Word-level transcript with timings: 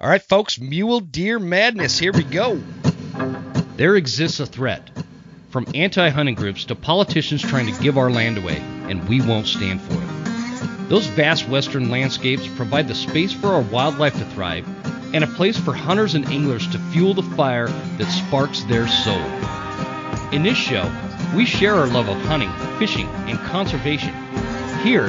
All 0.00 0.08
right, 0.08 0.22
folks, 0.22 0.60
mule 0.60 1.00
deer 1.00 1.40
madness. 1.40 1.98
Here 1.98 2.12
we 2.12 2.22
go. 2.22 2.62
There 3.74 3.96
exists 3.96 4.38
a 4.38 4.46
threat 4.46 4.88
from 5.50 5.66
anti 5.74 6.08
hunting 6.10 6.36
groups 6.36 6.66
to 6.66 6.76
politicians 6.76 7.42
trying 7.42 7.66
to 7.66 7.82
give 7.82 7.98
our 7.98 8.08
land 8.08 8.38
away, 8.38 8.58
and 8.88 9.08
we 9.08 9.20
won't 9.20 9.48
stand 9.48 9.80
for 9.80 9.94
it. 9.94 10.88
Those 10.88 11.06
vast 11.06 11.48
western 11.48 11.90
landscapes 11.90 12.46
provide 12.46 12.86
the 12.86 12.94
space 12.94 13.32
for 13.32 13.48
our 13.48 13.60
wildlife 13.60 14.16
to 14.18 14.24
thrive 14.26 14.68
and 15.16 15.24
a 15.24 15.26
place 15.26 15.58
for 15.58 15.72
hunters 15.72 16.14
and 16.14 16.26
anglers 16.26 16.68
to 16.68 16.78
fuel 16.92 17.12
the 17.12 17.24
fire 17.34 17.66
that 17.66 18.06
sparks 18.06 18.62
their 18.64 18.86
soul. 18.86 19.24
In 20.32 20.44
this 20.44 20.56
show, 20.56 20.88
we 21.34 21.44
share 21.44 21.74
our 21.74 21.88
love 21.88 22.08
of 22.08 22.20
hunting, 22.22 22.52
fishing, 22.78 23.08
and 23.26 23.36
conservation. 23.50 24.14
Here, 24.84 25.08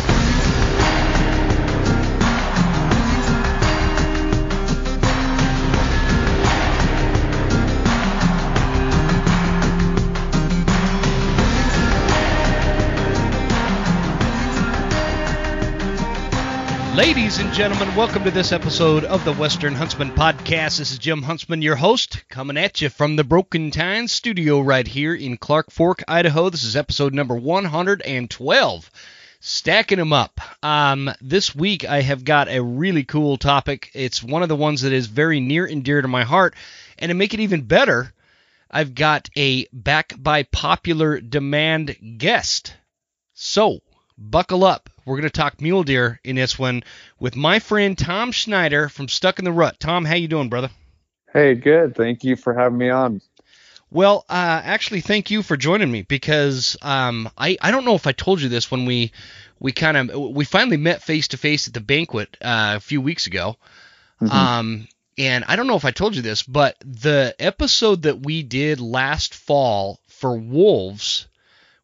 Ladies 16.95 17.39
and 17.39 17.53
gentlemen, 17.53 17.95
welcome 17.95 18.25
to 18.25 18.31
this 18.31 18.51
episode 18.51 19.05
of 19.05 19.23
the 19.23 19.31
Western 19.31 19.73
Huntsman 19.73 20.11
Podcast. 20.11 20.77
This 20.77 20.91
is 20.91 20.99
Jim 20.99 21.21
Huntsman, 21.21 21.61
your 21.61 21.77
host, 21.77 22.27
coming 22.27 22.57
at 22.57 22.81
you 22.81 22.89
from 22.89 23.15
the 23.15 23.23
Broken 23.23 23.71
Tines 23.71 24.11
studio 24.11 24.59
right 24.59 24.85
here 24.85 25.15
in 25.15 25.37
Clark 25.37 25.71
Fork, 25.71 26.03
Idaho. 26.09 26.49
This 26.49 26.65
is 26.65 26.75
episode 26.75 27.13
number 27.13 27.33
112. 27.33 28.91
Stacking 29.39 29.99
them 29.99 30.11
up. 30.11 30.41
Um, 30.61 31.09
this 31.21 31.55
week 31.55 31.85
I 31.85 32.01
have 32.01 32.25
got 32.25 32.49
a 32.49 32.61
really 32.61 33.05
cool 33.05 33.37
topic. 33.37 33.89
It's 33.93 34.21
one 34.21 34.43
of 34.43 34.49
the 34.49 34.57
ones 34.57 34.81
that 34.81 34.91
is 34.91 35.07
very 35.07 35.39
near 35.39 35.65
and 35.65 35.85
dear 35.85 36.01
to 36.01 36.09
my 36.09 36.25
heart. 36.25 36.55
And 36.99 37.09
to 37.09 37.15
make 37.15 37.33
it 37.33 37.39
even 37.39 37.61
better, 37.61 38.13
I've 38.69 38.95
got 38.95 39.29
a 39.37 39.65
back 39.71 40.13
by 40.17 40.43
popular 40.43 41.21
demand 41.21 42.17
guest. 42.17 42.75
So, 43.33 43.79
buckle 44.17 44.65
up. 44.65 44.89
We're 45.05 45.15
going 45.17 45.29
to 45.29 45.29
talk 45.29 45.61
mule 45.61 45.83
deer 45.83 46.19
in 46.23 46.35
this 46.35 46.59
one 46.59 46.83
with 47.19 47.35
my 47.35 47.59
friend 47.59 47.97
Tom 47.97 48.31
Schneider 48.31 48.89
from 48.89 49.07
Stuck 49.07 49.39
N 49.39 49.45
The 49.45 49.51
Rut. 49.51 49.79
Tom, 49.79 50.05
how 50.05 50.15
you 50.15 50.27
doing, 50.27 50.49
brother? 50.49 50.69
Hey, 51.33 51.55
good. 51.55 51.95
Thank 51.95 52.23
you 52.23 52.35
for 52.35 52.53
having 52.53 52.77
me 52.77 52.89
on. 52.89 53.21
Well, 53.89 54.25
uh, 54.29 54.61
actually, 54.63 55.01
thank 55.01 55.31
you 55.31 55.43
for 55.43 55.57
joining 55.57 55.91
me 55.91 56.03
because 56.03 56.77
um, 56.81 57.29
I 57.37 57.57
I 57.61 57.71
don't 57.71 57.83
know 57.83 57.95
if 57.95 58.07
I 58.07 58.13
told 58.13 58.41
you 58.41 58.47
this 58.47 58.71
when 58.71 58.85
we 58.85 59.11
we 59.59 59.71
kind 59.71 59.97
of 59.97 60.33
we 60.33 60.45
finally 60.45 60.77
met 60.77 61.03
face 61.03 61.29
to 61.29 61.37
face 61.37 61.67
at 61.67 61.73
the 61.73 61.81
banquet 61.81 62.37
uh, 62.41 62.75
a 62.77 62.79
few 62.79 63.01
weeks 63.01 63.27
ago. 63.27 63.57
Mm-hmm. 64.21 64.35
Um, 64.35 64.87
and 65.17 65.43
I 65.47 65.55
don't 65.55 65.67
know 65.67 65.75
if 65.75 65.85
I 65.85 65.91
told 65.91 66.15
you 66.15 66.21
this, 66.21 66.43
but 66.43 66.77
the 66.85 67.35
episode 67.37 68.03
that 68.03 68.23
we 68.23 68.43
did 68.43 68.79
last 68.79 69.33
fall 69.33 69.99
for 70.07 70.37
wolves 70.37 71.27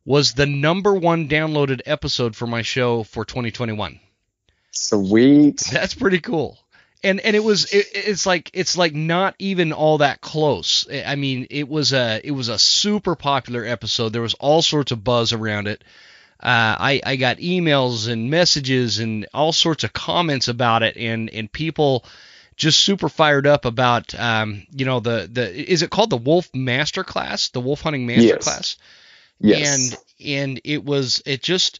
was 0.08 0.32
the 0.32 0.46
number 0.46 0.94
one 0.94 1.28
downloaded 1.28 1.82
episode 1.86 2.34
for 2.34 2.48
my 2.48 2.62
show 2.62 3.04
for 3.04 3.26
2021. 3.26 4.00
Sweet. 4.72 5.58
That's 5.70 5.96
pretty 5.96 6.22
cool. 6.22 6.58
And 7.04 7.20
and 7.20 7.36
it 7.36 7.44
was 7.44 7.66
it, 7.74 7.88
it's 7.94 8.26
like 8.26 8.50
it's 8.54 8.78
like 8.78 8.96
not 8.96 9.36
even 9.38 9.74
all 9.74 9.98
that 9.98 10.22
close. 10.22 10.88
I 10.90 11.16
mean, 11.16 11.48
it 11.50 11.68
was 11.68 11.92
a 11.92 12.22
it 12.24 12.32
was 12.32 12.48
a 12.48 12.58
super 12.58 13.16
popular 13.16 13.66
episode. 13.66 14.14
There 14.14 14.22
was 14.22 14.34
all 14.36 14.62
sorts 14.62 14.94
of 14.94 15.04
buzz 15.04 15.34
around 15.34 15.68
it. 15.68 15.84
Uh, 16.40 16.76
I 16.80 17.02
I 17.06 17.16
got 17.18 17.38
emails 17.38 18.10
and 18.10 18.32
messages 18.32 19.00
and 19.00 19.28
all 19.34 19.52
sorts 19.52 19.84
of 19.84 19.92
comments 19.92 20.48
about 20.48 20.84
it, 20.84 20.96
and 20.96 21.30
and 21.30 21.52
people 21.52 22.06
just 22.56 22.80
super 22.80 23.10
fired 23.10 23.46
up 23.46 23.66
about 23.66 24.16
um 24.18 24.66
you 24.72 24.86
know 24.86 25.02
the 25.02 25.30
the 25.32 25.72
is 25.72 25.82
it 25.82 25.90
called 25.90 26.12
the 26.12 26.18
Wolf 26.18 26.50
Master 26.54 27.04
Class, 27.04 27.50
the 27.50 27.62
Wolf 27.62 27.82
Hunting 27.82 28.08
Master 28.08 28.24
yes. 28.24 28.78
Yes. 29.40 29.92
And 29.92 29.98
and 30.26 30.62
it 30.64 30.84
was 30.84 31.22
it 31.26 31.42
just 31.42 31.80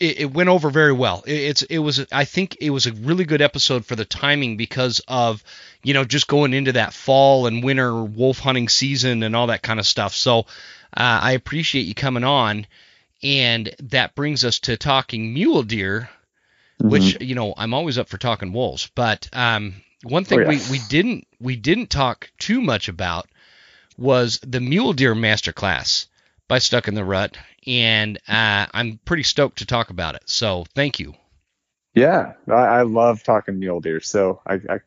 it, 0.00 0.20
it 0.20 0.32
went 0.32 0.48
over 0.48 0.70
very 0.70 0.92
well. 0.92 1.22
It, 1.26 1.32
it's 1.34 1.62
it 1.62 1.78
was 1.78 2.04
I 2.12 2.24
think 2.24 2.56
it 2.60 2.70
was 2.70 2.86
a 2.86 2.92
really 2.92 3.24
good 3.24 3.42
episode 3.42 3.84
for 3.84 3.96
the 3.96 4.04
timing 4.04 4.56
because 4.56 5.00
of 5.08 5.42
you 5.82 5.94
know 5.94 6.04
just 6.04 6.28
going 6.28 6.54
into 6.54 6.72
that 6.72 6.92
fall 6.92 7.46
and 7.46 7.64
winter 7.64 8.02
wolf 8.02 8.38
hunting 8.38 8.68
season 8.68 9.22
and 9.22 9.34
all 9.34 9.48
that 9.48 9.62
kind 9.62 9.80
of 9.80 9.86
stuff. 9.86 10.14
So 10.14 10.40
uh, 10.96 11.20
I 11.22 11.32
appreciate 11.32 11.82
you 11.82 11.94
coming 11.94 12.24
on, 12.24 12.66
and 13.22 13.74
that 13.80 14.14
brings 14.14 14.44
us 14.44 14.60
to 14.60 14.76
talking 14.76 15.34
mule 15.34 15.62
deer, 15.62 16.10
mm-hmm. 16.80 16.90
which 16.90 17.20
you 17.20 17.34
know 17.34 17.54
I'm 17.56 17.74
always 17.74 17.98
up 17.98 18.08
for 18.08 18.18
talking 18.18 18.52
wolves, 18.52 18.90
but 18.94 19.28
um, 19.32 19.74
one 20.02 20.24
thing 20.24 20.40
oh, 20.40 20.42
yeah. 20.42 20.48
we, 20.48 20.60
we 20.70 20.78
didn't 20.88 21.26
we 21.40 21.56
didn't 21.56 21.90
talk 21.90 22.30
too 22.38 22.60
much 22.60 22.88
about 22.88 23.28
was 23.96 24.38
the 24.46 24.60
mule 24.60 24.92
deer 24.92 25.14
masterclass 25.14 26.06
by 26.48 26.58
Stuck 26.58 26.88
N 26.88 26.94
The 26.94 27.04
Rut, 27.04 27.36
and 27.66 28.18
uh, 28.26 28.66
I'm 28.72 28.98
pretty 29.04 29.22
stoked 29.22 29.58
to 29.58 29.66
talk 29.66 29.90
about 29.90 30.14
it. 30.14 30.22
So 30.26 30.64
thank 30.74 30.98
you. 30.98 31.14
Yeah, 31.94 32.32
I, 32.48 32.52
I 32.52 32.82
love 32.82 33.22
talking 33.22 33.58
mule 33.58 33.80
deer. 33.80 34.00
So 34.00 34.40
I, 34.46 34.54
I, 34.54 34.78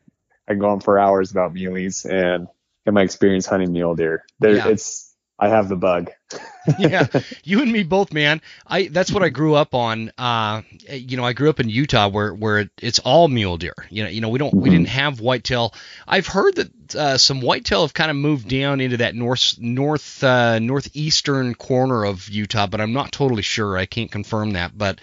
I 0.48 0.54
go 0.54 0.68
on 0.70 0.80
for 0.80 0.98
hours 0.98 1.30
about 1.30 1.54
muleys 1.54 2.04
and 2.04 2.48
get 2.84 2.94
my 2.94 3.02
experience 3.02 3.46
hunting 3.46 3.72
mule 3.72 3.94
deer. 3.94 4.24
There, 4.40 4.56
yeah. 4.56 4.68
it's 4.68 5.01
I 5.42 5.48
have 5.48 5.68
the 5.68 5.74
bug. 5.74 6.08
yeah, 6.78 7.08
you 7.42 7.62
and 7.62 7.72
me 7.72 7.82
both, 7.82 8.12
man. 8.12 8.40
I 8.64 8.86
that's 8.86 9.10
what 9.10 9.24
I 9.24 9.28
grew 9.28 9.56
up 9.56 9.74
on. 9.74 10.12
Uh, 10.16 10.62
you 10.88 11.16
know, 11.16 11.24
I 11.24 11.32
grew 11.32 11.50
up 11.50 11.58
in 11.58 11.68
Utah 11.68 12.08
where 12.08 12.32
where 12.32 12.60
it, 12.60 12.70
it's 12.80 13.00
all 13.00 13.26
mule 13.26 13.56
deer. 13.56 13.74
You 13.90 14.04
know, 14.04 14.08
you 14.08 14.20
know, 14.20 14.28
we 14.28 14.38
don't 14.38 14.50
mm-hmm. 14.50 14.62
we 14.62 14.70
didn't 14.70 14.86
have 14.86 15.18
whitetail. 15.18 15.74
I've 16.06 16.28
heard 16.28 16.54
that 16.54 16.94
uh, 16.94 17.18
some 17.18 17.40
whitetail 17.40 17.82
have 17.82 17.92
kind 17.92 18.08
of 18.08 18.16
moved 18.16 18.48
down 18.48 18.80
into 18.80 18.98
that 18.98 19.16
north 19.16 19.56
north 19.58 20.22
uh, 20.22 20.60
northeastern 20.60 21.56
corner 21.56 22.04
of 22.04 22.28
Utah, 22.28 22.68
but 22.68 22.80
I'm 22.80 22.92
not 22.92 23.10
totally 23.10 23.42
sure. 23.42 23.76
I 23.76 23.86
can't 23.86 24.12
confirm 24.12 24.52
that, 24.52 24.78
but 24.78 25.00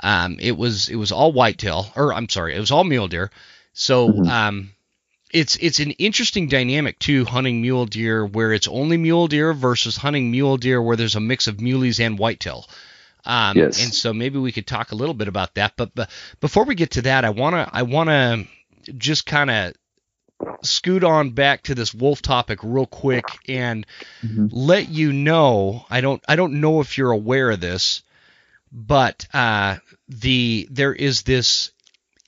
um, 0.00 0.36
it 0.38 0.56
was 0.56 0.90
it 0.90 0.96
was 0.96 1.10
all 1.10 1.32
whitetail, 1.32 1.90
or 1.96 2.14
I'm 2.14 2.28
sorry, 2.28 2.54
it 2.54 2.60
was 2.60 2.70
all 2.70 2.84
mule 2.84 3.08
deer. 3.08 3.32
So 3.72 4.10
mm-hmm. 4.10 4.28
um, 4.28 4.70
it's 5.32 5.56
it's 5.56 5.80
an 5.80 5.92
interesting 5.92 6.48
dynamic 6.48 6.98
too 6.98 7.24
hunting 7.24 7.62
mule 7.62 7.86
deer 7.86 8.24
where 8.24 8.52
it's 8.52 8.68
only 8.68 8.96
mule 8.96 9.28
deer 9.28 9.52
versus 9.52 9.96
hunting 9.96 10.30
mule 10.30 10.56
deer 10.56 10.80
where 10.80 10.96
there's 10.96 11.16
a 11.16 11.20
mix 11.20 11.48
of 11.48 11.56
muleys 11.56 12.00
and 12.00 12.18
whitetail. 12.18 12.68
Um, 13.24 13.56
yes. 13.56 13.82
And 13.82 13.94
so 13.94 14.12
maybe 14.12 14.38
we 14.38 14.52
could 14.52 14.66
talk 14.66 14.92
a 14.92 14.96
little 14.96 15.14
bit 15.14 15.28
about 15.28 15.54
that. 15.54 15.74
But, 15.76 15.94
but 15.94 16.10
before 16.40 16.64
we 16.64 16.74
get 16.74 16.92
to 16.92 17.02
that, 17.02 17.24
I 17.24 17.30
wanna 17.30 17.68
I 17.72 17.82
wanna 17.82 18.44
just 18.98 19.26
kind 19.26 19.50
of 19.50 19.74
scoot 20.62 21.04
on 21.04 21.30
back 21.30 21.62
to 21.64 21.74
this 21.74 21.94
wolf 21.94 22.20
topic 22.20 22.60
real 22.62 22.86
quick 22.86 23.24
and 23.48 23.86
mm-hmm. 24.22 24.46
let 24.50 24.88
you 24.88 25.12
know. 25.12 25.86
I 25.88 26.00
don't 26.00 26.22
I 26.28 26.36
don't 26.36 26.60
know 26.60 26.80
if 26.80 26.98
you're 26.98 27.12
aware 27.12 27.50
of 27.50 27.60
this, 27.60 28.02
but 28.70 29.26
uh, 29.32 29.76
the 30.08 30.68
there 30.70 30.92
is 30.94 31.22
this 31.22 31.70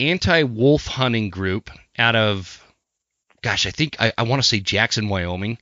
anti-wolf 0.00 0.86
hunting 0.86 1.30
group 1.30 1.70
out 1.98 2.16
of 2.16 2.63
gosh, 3.44 3.66
I 3.66 3.70
think 3.70 3.96
I, 4.00 4.12
I 4.16 4.22
want 4.22 4.42
to 4.42 4.48
say 4.48 4.58
Jackson, 4.58 5.08
Wyoming. 5.08 5.58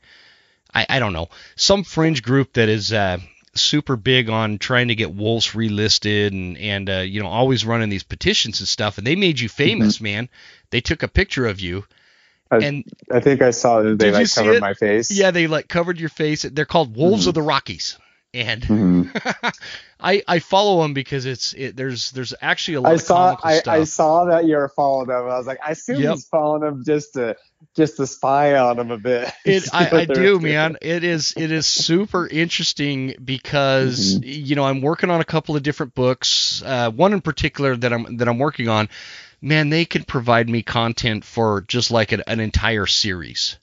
I, 0.72 0.87
I 0.88 0.98
don't 1.00 1.12
know. 1.12 1.28
Some 1.56 1.82
fringe 1.82 2.22
group 2.22 2.53
that 2.53 2.69
is 2.69 2.93
uh, 2.93 3.19
super 3.54 3.97
big 3.97 4.31
on 4.31 4.59
trying 4.59 4.88
to 4.88 4.94
get 4.94 5.12
wolves 5.12 5.48
relisted 5.48 6.28
and 6.28 6.56
and 6.56 6.88
uh, 6.88 6.98
you 6.98 7.21
know 7.21 7.28
always 7.28 7.66
running 7.66 7.88
these 7.91 8.04
petitions 8.04 8.60
and 8.60 8.69
stuff. 8.69 8.98
And 8.98 9.06
they 9.06 9.16
made 9.16 9.41
you 9.41 9.48
famous, 9.48 9.97
mm-hmm. 9.97 10.04
man. 10.04 10.28
They 10.71 10.81
took 10.81 11.03
a 11.03 11.09
picture 11.09 11.47
of 11.47 11.60
you. 11.60 11.84
I, 12.53 12.59
and 12.59 12.84
I 13.10 13.19
think 13.19 13.42
I 13.42 13.50
saw 13.50 13.82
that 13.82 13.98
they 13.98 14.12
like 14.12 14.32
covered 14.32 14.60
my 14.60 14.75
face. 14.75 15.10
Yeah, 15.10 15.32
they 15.32 15.48
like 15.48 15.69
covered 15.69 15.98
your 15.98 16.09
face. 16.09 16.42
They're 16.42 16.65
called 16.65 16.97
Wolves 16.97 17.22
mm-hmm. 17.22 17.30
of 17.30 17.34
the 17.34 17.42
Rockies 17.42 17.98
and 18.34 18.63
mm-hmm. 18.63 19.49
I 20.01 20.23
I 20.27 20.39
follow 20.39 20.83
them 20.83 20.95
because 20.95 21.27
it's 21.27 21.53
it, 21.53 21.77
there's 21.77 22.11
there's 22.13 22.34
actually 22.41 22.75
a 22.75 22.81
lot 22.81 22.91
I 22.91 22.95
of 22.95 23.03
saw 23.03 23.37
I, 23.43 23.59
stuff. 23.59 23.75
I 23.75 23.84
saw 23.84 24.25
that 24.27 24.47
you 24.47 24.57
were 24.57 24.69
following 24.69 25.09
them. 25.09 25.23
I 25.23 25.37
was 25.37 25.47
like, 25.47 25.61
I 25.65 25.73
assume 25.73 26.01
yep. 26.01 26.15
he's 26.15 26.27
following 26.27 26.63
them 26.63 26.84
just 26.84 27.15
to 27.15 27.37
just 27.77 27.97
to 27.97 28.07
spy 28.07 28.57
on 28.57 28.77
them 28.77 28.91
a 28.91 28.99
bit. 28.99 29.33
It 29.45 29.69
I, 29.73 29.91
I 29.91 30.05
do, 30.07 30.39
man. 30.39 30.79
It 30.81 31.05
is 31.05 31.34
it 31.37 31.53
is 31.53 31.67
super 31.67 32.27
interesting 32.27 33.15
because 33.23 34.17
mm-hmm. 34.17 34.25
you 34.25 34.57
know 34.57 34.65
I'm 34.65 34.81
working 34.81 35.11
on 35.11 35.21
a 35.21 35.25
couple 35.25 35.57
of 35.57 35.63
different 35.63 35.95
books. 35.95 36.63
Uh, 36.65 36.91
one 36.91 37.13
in 37.13 37.21
particular 37.21 37.77
that 37.77 37.93
I'm 37.93 38.17
that 38.17 38.29
I'm 38.29 38.39
working 38.39 38.69
on. 38.69 38.89
Man, 39.45 39.71
they 39.71 39.84
could 39.84 40.07
provide 40.07 40.49
me 40.49 40.63
content 40.63 41.25
for 41.25 41.63
just 41.63 41.91
like 41.91 42.13
an, 42.13 42.23
an 42.29 42.39
entire 42.39 42.87
series 42.87 43.59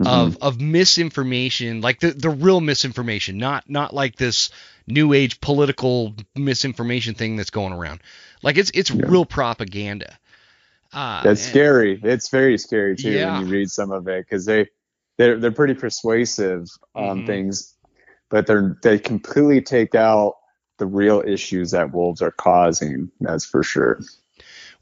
mm-hmm. 0.00 0.06
of 0.06 0.38
of 0.40 0.60
misinformation, 0.60 1.80
like 1.80 2.00
the 2.00 2.10
the 2.10 2.30
real 2.30 2.60
misinformation, 2.60 3.38
not 3.38 3.68
not 3.68 3.94
like 3.94 4.16
this 4.16 4.50
new 4.86 5.12
age 5.12 5.40
political 5.40 6.14
misinformation 6.34 7.14
thing 7.14 7.36
that's 7.36 7.50
going 7.50 7.72
around. 7.72 8.00
Like 8.42 8.58
it's 8.58 8.70
it's 8.74 8.90
yeah. 8.90 9.04
real 9.06 9.24
propaganda. 9.24 10.18
Uh, 10.92 11.22
That's 11.22 11.44
and, 11.44 11.50
scary. 11.50 12.00
It's 12.02 12.30
very 12.30 12.58
scary 12.58 12.96
too 12.96 13.12
yeah. 13.12 13.38
when 13.38 13.46
you 13.46 13.52
read 13.52 13.70
some 13.70 13.92
of 13.92 14.08
it 14.08 14.26
because 14.26 14.44
they 14.44 14.68
they're 15.18 15.38
they're 15.38 15.52
pretty 15.52 15.74
persuasive 15.74 16.68
on 16.94 17.18
mm-hmm. 17.18 17.26
things, 17.26 17.74
but 18.28 18.46
they're 18.46 18.76
they 18.82 18.98
completely 18.98 19.60
take 19.60 19.94
out 19.94 20.34
the 20.78 20.86
real 20.86 21.22
issues 21.24 21.70
that 21.72 21.92
wolves 21.92 22.22
are 22.22 22.32
causing. 22.32 23.10
That's 23.20 23.44
for 23.44 23.62
sure. 23.62 24.00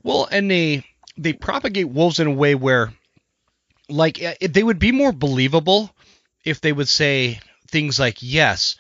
Well, 0.03 0.29
and 0.31 0.51
they 0.51 0.85
they 1.19 1.33
propagate 1.33 1.91
wolves 1.91 2.21
in 2.21 2.29
a 2.29 2.33
way 2.33 2.55
where, 2.55 2.93
like, 3.89 4.39
they 4.41 4.63
would 4.63 4.79
be 4.79 4.93
more 4.93 5.13
believable 5.13 5.91
if 6.45 6.61
they 6.61 6.73
would 6.73 6.89
say 6.89 7.41
things 7.69 7.99
like, 7.99 8.19
"Yes, 8.21 8.77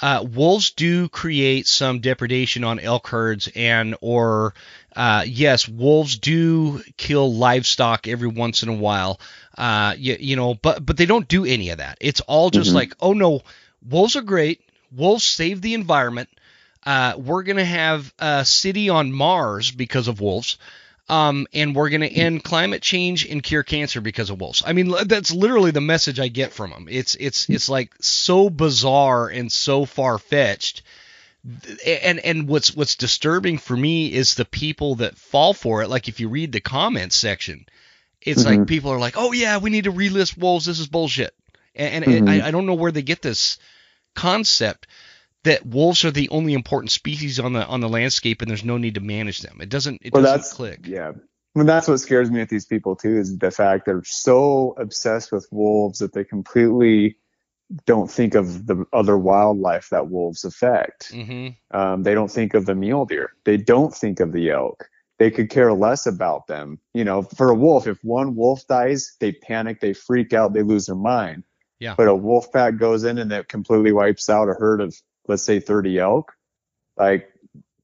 uh, 0.00 0.24
wolves 0.32 0.70
do 0.70 1.08
create 1.08 1.66
some 1.66 2.00
depredation 2.00 2.62
on 2.62 2.78
elk 2.78 3.08
herds, 3.08 3.48
and 3.54 3.96
or 4.00 4.54
uh, 4.94 5.24
yes, 5.26 5.68
wolves 5.68 6.18
do 6.18 6.82
kill 6.96 7.34
livestock 7.34 8.06
every 8.06 8.28
once 8.28 8.62
in 8.62 8.68
a 8.68 8.74
while. 8.74 9.20
Uh, 9.56 9.94
you, 9.98 10.16
you, 10.20 10.36
know, 10.36 10.54
but 10.54 10.84
but 10.84 10.96
they 10.96 11.06
don't 11.06 11.26
do 11.26 11.44
any 11.44 11.70
of 11.70 11.78
that. 11.78 11.98
It's 12.00 12.20
all 12.20 12.50
just 12.50 12.68
mm-hmm. 12.68 12.76
like, 12.76 12.94
oh 13.00 13.12
no, 13.12 13.42
wolves 13.88 14.14
are 14.14 14.22
great. 14.22 14.60
Wolves 14.92 15.24
save 15.24 15.60
the 15.60 15.74
environment. 15.74 16.28
Uh, 16.86 17.14
we're 17.16 17.42
gonna 17.42 17.64
have 17.64 18.14
a 18.20 18.44
city 18.44 18.88
on 18.88 19.12
Mars 19.12 19.72
because 19.72 20.06
of 20.06 20.20
wolves. 20.20 20.58
Um, 21.08 21.46
and 21.54 21.74
we're 21.74 21.88
going 21.88 22.02
to 22.02 22.12
end 22.12 22.44
climate 22.44 22.82
change 22.82 23.24
and 23.24 23.42
cure 23.42 23.62
cancer 23.62 24.02
because 24.02 24.28
of 24.28 24.40
wolves. 24.40 24.62
I 24.66 24.74
mean, 24.74 24.92
that's 25.06 25.30
literally 25.30 25.70
the 25.70 25.80
message 25.80 26.20
I 26.20 26.28
get 26.28 26.52
from 26.52 26.70
them. 26.70 26.86
It's 26.90 27.14
it's 27.14 27.48
it's 27.48 27.70
like 27.70 27.94
so 28.00 28.50
bizarre 28.50 29.28
and 29.28 29.50
so 29.50 29.86
far 29.86 30.18
fetched. 30.18 30.82
And 31.86 32.18
and 32.18 32.46
what's 32.46 32.76
what's 32.76 32.96
disturbing 32.96 33.56
for 33.56 33.74
me 33.74 34.12
is 34.12 34.34
the 34.34 34.44
people 34.44 34.96
that 34.96 35.16
fall 35.16 35.54
for 35.54 35.82
it. 35.82 35.88
Like 35.88 36.08
if 36.08 36.20
you 36.20 36.28
read 36.28 36.52
the 36.52 36.60
comments 36.60 37.16
section, 37.16 37.64
it's 38.20 38.44
mm-hmm. 38.44 38.60
like 38.60 38.68
people 38.68 38.90
are 38.90 38.98
like, 38.98 39.14
"Oh 39.16 39.32
yeah, 39.32 39.58
we 39.58 39.70
need 39.70 39.84
to 39.84 39.92
relist 39.92 40.36
wolves. 40.36 40.66
This 40.66 40.78
is 40.78 40.88
bullshit." 40.88 41.34
And, 41.74 42.04
and 42.04 42.14
mm-hmm. 42.14 42.28
I, 42.28 42.48
I 42.48 42.50
don't 42.50 42.66
know 42.66 42.74
where 42.74 42.92
they 42.92 43.02
get 43.02 43.22
this 43.22 43.58
concept 44.14 44.88
that 45.44 45.64
wolves 45.66 46.04
are 46.04 46.10
the 46.10 46.28
only 46.30 46.54
important 46.54 46.90
species 46.90 47.38
on 47.38 47.52
the 47.52 47.64
on 47.66 47.80
the 47.80 47.88
landscape 47.88 48.42
and 48.42 48.50
there's 48.50 48.64
no 48.64 48.76
need 48.76 48.94
to 48.94 49.00
manage 49.00 49.40
them. 49.40 49.58
It 49.60 49.68
doesn't 49.68 50.00
it 50.02 50.12
well, 50.12 50.22
doesn't 50.22 50.38
that's, 50.38 50.52
click. 50.52 50.80
Yeah. 50.86 51.12
Mean, 51.54 51.66
that's 51.66 51.88
what 51.88 51.98
scares 51.98 52.30
me 52.30 52.38
with 52.38 52.50
these 52.50 52.66
people 52.66 52.94
too 52.94 53.16
is 53.16 53.36
the 53.38 53.50
fact 53.50 53.86
they're 53.86 54.04
so 54.04 54.74
obsessed 54.78 55.32
with 55.32 55.48
wolves 55.50 55.98
that 55.98 56.12
they 56.12 56.24
completely 56.24 57.16
don't 57.84 58.10
think 58.10 58.34
of 58.34 58.66
the 58.66 58.84
other 58.92 59.18
wildlife 59.18 59.88
that 59.90 60.08
wolves 60.08 60.44
affect. 60.44 61.12
Mm-hmm. 61.12 61.76
Um, 61.76 62.02
they 62.02 62.14
don't 62.14 62.30
think 62.30 62.54
of 62.54 62.66
the 62.66 62.74
mule 62.74 63.06
deer. 63.06 63.32
They 63.44 63.56
don't 63.56 63.94
think 63.94 64.20
of 64.20 64.32
the 64.32 64.50
elk. 64.50 64.88
They 65.18 65.30
could 65.30 65.50
care 65.50 65.72
less 65.72 66.06
about 66.06 66.46
them. 66.46 66.78
You 66.94 67.04
know, 67.04 67.22
for 67.22 67.50
a 67.50 67.54
wolf, 67.54 67.86
if 67.86 67.98
one 68.02 68.36
wolf 68.36 68.66
dies, 68.68 69.16
they 69.20 69.32
panic, 69.32 69.80
they 69.80 69.92
freak 69.92 70.32
out, 70.32 70.52
they 70.52 70.62
lose 70.62 70.86
their 70.86 70.94
mind. 70.94 71.42
Yeah. 71.80 71.94
But 71.96 72.08
a 72.08 72.14
wolf 72.14 72.52
pack 72.52 72.76
goes 72.76 73.04
in 73.04 73.18
and 73.18 73.30
it 73.32 73.48
completely 73.48 73.92
wipes 73.92 74.30
out 74.30 74.48
a 74.48 74.54
herd 74.54 74.80
of 74.80 74.96
let's 75.28 75.42
say 75.42 75.60
30 75.60 75.98
elk, 75.98 76.32
like 76.96 77.28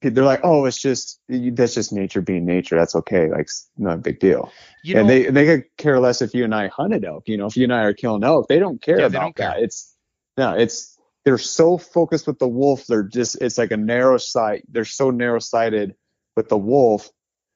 they're 0.00 0.25
like, 0.25 0.41
oh, 0.43 0.67
it's 0.67 0.81
just 0.81 1.20
that's 1.29 1.75
just 1.75 1.93
nature 1.93 2.20
being 2.20 2.44
nature. 2.44 2.76
That's 2.76 2.94
okay. 2.94 3.31
Like, 3.31 3.49
not 3.79 3.94
a 3.94 4.00
big 4.00 4.20
deal. 4.20 4.52
You 4.82 4.99
and 4.99 5.08
they 5.08 5.31
they 5.31 5.46
could 5.46 5.64
care 5.79 5.99
less 5.99 6.20
if 6.20 6.35
you 6.35 6.44
and 6.44 6.55
I 6.55 6.69
hunted 6.69 7.05
elk. 7.05 7.25
You 7.26 7.37
know, 7.37 7.46
if 7.46 7.56
you 7.56 7.64
and 7.64 7.73
I 7.73 7.85
are 7.85 7.94
killing 7.94 8.25
elk, 8.25 8.49
they 8.49 8.58
don't 8.58 8.82
care 8.82 9.00
yeah, 9.00 9.06
about 9.06 9.20
don't 9.20 9.37
that. 9.37 9.55
Care. 9.55 9.64
It's 9.64 9.94
no, 10.37 10.55
it's 10.55 10.99
they're 11.25 11.38
so 11.38 11.79
focused 11.79 12.26
with 12.26 12.38
the 12.38 12.49
wolf. 12.49 12.87
They're 12.87 13.02
just 13.02 13.41
it's 13.41 13.56
like 13.56 13.70
a 13.70 13.76
narrow 13.76 14.19
sight. 14.19 14.64
They're 14.70 14.85
so 14.85 15.11
narrow 15.11 15.38
sighted 15.38 15.94
with 16.37 16.49
the 16.49 16.58
wolf 16.58 17.11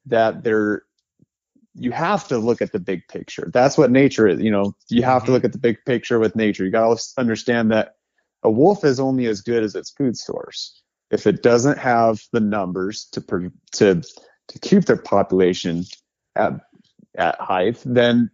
that 0.06 0.42
they're 0.42 0.84
you 1.74 1.92
have 1.92 2.26
to 2.28 2.38
look 2.38 2.62
at 2.62 2.72
the 2.72 2.80
big 2.80 3.06
picture. 3.08 3.50
That's 3.52 3.78
what 3.78 3.90
nature 3.90 4.26
is. 4.26 4.40
You 4.40 4.50
know, 4.50 4.74
you 4.88 5.02
have 5.02 5.22
mm-hmm. 5.22 5.26
to 5.26 5.32
look 5.32 5.44
at 5.44 5.52
the 5.52 5.58
big 5.58 5.84
picture 5.84 6.18
with 6.18 6.34
nature. 6.34 6.64
You 6.64 6.70
got 6.70 6.98
to 6.98 7.04
understand 7.18 7.70
that 7.70 7.94
a 8.42 8.50
wolf 8.50 8.84
is 8.84 9.00
only 9.00 9.26
as 9.26 9.40
good 9.40 9.62
as 9.62 9.74
its 9.74 9.90
food 9.90 10.16
source. 10.16 10.82
If 11.10 11.26
it 11.26 11.42
doesn't 11.42 11.78
have 11.78 12.20
the 12.32 12.40
numbers 12.40 13.08
to 13.12 13.50
to 13.72 14.02
to 14.48 14.58
keep 14.60 14.84
their 14.84 14.96
population 14.96 15.84
at 16.36 16.60
at 17.16 17.40
height, 17.40 17.82
then 17.84 18.30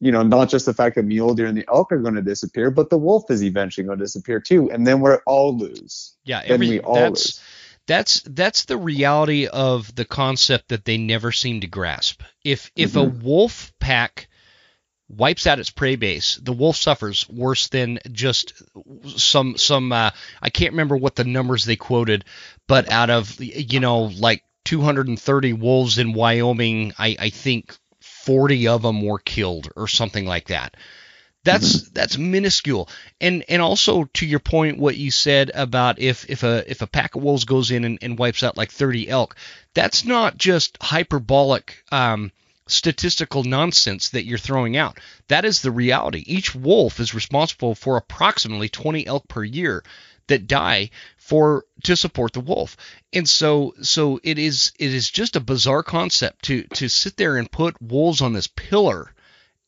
you 0.00 0.12
know 0.12 0.22
not 0.22 0.48
just 0.48 0.66
the 0.66 0.74
fact 0.74 0.96
that 0.96 1.04
mule 1.04 1.34
deer 1.34 1.46
and 1.46 1.58
the 1.58 1.66
elk 1.68 1.92
are 1.92 1.98
going 1.98 2.14
to 2.14 2.22
disappear, 2.22 2.70
but 2.70 2.90
the 2.90 2.98
wolf 2.98 3.30
is 3.30 3.42
eventually 3.42 3.84
going 3.86 3.98
to 3.98 4.04
disappear 4.04 4.40
too, 4.40 4.70
and 4.70 4.86
then 4.86 5.00
we're 5.00 5.20
all 5.26 5.56
lose. 5.56 6.14
Yeah, 6.24 6.42
every, 6.44 6.66
then 6.66 6.76
we 6.76 6.80
all 6.80 6.94
that's, 6.94 7.26
lose. 7.26 7.40
That's 7.88 8.22
that's 8.22 8.64
the 8.66 8.76
reality 8.76 9.48
of 9.48 9.92
the 9.94 10.04
concept 10.04 10.68
that 10.68 10.84
they 10.84 10.98
never 10.98 11.32
seem 11.32 11.60
to 11.62 11.66
grasp. 11.66 12.22
If 12.44 12.70
if 12.76 12.92
mm-hmm. 12.92 12.98
a 12.98 13.24
wolf 13.24 13.72
pack 13.80 14.28
wipes 15.12 15.46
out 15.46 15.58
its 15.58 15.70
prey 15.70 15.96
base, 15.96 16.36
the 16.36 16.52
wolf 16.52 16.76
suffers 16.76 17.28
worse 17.28 17.68
than 17.68 17.98
just 18.10 18.54
some 19.16 19.56
some. 19.56 19.92
Uh, 19.92 20.10
I 20.40 20.50
can't 20.50 20.72
remember 20.72 20.96
what 20.96 21.16
the 21.16 21.24
numbers 21.24 21.64
they 21.64 21.76
quoted, 21.76 22.24
but 22.66 22.90
out 22.90 23.10
of 23.10 23.40
you 23.40 23.80
know 23.80 24.04
like 24.04 24.42
230 24.64 25.52
wolves 25.54 25.98
in 25.98 26.12
Wyoming, 26.12 26.92
I, 26.98 27.16
I 27.18 27.30
think 27.30 27.76
40 28.00 28.68
of 28.68 28.82
them 28.82 29.02
were 29.02 29.18
killed 29.18 29.70
or 29.76 29.88
something 29.88 30.24
like 30.24 30.48
that. 30.48 30.76
That's 31.44 31.76
mm-hmm. 31.76 31.94
that's 31.94 32.18
minuscule. 32.18 32.88
And 33.20 33.44
and 33.48 33.60
also 33.60 34.04
to 34.04 34.26
your 34.26 34.38
point, 34.38 34.78
what 34.78 34.96
you 34.96 35.10
said 35.10 35.50
about 35.54 35.98
if 35.98 36.30
if 36.30 36.44
a 36.44 36.70
if 36.70 36.82
a 36.82 36.86
pack 36.86 37.16
of 37.16 37.22
wolves 37.22 37.44
goes 37.44 37.70
in 37.70 37.84
and, 37.84 37.98
and 38.00 38.18
wipes 38.18 38.44
out 38.44 38.56
like 38.56 38.70
30 38.70 39.08
elk, 39.08 39.36
that's 39.74 40.04
not 40.04 40.38
just 40.38 40.78
hyperbolic. 40.80 41.82
Um, 41.90 42.30
statistical 42.72 43.44
nonsense 43.44 44.10
that 44.10 44.24
you're 44.24 44.38
throwing 44.38 44.76
out. 44.76 44.98
That 45.28 45.44
is 45.44 45.60
the 45.60 45.70
reality. 45.70 46.24
Each 46.26 46.54
wolf 46.54 47.00
is 47.00 47.14
responsible 47.14 47.74
for 47.74 47.96
approximately 47.96 48.68
20 48.68 49.06
elk 49.06 49.28
per 49.28 49.44
year 49.44 49.84
that 50.26 50.46
die 50.46 50.90
for 51.16 51.64
to 51.84 51.96
support 51.96 52.32
the 52.32 52.40
wolf. 52.40 52.76
And 53.12 53.28
so 53.28 53.74
so 53.82 54.20
it 54.22 54.38
is 54.38 54.72
it 54.78 54.92
is 54.92 55.10
just 55.10 55.36
a 55.36 55.40
bizarre 55.40 55.82
concept 55.82 56.44
to 56.46 56.64
to 56.74 56.88
sit 56.88 57.16
there 57.16 57.36
and 57.36 57.50
put 57.50 57.80
wolves 57.82 58.20
on 58.20 58.32
this 58.32 58.46
pillar 58.46 59.14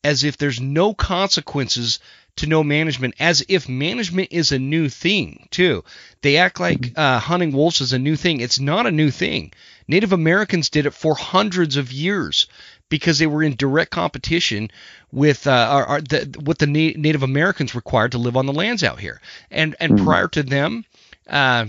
as 0.03 0.23
if 0.23 0.37
there's 0.37 0.61
no 0.61 0.95
consequences 0.95 1.99
to 2.37 2.47
no 2.47 2.65
management 2.65 3.15
as 3.21 3.45
if 3.49 3.69
management 3.69 4.29
is 4.33 4.53
a 4.53 4.59
new 4.59 4.89
thing 4.89 5.47
too 5.51 5.85
they 6.21 6.37
act 6.37 6.59
like 6.59 6.93
uh, 6.97 7.19
hunting 7.19 7.53
wolves 7.53 7.81
is 7.81 7.93
a 7.93 7.99
new 7.99 8.17
thing 8.17 8.41
it's 8.41 8.59
not 8.59 8.87
a 8.87 8.91
new 8.91 9.11
thing 9.11 9.53
native 9.87 10.13
americans 10.13 10.69
did 10.69 10.87
it 10.87 10.91
for 10.95 11.15
hundreds 11.15 11.77
of 11.77 11.93
years 11.93 12.49
because 12.89 13.19
they 13.19 13.27
were 13.27 13.43
in 13.43 13.57
direct 13.57 13.91
competition 13.91 14.71
with 15.13 15.47
uh, 15.47 15.69
our, 15.71 15.85
our, 15.85 16.01
the, 16.01 16.41
what 16.45 16.59
the 16.59 16.67
Na- 16.67 16.97
Native 16.97 17.23
Americans 17.23 17.75
required 17.75 18.13
to 18.13 18.19
live 18.19 18.37
on 18.37 18.47
the 18.47 18.53
lands 18.53 18.83
out 18.83 19.01
here. 19.01 19.21
And 19.51 19.75
and 19.81 19.95
mm-hmm. 19.95 20.05
prior 20.05 20.29
to 20.29 20.43
them, 20.43 20.85
uh, 21.29 21.67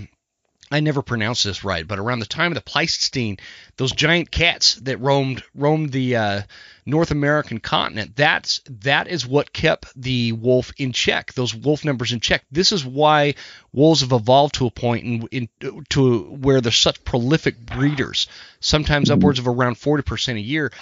I 0.70 0.80
never 0.80 1.00
pronounced 1.00 1.44
this 1.44 1.62
right, 1.62 1.86
but 1.86 2.00
around 2.00 2.18
the 2.18 2.26
time 2.26 2.50
of 2.50 2.56
the 2.56 2.60
Pleistocene, 2.60 3.38
those 3.76 3.92
giant 3.92 4.32
cats 4.32 4.74
that 4.76 4.98
roamed 4.98 5.44
roamed 5.54 5.92
the 5.92 6.16
uh, 6.16 6.42
North 6.84 7.12
American 7.12 7.60
continent, 7.60 8.16
that's 8.16 8.60
that 8.82 9.06
is 9.06 9.26
what 9.26 9.52
kept 9.52 9.92
the 10.00 10.32
wolf 10.32 10.72
in 10.76 10.92
check. 10.92 11.32
Those 11.34 11.54
wolf 11.54 11.84
numbers 11.84 12.10
in 12.10 12.18
check. 12.18 12.44
This 12.50 12.72
is 12.72 12.84
why 12.84 13.34
wolves 13.72 14.00
have 14.00 14.12
evolved 14.12 14.56
to 14.56 14.66
a 14.66 14.70
point 14.70 15.04
in, 15.04 15.48
in 15.60 15.84
to 15.90 16.22
where 16.22 16.60
they're 16.60 16.72
such 16.72 17.04
prolific 17.04 17.64
breeders, 17.64 18.26
sometimes 18.58 19.10
upwards 19.10 19.38
of 19.38 19.46
around 19.46 19.76
40% 19.76 20.34
a 20.34 20.40
year, 20.40 20.72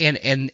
and 0.00 0.16
and 0.16 0.52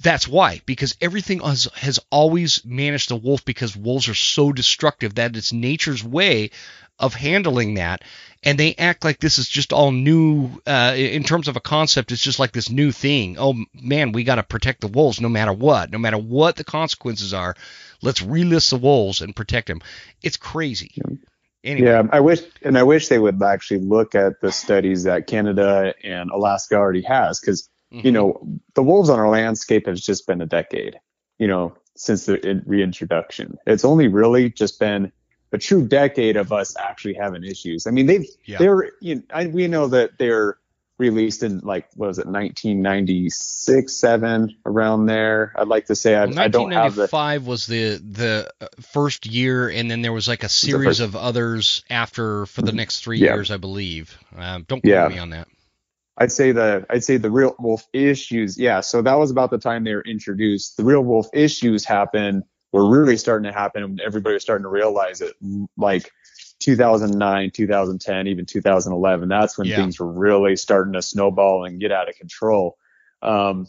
that's 0.00 0.28
why 0.28 0.60
because 0.66 0.94
everything 1.00 1.40
has, 1.40 1.68
has 1.74 1.98
always 2.10 2.64
managed 2.64 3.08
the 3.08 3.16
wolf 3.16 3.44
because 3.44 3.76
wolves 3.76 4.08
are 4.08 4.14
so 4.14 4.52
destructive 4.52 5.14
that 5.14 5.36
it's 5.36 5.52
nature's 5.52 6.04
way 6.04 6.50
of 6.98 7.14
handling 7.14 7.74
that 7.74 8.02
and 8.42 8.58
they 8.58 8.74
act 8.76 9.04
like 9.04 9.18
this 9.18 9.38
is 9.38 9.48
just 9.48 9.72
all 9.72 9.90
new 9.90 10.50
uh, 10.66 10.94
in 10.96 11.24
terms 11.24 11.48
of 11.48 11.56
a 11.56 11.60
concept 11.60 12.12
it's 12.12 12.22
just 12.22 12.38
like 12.38 12.52
this 12.52 12.70
new 12.70 12.92
thing. 12.92 13.36
Oh 13.38 13.54
man 13.74 14.12
we 14.12 14.24
got 14.24 14.36
to 14.36 14.42
protect 14.42 14.80
the 14.80 14.88
wolves 14.88 15.20
no 15.20 15.28
matter 15.28 15.52
what. 15.52 15.90
No 15.90 15.98
matter 15.98 16.18
what 16.18 16.56
the 16.56 16.64
consequences 16.64 17.34
are 17.34 17.54
let's 18.02 18.20
relist 18.20 18.70
the 18.70 18.78
wolves 18.78 19.20
and 19.20 19.34
protect 19.34 19.68
them 19.68 19.80
it's 20.22 20.36
crazy. 20.36 20.94
Anyway. 21.64 21.88
yeah 21.88 22.02
i 22.12 22.20
wish 22.20 22.40
and 22.62 22.78
i 22.78 22.84
wish 22.84 23.08
they 23.08 23.18
would 23.18 23.42
actually 23.42 23.80
look 23.80 24.14
at 24.14 24.40
the 24.40 24.52
studies 24.52 25.02
that 25.02 25.26
canada 25.26 25.92
and 26.04 26.30
alaska 26.30 26.76
already 26.76 27.02
has 27.02 27.40
because 27.40 27.68
mm-hmm. 27.92 28.06
you 28.06 28.12
know 28.12 28.60
the 28.74 28.82
wolves 28.82 29.10
on 29.10 29.18
our 29.18 29.28
landscape 29.28 29.86
has 29.86 30.00
just 30.00 30.24
been 30.28 30.40
a 30.40 30.46
decade 30.46 31.00
you 31.40 31.48
know 31.48 31.74
since 31.98 32.26
the 32.26 32.62
reintroduction. 32.64 33.58
It's 33.66 33.84
only 33.84 34.08
really 34.08 34.50
just 34.50 34.78
been 34.78 35.12
a 35.52 35.58
true 35.58 35.86
decade 35.86 36.36
of 36.36 36.52
us 36.52 36.76
actually 36.76 37.14
having 37.14 37.44
issues. 37.44 37.86
I 37.86 37.90
mean, 37.90 38.06
they've 38.06 38.26
yeah. 38.44 38.58
they're 38.58 38.90
you 39.00 39.16
know, 39.16 39.22
I, 39.32 39.46
we 39.46 39.66
know 39.68 39.88
that 39.88 40.18
they're 40.18 40.58
released 40.98 41.44
in 41.44 41.60
like 41.60 41.88
what 41.94 42.08
was 42.08 42.18
it 42.18 42.26
1996 42.26 43.92
7 43.94 44.56
around 44.66 45.06
there 45.06 45.52
i'd 45.56 45.68
like 45.68 45.86
to 45.86 45.94
say 45.94 46.16
I, 46.16 46.26
well, 46.26 46.40
I 46.40 46.48
don't 46.48 46.72
have 46.72 46.96
the 46.96 47.02
1995 47.02 47.46
was 47.46 47.66
the 47.66 47.98
the 47.98 48.50
first 48.80 49.24
year 49.24 49.68
and 49.68 49.88
then 49.88 50.02
there 50.02 50.12
was 50.12 50.26
like 50.26 50.42
a 50.42 50.48
series 50.48 50.98
of 50.98 51.14
others 51.14 51.84
after 51.88 52.46
for 52.46 52.62
the 52.62 52.68
mm-hmm. 52.68 52.78
next 52.78 53.04
three 53.04 53.18
yeah. 53.18 53.34
years 53.34 53.52
i 53.52 53.56
believe 53.56 54.18
um, 54.36 54.64
don't 54.66 54.80
quote 54.80 54.92
yeah. 54.92 55.06
me 55.06 55.18
on 55.18 55.30
that 55.30 55.46
i'd 56.18 56.32
say 56.32 56.50
the 56.50 56.84
i'd 56.90 57.04
say 57.04 57.16
the 57.16 57.30
real 57.30 57.54
wolf 57.60 57.86
issues 57.92 58.58
yeah 58.58 58.80
so 58.80 59.00
that 59.00 59.14
was 59.14 59.30
about 59.30 59.50
the 59.50 59.58
time 59.58 59.84
they 59.84 59.94
were 59.94 60.02
introduced 60.02 60.76
the 60.76 60.84
real 60.84 61.02
wolf 61.02 61.28
issues 61.32 61.84
happened 61.84 62.42
were 62.72 62.88
really 62.88 63.16
starting 63.16 63.50
to 63.50 63.56
happen 63.56 63.82
and 63.82 64.00
everybody 64.00 64.34
was 64.34 64.42
starting 64.42 64.64
to 64.64 64.68
realize 64.68 65.20
it 65.20 65.34
like 65.76 66.10
2009 66.60 67.50
2010 67.52 68.26
even 68.26 68.46
2011 68.46 69.28
that's 69.28 69.56
when 69.56 69.66
yeah. 69.66 69.76
things 69.76 69.98
were 69.98 70.10
really 70.10 70.56
starting 70.56 70.92
to 70.92 71.02
snowball 71.02 71.64
and 71.64 71.80
get 71.80 71.92
out 71.92 72.08
of 72.08 72.16
control 72.16 72.76
um, 73.22 73.66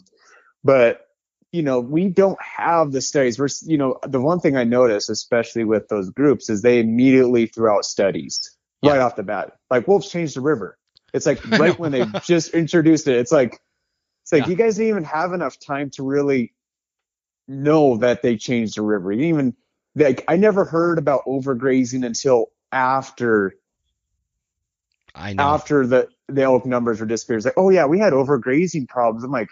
but 0.63 1.05
you 1.51 1.63
know 1.63 1.79
we 1.79 2.09
don't 2.09 2.39
have 2.41 2.91
the 2.91 3.01
studies 3.01 3.39
we're 3.39 3.47
you 3.63 3.77
know 3.77 3.97
the 4.07 4.21
one 4.21 4.39
thing 4.39 4.55
i 4.55 4.63
noticed 4.63 5.09
especially 5.09 5.63
with 5.63 5.87
those 5.87 6.09
groups 6.11 6.49
is 6.49 6.61
they 6.61 6.79
immediately 6.79 7.47
threw 7.47 7.69
out 7.69 7.85
studies 7.85 8.39
yeah. 8.81 8.91
right 8.91 9.01
off 9.01 9.15
the 9.15 9.23
bat 9.23 9.53
like 9.69 9.87
wolves 9.87 10.09
changed 10.09 10.35
the 10.35 10.41
river 10.41 10.77
it's 11.13 11.25
like 11.25 11.43
right 11.59 11.79
when 11.79 11.91
they 11.91 12.05
just 12.23 12.53
introduced 12.53 13.07
it 13.07 13.17
it's 13.17 13.31
like 13.31 13.59
it's 14.23 14.31
like 14.31 14.43
yeah. 14.43 14.49
you 14.49 14.55
guys 14.55 14.75
didn't 14.75 14.89
even 14.89 15.03
have 15.03 15.33
enough 15.33 15.57
time 15.59 15.89
to 15.89 16.03
really 16.03 16.53
know 17.49 17.97
that 17.97 18.21
they 18.21 18.37
changed 18.37 18.77
the 18.77 18.81
river. 18.81 19.11
Even 19.11 19.55
like 19.95 20.23
I 20.27 20.37
never 20.37 20.65
heard 20.65 20.97
about 20.97 21.25
overgrazing 21.25 22.05
until 22.05 22.47
after 22.71 23.55
I 25.15 25.33
know. 25.33 25.43
after 25.43 25.85
the 25.85 26.07
the 26.27 26.43
elk 26.43 26.65
numbers 26.65 26.99
were 26.99 27.07
disappeared. 27.07 27.39
It's 27.39 27.45
like, 27.45 27.57
oh 27.57 27.69
yeah, 27.69 27.85
we 27.87 27.99
had 27.99 28.13
overgrazing 28.13 28.87
problems. 28.87 29.23
I'm 29.23 29.31
like, 29.31 29.49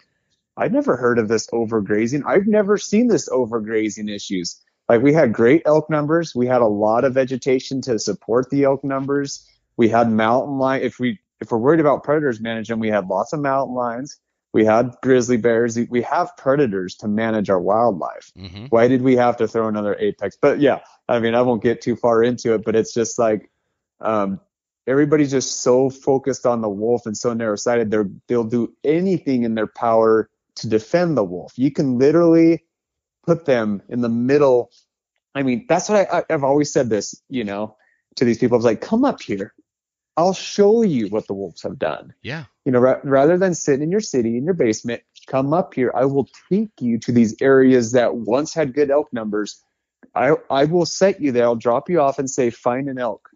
I'd 0.55 0.71
never 0.73 0.95
heard 0.95 1.19
of 1.19 1.27
this 1.27 1.47
overgrazing. 1.47 2.23
I've 2.25 2.47
never 2.47 2.77
seen 2.77 3.07
this 3.07 3.27
overgrazing 3.29 4.13
issues. 4.13 4.61
Like 4.87 5.01
we 5.01 5.13
had 5.13 5.33
great 5.33 5.63
elk 5.65 5.89
numbers. 5.89 6.33
We 6.35 6.47
had 6.47 6.61
a 6.61 6.67
lot 6.67 7.03
of 7.03 7.15
vegetation 7.15 7.81
to 7.81 7.99
support 7.99 8.49
the 8.49 8.63
elk 8.63 8.83
numbers. 8.83 9.45
We 9.75 9.89
had 9.89 10.09
mountain 10.09 10.57
lion. 10.59 10.83
If 10.83 10.99
we 10.99 11.19
if 11.41 11.51
we're 11.51 11.57
worried 11.57 11.79
about 11.79 12.03
predators 12.03 12.39
managing, 12.39 12.79
we 12.79 12.89
had 12.89 13.07
lots 13.07 13.33
of 13.33 13.39
mountain 13.39 13.75
lions. 13.75 14.19
We 14.57 14.65
had 14.65 14.95
grizzly 15.03 15.37
bears. 15.37 15.77
We 15.77 16.01
have 16.01 16.35
predators 16.35 16.95
to 16.95 17.07
manage 17.07 17.47
our 17.51 17.59
wildlife. 17.59 18.31
Mm-hmm. 18.35 18.65
Why 18.65 18.87
did 18.87 19.03
we 19.03 19.15
have 19.15 19.37
to 19.37 19.47
throw 19.47 19.67
another 19.67 19.95
apex? 19.99 20.35
But 20.35 20.59
yeah, 20.59 20.79
I 21.07 21.19
mean, 21.19 21.35
I 21.35 21.43
won't 21.43 21.61
get 21.61 21.79
too 21.79 21.95
far 21.95 22.23
into 22.23 22.55
it, 22.55 22.65
but 22.65 22.75
it's 22.75 22.91
just 22.91 23.19
like 23.19 23.51
um, 24.01 24.39
everybody's 24.87 25.29
just 25.29 25.61
so 25.61 25.91
focused 25.91 26.47
on 26.47 26.61
the 26.61 26.69
wolf 26.69 27.05
and 27.05 27.15
so 27.15 27.33
narrow-sighted. 27.33 27.91
They're 27.91 28.09
they'll 28.25 28.43
do 28.43 28.73
anything 28.83 29.43
in 29.43 29.53
their 29.53 29.67
power 29.67 30.27
to 30.55 30.67
defend 30.67 31.17
the 31.17 31.23
wolf. 31.23 31.53
You 31.55 31.69
can 31.69 31.99
literally 31.99 32.63
put 33.27 33.45
them 33.45 33.83
in 33.89 34.01
the 34.01 34.09
middle. 34.09 34.71
I 35.35 35.43
mean, 35.43 35.67
that's 35.69 35.87
what 35.87 36.11
I, 36.11 36.23
I've 36.31 36.43
always 36.43 36.73
said 36.73 36.89
this, 36.89 37.21
you 37.29 37.43
know, 37.43 37.77
to 38.15 38.25
these 38.25 38.39
people. 38.39 38.55
I 38.55 38.57
was 38.57 38.65
like, 38.65 38.81
come 38.81 39.05
up 39.05 39.21
here. 39.21 39.53
I'll 40.17 40.33
show 40.33 40.81
you 40.81 41.07
what 41.09 41.27
the 41.27 41.33
wolves 41.33 41.61
have 41.61 41.77
done. 41.77 42.13
Yeah. 42.23 42.45
You 42.65 42.71
know, 42.71 42.79
ra- 42.79 42.99
rather 43.03 43.37
than 43.37 43.53
sitting 43.53 43.83
in 43.83 43.91
your 43.91 44.01
city 44.01 44.35
in 44.37 44.45
your 44.45 44.55
basement, 44.55 45.03
come 45.27 45.53
up 45.53 45.75
here. 45.75 45.91
I 45.95 46.05
will 46.05 46.27
take 46.51 46.71
you 46.81 46.97
to 46.99 47.11
these 47.11 47.35
areas 47.39 47.91
that 47.91 48.15
once 48.15 48.53
had 48.53 48.73
good 48.73 48.89
elk 48.89 49.13
numbers. 49.13 49.63
I 50.15 50.33
I 50.49 50.65
will 50.65 50.87
set 50.87 51.21
you 51.21 51.31
there. 51.31 51.45
I'll 51.45 51.55
drop 51.55 51.89
you 51.89 52.01
off 52.01 52.17
and 52.17 52.29
say 52.29 52.49
find 52.49 52.89
an 52.89 52.97
elk. 52.97 53.29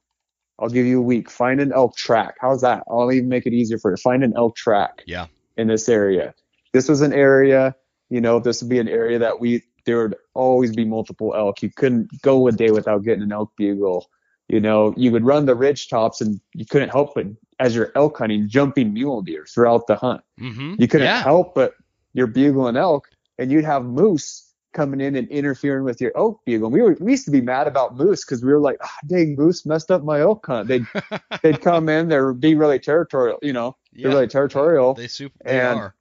I'll 0.60 0.70
give 0.70 0.86
you 0.86 1.00
a 1.00 1.04
week. 1.04 1.30
Find 1.30 1.62
an 1.62 1.72
elk 1.72 1.96
track. 1.96 2.36
How's 2.40 2.62
that? 2.62 2.84
I'll 2.90 3.12
even 3.12 3.30
make 3.30 3.46
it 3.46 3.54
easier 3.54 3.78
for 3.78 3.92
you. 3.92 3.98
Find 3.98 4.24
an 4.24 4.34
elk 4.36 4.56
track. 4.56 5.04
Yeah. 5.06 5.28
In 5.58 5.68
this 5.68 5.88
area. 5.88 6.34
This 6.74 6.90
was 6.90 7.02
an 7.02 7.14
area, 7.14 7.76
you 8.10 8.22
know, 8.22 8.40
this 8.40 8.62
would 8.62 8.70
be 8.70 8.80
an 8.80 8.88
area 8.88 9.20
that 9.20 9.40
we 9.40 9.64
there 9.86 10.04
would 10.04 10.16
always 10.34 10.76
be 10.76 10.86
multiple 10.86 11.34
elk. 11.36 11.62
You 11.62 11.70
couldn't 11.70 12.22
go 12.22 12.48
a 12.48 12.52
day 12.52 12.72
without 12.72 13.04
getting 13.04 13.24
an 13.24 13.32
elk 13.32 13.52
bugle 13.58 14.10
you 14.52 14.60
know, 14.60 14.94
you 14.98 15.12
would 15.14 15.24
run 15.24 15.46
the 15.46 15.56
ridge 15.56 15.88
tops 15.88 16.20
and 16.20 16.40
you 16.54 16.66
couldn't 16.66 16.90
help 16.90 17.16
but 17.16 17.26
as 17.60 17.74
you're 17.74 17.92
elk 17.96 18.18
hunting, 18.18 18.50
jumping 18.50 18.94
mule 18.94 19.22
deer 19.22 19.46
throughout 19.46 19.88
the 19.88 19.96
hunt. 19.96 20.22
Mm-hmm. 20.42 20.76
You 20.78 20.88
couldn't 20.90 21.08
yeah. 21.08 21.24
help 21.24 21.56
but 21.56 21.76
you're 22.14 22.28
bugling 22.28 22.76
elk 22.76 23.08
and 23.40 23.50
you'd 23.50 23.64
have 23.64 23.86
moose 23.86 24.52
coming 24.74 25.00
in 25.00 25.16
and 25.16 25.28
interfering 25.30 25.86
with 25.86 26.02
your 26.02 26.12
elk 26.18 26.42
bugle. 26.46 26.68
And 26.68 26.74
we 26.74 26.82
were 26.82 26.98
we 27.00 27.12
used 27.12 27.24
to 27.26 27.32
be 27.32 27.40
mad 27.40 27.68
about 27.68 27.96
moose 27.96 28.26
because 28.26 28.44
we 28.44 28.52
were 28.52 28.60
like, 28.60 28.78
oh, 28.84 29.08
dang, 29.08 29.36
moose 29.38 29.66
messed 29.66 29.90
up 29.90 30.04
my 30.04 30.20
elk 30.20 30.46
hunt. 30.46 30.68
They'd 30.68 30.86
they'd 31.44 31.62
come 31.62 31.88
in, 31.88 32.10
they'd 32.10 32.40
be 32.42 32.56
really 32.56 32.80
territorial, 32.80 33.40
you 33.42 33.54
know, 33.54 33.78
yeah. 33.94 34.04
they're 34.04 34.18
really 34.18 34.28
territorial. 34.28 34.96
They 34.96 35.08
super 35.08 35.38
they 35.46 35.62
and, 35.62 35.80
are. 35.80 35.96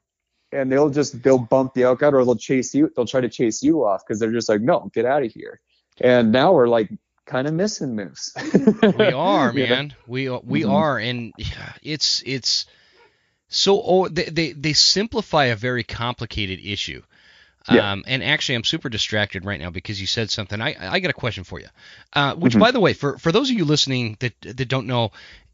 And 0.51 0.73
they'll 0.73 0.91
just 0.91 1.23
they'll 1.23 1.39
bump 1.39 1.75
the 1.75 1.85
elk 1.85 2.03
out 2.03 2.15
or 2.15 2.25
they'll 2.25 2.35
chase 2.35 2.75
you. 2.75 2.91
They'll 2.97 3.07
try 3.07 3.21
to 3.21 3.29
chase 3.29 3.63
you 3.63 3.85
off 3.85 4.05
because 4.05 4.19
they're 4.19 4.33
just 4.33 4.49
like, 4.49 4.61
no, 4.61 4.91
get 4.93 5.05
out 5.05 5.23
of 5.23 5.31
here. 5.31 5.61
And 6.01 6.33
now 6.33 6.53
we're 6.53 6.67
like 6.67 6.91
kind 7.27 7.47
of 7.47 7.55
missing 7.55 7.95
moose. 7.95 8.35
we 8.99 9.13
are, 9.13 9.53
man. 9.53 9.89
Yeah. 9.89 9.95
We 10.07 10.29
we 10.29 10.63
mm-hmm. 10.63 10.71
are, 10.71 10.99
and 10.99 11.33
it's 11.83 12.23
it's 12.27 12.67
so 13.49 13.83
oh, 13.83 14.09
they, 14.09 14.25
they 14.25 14.53
they 14.53 14.73
simplify 14.73 15.47
a 15.47 15.57
very 15.57 15.85
complicated 15.85 16.61
issue. 16.63 17.03
Yeah. 17.71 17.93
Um, 17.93 18.05
and 18.07 18.25
actually, 18.25 18.55
I'm 18.55 18.65
super 18.65 18.89
distracted 18.89 19.45
right 19.45 19.61
now 19.61 19.71
because 19.71 20.01
you 20.01 20.07
said 20.07 20.31
something. 20.31 20.61
I 20.61 20.75
I 20.79 21.01
got 21.01 21.11
a 21.11 21.15
question 21.15 21.45
for 21.45 21.61
you. 21.61 21.69
Uh, 22.13 22.35
which, 22.35 22.53
mm-hmm. 22.53 22.61
by 22.61 22.71
the 22.71 22.81
way, 22.81 22.95
for 22.95 23.19
for 23.19 23.33
those 23.33 23.51
of 23.51 23.57
you 23.57 23.65
listening 23.65 24.17
that 24.21 24.35
that 24.41 24.69
don't 24.69 24.87
know, 24.87 25.13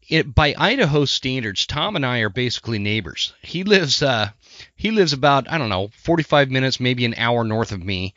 it, 0.08 0.32
by 0.32 0.54
Idaho 0.56 1.04
standards, 1.04 1.66
Tom 1.66 1.96
and 1.96 2.06
I 2.06 2.20
are 2.20 2.28
basically 2.28 2.78
neighbors. 2.78 3.34
He 3.42 3.64
lives 3.64 4.02
uh 4.02 4.30
he 4.76 4.92
lives 4.92 5.12
about 5.12 5.50
I 5.50 5.58
don't 5.58 5.68
know 5.68 5.90
45 6.04 6.50
minutes, 6.50 6.80
maybe 6.80 7.04
an 7.04 7.14
hour 7.16 7.44
north 7.44 7.72
of 7.72 7.82
me 7.82 8.14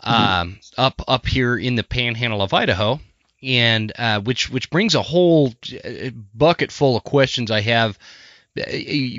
um, 0.00 0.58
up 0.76 1.02
up 1.08 1.26
here 1.26 1.56
in 1.56 1.74
the 1.74 1.82
Panhandle 1.82 2.42
of 2.42 2.52
Idaho, 2.54 3.00
and 3.42 3.92
uh, 3.98 4.20
which 4.20 4.50
which 4.50 4.70
brings 4.70 4.94
a 4.94 5.02
whole 5.02 5.54
uh, 5.84 6.10
bucket 6.34 6.72
full 6.72 6.96
of 6.96 7.04
questions 7.04 7.50
I 7.50 7.60
have 7.62 7.98
uh, 8.58 8.62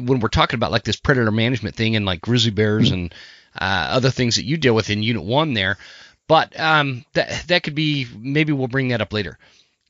when 0.04 0.20
we're 0.20 0.30
talking 0.30 0.58
about 0.58 0.72
like 0.72 0.84
this 0.84 0.98
predator 0.98 1.32
management 1.32 1.76
thing 1.76 1.96
and 1.96 2.06
like 2.06 2.22
grizzly 2.22 2.52
bears 2.52 2.92
and 2.92 3.14
uh, 3.60 3.88
other 3.90 4.12
things 4.12 4.36
that 4.36 4.46
you 4.46 4.58
deal 4.58 4.76
with 4.76 4.90
in 4.90 5.04
Unit 5.04 5.24
One 5.24 5.54
there. 5.54 5.78
But 6.28 6.60
um, 6.60 7.06
that 7.14 7.48
that 7.48 7.64
could 7.64 7.76
be 7.76 8.08
maybe 8.18 8.54
we'll 8.54 8.68
bring 8.68 8.90
that 8.90 9.02
up 9.02 9.14
later. 9.14 9.38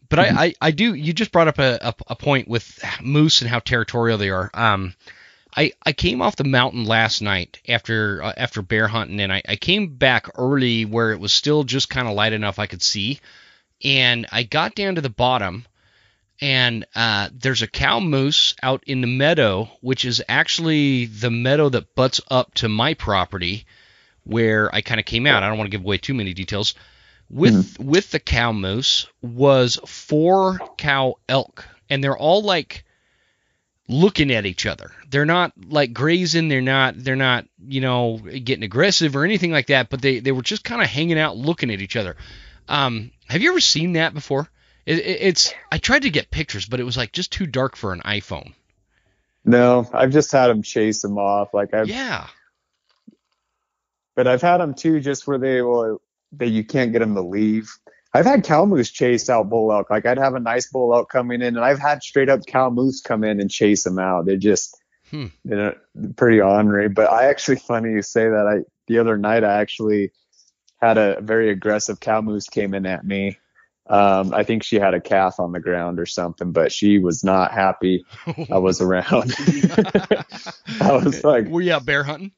But 0.10 0.20
mm-hmm. 0.20 0.38
I, 0.38 0.44
I, 0.44 0.54
I 0.62 0.72
do 0.72 0.94
you 0.94 1.14
just 1.14 1.32
brought 1.32 1.48
up 1.48 1.60
a, 1.60 1.80
a, 1.82 1.94
a, 2.08 2.16
point 2.16 2.48
with 2.48 2.80
moose 3.02 3.42
and 3.42 3.50
how 3.50 3.60
territorial 3.60 4.18
they 4.18 4.30
are. 4.30 4.50
Um, 4.54 4.94
I, 5.58 5.72
I 5.84 5.92
came 5.92 6.22
off 6.22 6.36
the 6.36 6.44
mountain 6.44 6.86
last 6.86 7.24
night 7.24 7.60
after 7.68 8.22
uh, 8.22 8.34
after 8.38 8.62
bear 8.62 8.88
hunting, 8.88 9.20
and 9.20 9.34
I, 9.34 9.42
I 9.50 9.56
came 9.56 9.96
back 9.96 10.30
early 10.36 10.86
where 10.86 11.12
it 11.12 11.20
was 11.20 11.34
still 11.34 11.64
just 11.64 11.90
kind 11.90 12.08
of 12.08 12.14
light 12.14 12.34
enough 12.34 12.60
I 12.60 12.68
could 12.68 12.84
see, 12.84 13.20
and 13.84 14.28
I 14.32 14.44
got 14.44 14.76
down 14.76 14.96
to 14.96 15.02
the 15.02 15.10
bottom, 15.10 15.66
and 16.40 16.86
uh, 16.96 17.30
there's 17.34 17.64
a 17.64 17.68
cow 17.68 18.00
moose 18.00 18.54
out 18.62 18.84
in 18.86 19.02
the 19.02 19.08
meadow, 19.08 19.68
which 19.82 20.06
is 20.06 20.24
actually 20.30 21.08
the 21.08 21.32
meadow 21.32 21.70
that 21.70 21.96
butts 21.96 22.22
up 22.30 22.54
to 22.56 22.70
my 22.70 22.94
property, 22.94 23.66
where 24.26 24.74
I 24.74 24.82
kind 24.82 25.00
of 25.00 25.08
came 25.08 25.26
out. 25.26 25.42
I 25.42 25.50
don't 25.50 25.58
want 25.58 25.72
to 25.72 25.76
give 25.76 25.84
away 25.84 25.98
too 25.98 26.14
many 26.14 26.36
details. 26.36 26.76
With 27.32 27.56
mm-hmm. 27.56 27.90
with 27.90 28.12
the 28.12 28.20
cow 28.20 28.52
moose 28.52 29.08
was 29.24 29.80
four 29.88 30.60
cow 30.78 31.16
elk, 31.28 31.66
and 31.90 32.04
they're 32.04 32.16
all 32.16 32.44
like 32.44 32.86
looking 33.88 34.32
at 34.32 34.46
each 34.46 34.66
other. 34.66 34.92
They're 35.10 35.26
not 35.26 35.54
like 35.70 35.94
grazing. 35.94 36.50
They're 36.50 36.62
not. 36.62 36.96
They're 36.98 37.16
not. 37.16 37.46
You 37.66 37.82
know, 37.82 38.18
getting 38.18 38.64
aggressive 38.64 39.16
or 39.16 39.24
anything 39.24 39.52
like 39.52 39.68
that. 39.68 39.90
But 39.90 40.02
they 40.02 40.20
they 40.20 40.32
were 40.32 40.42
just 40.42 40.64
kind 40.64 40.82
of 40.82 40.88
hanging 40.88 41.20
out, 41.20 41.38
looking 41.38 41.72
at 41.72 41.82
each 41.82 41.96
other. 41.96 42.16
Um, 42.68 43.12
have 43.28 43.42
you 43.42 43.50
ever 43.52 43.60
seen 43.60 43.94
that 43.94 44.14
before? 44.14 44.50
It, 44.86 45.00
it, 45.00 45.18
it's. 45.22 45.54
I 45.72 45.78
tried 45.78 46.04
to 46.04 46.10
get 46.10 46.32
pictures, 46.32 46.66
but 46.66 46.80
it 46.80 46.84
was 46.84 46.98
like 46.98 47.12
just 47.12 47.32
too 47.32 47.48
dark 47.48 47.76
for 47.76 47.94
an 47.94 48.02
iPhone. 48.02 48.54
No, 49.46 49.90
I've 49.94 50.12
just 50.12 50.32
had 50.32 50.48
them 50.48 50.62
chase 50.62 51.02
them 51.02 51.18
off. 51.18 51.54
Like 51.54 51.74
I've. 51.74 51.88
Yeah. 51.88 52.28
But 54.16 54.28
I've 54.28 54.42
had 54.42 54.58
them 54.58 54.74
too, 54.74 55.00
just 55.00 55.28
where 55.28 55.38
they 55.38 55.62
will 55.62 56.02
that 56.34 56.50
you 56.50 56.64
can't 56.64 56.92
get 56.92 57.00
them 57.00 57.16
to 57.16 57.22
leave. 57.22 57.72
I've 58.14 58.26
had 58.26 58.44
cow 58.44 58.66
moose 58.66 58.90
chase 58.90 59.30
out 59.30 59.50
bull 59.50 59.72
elk. 59.72 59.90
Like 59.90 60.06
I'd 60.06 60.18
have 60.18 60.36
a 60.36 60.40
nice 60.40 60.70
bull 60.70 60.94
elk 60.94 61.10
coming 61.10 61.42
in, 61.42 61.56
and 61.56 61.66
I've 61.66 61.80
had 61.80 62.04
straight 62.04 62.30
up 62.30 62.46
cow 62.46 62.70
moose 62.70 63.02
come 63.02 63.24
in 63.24 63.40
and 63.40 63.50
chase 63.50 63.84
them 63.84 64.00
out. 64.00 64.26
They're 64.26 64.38
just 64.38 64.78
hmm. 65.10 65.28
you 65.44 65.56
know 65.56 65.76
pretty 66.16 66.42
ornery. 66.42 66.90
But 66.90 67.12
I 67.12 67.26
actually 67.26 67.58
funny 67.68 67.92
you 67.92 68.02
say 68.02 68.28
that. 68.28 68.48
I 68.48 68.64
the 68.88 69.00
other 69.00 69.18
night 69.18 69.44
I 69.44 69.60
actually 69.60 70.12
had 70.82 70.98
a 70.98 71.20
very 71.22 71.50
aggressive 71.50 72.00
cow 72.00 72.22
moose 72.22 72.48
came 72.48 72.74
in 72.74 72.86
at 72.86 73.06
me. 73.06 73.38
Um, 73.90 74.34
I 74.34 74.44
think 74.44 74.64
she 74.64 74.80
had 74.80 74.94
a 74.94 75.00
calf 75.00 75.40
on 75.40 75.54
the 75.54 75.62
ground 75.62 76.00
or 76.00 76.06
something, 76.06 76.52
but 76.52 76.74
she 76.74 77.00
was 77.00 77.24
not 77.24 77.52
happy 77.52 78.06
I 78.52 78.58
was 78.58 78.82
around. 78.82 79.34
I 80.82 81.00
was 81.04 81.24
like, 81.24 81.48
"Were 81.48 81.62
you 81.62 81.74
out 81.74 81.86
bear 81.86 82.04
hunting?" 82.04 82.32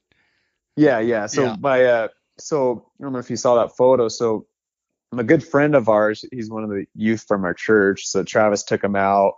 Yeah, 0.76 1.00
yeah. 1.00 1.26
So 1.26 1.44
yeah. 1.44 1.56
my 1.58 1.84
uh, 1.84 2.08
so 2.38 2.86
I 2.98 3.02
don't 3.02 3.12
know 3.12 3.18
if 3.18 3.30
you 3.30 3.36
saw 3.36 3.56
that 3.56 3.76
photo. 3.76 4.08
So 4.08 4.46
a 5.18 5.24
good 5.24 5.44
friend 5.44 5.74
of 5.74 5.88
ours. 5.88 6.24
He's 6.32 6.50
one 6.50 6.64
of 6.64 6.70
the 6.70 6.86
youth 6.94 7.24
from 7.26 7.44
our 7.44 7.54
church. 7.54 8.06
So 8.06 8.22
Travis 8.22 8.62
took 8.62 8.82
him 8.82 8.96
out 8.96 9.34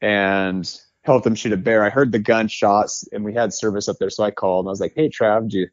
and 0.00 0.68
helped 1.04 1.26
him 1.26 1.34
shoot 1.34 1.52
a 1.52 1.56
bear. 1.56 1.84
I 1.84 1.90
heard 1.90 2.12
the 2.12 2.18
gunshots 2.18 3.08
and 3.12 3.24
we 3.24 3.32
had 3.32 3.52
service 3.52 3.88
up 3.88 3.96
there. 3.98 4.10
So 4.10 4.24
I 4.24 4.30
called 4.32 4.64
and 4.64 4.70
I 4.70 4.72
was 4.72 4.80
like, 4.80 4.94
Hey, 4.96 5.08
Trav, 5.08 5.42
did 5.42 5.52
you 5.52 5.66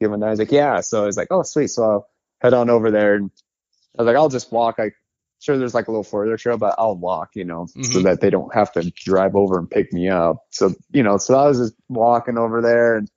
give 0.00 0.12
him 0.12 0.22
a 0.22 0.30
He's 0.30 0.38
like, 0.38 0.52
Yeah. 0.52 0.80
So 0.80 1.02
I 1.02 1.06
was 1.06 1.16
like, 1.16 1.28
Oh, 1.30 1.42
sweet. 1.42 1.68
So 1.68 1.82
I'll 1.82 2.08
head 2.40 2.54
on 2.54 2.70
over 2.70 2.90
there. 2.90 3.14
And 3.14 3.30
I 3.98 4.02
was 4.02 4.06
like, 4.06 4.16
I'll 4.16 4.28
just 4.28 4.52
walk. 4.52 4.76
I 4.78 4.92
sure 5.40 5.58
there's 5.58 5.74
like 5.74 5.88
a 5.88 5.90
little 5.90 6.04
further 6.04 6.36
trail, 6.36 6.56
but 6.56 6.74
I'll 6.78 6.96
walk, 6.96 7.30
you 7.34 7.44
know, 7.44 7.64
mm-hmm. 7.64 7.82
so 7.82 8.00
that 8.02 8.20
they 8.20 8.30
don't 8.30 8.54
have 8.54 8.72
to 8.72 8.90
drive 8.90 9.34
over 9.34 9.58
and 9.58 9.68
pick 9.68 9.92
me 9.92 10.08
up. 10.08 10.44
So, 10.50 10.72
you 10.92 11.02
know, 11.02 11.18
so 11.18 11.34
I 11.38 11.48
was 11.48 11.58
just 11.58 11.74
walking 11.88 12.38
over 12.38 12.62
there 12.62 12.96
and 12.96 13.10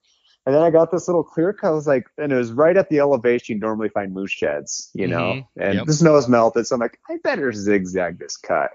And 0.45 0.53
then 0.53 0.61
I 0.61 0.69
got 0.69 0.91
this 0.91 1.07
little 1.07 1.23
clear 1.23 1.53
cut. 1.53 1.69
I 1.69 1.71
was 1.71 1.87
like, 1.87 2.05
and 2.17 2.31
it 2.31 2.35
was 2.35 2.51
right 2.51 2.77
at 2.77 2.89
the 2.89 2.99
elevation 2.99 3.55
you 3.55 3.59
normally 3.59 3.89
find 3.89 4.13
moose 4.13 4.31
sheds, 4.31 4.91
you 4.93 5.07
know, 5.07 5.33
mm-hmm. 5.33 5.61
and 5.61 5.75
yep. 5.75 5.85
the 5.87 5.93
snow's 5.93 6.27
melted. 6.27 6.67
So 6.67 6.75
I'm 6.75 6.81
like, 6.81 6.99
I 7.09 7.17
better 7.23 7.51
zigzag 7.51 8.19
this 8.19 8.37
cut. 8.37 8.71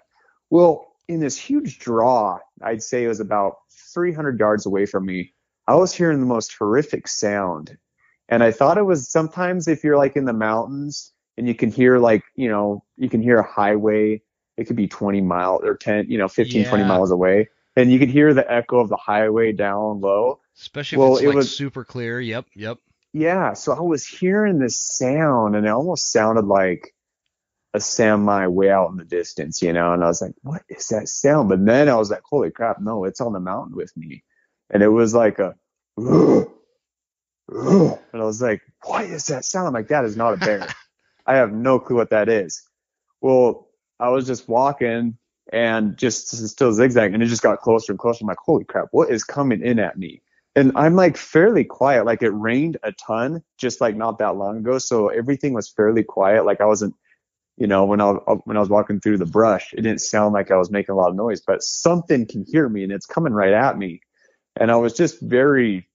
Well, 0.51 0.87
in 1.07 1.21
this 1.21 1.37
huge 1.37 1.79
draw, 1.79 2.39
I'd 2.61 2.83
say 2.83 3.05
it 3.05 3.09
was 3.09 3.21
about 3.21 3.59
300 3.95 4.39
yards 4.39 4.67
away 4.67 4.87
from 4.87 5.07
me. 5.07 5.33
I 5.69 5.77
was 5.77 5.95
hearing 5.95 6.19
the 6.19 6.27
most 6.27 6.55
horrific 6.59 7.07
sound. 7.07 7.79
And 8.29 8.43
I 8.43 8.51
thought 8.51 8.79
it 8.79 8.83
was 8.83 9.09
sometimes 9.09 9.69
if 9.69 9.85
you're 9.85 9.97
like 9.97 10.17
in 10.17 10.25
the 10.25 10.33
mountains 10.33 11.13
and 11.37 11.47
you 11.47 11.55
can 11.55 11.71
hear 11.71 11.99
like, 11.99 12.23
you 12.35 12.49
know, 12.49 12.85
you 12.97 13.09
can 13.09 13.23
hear 13.23 13.39
a 13.39 13.49
highway. 13.49 14.23
It 14.57 14.65
could 14.65 14.77
be 14.77 14.89
20 14.89 15.21
miles 15.21 15.63
or 15.65 15.77
10, 15.77 16.07
you 16.09 16.19
know, 16.19 16.29
15, 16.29 16.63
yeah. 16.63 16.69
20 16.69 16.85
miles 16.85 17.11
away. 17.11 17.49
And 17.81 17.91
you 17.91 17.99
could 17.99 18.11
hear 18.11 18.35
the 18.35 18.51
echo 18.51 18.79
of 18.79 18.89
the 18.89 18.97
highway 18.97 19.53
down 19.53 20.01
low. 20.01 20.41
Especially 20.59 20.99
well, 20.99 21.17
if 21.17 21.21
it's 21.21 21.23
it 21.23 21.29
like 21.29 21.37
was, 21.37 21.57
super 21.57 21.85
clear. 21.85 22.21
Yep. 22.21 22.47
Yep. 22.55 22.79
Yeah. 23.13 23.55
So 23.55 23.73
I 23.73 23.81
was 23.81 24.07
hearing 24.07 24.59
this 24.59 24.77
sound 24.77 25.57
and 25.57 25.67
it 25.67 25.71
almost 25.71 26.13
sounded 26.13 26.45
like 26.45 26.95
a 27.73 27.81
semi 27.81 28.47
way 28.49 28.71
out 28.71 28.91
in 28.91 28.97
the 28.97 29.05
distance, 29.05 29.63
you 29.63 29.73
know, 29.73 29.93
and 29.93 30.05
I 30.05 30.09
was 30.09 30.21
like, 30.21 30.35
what 30.43 30.63
is 30.69 30.89
that 30.89 31.09
sound? 31.09 31.49
But 31.49 31.65
then 31.65 31.89
I 31.89 31.95
was 31.97 32.11
like, 32.11 32.23
holy 32.29 32.51
crap, 32.51 32.81
no, 32.81 33.05
it's 33.05 33.21
on 33.21 33.33
the 33.33 33.41
mountain 33.41 33.77
with 33.77 33.97
me. 33.97 34.25
And 34.69 34.83
it 34.83 34.89
was 34.89 35.15
like 35.15 35.39
a, 35.39 35.55
and 35.97 36.47
I 37.49 38.25
was 38.25 38.43
like, 38.43 38.61
what 38.85 39.05
is 39.05 39.27
that 39.27 39.45
sound? 39.45 39.69
I'm 39.69 39.75
like, 39.75 39.89
that 39.89 40.05
is 40.05 40.17
not 40.17 40.35
a 40.35 40.37
bear. 40.37 40.67
I 41.27 41.37
have 41.37 41.53
no 41.53 41.79
clue 41.79 41.97
what 41.97 42.11
that 42.11 42.29
is. 42.29 42.63
Well, 43.21 43.69
I 43.99 44.09
was 44.09 44.27
just 44.27 44.49
walking 44.49 45.17
and 45.53 45.97
just 45.97 46.29
still 46.49 46.73
zigzagging 46.73 47.15
and 47.15 47.23
it 47.23 47.27
just 47.27 47.43
got 47.43 47.61
closer 47.61 47.93
and 47.93 47.99
closer. 47.99 48.19
I'm 48.23 48.29
like, 48.29 48.39
holy 48.39 48.65
crap, 48.65 48.89
what 48.93 49.11
is 49.11 49.25
coming 49.25 49.63
in 49.63 49.79
at 49.79 49.99
me? 49.99 50.23
And 50.57 50.73
I'm 50.75 50.97
like 50.97 51.17
fairly 51.17 51.65
quiet. 51.65 52.07
Like 52.07 52.23
it 52.23 52.31
rained 52.31 52.77
a 52.83 52.93
ton 52.93 53.43
just 53.59 53.81
like 53.81 53.97
not 53.97 54.19
that 54.19 54.37
long 54.37 54.59
ago. 54.59 54.79
So 54.79 55.09
everything 55.09 55.53
was 55.53 55.69
fairly 55.69 56.03
quiet. 56.03 56.45
Like 56.45 56.61
I 56.61 56.67
wasn't 56.67 56.95
you 57.61 57.67
know, 57.67 57.85
when 57.85 58.01
I 58.01 58.13
when 58.45 58.57
I 58.57 58.61
was 58.61 58.71
walking 58.71 59.01
through 59.01 59.19
the 59.19 59.27
brush, 59.27 59.75
it 59.75 59.83
didn't 59.83 60.01
sound 60.01 60.33
like 60.33 60.51
I 60.51 60.57
was 60.57 60.71
making 60.71 60.95
a 60.95 60.97
lot 60.97 61.11
of 61.11 61.15
noise, 61.15 61.43
but 61.43 61.63
something 61.63 62.27
can 62.27 62.43
hear 62.43 62.67
me 62.67 62.83
and 62.83 62.91
it's 62.91 63.05
coming 63.05 63.35
right 63.35 63.53
at 63.53 63.77
me, 63.77 64.01
and 64.59 64.71
I 64.71 64.77
was 64.77 64.95
just 64.95 65.21
very 65.21 65.87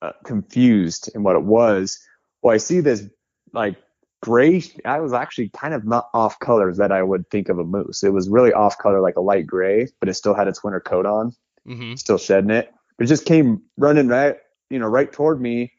uh, 0.00 0.12
confused 0.24 1.10
in 1.14 1.22
what 1.22 1.36
it 1.36 1.42
was. 1.42 1.98
Well, 2.40 2.54
I 2.54 2.56
see 2.56 2.80
this 2.80 3.04
like 3.52 3.76
gray. 4.22 4.62
I 4.84 5.00
was 5.00 5.12
actually 5.12 5.48
kind 5.50 5.74
of 5.74 5.84
not 5.84 6.08
off 6.14 6.38
colors 6.38 6.76
that 6.78 6.92
I 6.92 7.02
would 7.02 7.28
think 7.30 7.48
of 7.48 7.58
a 7.58 7.64
moose. 7.64 8.02
It 8.02 8.12
was 8.12 8.28
really 8.28 8.52
off 8.52 8.78
color, 8.78 9.00
like 9.00 9.16
a 9.16 9.20
light 9.20 9.46
gray, 9.46 9.88
but 9.98 10.08
it 10.08 10.14
still 10.14 10.34
had 10.34 10.48
its 10.48 10.62
winter 10.62 10.80
coat 10.80 11.06
on, 11.06 11.32
mm-hmm. 11.66 11.94
still 11.94 12.18
shedding 12.18 12.50
it. 12.50 12.72
It 12.98 13.06
just 13.06 13.24
came 13.24 13.62
running 13.76 14.08
right, 14.08 14.36
you 14.68 14.78
know, 14.78 14.86
right 14.86 15.10
toward 15.10 15.40
me 15.40 15.72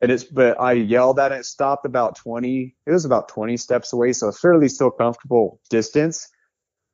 and 0.00 0.12
it's 0.12 0.24
but 0.24 0.60
I 0.60 0.72
yelled 0.72 1.18
at 1.18 1.32
it. 1.32 1.40
It 1.40 1.46
stopped 1.46 1.84
about 1.84 2.16
20. 2.16 2.74
It 2.86 2.90
was 2.90 3.04
about 3.04 3.28
20 3.28 3.56
steps 3.56 3.92
away, 3.92 4.12
so 4.12 4.28
a 4.28 4.32
fairly 4.32 4.68
still 4.68 4.90
comfortable 4.90 5.60
distance. 5.70 6.28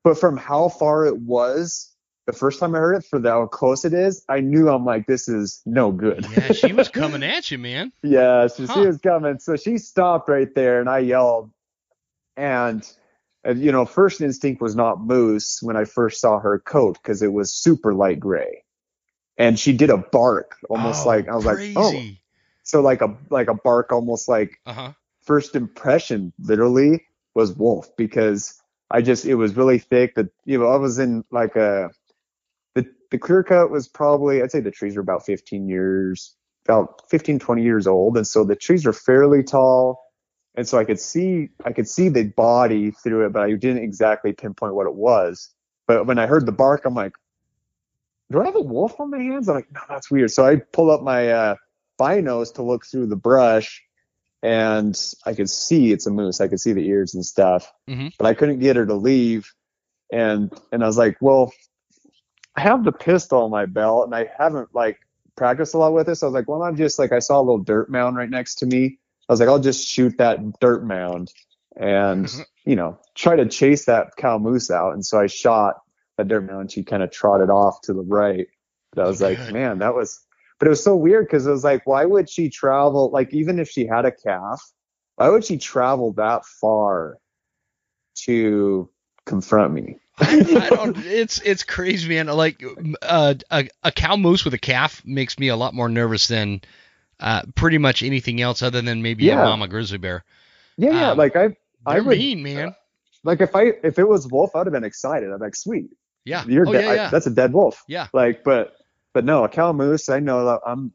But 0.02 0.18
from 0.18 0.36
how 0.36 0.68
far 0.68 1.06
it 1.06 1.18
was, 1.18 1.93
the 2.26 2.32
first 2.32 2.60
time 2.60 2.74
I 2.74 2.78
heard 2.78 2.96
it, 2.96 3.04
for 3.04 3.20
how 3.20 3.46
close 3.46 3.84
it 3.84 3.92
is, 3.92 4.24
I 4.28 4.40
knew 4.40 4.68
I'm 4.68 4.84
like, 4.84 5.06
this 5.06 5.28
is 5.28 5.60
no 5.66 5.92
good. 5.92 6.26
yeah, 6.30 6.52
she 6.52 6.72
was 6.72 6.88
coming 6.90 7.22
at 7.22 7.50
you, 7.50 7.58
man. 7.58 7.92
yeah, 8.02 8.46
so 8.46 8.66
huh. 8.66 8.74
she 8.74 8.86
was 8.86 8.98
coming. 8.98 9.38
So 9.38 9.56
she 9.56 9.78
stopped 9.78 10.28
right 10.28 10.52
there, 10.54 10.80
and 10.80 10.88
I 10.88 11.00
yelled, 11.00 11.50
and. 12.36 12.86
And, 13.46 13.60
you 13.60 13.72
know, 13.72 13.84
first 13.84 14.22
instinct 14.22 14.62
was 14.62 14.74
not 14.74 15.02
moose 15.02 15.58
when 15.60 15.76
I 15.76 15.84
first 15.84 16.18
saw 16.18 16.38
her 16.38 16.58
coat 16.60 16.96
because 17.02 17.20
it 17.20 17.30
was 17.30 17.52
super 17.52 17.92
light 17.92 18.18
gray, 18.18 18.64
and 19.36 19.58
she 19.58 19.74
did 19.74 19.90
a 19.90 19.98
bark 19.98 20.56
almost 20.70 21.04
oh, 21.04 21.08
like 21.10 21.28
I 21.28 21.34
was 21.34 21.44
crazy. 21.44 21.74
like, 21.74 21.84
oh, 21.84 22.02
so 22.64 22.80
like 22.80 23.02
a 23.02 23.14
like 23.30 23.48
a 23.48 23.54
bark, 23.54 23.92
almost 23.92 24.28
like 24.28 24.58
uh-huh. 24.66 24.92
first 25.20 25.54
impression, 25.54 26.32
literally 26.40 27.04
was 27.34 27.52
wolf 27.52 27.94
because 27.96 28.60
I 28.90 29.02
just 29.02 29.26
it 29.26 29.34
was 29.34 29.56
really 29.56 29.78
thick. 29.78 30.14
That 30.14 30.30
you 30.44 30.58
know 30.58 30.66
I 30.66 30.76
was 30.76 30.98
in 30.98 31.24
like 31.30 31.56
a 31.56 31.90
the 33.14 33.18
clear 33.18 33.44
cut 33.44 33.70
was 33.70 33.86
probably 33.86 34.42
I'd 34.42 34.50
say 34.50 34.58
the 34.58 34.72
trees 34.72 34.96
were 34.96 35.02
about 35.02 35.24
15 35.24 35.68
years 35.68 36.34
about 36.66 37.08
15 37.10 37.38
20 37.38 37.62
years 37.62 37.86
old 37.86 38.16
and 38.16 38.26
so 38.26 38.42
the 38.42 38.56
trees 38.56 38.84
are 38.86 38.92
fairly 38.92 39.44
tall 39.44 40.02
and 40.56 40.66
so 40.66 40.78
I 40.78 40.84
could 40.84 40.98
see 40.98 41.50
I 41.64 41.70
could 41.70 41.86
see 41.86 42.08
the 42.08 42.24
body 42.24 42.90
through 42.90 43.26
it 43.26 43.32
but 43.32 43.44
I 43.44 43.52
didn't 43.52 43.84
exactly 43.84 44.32
pinpoint 44.32 44.74
what 44.74 44.88
it 44.88 44.96
was 44.96 45.48
but 45.86 46.08
when 46.08 46.18
I 46.18 46.26
heard 46.26 46.44
the 46.44 46.50
bark 46.50 46.84
I'm 46.84 46.94
like 46.94 47.12
do 48.32 48.40
I 48.40 48.46
have 48.46 48.56
a 48.56 48.60
wolf 48.60 48.98
on 48.98 49.10
my 49.10 49.22
hands 49.22 49.48
I'm 49.48 49.54
like 49.54 49.70
no 49.70 49.82
that's 49.88 50.10
weird 50.10 50.32
so 50.32 50.44
I 50.44 50.56
pull 50.56 50.90
up 50.90 51.00
my 51.00 51.28
uh 51.28 51.54
binos 52.00 52.54
to 52.54 52.62
look 52.62 52.84
through 52.84 53.06
the 53.06 53.16
brush 53.16 53.80
and 54.42 55.00
I 55.24 55.34
could 55.34 55.48
see 55.48 55.92
it's 55.92 56.06
a 56.06 56.10
moose. 56.10 56.40
I 56.42 56.48
could 56.48 56.60
see 56.60 56.74
the 56.74 56.86
ears 56.86 57.14
and 57.14 57.24
stuff, 57.24 57.72
mm-hmm. 57.88 58.08
but 58.18 58.26
I 58.26 58.34
couldn't 58.34 58.58
get 58.58 58.76
her 58.76 58.84
to 58.84 58.92
leave. 58.92 59.50
And 60.12 60.52
and 60.70 60.84
I 60.84 60.86
was 60.86 60.98
like, 60.98 61.16
well, 61.22 61.50
I 62.56 62.60
have 62.60 62.84
the 62.84 62.92
pistol 62.92 63.44
in 63.44 63.50
my 63.50 63.66
belt, 63.66 64.06
and 64.06 64.14
I 64.14 64.30
haven't 64.36 64.74
like 64.74 64.98
practiced 65.36 65.74
a 65.74 65.78
lot 65.78 65.92
with 65.92 66.06
this. 66.06 66.20
So 66.20 66.26
I 66.26 66.28
was 66.28 66.34
like, 66.34 66.48
well, 66.48 66.62
I'm 66.62 66.76
just 66.76 66.98
like 66.98 67.12
I 67.12 67.18
saw 67.18 67.38
a 67.38 67.42
little 67.42 67.58
dirt 67.58 67.90
mound 67.90 68.16
right 68.16 68.30
next 68.30 68.56
to 68.56 68.66
me. 68.66 68.98
I 69.28 69.32
was 69.32 69.40
like, 69.40 69.48
I'll 69.48 69.58
just 69.58 69.86
shoot 69.86 70.18
that 70.18 70.38
dirt 70.60 70.84
mound 70.84 71.32
and 71.76 72.26
mm-hmm. 72.26 72.42
you 72.70 72.76
know 72.76 72.98
try 73.14 73.36
to 73.36 73.46
chase 73.46 73.86
that 73.86 74.16
cow 74.16 74.38
moose 74.38 74.70
out. 74.70 74.92
And 74.92 75.04
so 75.04 75.18
I 75.18 75.26
shot 75.26 75.76
that 76.16 76.28
dirt 76.28 76.42
mound. 76.42 76.60
And 76.60 76.72
she 76.72 76.84
kind 76.84 77.02
of 77.02 77.10
trotted 77.10 77.50
off 77.50 77.80
to 77.82 77.92
the 77.92 78.02
right. 78.02 78.46
But 78.92 79.04
I 79.04 79.08
was 79.08 79.20
like, 79.20 79.52
man, 79.52 79.78
that 79.78 79.94
was 79.94 80.24
but 80.58 80.68
it 80.68 80.70
was 80.70 80.84
so 80.84 80.96
weird 80.96 81.26
because 81.26 81.46
it 81.46 81.50
was 81.50 81.64
like, 81.64 81.86
why 81.86 82.04
would 82.04 82.30
she 82.30 82.48
travel? 82.48 83.10
Like, 83.10 83.34
even 83.34 83.58
if 83.58 83.68
she 83.68 83.86
had 83.86 84.04
a 84.04 84.12
calf, 84.12 84.62
why 85.16 85.28
would 85.28 85.44
she 85.44 85.58
travel 85.58 86.12
that 86.14 86.44
far 86.44 87.18
to 88.22 88.88
confront 89.26 89.74
me? 89.74 89.98
I 90.18 90.68
don't. 90.70 90.96
It's 90.98 91.40
it's 91.40 91.64
crazy, 91.64 92.08
man. 92.08 92.26
Like 92.28 92.62
uh, 93.02 93.34
a 93.50 93.68
a 93.82 93.92
cow 93.92 94.16
moose 94.16 94.44
with 94.44 94.54
a 94.54 94.58
calf 94.58 95.02
makes 95.04 95.38
me 95.38 95.48
a 95.48 95.56
lot 95.56 95.74
more 95.74 95.88
nervous 95.88 96.28
than 96.28 96.60
uh, 97.18 97.42
pretty 97.54 97.78
much 97.78 98.02
anything 98.02 98.40
else, 98.40 98.62
other 98.62 98.80
than 98.80 99.02
maybe 99.02 99.24
yeah. 99.24 99.42
a 99.42 99.44
mama 99.44 99.66
grizzly 99.66 99.98
bear. 99.98 100.24
Yeah, 100.76 100.90
yeah. 100.90 101.10
Um, 101.10 101.18
like 101.18 101.34
I, 101.34 101.56
I 101.84 102.00
would, 102.00 102.18
mean, 102.18 102.42
man. 102.42 102.68
Uh, 102.68 102.72
like 103.24 103.40
if 103.40 103.56
I 103.56 103.72
if 103.82 103.98
it 103.98 104.08
was 104.08 104.28
wolf, 104.28 104.54
I'd 104.54 104.66
have 104.66 104.72
been 104.72 104.84
excited. 104.84 105.32
I'm 105.32 105.40
like, 105.40 105.56
sweet. 105.56 105.90
Yeah. 106.24 106.44
You're 106.46 106.68
oh, 106.68 106.72
de- 106.72 106.82
yeah, 106.82 106.94
yeah. 106.94 107.06
I, 107.06 107.10
that's 107.10 107.26
a 107.26 107.30
dead 107.30 107.52
wolf. 107.52 107.82
Yeah. 107.88 108.08
Like, 108.12 108.44
but 108.44 108.76
but 109.12 109.24
no, 109.24 109.44
a 109.44 109.48
cow 109.48 109.72
moose, 109.72 110.08
I 110.08 110.20
know 110.20 110.44
that 110.46 110.60
I'm 110.66 110.92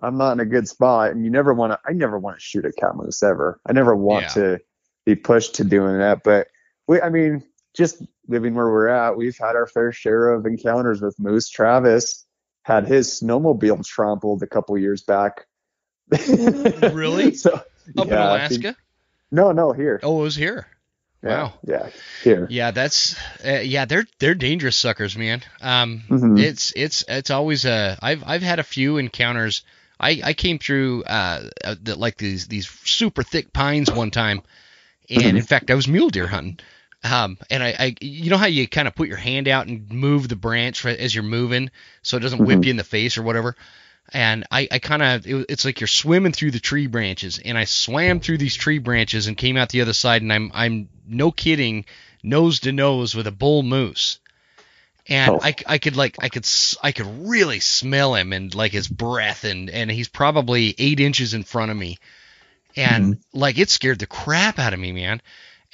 I'm 0.00 0.16
not 0.16 0.32
in 0.32 0.40
a 0.40 0.44
good 0.44 0.68
spot, 0.68 1.12
and 1.12 1.24
you 1.24 1.30
never 1.30 1.54
want 1.54 1.72
to. 1.72 1.78
I 1.86 1.92
never 1.92 2.18
want 2.18 2.36
to 2.36 2.40
shoot 2.40 2.64
a 2.64 2.72
cow 2.72 2.92
moose 2.94 3.22
ever. 3.22 3.60
I 3.66 3.72
never 3.72 3.94
want 3.94 4.24
yeah. 4.24 4.34
to 4.34 4.60
be 5.04 5.14
pushed 5.14 5.56
to 5.56 5.64
doing 5.64 5.98
that. 5.98 6.22
But 6.24 6.48
we, 6.86 7.00
I 7.00 7.08
mean, 7.08 7.44
just 7.74 8.02
living 8.32 8.54
where 8.54 8.66
we're 8.66 8.88
at, 8.88 9.16
we've 9.16 9.38
had 9.38 9.54
our 9.54 9.66
fair 9.66 9.92
share 9.92 10.30
of 10.30 10.46
encounters 10.46 11.00
with 11.00 11.18
moose. 11.20 11.48
Travis 11.48 12.26
had 12.62 12.86
his 12.86 13.08
snowmobile 13.08 13.86
trampled 13.86 14.42
a 14.42 14.46
couple 14.46 14.76
years 14.78 15.02
back. 15.02 15.46
really? 16.28 17.34
so, 17.36 17.54
Up 17.54 17.64
yeah, 17.96 18.02
in 18.02 18.12
Alaska? 18.12 18.76
no, 19.30 19.52
no, 19.52 19.72
here. 19.72 20.00
Oh, 20.02 20.20
it 20.20 20.24
was 20.24 20.36
here. 20.36 20.66
Yeah, 21.22 21.42
wow. 21.42 21.52
Yeah. 21.64 21.88
Here. 22.24 22.46
Yeah, 22.50 22.72
that's 22.72 23.16
uh, 23.44 23.60
yeah. 23.62 23.84
They're 23.84 24.06
they're 24.18 24.34
dangerous 24.34 24.76
suckers, 24.76 25.16
man. 25.16 25.42
Um, 25.60 26.02
mm-hmm. 26.08 26.36
it's 26.36 26.72
it's 26.74 27.04
it's 27.06 27.30
always 27.30 27.64
uh 27.64 27.96
I've 28.02 28.24
I've 28.26 28.42
had 28.42 28.58
a 28.58 28.64
few 28.64 28.96
encounters. 28.96 29.62
I 30.00 30.20
I 30.24 30.32
came 30.32 30.58
through 30.58 31.04
uh, 31.04 31.48
uh 31.64 31.76
the, 31.80 31.94
like 31.94 32.16
these 32.16 32.48
these 32.48 32.68
super 32.68 33.22
thick 33.22 33.52
pines 33.52 33.88
one 33.88 34.10
time, 34.10 34.42
and 35.08 35.22
mm-hmm. 35.22 35.36
in 35.36 35.42
fact 35.44 35.70
I 35.70 35.76
was 35.76 35.86
mule 35.86 36.10
deer 36.10 36.26
hunting. 36.26 36.58
Um, 37.04 37.36
and 37.50 37.62
I, 37.62 37.74
I, 37.78 37.94
you 38.00 38.30
know 38.30 38.36
how 38.36 38.46
you 38.46 38.68
kind 38.68 38.86
of 38.86 38.94
put 38.94 39.08
your 39.08 39.16
hand 39.16 39.48
out 39.48 39.66
and 39.66 39.90
move 39.90 40.28
the 40.28 40.36
branch 40.36 40.86
as 40.86 41.14
you're 41.14 41.24
moving, 41.24 41.70
so 42.02 42.16
it 42.16 42.20
doesn't 42.20 42.38
mm-hmm. 42.38 42.46
whip 42.46 42.64
you 42.64 42.70
in 42.70 42.76
the 42.76 42.84
face 42.84 43.18
or 43.18 43.22
whatever 43.22 43.56
and 44.12 44.46
I, 44.50 44.68
I 44.70 44.78
kind 44.78 45.02
of 45.02 45.26
it, 45.26 45.46
it's 45.48 45.64
like 45.64 45.80
you're 45.80 45.88
swimming 45.88 46.32
through 46.32 46.50
the 46.50 46.60
tree 46.60 46.86
branches, 46.86 47.38
and 47.42 47.56
I 47.56 47.64
swam 47.64 48.20
through 48.20 48.38
these 48.38 48.54
tree 48.54 48.78
branches 48.78 49.26
and 49.26 49.36
came 49.36 49.56
out 49.56 49.70
the 49.70 49.80
other 49.80 49.92
side, 49.92 50.22
and 50.22 50.32
I'm 50.32 50.50
I'm 50.54 50.88
no 51.06 51.30
kidding, 51.30 51.86
nose 52.22 52.60
to 52.60 52.72
nose 52.72 53.14
with 53.14 53.26
a 53.26 53.32
bull 53.32 53.62
moose, 53.62 54.18
and 55.08 55.32
oh. 55.32 55.40
I, 55.42 55.54
I 55.66 55.78
could 55.78 55.96
like 55.96 56.16
I 56.20 56.28
could 56.28 56.48
I 56.82 56.92
could 56.92 57.28
really 57.28 57.60
smell 57.60 58.14
him 58.14 58.32
and 58.32 58.54
like 58.54 58.72
his 58.72 58.88
breath, 58.88 59.44
and 59.44 59.70
and 59.70 59.90
he's 59.90 60.08
probably 60.08 60.74
eight 60.78 61.00
inches 61.00 61.34
in 61.34 61.44
front 61.44 61.70
of 61.70 61.76
me, 61.76 61.98
and 62.76 63.14
mm-hmm. 63.14 63.38
like 63.38 63.58
it 63.58 63.70
scared 63.70 63.98
the 63.98 64.06
crap 64.06 64.58
out 64.58 64.74
of 64.74 64.80
me, 64.80 64.92
man, 64.92 65.22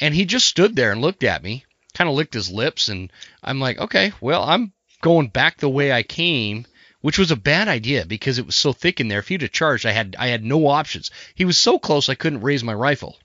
and 0.00 0.14
he 0.14 0.24
just 0.24 0.46
stood 0.46 0.76
there 0.76 0.92
and 0.92 1.00
looked 1.00 1.24
at 1.24 1.42
me, 1.42 1.64
kind 1.94 2.08
of 2.08 2.16
licked 2.16 2.34
his 2.34 2.50
lips, 2.50 2.88
and 2.88 3.12
I'm 3.42 3.60
like, 3.60 3.78
okay, 3.78 4.12
well 4.20 4.44
I'm 4.44 4.72
going 5.00 5.28
back 5.28 5.58
the 5.58 5.68
way 5.68 5.92
I 5.92 6.02
came 6.02 6.66
which 7.00 7.18
was 7.18 7.30
a 7.30 7.36
bad 7.36 7.68
idea 7.68 8.04
because 8.04 8.38
it 8.38 8.46
was 8.46 8.56
so 8.56 8.72
thick 8.72 9.00
in 9.00 9.08
there. 9.08 9.20
If 9.20 9.28
he'd 9.28 9.42
have 9.42 9.52
charged, 9.52 9.86
I 9.86 9.92
had 9.92 10.16
I 10.18 10.28
had 10.28 10.44
no 10.44 10.66
options. 10.66 11.10
He 11.34 11.44
was 11.44 11.56
so 11.56 11.78
close 11.78 12.08
I 12.08 12.14
couldn't 12.14 12.40
raise 12.40 12.64
my 12.64 12.74
rifle, 12.74 13.16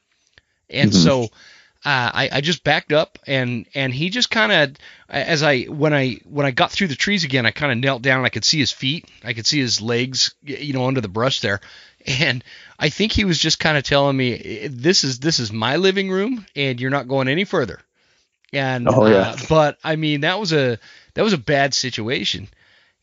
and 0.70 0.92
mm-hmm. 0.92 1.02
so 1.02 1.24
uh, 1.86 2.12
I, 2.14 2.30
I 2.32 2.42
just 2.42 2.64
backed 2.64 2.94
up 2.94 3.20
and 3.28 3.66
and 3.76 3.94
he 3.94 4.10
just 4.10 4.30
kind 4.30 4.52
of 4.52 4.76
as 5.10 5.44
I 5.44 5.64
when 5.64 5.94
I 5.94 6.20
when 6.24 6.46
I 6.46 6.52
got 6.52 6.72
through 6.72 6.88
the 6.88 6.96
trees 6.96 7.26
again 7.26 7.46
I 7.46 7.52
kind 7.52 7.72
of 7.72 7.78
knelt 7.78 8.02
down 8.02 8.24
I 8.24 8.30
could 8.30 8.46
see 8.46 8.60
his 8.60 8.72
feet 8.72 9.10
I 9.24 9.34
could 9.34 9.46
see 9.46 9.60
his 9.60 9.82
legs 9.82 10.34
you 10.44 10.72
know 10.72 10.86
under 10.86 11.02
the 11.02 11.10
brush 11.10 11.42
there 11.42 11.60
and 12.06 12.44
I 12.80 12.90
think 12.90 13.12
he 13.12 13.26
was 13.26 13.40
just 13.40 13.60
kind 13.60 13.78
of 13.78 13.84
telling 13.84 14.18
me 14.18 14.68
this 14.68 15.04
is 15.04 15.20
this 15.20 15.40
is 15.40 15.52
my 15.52 15.78
living 15.78 16.10
room 16.10 16.46
and 16.56 16.80
you're 16.80 16.90
not 16.90 17.08
going 17.08 17.28
any 17.28 17.44
further 17.46 17.80
and 18.52 18.88
oh, 18.88 19.06
yeah. 19.08 19.30
Uh, 19.30 19.38
but 19.50 19.78
I 19.84 19.96
mean 19.96 20.22
that 20.22 20.40
was 20.40 20.54
a 20.54 20.80
that 21.14 21.24
was 21.24 21.34
a 21.34 21.38
bad 21.38 21.74
situation 21.74 22.48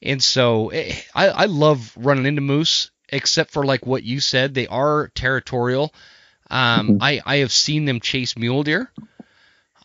and 0.03 0.23
so 0.23 0.69
eh, 0.69 0.95
I 1.15 1.29
I 1.29 1.45
love 1.47 1.93
running 1.97 2.27
into 2.27 2.43
moose 2.43 2.91
except 3.09 3.51
for 3.51 3.65
like 3.65 3.87
what 3.87 4.03
you 4.03 4.21
said 4.21 4.55
they 4.55 4.67
are 4.67 5.09
territorial 5.15 5.93
um, 6.51 6.89
mm-hmm. 6.89 6.97
I 7.01 7.21
I 7.25 7.37
have 7.39 7.53
seen 7.53 7.85
them 7.85 8.01
chase 8.01 8.37
mule 8.37 8.65
deer. 8.65 8.91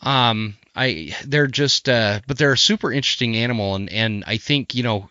Um, 0.02 0.56
I 0.76 1.16
they're 1.26 1.48
just 1.48 1.88
uh, 1.88 2.22
but 2.28 2.38
they're 2.38 2.54
a 2.54 2.58
super 2.58 2.92
interesting 2.92 3.38
animal, 3.38 3.76
and 3.76 3.90
and 3.90 4.24
I 4.26 4.38
think 4.38 4.74
you 4.74 4.84
know 4.84 5.08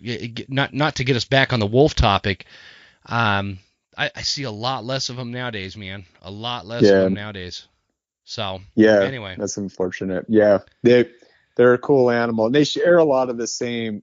not 0.48 0.74
not 0.74 0.96
to 0.96 1.04
get 1.04 1.16
us 1.16 1.24
back 1.24 1.52
on 1.52 1.60
the 1.60 1.66
wolf 1.66 1.94
topic. 1.94 2.46
Um, 3.06 3.58
I, 3.96 4.10
I 4.14 4.22
see 4.22 4.44
a 4.44 4.50
lot 4.50 4.84
less 4.84 5.08
of 5.08 5.16
them 5.16 5.30
nowadays, 5.30 5.76
man. 5.76 6.04
A 6.22 6.30
lot 6.30 6.66
less 6.66 6.82
yeah. 6.82 6.90
of 6.90 7.04
them 7.04 7.14
nowadays. 7.14 7.66
So 8.24 8.60
yeah, 8.74 9.02
anyway, 9.02 9.36
that's 9.38 9.56
unfortunate. 9.56 10.26
Yeah, 10.28 10.60
they 10.82 11.10
they're 11.56 11.74
a 11.74 11.78
cool 11.78 12.10
animal, 12.10 12.46
and 12.46 12.54
they 12.54 12.64
share 12.64 12.98
a 12.98 13.04
lot 13.04 13.30
of 13.30 13.36
the 13.36 13.46
same. 13.46 14.02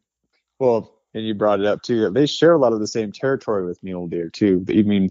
Well, 0.59 0.93
and 1.13 1.25
you 1.25 1.33
brought 1.33 1.59
it 1.59 1.65
up 1.65 1.81
too. 1.81 2.09
They 2.11 2.25
share 2.27 2.53
a 2.53 2.59
lot 2.59 2.73
of 2.73 2.79
the 2.79 2.87
same 2.87 3.11
territory 3.11 3.65
with 3.65 3.83
mule 3.83 4.07
deer 4.07 4.29
too. 4.29 4.63
I 4.69 4.83
mean, 4.83 5.09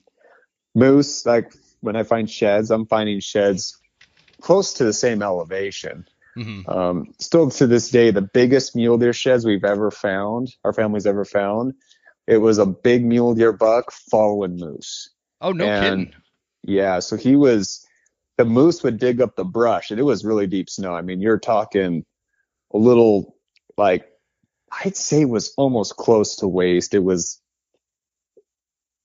moose 0.74 1.26
like 1.26 1.52
when 1.80 1.96
I 1.96 2.04
find 2.04 2.30
sheds, 2.30 2.70
I'm 2.70 2.86
finding 2.86 3.20
sheds 3.20 3.78
close 4.40 4.74
to 4.74 4.84
the 4.84 4.92
same 4.92 5.22
elevation. 5.22 6.06
Mm-hmm. 6.36 6.70
Um, 6.70 7.12
still 7.18 7.50
to 7.50 7.66
this 7.66 7.90
day, 7.90 8.10
the 8.10 8.22
biggest 8.22 8.76
mule 8.76 8.96
deer 8.96 9.12
sheds 9.12 9.44
we've 9.44 9.64
ever 9.64 9.90
found, 9.90 10.54
our 10.64 10.72
family's 10.72 11.06
ever 11.06 11.24
found, 11.24 11.74
it 12.30 12.38
was 12.38 12.58
a 12.58 12.66
big 12.66 13.04
mule 13.04 13.34
deer 13.34 13.52
buck 13.52 13.90
following 13.90 14.56
moose. 14.56 15.10
Oh 15.40 15.50
no 15.50 15.64
and, 15.64 16.06
kidding! 16.06 16.22
Yeah, 16.62 17.00
so 17.00 17.16
he 17.16 17.34
was 17.34 17.84
the 18.38 18.44
moose 18.44 18.82
would 18.84 18.98
dig 18.98 19.20
up 19.20 19.34
the 19.34 19.44
brush, 19.44 19.90
and 19.90 19.98
it 19.98 20.04
was 20.04 20.24
really 20.24 20.46
deep 20.46 20.70
snow. 20.70 20.94
I 20.94 21.02
mean, 21.02 21.20
you're 21.20 21.40
talking 21.40 22.04
a 22.72 22.78
little 22.78 23.34
like 23.76 24.06
I'd 24.84 24.96
say 24.96 25.22
it 25.22 25.28
was 25.28 25.52
almost 25.56 25.96
close 25.96 26.36
to 26.36 26.46
waist. 26.46 26.94
It 26.94 27.00
was 27.00 27.40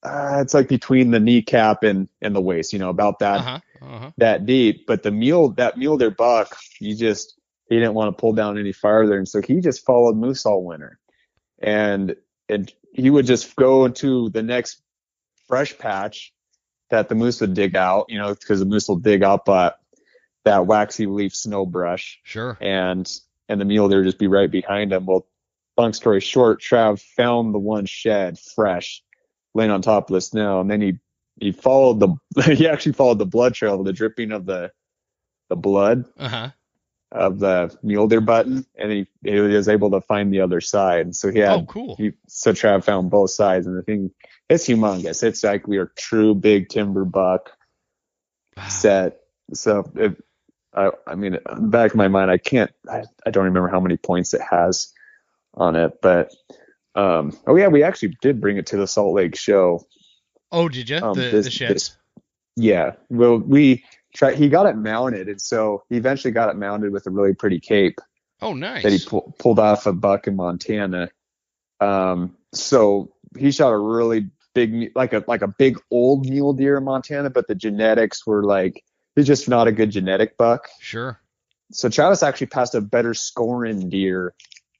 uh, 0.03 0.37
it's 0.41 0.53
like 0.53 0.67
between 0.67 1.09
the 1.09 1.19
kneecap 1.19 1.81
and 1.81 2.07
and 2.21 2.35
the 2.35 2.41
waist, 2.41 2.73
you 2.73 2.79
know, 2.79 2.89
about 2.89 3.19
that 3.19 3.39
uh-huh, 3.39 3.59
uh-huh. 3.81 4.11
that 4.17 4.45
deep. 4.45 4.85
But 4.85 5.01
the 5.01 5.11
mule, 5.11 5.49
that 5.53 5.79
mule 5.79 5.97
deer 5.97 6.11
buck, 6.11 6.55
he 6.77 6.93
just 6.93 7.39
he 7.69 7.75
didn't 7.75 7.95
want 7.95 8.15
to 8.15 8.21
pull 8.21 8.33
down 8.33 8.59
any 8.59 8.71
farther, 8.71 9.17
and 9.17 9.27
so 9.27 9.41
he 9.41 9.61
just 9.61 9.83
followed 9.83 10.15
moose 10.15 10.45
all 10.45 10.63
winter, 10.63 10.99
and 11.59 12.15
and 12.49 12.71
he 12.93 13.09
would 13.09 13.25
just 13.25 13.55
go 13.55 13.85
into 13.85 14.29
the 14.29 14.43
next 14.43 14.81
fresh 15.47 15.77
patch 15.77 16.33
that 16.89 17.09
the 17.09 17.15
moose 17.15 17.41
would 17.41 17.53
dig 17.53 17.75
out, 17.75 18.05
you 18.09 18.17
know, 18.17 18.33
because 18.33 18.59
the 18.59 18.65
moose 18.65 18.87
will 18.87 18.97
dig 18.97 19.23
up 19.23 19.49
uh, 19.49 19.71
that 20.43 20.65
waxy 20.65 21.05
leaf 21.07 21.35
snow 21.35 21.65
brush. 21.65 22.19
Sure. 22.23 22.57
And 22.61 23.11
and 23.49 23.61
the 23.61 23.65
mule 23.65 23.89
deer 23.89 24.03
just 24.03 24.19
be 24.19 24.27
right 24.27 24.49
behind 24.49 24.93
him. 24.93 25.05
Well, 25.05 25.27
long 25.77 25.93
story 25.93 26.21
short, 26.21 26.61
Trav 26.61 26.99
found 26.99 27.53
the 27.53 27.59
one 27.59 27.85
shed 27.85 28.39
fresh 28.39 29.03
laying 29.53 29.71
on 29.71 29.81
top 29.81 30.09
of 30.09 30.13
the 30.13 30.21
snow, 30.21 30.61
and 30.61 30.69
then 30.69 30.81
he 30.81 30.99
he 31.39 31.51
followed 31.51 31.99
the 31.99 32.15
he 32.55 32.67
actually 32.67 32.93
followed 32.93 33.19
the 33.19 33.25
blood 33.25 33.53
trail, 33.53 33.83
the 33.83 33.93
dripping 33.93 34.31
of 34.31 34.45
the 34.45 34.71
the 35.49 35.55
blood 35.55 36.05
uh-huh. 36.17 36.49
Of 37.11 37.39
the 37.39 37.75
mule 37.83 38.07
deer 38.07 38.21
button, 38.21 38.65
and 38.75 38.91
he 38.91 39.07
he 39.23 39.39
was 39.39 39.69
able 39.69 39.91
to 39.91 40.01
find 40.01 40.33
the 40.33 40.41
other 40.41 40.61
side. 40.61 41.15
So 41.15 41.31
he 41.31 41.39
had 41.39 41.59
oh 41.59 41.65
cool. 41.65 41.95
He, 41.97 42.13
so 42.27 42.51
Trav 42.51 42.83
found 42.83 43.09
both 43.09 43.31
sides, 43.31 43.67
and 43.67 43.77
the 43.77 43.83
thing 43.83 44.11
it's 44.49 44.67
humongous. 44.67 45.23
It's 45.23 45.43
like 45.43 45.67
we 45.67 45.77
are 45.77 45.91
true 45.97 46.35
big 46.35 46.69
timber 46.69 47.05
buck 47.05 47.51
wow. 48.57 48.67
set. 48.67 49.19
So 49.53 49.89
if, 49.95 50.13
I 50.73 50.91
I 51.07 51.15
mean, 51.15 51.35
in 51.35 51.41
the 51.63 51.67
back 51.67 51.91
of 51.91 51.97
my 51.97 52.07
mind, 52.07 52.31
I 52.31 52.37
can't 52.37 52.71
I, 52.89 53.03
I 53.25 53.31
don't 53.31 53.45
remember 53.45 53.69
how 53.69 53.79
many 53.79 53.97
points 53.97 54.33
it 54.33 54.41
has 54.41 54.91
on 55.53 55.75
it, 55.75 55.93
but 56.01 56.33
um, 56.95 57.37
oh 57.47 57.55
yeah, 57.55 57.67
we 57.67 57.83
actually 57.83 58.17
did 58.21 58.41
bring 58.41 58.57
it 58.57 58.67
to 58.67 58.77
the 58.77 58.87
Salt 58.87 59.13
Lake 59.13 59.37
show. 59.37 59.85
Oh, 60.51 60.69
did 60.69 60.89
you? 60.89 60.97
Um, 60.97 61.13
the, 61.13 61.29
this, 61.29 61.45
the 61.45 61.51
sheds. 61.51 61.73
This, 61.73 61.97
yeah. 62.55 62.93
Well, 63.09 63.37
we 63.37 63.83
tried. 64.15 64.35
He 64.35 64.49
got 64.49 64.65
it 64.65 64.75
mounted, 64.75 65.27
and 65.27 65.41
so 65.41 65.83
he 65.89 65.97
eventually 65.97 66.31
got 66.31 66.49
it 66.49 66.55
mounted 66.55 66.91
with 66.91 67.05
a 67.07 67.09
really 67.09 67.33
pretty 67.33 67.59
cape. 67.59 67.99
Oh, 68.41 68.53
nice. 68.53 68.83
That 68.83 68.91
he 68.91 68.99
pu- 68.99 69.33
pulled 69.37 69.59
off 69.59 69.85
a 69.85 69.93
buck 69.93 70.27
in 70.27 70.35
Montana. 70.35 71.09
Um, 71.79 72.35
so 72.53 73.13
he 73.37 73.51
shot 73.51 73.71
a 73.71 73.77
really 73.77 74.29
big, 74.53 74.91
like 74.95 75.13
a 75.13 75.23
like 75.27 75.41
a 75.41 75.47
big 75.47 75.79
old 75.91 76.27
mule 76.27 76.53
deer 76.53 76.77
in 76.77 76.83
Montana, 76.83 77.29
but 77.29 77.47
the 77.47 77.55
genetics 77.55 78.25
were 78.25 78.43
like 78.43 78.83
he's 79.15 79.27
just 79.27 79.47
not 79.47 79.67
a 79.67 79.71
good 79.71 79.91
genetic 79.91 80.37
buck. 80.37 80.67
Sure. 80.79 81.19
So 81.71 81.89
Travis 81.89 82.23
actually 82.23 82.47
passed 82.47 82.75
a 82.75 82.81
better 82.81 83.13
scoring 83.13 83.89
deer 83.89 84.33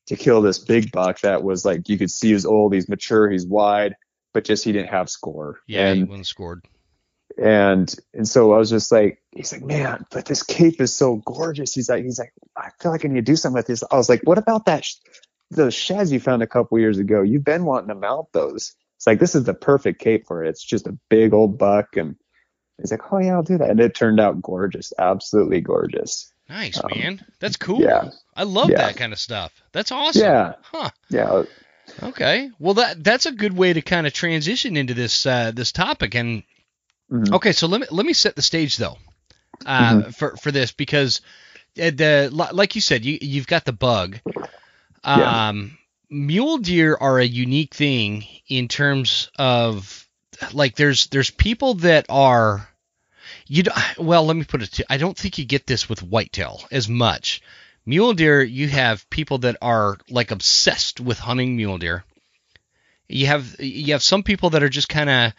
to 0.08 0.16
kill 0.16 0.42
this 0.42 0.60
big 0.60 0.92
buck 0.92 1.20
that 1.22 1.44
was 1.44 1.66
like 1.66 1.90
you 1.90 1.98
could 1.98 2.12
see 2.12 2.32
he's 2.32 2.46
old, 2.46 2.74
he's 2.74 2.88
mature, 2.88 3.30
he's 3.30 3.46
wide, 3.46 3.96
but 4.34 4.44
just 4.44 4.64
he 4.64 4.72
didn't 4.72 4.90
have 4.90 5.10
score. 5.10 5.60
Yeah, 5.68 5.88
and, 5.88 5.98
he 5.98 6.04
wasn't 6.04 6.28
scored. 6.28 6.68
And 7.38 7.94
and 8.14 8.28
so 8.28 8.54
I 8.54 8.58
was 8.58 8.70
just 8.70 8.92
like, 8.92 9.22
he's 9.32 9.52
like, 9.52 9.64
man, 9.64 10.06
but 10.10 10.26
this 10.26 10.44
cape 10.44 10.80
is 10.80 10.96
so 10.96 11.18
gorgeous. 11.26 11.74
He's 11.74 11.90
like, 11.90 12.04
he's 12.04 12.20
like, 12.20 12.34
I 12.56 12.70
feel 12.82 12.92
like 12.92 13.04
I 13.04 13.10
need 13.10 13.16
to 13.16 13.22
do 13.22 13.36
something 13.36 13.58
with 13.58 13.68
this. 13.68 13.84
I 13.92 13.98
was 13.98 14.08
like, 14.08 14.22
what 14.24 14.38
about 14.38 14.66
that? 14.68 14.86
Sh- 14.86 14.96
those 15.52 15.74
sheds 15.74 16.12
you 16.12 16.20
found 16.20 16.44
a 16.44 16.48
couple 16.48 16.80
years 16.80 16.98
ago. 16.98 17.22
You've 17.22 17.44
been 17.44 17.66
wanting 17.66 17.90
to 17.90 17.96
mount 17.96 18.28
those. 18.32 18.74
It's 18.98 19.06
like 19.06 19.20
this 19.20 19.36
is 19.36 19.44
the 19.44 19.54
perfect 19.54 20.00
cape 20.00 20.28
for 20.28 20.44
it. 20.44 20.50
It's 20.50 20.64
just 20.64 20.88
a 20.88 20.98
big 21.10 21.34
old 21.34 21.58
buck, 21.58 21.98
and 21.98 22.16
he's 22.78 22.92
like, 22.92 23.12
oh 23.12 23.20
yeah, 23.20 23.34
I'll 23.34 23.44
do 23.44 23.58
that. 23.58 23.70
And 23.70 23.80
it 23.80 23.96
turned 23.96 24.20
out 24.20 24.42
gorgeous, 24.42 24.94
absolutely 24.98 25.62
gorgeous. 25.62 26.32
Nice, 26.48 26.80
um, 26.82 26.92
man. 26.96 27.26
That's 27.40 27.58
cool. 27.58 27.82
Yeah. 27.82 28.12
I 28.36 28.44
love 28.44 28.70
yeah. 28.70 28.78
that 28.78 28.98
kind 28.98 29.14
of 29.14 29.20
stuff. 29.20 29.52
That's 29.72 29.92
awesome. 29.92 30.22
Yeah. 30.22 30.54
Huh. 30.62 30.90
Yeah. 31.10 31.44
Okay. 32.02 32.50
Well, 32.60 32.76
that 32.76 33.04
that's 33.04 33.26
a 33.26 33.32
good 33.32 33.56
way 33.56 33.74
to 33.74 33.82
kind 33.82 34.08
of 34.08 34.14
transition 34.14 34.78
into 34.78 34.94
this 34.94 35.26
uh, 35.26 35.52
this 35.52 35.72
topic. 35.72 36.16
And 36.16 36.44
mm-hmm. 37.12 37.34
okay, 37.36 37.52
so 37.52 37.68
let 37.68 37.82
me 37.82 37.88
let 37.92 38.06
me 38.06 38.14
set 38.14 38.36
the 38.36 38.42
stage 38.42 38.78
though 38.78 38.98
uh, 39.66 39.94
mm-hmm. 39.94 40.10
for 40.12 40.36
for 40.38 40.52
this 40.52 40.72
because 40.72 41.22
uh, 41.80 41.92
the 41.92 42.30
like 42.32 42.76
you 42.76 42.82
said, 42.82 43.06
you 43.06 43.18
you've 43.22 43.48
got 43.48 43.66
the 43.66 43.74
bug. 43.74 44.20
Um, 45.04 45.20
yeah. 45.20 45.54
Mule 46.10 46.58
deer 46.60 46.98
are 47.00 47.20
a 47.20 47.26
unique 47.26 47.74
thing 47.74 48.26
in 48.48 48.68
terms 48.68 49.30
of 49.38 50.08
like 50.54 50.76
there's 50.76 51.08
there's 51.08 51.32
people 51.32 51.76
that 51.76 52.06
are 52.10 52.68
you 53.48 53.64
well, 53.98 54.26
let 54.26 54.36
me 54.36 54.44
put 54.44 54.64
it. 54.64 54.72
To, 54.74 54.86
I 54.90 54.98
don't 54.98 55.18
think 55.18 55.38
you 55.38 55.46
get 55.46 55.68
this 55.68 55.90
with 55.90 56.04
whitetail 56.04 56.64
as 56.72 56.90
much. 56.90 57.42
Mule 57.86 58.14
deer, 58.14 58.42
you 58.42 58.68
have 58.70 59.08
people 59.10 59.40
that 59.40 59.58
are 59.62 59.98
like 60.10 60.32
obsessed 60.32 61.00
with 61.00 61.20
hunting 61.20 61.56
mule 61.56 61.78
deer. 61.78 62.04
You 63.08 63.28
have 63.28 63.60
you 63.60 63.94
have 63.94 64.02
some 64.02 64.24
people 64.24 64.52
that 64.52 64.64
are 64.64 64.70
just 64.70 64.90
kind 64.90 65.10
of 65.10 65.34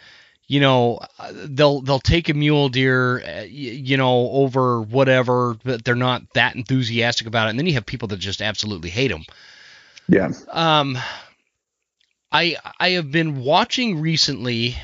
you 0.49 0.61
know 0.61 1.01
they'll 1.33 1.81
they'll 1.81 1.99
take 1.99 2.29
a 2.29 2.35
mule 2.35 2.69
deer 2.69 3.23
uh, 3.23 3.43
you 3.43 3.97
know 3.97 4.31
over 4.31 4.81
whatever 4.83 5.57
but 5.65 5.85
they're 5.85 5.95
not 5.95 6.23
that 6.35 6.55
enthusiastic 6.55 7.27
about 7.27 7.47
it 7.47 7.51
and 7.51 7.59
then 7.59 7.67
you 7.67 7.75
have 7.75 7.87
people 7.87 8.09
that 8.09 8.19
just 8.19 8.41
absolutely 8.41 8.91
hate 8.91 9.09
them 9.11 9.25
yeah 10.09 10.31
um 10.51 10.97
i 12.31 12.57
i 12.79 12.91
have 12.91 13.11
been 13.11 13.43
watching 13.43 14.01
recently 14.01 14.77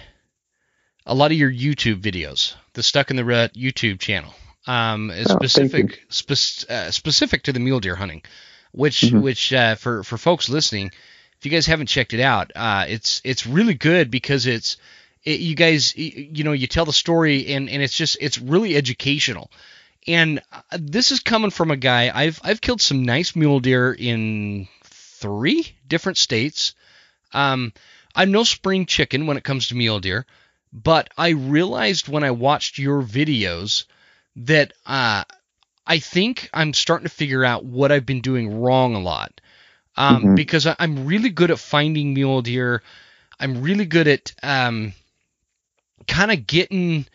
a 1.06 1.14
lot 1.14 1.30
of 1.30 1.36
your 1.36 1.50
youtube 1.50 2.00
videos 2.00 2.54
the 2.74 2.82
Stuck 2.82 3.10
N 3.10 3.16
The 3.16 3.24
Rut 3.24 3.54
YouTube 3.54 4.00
channel. 4.00 4.34
Um, 4.66 5.10
oh, 5.10 5.22
specific 5.24 6.04
spe- 6.08 6.70
uh, 6.70 6.90
specific 6.90 7.44
to 7.44 7.52
the 7.52 7.60
mule 7.60 7.80
deer 7.80 7.96
hunting, 7.96 8.22
which 8.72 9.00
mm-hmm. 9.00 9.20
which 9.20 9.52
uh, 9.52 9.74
for 9.74 10.04
for 10.04 10.16
folks 10.16 10.48
listening, 10.48 10.92
if 11.38 11.44
you 11.44 11.50
guys 11.50 11.66
haven't 11.66 11.88
checked 11.88 12.14
it 12.14 12.20
out, 12.20 12.52
uh, 12.54 12.84
it's 12.88 13.20
it's 13.24 13.46
really 13.46 13.74
good 13.74 14.10
because 14.10 14.46
it's 14.46 14.76
it, 15.24 15.40
you 15.40 15.54
guys 15.54 15.96
you 15.96 16.44
know 16.44 16.52
you 16.52 16.66
tell 16.66 16.84
the 16.84 16.92
story 16.92 17.52
and 17.52 17.68
and 17.68 17.82
it's 17.82 17.96
just 17.96 18.16
it's 18.20 18.38
really 18.38 18.76
educational. 18.76 19.50
And 20.06 20.42
uh, 20.52 20.60
this 20.72 21.12
is 21.12 21.20
coming 21.20 21.50
from 21.50 21.70
a 21.70 21.76
guy 21.76 22.10
I've 22.12 22.40
I've 22.42 22.60
killed 22.60 22.80
some 22.80 23.04
nice 23.04 23.36
mule 23.36 23.60
deer 23.60 23.92
in 23.92 24.68
three 24.84 25.74
different 25.86 26.18
states. 26.18 26.74
Um, 27.32 27.72
I'm 28.14 28.32
no 28.32 28.44
spring 28.44 28.86
chicken 28.86 29.26
when 29.26 29.36
it 29.36 29.44
comes 29.44 29.68
to 29.68 29.76
mule 29.76 30.00
deer. 30.00 30.26
But 30.72 31.10
I 31.18 31.30
realized 31.30 32.08
when 32.08 32.24
I 32.24 32.30
watched 32.30 32.78
your 32.78 33.02
videos 33.02 33.84
that 34.36 34.72
uh, 34.86 35.24
I 35.86 35.98
think 35.98 36.48
I'm 36.52 36.72
starting 36.72 37.06
to 37.06 37.14
figure 37.14 37.44
out 37.44 37.64
what 37.64 37.92
I've 37.92 38.06
been 38.06 38.22
doing 38.22 38.60
wrong 38.60 38.94
a 38.94 39.00
lot. 39.00 39.40
Um, 39.96 40.16
mm-hmm. 40.16 40.34
Because 40.34 40.66
I'm 40.78 41.06
really 41.06 41.28
good 41.28 41.50
at 41.50 41.58
finding 41.58 42.14
mule 42.14 42.40
deer. 42.40 42.82
I'm 43.38 43.60
really 43.60 43.84
good 43.84 44.08
at 44.08 44.32
um, 44.42 44.94
kind 46.06 46.30
of 46.30 46.46
getting 46.46 47.06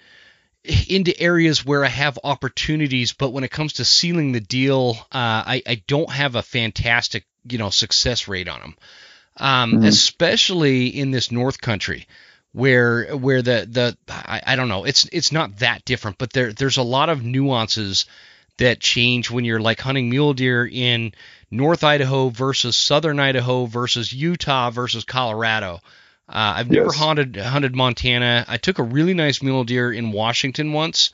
into 0.89 1.19
areas 1.19 1.65
where 1.65 1.86
I 1.86 1.89
have 1.89 2.19
opportunities, 2.23 3.13
but 3.13 3.32
when 3.32 3.43
it 3.43 3.52
comes 3.52 3.73
to 3.73 3.86
sealing 3.86 4.32
the 4.32 4.39
deal, 4.39 4.97
uh, 5.12 5.43
I, 5.45 5.62
I 5.65 5.84
don't 5.88 6.12
have 6.12 6.36
a 6.36 6.41
fantastic, 6.41 7.26
you 7.50 7.58
know, 7.58 7.69
success 7.69 8.28
rate 8.28 8.47
on 8.47 8.60
them. 8.60 8.76
Um, 9.39 9.73
mm-hmm. 9.73 9.86
especially 9.86 10.88
in 10.88 11.12
this 11.12 11.32
North 11.32 11.62
Country, 11.62 12.08
where 12.54 13.15
where 13.15 13.43
the 13.43 13.67
the 13.69 13.97
I, 14.10 14.41
I 14.47 14.56
don't 14.56 14.67
know, 14.67 14.84
it's 14.84 15.08
it's 15.12 15.32
not 15.32 15.60
that 15.60 15.86
different, 15.86 16.17
but 16.17 16.34
there 16.34 16.52
there's 16.52 16.78
a 16.78 16.84
lot 16.84 17.10
of 17.10 17.23
nuances 17.23 18.08
that 18.58 18.80
change 18.80 19.30
when 19.30 19.45
you're 19.45 19.60
like 19.60 19.80
hunting 19.80 20.10
mule 20.10 20.34
deer 20.34 20.65
in 20.65 21.13
North 21.52 21.84
Idaho 21.84 22.30
versus 22.30 22.76
Southern 22.76 23.19
Idaho 23.19 23.67
versus 23.67 24.12
Utah 24.12 24.71
versus 24.71 25.06
Colorado. 25.06 25.82
Uh, 26.29 26.55
I've 26.57 26.69
never 26.69 26.87
yes. 26.87 26.95
hunted 26.95 27.35
hunted 27.37 27.75
Montana. 27.75 28.45
I 28.47 28.57
took 28.57 28.79
a 28.79 28.83
really 28.83 29.13
nice 29.13 29.41
mule 29.41 29.63
deer 29.63 29.91
in 29.91 30.11
Washington 30.11 30.73
once. 30.73 31.11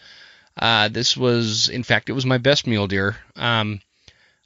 Uh, 0.58 0.88
this 0.88 1.18
was, 1.18 1.70
in 1.70 1.84
fact, 1.84 2.10
it 2.10 2.14
was 2.14 2.26
my 2.26 2.38
best 2.38 2.68
mule 2.68 2.88
deer. 2.88 3.18
Um, 3.36 3.82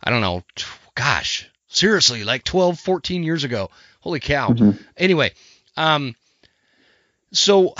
I 0.03 0.09
don't 0.09 0.21
know, 0.21 0.43
t- 0.55 0.65
gosh, 0.95 1.49
seriously, 1.67 2.23
like 2.23 2.43
12, 2.43 2.79
14 2.79 3.23
years 3.23 3.43
ago. 3.43 3.69
Holy 4.01 4.19
cow. 4.19 4.49
Mm-hmm. 4.49 4.81
Anyway, 4.95 5.33
um, 5.75 6.15
so 7.31 7.73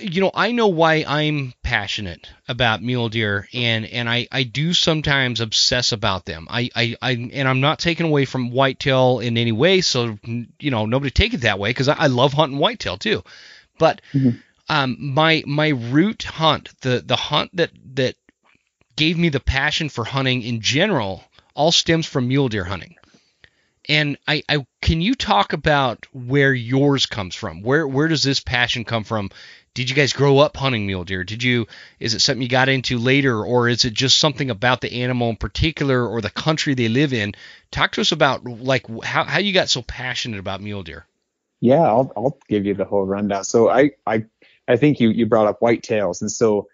you 0.00 0.20
know 0.20 0.30
i 0.34 0.52
know 0.52 0.68
why 0.68 1.04
i'm 1.06 1.52
passionate 1.62 2.28
about 2.46 2.82
mule 2.82 3.08
deer 3.08 3.48
and 3.52 3.84
and 3.86 4.08
i 4.08 4.28
i 4.30 4.44
do 4.44 4.72
sometimes 4.72 5.40
obsess 5.40 5.90
about 5.90 6.24
them. 6.26 6.46
I 6.48 6.70
i, 6.76 6.96
I 7.02 7.10
and 7.32 7.48
i'm 7.48 7.60
not 7.60 7.80
taken 7.80 8.06
away 8.06 8.24
from 8.24 8.52
whitetail 8.52 9.18
in 9.18 9.36
any 9.36 9.52
way 9.52 9.80
so 9.80 10.16
you 10.24 10.70
know 10.70 10.86
nobody 10.86 11.10
take 11.10 11.34
it 11.34 11.40
that 11.40 11.58
way 11.58 11.70
because 11.70 11.88
I, 11.88 11.94
I, 11.94 12.06
love 12.06 12.32
hunting 12.32 12.58
whitetail 12.58 12.96
too. 12.96 13.24
But 13.78 14.00
mm-hmm. 14.12 14.38
um 14.68 14.96
my 15.00 15.42
my 15.44 15.68
root 15.68 16.22
hunt 16.22 16.70
the 16.82 17.02
the 17.04 17.16
hunt 17.16 17.50
that 17.54 17.70
that 17.94 18.14
gave 18.94 19.18
me 19.18 19.28
the 19.28 19.40
passion 19.40 19.88
for 19.88 20.04
hunting 20.04 20.42
in 20.42 20.60
general 20.60 21.24
all 21.54 21.72
stems 21.72 22.06
from 22.06 22.28
mule 22.28 22.48
deer 22.48 22.64
hunting 22.64 22.94
and 23.88 24.16
I, 24.26 24.42
I 24.48 24.66
can 24.80 25.00
you 25.00 25.14
talk 25.14 25.52
about 25.52 26.06
where 26.12 26.52
yours 26.52 27.06
comes 27.06 27.34
from? 27.34 27.62
Where 27.62 27.86
where 27.86 28.08
does 28.08 28.22
this 28.22 28.40
passion 28.40 28.84
come 28.84 29.04
from? 29.04 29.30
Did 29.74 29.90
you 29.90 29.96
guys 29.96 30.12
grow 30.12 30.38
up 30.38 30.56
hunting 30.56 30.86
mule 30.86 31.04
deer? 31.04 31.24
Did 31.24 31.42
you 31.42 31.66
is 31.98 32.14
it 32.14 32.20
something 32.20 32.42
you 32.42 32.48
got 32.48 32.68
into 32.68 32.98
later 32.98 33.44
or 33.44 33.68
is 33.68 33.84
it 33.84 33.92
just 33.92 34.18
something 34.18 34.50
about 34.50 34.80
the 34.80 35.02
animal 35.02 35.30
in 35.30 35.36
particular 35.36 36.06
or 36.06 36.20
the 36.20 36.30
country 36.30 36.74
they 36.74 36.88
live 36.88 37.12
in? 37.12 37.34
Talk 37.70 37.92
to 37.92 38.00
us 38.00 38.12
about 38.12 38.44
like 38.44 38.86
how, 39.02 39.24
how 39.24 39.38
you 39.38 39.52
got 39.52 39.68
so 39.68 39.82
passionate 39.82 40.38
about 40.38 40.60
mule 40.60 40.82
deer. 40.82 41.06
Yeah, 41.60 41.82
I'll 41.82 42.12
I'll 42.16 42.38
give 42.48 42.66
you 42.66 42.74
the 42.74 42.84
whole 42.84 43.04
rundown. 43.04 43.44
So 43.44 43.68
I 43.68 43.90
I 44.06 44.24
I 44.68 44.76
think 44.76 45.00
you 45.00 45.10
you 45.10 45.26
brought 45.26 45.46
up 45.46 45.60
whitetails 45.60 46.20
and 46.20 46.30
so 46.30 46.68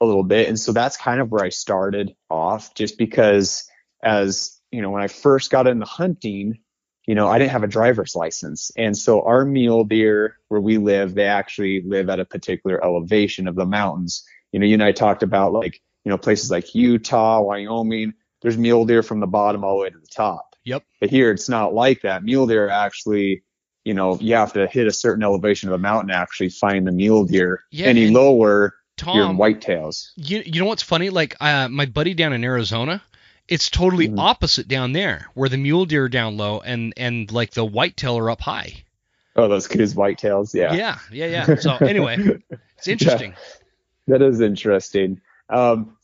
a 0.00 0.06
little 0.06 0.24
bit 0.24 0.48
and 0.48 0.58
so 0.58 0.72
that's 0.72 0.96
kind 0.96 1.20
of 1.20 1.30
where 1.30 1.44
I 1.44 1.50
started 1.50 2.14
off 2.28 2.74
just 2.74 2.98
because 2.98 3.68
as 4.02 4.60
you 4.74 4.82
know, 4.82 4.90
when 4.90 5.02
I 5.02 5.08
first 5.08 5.50
got 5.50 5.66
into 5.66 5.86
hunting, 5.86 6.58
you 7.06 7.14
know, 7.14 7.28
I 7.28 7.38
didn't 7.38 7.52
have 7.52 7.62
a 7.62 7.68
driver's 7.68 8.16
license. 8.16 8.72
And 8.76 8.96
so 8.96 9.22
our 9.22 9.44
mule 9.44 9.84
deer 9.84 10.38
where 10.48 10.60
we 10.60 10.78
live, 10.78 11.14
they 11.14 11.26
actually 11.26 11.82
live 11.82 12.08
at 12.08 12.20
a 12.20 12.24
particular 12.24 12.82
elevation 12.82 13.46
of 13.46 13.54
the 13.54 13.66
mountains. 13.66 14.24
You 14.52 14.60
know, 14.60 14.66
you 14.66 14.74
and 14.74 14.82
I 14.82 14.92
talked 14.92 15.22
about 15.22 15.52
like, 15.52 15.80
you 16.04 16.10
know, 16.10 16.18
places 16.18 16.50
like 16.50 16.74
Utah, 16.74 17.40
Wyoming, 17.40 18.14
there's 18.42 18.58
mule 18.58 18.84
deer 18.84 19.02
from 19.02 19.20
the 19.20 19.26
bottom 19.26 19.64
all 19.64 19.76
the 19.76 19.82
way 19.82 19.90
to 19.90 19.98
the 19.98 20.06
top. 20.06 20.54
Yep. 20.64 20.82
But 21.00 21.10
here 21.10 21.30
it's 21.30 21.48
not 21.48 21.74
like 21.74 22.02
that. 22.02 22.24
Mule 22.24 22.46
deer 22.46 22.68
actually, 22.68 23.44
you 23.84 23.94
know, 23.94 24.18
you 24.20 24.34
have 24.34 24.54
to 24.54 24.66
hit 24.66 24.86
a 24.86 24.92
certain 24.92 25.22
elevation 25.22 25.68
of 25.68 25.74
a 25.74 25.78
mountain 25.78 26.08
to 26.08 26.16
actually 26.16 26.48
find 26.48 26.86
the 26.86 26.92
mule 26.92 27.24
deer. 27.24 27.60
Yeah, 27.70 27.86
Any 27.86 28.08
lower, 28.08 28.74
Tom, 28.96 29.16
you're 29.16 29.30
in 29.30 29.36
whitetails. 29.36 30.08
You, 30.16 30.42
you 30.44 30.60
know 30.60 30.66
what's 30.66 30.82
funny? 30.82 31.10
Like 31.10 31.36
uh, 31.40 31.68
my 31.68 31.86
buddy 31.86 32.14
down 32.14 32.32
in 32.32 32.44
Arizona, 32.44 33.02
it's 33.48 33.68
totally 33.70 34.08
mm-hmm. 34.08 34.18
opposite 34.18 34.68
down 34.68 34.92
there, 34.92 35.28
where 35.34 35.48
the 35.48 35.56
mule 35.56 35.84
deer 35.84 36.04
are 36.04 36.08
down 36.08 36.36
low 36.36 36.60
and 36.60 36.94
and 36.96 37.30
like 37.30 37.52
the 37.52 37.64
whitetail 37.64 38.18
are 38.18 38.30
up 38.30 38.40
high. 38.40 38.84
Oh, 39.36 39.48
those 39.48 39.66
Coues 39.66 39.94
whitetails, 39.94 40.54
yeah. 40.54 40.74
Yeah, 40.74 40.98
yeah, 41.10 41.26
yeah. 41.26 41.54
So 41.56 41.74
anyway, 41.76 42.18
it's 42.78 42.88
interesting. 42.88 43.32
Yeah, 44.06 44.18
that 44.18 44.22
is 44.22 44.40
interesting. 44.40 45.20
Um, 45.48 45.96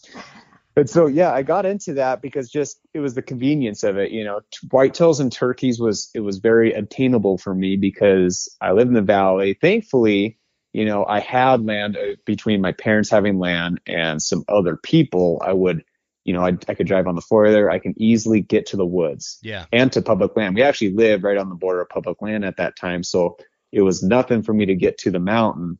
but 0.74 0.90
so 0.90 1.06
yeah, 1.06 1.32
I 1.32 1.42
got 1.42 1.64
into 1.64 1.94
that 1.94 2.22
because 2.22 2.50
just 2.50 2.80
it 2.92 3.00
was 3.00 3.14
the 3.14 3.22
convenience 3.22 3.82
of 3.84 3.98
it. 3.98 4.10
You 4.10 4.24
know, 4.24 4.40
whitetails 4.66 5.20
and 5.20 5.30
turkeys 5.32 5.78
was 5.80 6.10
it 6.14 6.20
was 6.20 6.38
very 6.38 6.72
attainable 6.72 7.38
for 7.38 7.54
me 7.54 7.76
because 7.76 8.54
I 8.60 8.72
live 8.72 8.88
in 8.88 8.94
the 8.94 9.02
valley. 9.02 9.56
Thankfully, 9.60 10.38
you 10.72 10.84
know, 10.84 11.04
I 11.04 11.20
had 11.20 11.64
land 11.64 11.96
uh, 11.96 12.16
between 12.24 12.60
my 12.60 12.72
parents 12.72 13.10
having 13.10 13.38
land 13.38 13.80
and 13.86 14.20
some 14.20 14.44
other 14.48 14.76
people. 14.76 15.42
I 15.44 15.52
would 15.52 15.84
you 16.30 16.36
know, 16.36 16.46
I, 16.46 16.56
I 16.68 16.74
could 16.74 16.86
drive 16.86 17.08
on 17.08 17.16
the 17.16 17.20
four 17.20 17.50
there. 17.50 17.72
I 17.72 17.80
can 17.80 17.92
easily 18.00 18.40
get 18.40 18.66
to 18.66 18.76
the 18.76 18.86
woods 18.86 19.40
yeah. 19.42 19.64
and 19.72 19.90
to 19.90 20.00
public 20.00 20.36
land. 20.36 20.54
We 20.54 20.62
actually 20.62 20.92
lived 20.92 21.24
right 21.24 21.36
on 21.36 21.48
the 21.48 21.56
border 21.56 21.80
of 21.80 21.88
public 21.88 22.22
land 22.22 22.44
at 22.44 22.58
that 22.58 22.76
time. 22.76 23.02
So 23.02 23.36
it 23.72 23.82
was 23.82 24.04
nothing 24.04 24.44
for 24.44 24.54
me 24.54 24.66
to 24.66 24.76
get 24.76 24.98
to 24.98 25.10
the 25.10 25.18
mountain. 25.18 25.78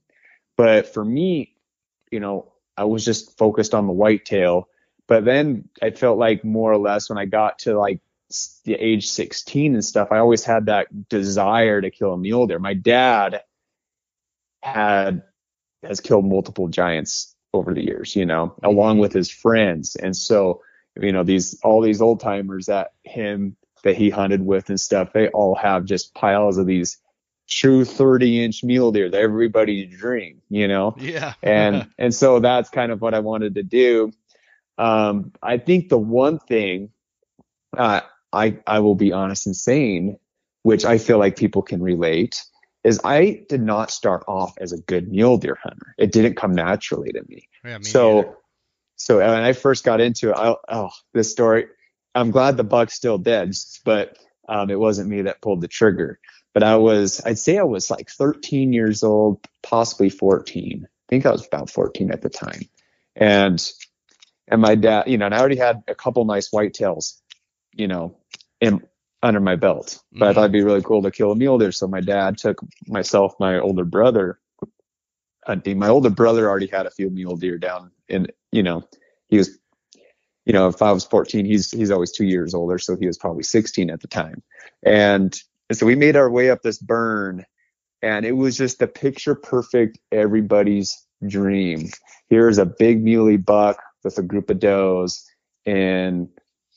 But 0.56 0.92
for 0.92 1.04
me, 1.04 1.54
you 2.10 2.18
know, 2.18 2.50
I 2.76 2.82
was 2.82 3.04
just 3.04 3.38
focused 3.38 3.74
on 3.74 3.86
the 3.86 3.92
whitetail. 3.92 4.68
But 5.06 5.24
then 5.24 5.68
I 5.80 5.90
felt 5.90 6.18
like 6.18 6.44
more 6.44 6.72
or 6.72 6.78
less 6.78 7.08
when 7.08 7.18
I 7.18 7.26
got 7.26 7.60
to 7.60 7.78
like 7.78 8.00
the 8.64 8.74
age 8.74 9.08
16 9.08 9.74
and 9.74 9.84
stuff, 9.84 10.08
I 10.10 10.18
always 10.18 10.42
had 10.42 10.66
that 10.66 11.08
desire 11.08 11.80
to 11.80 11.92
kill 11.92 12.12
a 12.12 12.18
mule 12.18 12.48
deer. 12.48 12.58
My 12.58 12.74
dad 12.74 13.42
had 14.64 15.22
has 15.84 16.00
killed 16.00 16.24
multiple 16.24 16.66
giants 16.66 17.36
over 17.52 17.74
the 17.74 17.84
years, 17.84 18.16
you 18.16 18.26
know, 18.26 18.46
mm-hmm. 18.46 18.66
along 18.66 18.98
with 18.98 19.12
his 19.12 19.30
friends. 19.30 19.96
And 19.96 20.16
so, 20.16 20.62
you 21.00 21.12
know, 21.12 21.22
these 21.22 21.60
all 21.62 21.80
these 21.80 22.00
old 22.00 22.20
timers 22.20 22.66
that 22.66 22.92
him 23.04 23.56
that 23.82 23.96
he 23.96 24.10
hunted 24.10 24.44
with 24.44 24.68
and 24.68 24.80
stuff, 24.80 25.12
they 25.12 25.28
all 25.28 25.54
have 25.54 25.84
just 25.84 26.14
piles 26.14 26.58
of 26.58 26.66
these 26.66 26.98
true 27.48 27.84
30 27.84 28.44
inch 28.44 28.64
mule 28.64 28.92
deer 28.92 29.08
that 29.10 29.20
everybody's 29.20 29.98
dream, 29.98 30.40
you 30.48 30.68
know? 30.68 30.94
Yeah. 30.98 31.34
and 31.42 31.88
and 31.98 32.14
so 32.14 32.40
that's 32.40 32.70
kind 32.70 32.92
of 32.92 33.00
what 33.00 33.14
I 33.14 33.20
wanted 33.20 33.56
to 33.56 33.62
do. 33.62 34.12
Um, 34.78 35.32
I 35.42 35.58
think 35.58 35.88
the 35.88 35.98
one 35.98 36.38
thing 36.38 36.90
uh, 37.76 38.00
I 38.32 38.58
I 38.66 38.80
will 38.80 38.94
be 38.94 39.12
honest 39.12 39.46
and 39.46 39.56
saying, 39.56 40.18
which 40.62 40.84
I 40.84 40.98
feel 40.98 41.18
like 41.18 41.36
people 41.36 41.62
can 41.62 41.82
relate, 41.82 42.44
is 42.82 43.00
I 43.04 43.44
did 43.48 43.62
not 43.62 43.90
start 43.90 44.24
off 44.26 44.54
as 44.58 44.72
a 44.72 44.78
good 44.78 45.08
mule 45.08 45.36
deer 45.36 45.58
hunter. 45.62 45.94
It 45.98 46.12
didn't 46.12 46.36
come 46.36 46.52
naturally 46.52 47.12
to 47.12 47.22
me. 47.28 47.48
Yeah, 47.64 47.78
me 47.78 47.84
so, 47.84 48.18
either. 48.18 48.34
so 48.96 49.18
when 49.18 49.28
I 49.28 49.52
first 49.52 49.84
got 49.84 50.00
into 50.00 50.30
it, 50.30 50.36
I, 50.36 50.54
oh, 50.68 50.90
this 51.12 51.30
story, 51.30 51.66
I'm 52.14 52.30
glad 52.30 52.56
the 52.56 52.64
buck's 52.64 52.94
still 52.94 53.18
dead, 53.18 53.52
but 53.84 54.16
um, 54.48 54.70
it 54.70 54.78
wasn't 54.78 55.10
me 55.10 55.22
that 55.22 55.42
pulled 55.42 55.60
the 55.60 55.68
trigger. 55.68 56.18
But 56.52 56.62
I 56.62 56.76
was, 56.76 57.20
I'd 57.24 57.38
say 57.38 57.58
I 57.58 57.62
was 57.62 57.90
like 57.90 58.10
13 58.10 58.72
years 58.72 59.04
old, 59.04 59.46
possibly 59.62 60.10
14. 60.10 60.84
I 60.84 60.88
think 61.08 61.26
I 61.26 61.30
was 61.30 61.46
about 61.46 61.70
14 61.70 62.10
at 62.10 62.22
the 62.22 62.30
time. 62.30 62.62
And, 63.14 63.64
and 64.48 64.60
my 64.60 64.74
dad, 64.74 65.04
you 65.06 65.18
know, 65.18 65.26
and 65.26 65.34
I 65.34 65.38
already 65.38 65.56
had 65.56 65.82
a 65.86 65.94
couple 65.94 66.24
nice 66.24 66.50
whitetails, 66.50 67.20
you 67.72 67.86
know, 67.86 68.16
in, 68.60 68.82
under 69.22 69.40
my 69.40 69.56
belt. 69.56 70.00
But 70.12 70.16
mm-hmm. 70.16 70.24
I 70.24 70.32
thought 70.32 70.40
it'd 70.40 70.52
be 70.52 70.62
really 70.62 70.82
cool 70.82 71.02
to 71.02 71.10
kill 71.10 71.32
a 71.32 71.36
mule 71.36 71.58
deer. 71.58 71.72
So 71.72 71.86
my 71.86 72.00
dad 72.00 72.38
took 72.38 72.60
myself, 72.86 73.34
my 73.38 73.58
older 73.58 73.84
brother 73.84 74.38
hunting. 75.44 75.78
My 75.78 75.88
older 75.88 76.10
brother 76.10 76.48
already 76.48 76.66
had 76.66 76.86
a 76.86 76.90
few 76.90 77.10
mule 77.10 77.36
deer 77.36 77.58
down 77.58 77.90
in, 78.08 78.28
you 78.52 78.62
know, 78.62 78.88
he 79.28 79.38
was, 79.38 79.58
you 80.44 80.52
know, 80.52 80.68
if 80.68 80.82
I 80.82 80.92
was 80.92 81.04
14, 81.04 81.44
he's 81.44 81.70
he's 81.70 81.90
always 81.90 82.10
two 82.10 82.24
years 82.24 82.54
older, 82.54 82.78
so 82.78 82.96
he 82.96 83.06
was 83.06 83.18
probably 83.18 83.42
16 83.42 83.90
at 83.90 84.00
the 84.00 84.08
time. 84.08 84.42
And, 84.82 85.38
and 85.68 85.78
so 85.78 85.86
we 85.86 85.94
made 85.94 86.16
our 86.16 86.30
way 86.30 86.50
up 86.50 86.62
this 86.62 86.78
burn, 86.78 87.44
and 88.02 88.24
it 88.24 88.32
was 88.32 88.56
just 88.56 88.78
the 88.78 88.88
picture 88.88 89.34
perfect 89.34 89.98
everybody's 90.10 91.06
dream. 91.26 91.90
Here's 92.28 92.58
a 92.58 92.66
big 92.66 93.04
muley 93.04 93.36
buck 93.36 93.80
with 94.02 94.18
a 94.18 94.22
group 94.22 94.50
of 94.50 94.58
does, 94.58 95.24
and 95.66 96.28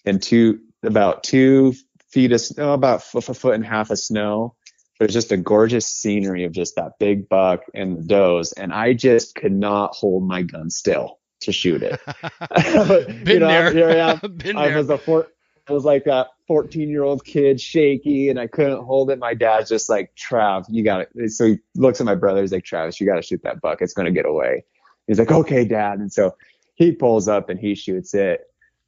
and 0.06 0.22
two 0.22 0.60
about 0.84 1.24
two 1.24 1.74
feet 2.14 2.32
of 2.32 2.40
snow, 2.40 2.74
about 2.74 3.04
a 3.16 3.22
foot 3.22 3.56
and 3.56 3.64
a 3.64 3.68
half 3.68 3.90
of 3.90 3.98
snow. 3.98 4.56
It 5.00 5.06
was 5.06 5.14
just 5.14 5.32
a 5.32 5.38
gorgeous 5.38 5.88
scenery 5.88 6.46
of 6.46 6.52
just 6.52 6.76
that 6.76 7.00
big 7.00 7.28
buck 7.28 7.64
and 7.74 7.98
the 7.98 8.04
does, 8.04 8.54
and 8.54 8.72
I 8.72 8.94
just 8.94 9.36
could 9.36 9.52
not 9.52 9.96
hold 9.96 10.26
my 10.26 10.44
gun 10.44 10.70
still 10.70 11.20
to 11.42 11.52
shoot 11.52 11.82
it. 11.82 12.00
Been 13.26 13.28
you 13.28 13.40
know, 13.40 13.48
there. 13.48 13.74
Here 13.74 13.90
I 13.90 14.12
am. 14.12 14.20
Been 14.38 14.56
I 14.56 14.70
there. 14.70 14.78
was 14.78 14.90
a 14.90 14.98
four, 14.98 15.28
I 15.68 15.74
was 15.74 15.84
like 15.84 16.06
a 16.06 16.28
14 16.48 16.88
year 16.90 17.04
old 17.04 17.26
kid, 17.26 17.60
shaky, 17.60 18.30
and 18.30 18.40
I 18.40 18.48
couldn't 18.48 18.84
hold 18.84 19.10
it. 19.10 19.18
My 19.18 19.34
dad's 19.34 19.70
just 19.70 19.90
like, 19.90 20.14
Trav, 20.16 20.66
you 20.70 20.84
got 20.84 21.08
it. 21.16 21.32
So 21.32 21.48
he 21.48 21.60
looks 21.76 22.00
at 22.00 22.06
my 22.06 22.16
brother. 22.16 22.42
He's 22.42 22.52
like, 22.52 22.64
Travis, 22.64 23.02
you 23.02 23.08
got 23.08 23.16
to 23.16 23.24
shoot 23.24 23.42
that 23.44 23.62
buck. 23.62 23.82
It's 23.82 23.94
going 23.94 24.06
to 24.06 24.12
get 24.12 24.26
away. 24.26 24.64
He's 25.08 25.20
like, 25.20 25.32
okay, 25.32 25.66
dad. 25.66 26.00
And 26.00 26.14
so 26.14 26.36
he 26.76 26.92
pulls 26.92 27.28
up 27.28 27.50
and 27.50 27.60
he 27.60 27.76
shoots 27.76 28.14
it 28.14 28.42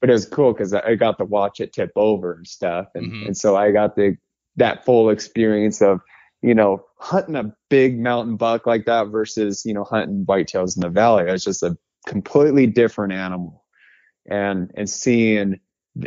but 0.06 0.12
it 0.12 0.14
was 0.14 0.28
cool 0.28 0.54
because 0.54 0.72
I 0.72 0.94
got 0.94 1.18
to 1.18 1.26
watch 1.26 1.60
it 1.60 1.74
tip 1.74 1.92
over 1.96 2.34
and 2.34 2.46
stuff, 2.46 2.90
and 2.94 3.12
mm-hmm. 3.12 3.26
and 3.26 3.36
so 3.36 3.56
I 3.56 3.72
got 3.72 3.96
the 3.96 4.16
that 4.56 4.86
full 4.86 5.10
experience 5.10 5.82
of 5.82 6.00
you 6.44 6.54
know 6.54 6.86
hunting 7.00 7.36
a 7.36 7.56
big 7.72 8.00
mountain 8.00 8.36
buck 8.36 8.68
like 8.68 8.86
that 8.86 9.08
versus 9.08 9.64
you 9.66 9.74
know 9.74 9.84
hunting 9.84 10.24
whitetails 10.24 10.78
in 10.78 10.82
the 10.82 10.90
valley. 10.90 11.28
It 11.28 11.32
was 11.32 11.44
just 11.44 11.64
a 11.64 11.76
completely 12.06 12.68
different 12.68 13.14
animal. 13.14 13.64
And 14.30 14.72
and 14.76 14.88
seeing 14.88 15.60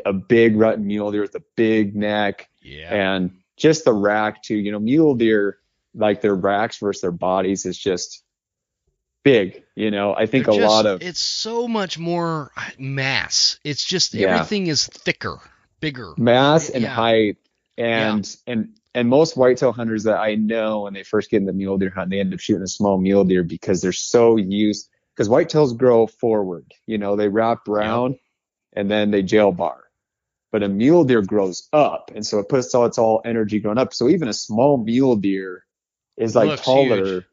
a 0.07 0.13
big 0.13 0.57
rut 0.57 0.79
mule 0.79 1.11
deer 1.11 1.23
with 1.23 1.35
a 1.35 1.43
big 1.57 1.97
neck 1.97 2.49
yeah. 2.63 2.95
and 2.95 3.33
just 3.57 3.85
the 3.85 3.93
rack 3.93 4.45
too. 4.45 4.59
You 4.59 4.71
know, 4.71 4.79
mule 4.79 5.17
deer 5.17 5.59
like 5.93 6.21
their 6.21 6.37
racks 6.37 6.79
versus 6.79 7.01
their 7.01 7.11
bodies 7.11 7.67
is 7.67 7.77
just 7.77 8.23
big. 9.29 9.65
You 9.75 9.91
know, 9.91 10.15
I 10.15 10.27
think 10.27 10.47
They're 10.47 10.55
a 10.55 10.59
just, 10.59 10.75
lot 10.75 10.87
of 10.87 11.03
it's 11.03 11.21
so 11.21 11.69
much 11.69 11.99
more 11.99 12.51
uh, 12.57 12.71
mass. 12.79 13.59
It's 13.65 13.85
just 13.85 14.15
yeah. 14.15 14.29
everything 14.29 14.67
is 14.67 14.87
thicker, 14.87 15.39
bigger, 15.81 16.15
mass 16.17 16.69
and 16.71 16.83
yeah. 16.83 16.95
height, 16.95 17.37
and 17.77 18.27
yeah. 18.27 18.53
and 18.53 18.69
and 18.95 19.09
most 19.09 19.37
whitetail 19.37 19.73
hunters 19.73 20.05
that 20.05 20.19
I 20.19 20.35
know 20.35 20.83
when 20.83 20.95
they 20.95 21.05
first 21.05 21.31
get 21.31 21.39
in 21.39 21.47
the 21.47 21.53
mule 21.53 21.79
deer 21.79 21.91
hunt, 21.91 22.11
they 22.11 22.21
end 22.21 22.35
up 22.35 22.41
shooting 22.41 22.63
a 22.63 22.69
small 22.69 22.99
mule 22.99 23.25
deer 23.25 23.45
because 23.45 23.81
they're 23.81 23.93
so 23.93 24.37
used. 24.37 24.89
Because 25.15 25.29
whitetails 25.29 25.77
grow 25.77 26.07
forward, 26.07 26.73
you 26.87 26.97
know, 26.97 27.17
they 27.17 27.29
wrap 27.29 27.67
around 27.67 28.19
and 28.73 28.89
then 28.89 29.11
they 29.11 29.23
jail 29.23 29.51
bar. 29.51 29.83
But 30.53 30.63
a 30.63 30.69
mule 30.69 31.03
deer 31.03 31.23
grows 31.23 31.69
up, 31.73 32.13
and 32.15 32.25
so 32.25 32.39
it 32.39 32.49
puts 32.49 32.75
all 32.75 32.87
its 32.87 32.99
all 32.99 33.21
energy 33.25 33.59
going 33.59 33.79
up. 33.79 33.93
So 33.93 34.09
even 34.09 34.29
a 34.29 34.33
small 34.33 34.79
mule 34.79 35.17
deer 35.17 35.65
is 36.17 36.35
like 36.35 36.49
Looks 36.49 36.63
taller. 36.63 37.05
Huge 37.05 37.25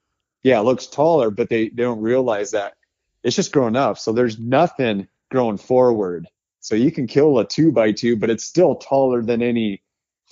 yeah, 0.45 0.59
it 0.59 0.63
looks 0.63 0.85
taller, 0.85 1.31
but 1.31 1.49
they, 1.49 1.69
they 1.69 1.81
don't 1.81 2.01
realize 2.01 2.51
that 2.51 2.75
it's 3.23 3.35
just 3.35 3.51
growing 3.51 3.75
up. 3.75 3.97
So 3.97 4.13
there's 4.13 4.37
nothing 4.37 5.07
growing 5.31 5.57
forward. 5.57 6.27
So 6.59 6.75
you 6.75 6.91
can 6.91 7.07
kill 7.07 7.39
a 7.39 7.47
two 7.47 7.71
by 7.71 7.93
two, 7.93 8.15
but 8.15 8.29
it's 8.29 8.43
still 8.43 8.75
taller 8.75 9.23
than 9.23 9.41
any 9.41 9.81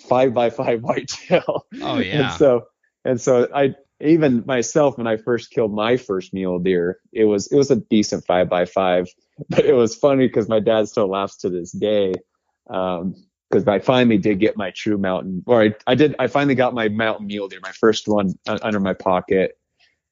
five 0.07 0.31
by 0.31 0.51
five 0.51 0.81
whitetail. 0.83 1.65
Oh 1.81 1.97
yeah. 1.97 2.29
and 2.29 2.33
so 2.33 2.67
and 3.03 3.19
so 3.19 3.49
I 3.55 3.73
even 4.01 4.43
myself 4.45 4.99
when 4.99 5.07
I 5.07 5.17
first 5.17 5.49
killed 5.49 5.73
my 5.73 5.97
first 5.97 6.31
mule 6.31 6.59
deer, 6.59 6.99
it 7.11 7.25
was 7.25 7.51
it 7.51 7.55
was 7.55 7.71
a 7.71 7.77
decent 7.77 8.23
five 8.23 8.47
by 8.47 8.65
five, 8.65 9.07
but 9.49 9.65
it 9.65 9.73
was 9.73 9.95
funny 9.95 10.27
because 10.27 10.47
my 10.47 10.59
dad 10.59 10.87
still 10.87 11.07
laughs 11.07 11.37
to 11.37 11.49
this 11.49 11.71
day. 11.71 12.13
Um, 12.69 13.15
because 13.49 13.67
I 13.67 13.79
finally 13.79 14.17
did 14.17 14.39
get 14.39 14.57
my 14.57 14.71
true 14.71 14.97
mountain, 14.97 15.43
or 15.45 15.61
I, 15.61 15.75
I 15.85 15.93
did, 15.93 16.15
I 16.17 16.25
finally 16.25 16.55
got 16.55 16.73
my 16.73 16.89
mountain 16.89 17.27
mule 17.27 17.47
deer, 17.47 17.59
my 17.61 17.71
first 17.71 18.07
one 18.07 18.33
under 18.47 18.79
my 18.79 18.93
pocket 18.93 19.59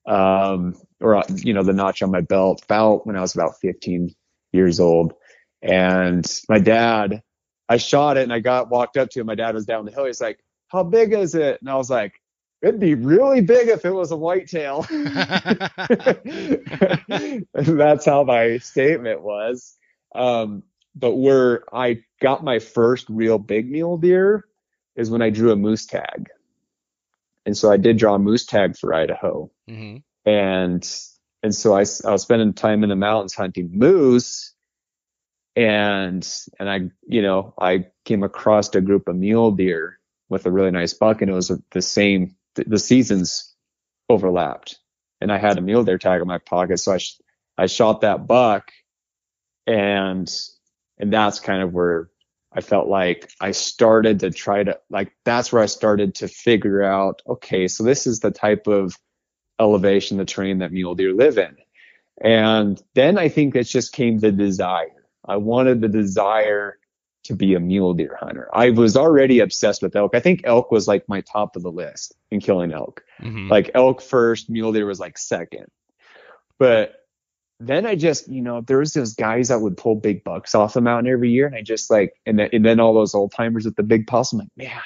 um, 0.07 0.75
or 0.99 1.23
you 1.35 1.53
know 1.53 1.63
the 1.63 1.73
notch 1.73 2.01
on 2.01 2.11
my 2.11 2.21
belt 2.21 2.63
about 2.63 3.05
when 3.05 3.15
I 3.15 3.21
was 3.21 3.35
about 3.35 3.59
15 3.61 4.13
years 4.51 4.79
old. 4.79 5.13
And 5.61 6.25
my 6.49 6.59
dad, 6.59 7.21
I 7.69 7.77
shot 7.77 8.17
it 8.17 8.23
and 8.23 8.33
I 8.33 8.39
got 8.39 8.69
walked 8.69 8.97
up 8.97 9.09
to 9.11 9.19
him. 9.19 9.27
My 9.27 9.35
dad 9.35 9.55
was 9.55 9.65
down 9.65 9.85
the 9.85 9.91
hill. 9.91 10.05
He's 10.05 10.21
like, 10.21 10.39
"How 10.69 10.83
big 10.83 11.13
is 11.13 11.35
it?" 11.35 11.59
And 11.61 11.69
I 11.69 11.75
was 11.75 11.89
like, 11.89 12.13
"It'd 12.61 12.79
be 12.79 12.95
really 12.95 13.41
big 13.41 13.67
if 13.67 13.85
it 13.85 13.91
was 13.91 14.11
a 14.11 14.17
whitetail." 14.17 14.81
that's 17.53 18.05
how 18.05 18.23
my 18.23 18.57
statement 18.57 19.21
was. 19.21 19.77
Um, 20.15 20.63
but 20.95 21.15
where 21.15 21.63
I 21.73 22.03
got 22.21 22.43
my 22.43 22.59
first 22.59 23.05
real 23.09 23.37
big 23.37 23.71
mule 23.71 23.97
deer 23.97 24.45
is 24.95 25.09
when 25.09 25.21
I 25.21 25.29
drew 25.29 25.51
a 25.51 25.55
moose 25.55 25.85
tag. 25.85 26.29
And 27.45 27.57
so 27.57 27.71
I 27.71 27.77
did 27.77 27.97
draw 27.97 28.15
a 28.15 28.19
moose 28.19 28.45
tag 28.45 28.77
for 28.77 28.93
Idaho. 28.93 29.49
Mm-hmm. 29.69 29.97
And 30.29 30.95
and 31.43 31.55
so 31.55 31.73
I, 31.73 31.79
I 32.05 32.11
was 32.11 32.21
spending 32.21 32.53
time 32.53 32.83
in 32.83 32.89
the 32.89 32.95
mountains 32.95 33.33
hunting 33.33 33.71
moose 33.73 34.53
and 35.55 36.27
and 36.59 36.69
I 36.69 36.79
you 37.07 37.21
know 37.21 37.53
I 37.59 37.87
came 38.05 38.23
across 38.23 38.73
a 38.73 38.81
group 38.81 39.07
of 39.07 39.15
mule 39.15 39.51
deer 39.51 39.99
with 40.29 40.45
a 40.45 40.51
really 40.51 40.71
nice 40.71 40.93
buck 40.93 41.21
and 41.21 41.29
it 41.29 41.33
was 41.33 41.51
the 41.71 41.81
same 41.81 42.35
the 42.55 42.79
seasons 42.79 43.53
overlapped 44.09 44.79
and 45.19 45.31
I 45.31 45.37
had 45.37 45.57
a 45.57 45.61
mule 45.61 45.83
deer 45.83 45.97
tag 45.97 46.21
in 46.21 46.27
my 46.27 46.37
pocket 46.37 46.79
so 46.79 46.93
I 46.93 46.97
sh- 46.97 47.19
I 47.57 47.65
shot 47.65 48.01
that 48.01 48.27
buck 48.27 48.71
and 49.67 50.31
and 50.97 51.11
that's 51.11 51.39
kind 51.39 51.61
of 51.61 51.73
where 51.73 52.09
I 52.53 52.61
felt 52.61 52.87
like 52.87 53.31
I 53.39 53.51
started 53.51 54.19
to 54.21 54.31
try 54.31 54.63
to 54.63 54.79
like 54.89 55.13
that's 55.23 55.51
where 55.53 55.63
I 55.63 55.67
started 55.67 56.15
to 56.15 56.27
figure 56.27 56.83
out 56.83 57.21
okay 57.27 57.67
so 57.67 57.83
this 57.83 58.05
is 58.05 58.19
the 58.19 58.31
type 58.31 58.67
of 58.67 58.93
elevation 59.59 60.17
the 60.17 60.25
terrain 60.25 60.57
that 60.59 60.71
mule 60.71 60.95
deer 60.95 61.13
live 61.13 61.37
in. 61.37 61.55
And 62.21 62.81
then 62.93 63.17
I 63.17 63.29
think 63.29 63.55
it 63.55 63.63
just 63.63 63.93
came 63.93 64.19
the 64.19 64.31
desire. 64.31 65.05
I 65.25 65.37
wanted 65.37 65.81
the 65.81 65.87
desire 65.87 66.77
to 67.23 67.35
be 67.35 67.53
a 67.53 67.59
mule 67.59 67.93
deer 67.93 68.17
hunter. 68.19 68.49
I 68.53 68.71
was 68.71 68.97
already 68.97 69.39
obsessed 69.39 69.83
with 69.83 69.95
elk. 69.95 70.15
I 70.15 70.19
think 70.19 70.41
elk 70.43 70.71
was 70.71 70.87
like 70.87 71.07
my 71.07 71.21
top 71.21 71.55
of 71.55 71.61
the 71.61 71.71
list 71.71 72.15
in 72.31 72.39
killing 72.41 72.73
elk. 72.73 73.03
Mm-hmm. 73.21 73.49
like 73.49 73.71
elk 73.75 74.01
first 74.01 74.49
mule 74.49 74.73
deer 74.73 74.87
was 74.87 74.99
like 74.99 75.17
second. 75.17 75.67
But 76.57 76.95
then 77.67 77.85
I 77.85 77.95
just, 77.95 78.27
you 78.27 78.41
know, 78.41 78.61
there 78.61 78.79
was 78.79 78.93
those 78.93 79.13
guys 79.13 79.49
that 79.49 79.61
would 79.61 79.77
pull 79.77 79.95
big 79.95 80.23
bucks 80.23 80.55
off 80.55 80.73
the 80.73 80.81
mountain 80.81 81.11
every 81.11 81.31
year, 81.31 81.45
and 81.45 81.55
I 81.55 81.61
just 81.61 81.91
like, 81.91 82.13
and 82.25 82.39
then, 82.39 82.49
and 82.51 82.65
then 82.65 82.79
all 82.79 82.93
those 82.93 83.13
old 83.13 83.31
timers 83.31 83.65
with 83.65 83.75
the 83.75 83.83
big. 83.83 84.05
I'm 84.11 84.39
like, 84.39 84.47
man, 84.57 84.81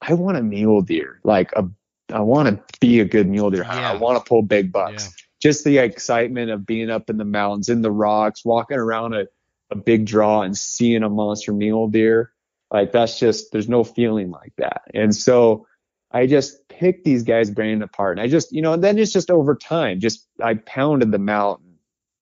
I 0.00 0.14
want 0.14 0.36
a 0.36 0.42
mule 0.42 0.82
deer, 0.82 1.20
like 1.24 1.52
a, 1.52 1.68
I 2.12 2.20
want 2.20 2.48
to 2.48 2.78
be 2.80 3.00
a 3.00 3.04
good 3.04 3.28
mule 3.28 3.50
deer. 3.50 3.62
Yeah. 3.62 3.92
I 3.92 3.96
want 3.96 4.18
to 4.18 4.28
pull 4.28 4.42
big 4.42 4.72
bucks. 4.72 5.04
Yeah. 5.04 5.10
Just 5.40 5.64
the 5.64 5.78
excitement 5.78 6.50
of 6.50 6.66
being 6.66 6.90
up 6.90 7.08
in 7.08 7.16
the 7.16 7.24
mountains, 7.24 7.68
in 7.68 7.82
the 7.82 7.90
rocks, 7.90 8.44
walking 8.44 8.76
around 8.76 9.14
a, 9.14 9.26
a 9.70 9.76
big 9.76 10.04
draw 10.04 10.42
and 10.42 10.56
seeing 10.56 11.02
a 11.02 11.08
monster 11.08 11.52
mule 11.52 11.88
deer. 11.88 12.32
Like 12.70 12.92
that's 12.92 13.18
just, 13.18 13.52
there's 13.52 13.68
no 13.68 13.84
feeling 13.84 14.30
like 14.30 14.52
that. 14.58 14.82
And 14.94 15.14
so 15.14 15.66
I 16.12 16.26
just 16.26 16.68
picked 16.68 17.04
these 17.04 17.22
guys' 17.22 17.50
brain 17.50 17.82
apart. 17.82 18.18
And 18.18 18.24
I 18.24 18.28
just, 18.28 18.52
you 18.52 18.62
know, 18.62 18.74
and 18.74 18.84
then 18.84 18.98
it's 18.98 19.12
just 19.12 19.30
over 19.30 19.54
time, 19.54 20.00
just 20.00 20.26
I 20.42 20.54
pounded 20.54 21.10
them 21.10 21.28
out 21.28 21.60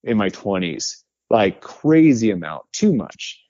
in 0.04 0.16
my 0.16 0.30
20s, 0.30 1.02
like 1.28 1.60
crazy 1.60 2.30
amount, 2.30 2.64
too 2.72 2.94
much. 2.94 3.42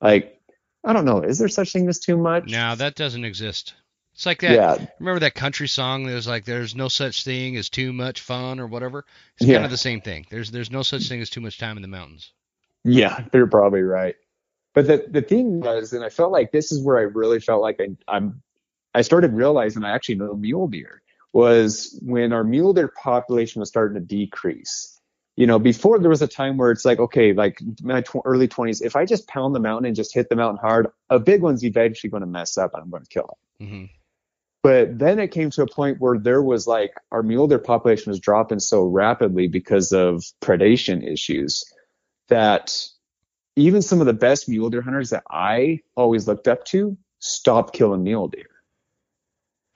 Like, 0.00 0.40
I 0.84 0.92
don't 0.92 1.04
know, 1.04 1.22
is 1.22 1.38
there 1.38 1.48
such 1.48 1.72
thing 1.72 1.88
as 1.88 2.00
too 2.00 2.16
much? 2.16 2.50
No, 2.50 2.74
that 2.74 2.94
doesn't 2.96 3.24
exist. 3.24 3.74
It's 4.14 4.26
like 4.26 4.40
that. 4.40 4.52
Yeah. 4.52 4.86
Remember 4.98 5.20
that 5.20 5.34
country 5.34 5.68
song? 5.68 6.06
There's 6.06 6.26
like, 6.26 6.46
there's 6.46 6.74
no 6.74 6.88
such 6.88 7.22
thing 7.22 7.56
as 7.56 7.68
too 7.68 7.92
much 7.92 8.22
fun 8.22 8.60
or 8.60 8.66
whatever. 8.66 9.04
It's 9.38 9.46
yeah. 9.46 9.56
kind 9.56 9.66
of 9.66 9.70
the 9.70 9.76
same 9.76 10.00
thing. 10.00 10.24
There's 10.30 10.50
there's 10.50 10.70
no 10.70 10.82
such 10.82 11.08
thing 11.08 11.20
as 11.20 11.28
too 11.28 11.42
much 11.42 11.58
time 11.58 11.76
in 11.76 11.82
the 11.82 11.88
mountains. 11.88 12.32
Yeah, 12.82 13.24
they're 13.30 13.46
probably 13.46 13.82
right. 13.82 14.14
But 14.72 14.86
the 14.86 15.04
the 15.10 15.20
thing 15.20 15.60
was, 15.60 15.92
and 15.92 16.02
I 16.02 16.08
felt 16.08 16.32
like 16.32 16.50
this 16.50 16.72
is 16.72 16.82
where 16.82 16.96
I 16.96 17.02
really 17.02 17.40
felt 17.40 17.60
like 17.60 17.78
I, 17.78 17.88
I'm 18.08 18.42
I 18.96 19.02
started 19.02 19.34
realizing 19.34 19.84
I 19.84 19.94
actually 19.94 20.14
know 20.14 20.34
mule 20.34 20.68
deer 20.68 21.02
was 21.34 22.00
when 22.02 22.32
our 22.32 22.42
mule 22.42 22.72
deer 22.72 22.88
population 22.88 23.60
was 23.60 23.68
starting 23.68 23.94
to 23.94 24.00
decrease. 24.00 24.98
You 25.36 25.46
know, 25.46 25.58
before 25.58 25.98
there 25.98 26.08
was 26.08 26.22
a 26.22 26.26
time 26.26 26.56
where 26.56 26.70
it's 26.70 26.86
like, 26.86 26.98
okay, 26.98 27.34
like 27.34 27.60
my 27.82 28.00
tw- 28.00 28.24
early 28.24 28.48
20s, 28.48 28.82
if 28.82 28.96
I 28.96 29.04
just 29.04 29.28
pound 29.28 29.54
the 29.54 29.60
mountain 29.60 29.84
and 29.84 29.94
just 29.94 30.14
hit 30.14 30.30
the 30.30 30.34
mountain 30.34 30.56
hard, 30.62 30.86
a 31.10 31.18
big 31.18 31.42
one's 31.42 31.62
eventually 31.62 32.08
going 32.08 32.22
to 32.22 32.26
mess 32.26 32.56
up 32.56 32.72
and 32.72 32.82
I'm 32.82 32.88
going 32.88 33.02
to 33.02 33.08
kill 33.10 33.36
it. 33.60 33.64
Mm-hmm. 33.64 33.84
But 34.62 34.98
then 34.98 35.18
it 35.18 35.28
came 35.28 35.50
to 35.50 35.62
a 35.62 35.66
point 35.66 36.00
where 36.00 36.18
there 36.18 36.42
was 36.42 36.66
like 36.66 36.94
our 37.12 37.22
mule 37.22 37.48
deer 37.48 37.58
population 37.58 38.10
was 38.10 38.18
dropping 38.18 38.60
so 38.60 38.84
rapidly 38.84 39.46
because 39.46 39.92
of 39.92 40.24
predation 40.40 41.06
issues 41.06 41.70
that 42.28 42.82
even 43.56 43.82
some 43.82 44.00
of 44.00 44.06
the 44.06 44.14
best 44.14 44.48
mule 44.48 44.70
deer 44.70 44.80
hunters 44.80 45.10
that 45.10 45.24
I 45.30 45.80
always 45.96 46.26
looked 46.26 46.48
up 46.48 46.64
to 46.66 46.96
stopped 47.18 47.74
killing 47.74 48.02
mule 48.02 48.28
deer. 48.28 48.55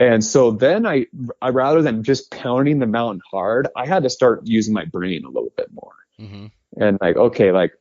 And 0.00 0.24
so 0.24 0.50
then 0.50 0.86
I, 0.86 1.06
I 1.42 1.50
rather 1.50 1.82
than 1.82 2.02
just 2.02 2.30
pounding 2.30 2.78
the 2.78 2.86
mountain 2.86 3.20
hard, 3.30 3.68
I 3.76 3.86
had 3.86 4.02
to 4.04 4.10
start 4.10 4.40
using 4.44 4.72
my 4.72 4.86
brain 4.86 5.24
a 5.26 5.28
little 5.28 5.52
bit 5.54 5.68
more. 5.72 5.92
Mm-hmm. 6.18 6.46
And 6.82 6.98
like, 7.02 7.16
okay, 7.16 7.52
like 7.52 7.72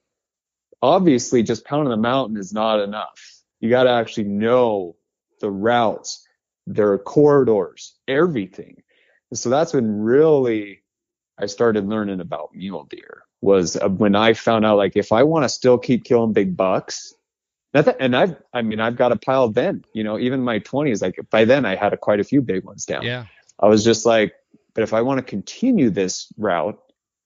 obviously 0.82 1.44
just 1.44 1.64
pounding 1.64 1.92
the 1.92 1.98
mountain 1.98 2.36
is 2.36 2.52
not 2.52 2.82
enough. 2.82 3.20
You 3.62 3.70
got 3.70 3.84
to 3.84 3.92
actually 3.92 4.26
know 4.26 4.98
the 5.40 5.50
routes, 5.50 6.28
their 6.68 6.98
corridors, 6.98 7.96
everything. 8.06 8.84
And 9.32 9.40
so 9.40 9.50
that's 9.50 9.74
when 9.74 10.02
really 10.02 10.84
I 11.38 11.46
started 11.46 11.88
learning 11.88 12.20
about 12.20 12.54
mule 12.54 12.86
deer 12.90 13.24
was 13.42 13.78
uh, 13.78 13.88
when 13.88 14.16
I 14.16 14.34
found 14.34 14.66
out 14.66 14.78
like 14.78 14.98
if 14.98 15.14
I 15.14 15.24
want 15.24 15.44
to 15.46 15.50
still 15.50 15.78
keep 15.78 16.04
killing 16.04 16.34
big 16.34 16.58
bucks, 16.58 17.14
Nothing, 17.74 17.96
and 18.00 18.16
I've, 18.16 18.36
I 18.54 18.62
mean, 18.62 18.80
I've 18.80 18.96
got 18.96 19.12
a 19.12 19.16
pile 19.16 19.50
then, 19.50 19.84
you 19.94 20.04
know, 20.04 20.18
even 20.18 20.42
my 20.42 20.60
20s, 20.60 21.02
like 21.02 21.20
by 21.30 21.46
then 21.46 21.66
I 21.66 21.76
had 21.76 21.94
a, 21.94 21.98
quite 21.98 22.20
a 22.20 22.24
few 22.24 22.42
big 22.42 22.64
ones 22.64 22.86
down. 22.86 23.04
Yeah. 23.04 23.26
I 23.60 23.68
was 23.68 23.84
just 23.84 24.06
like, 24.06 24.34
but 24.74 24.84
if 24.84 24.94
I 24.94 25.02
want 25.02 25.20
to 25.20 25.24
continue 25.24 25.90
this 25.90 26.32
route 26.38 26.80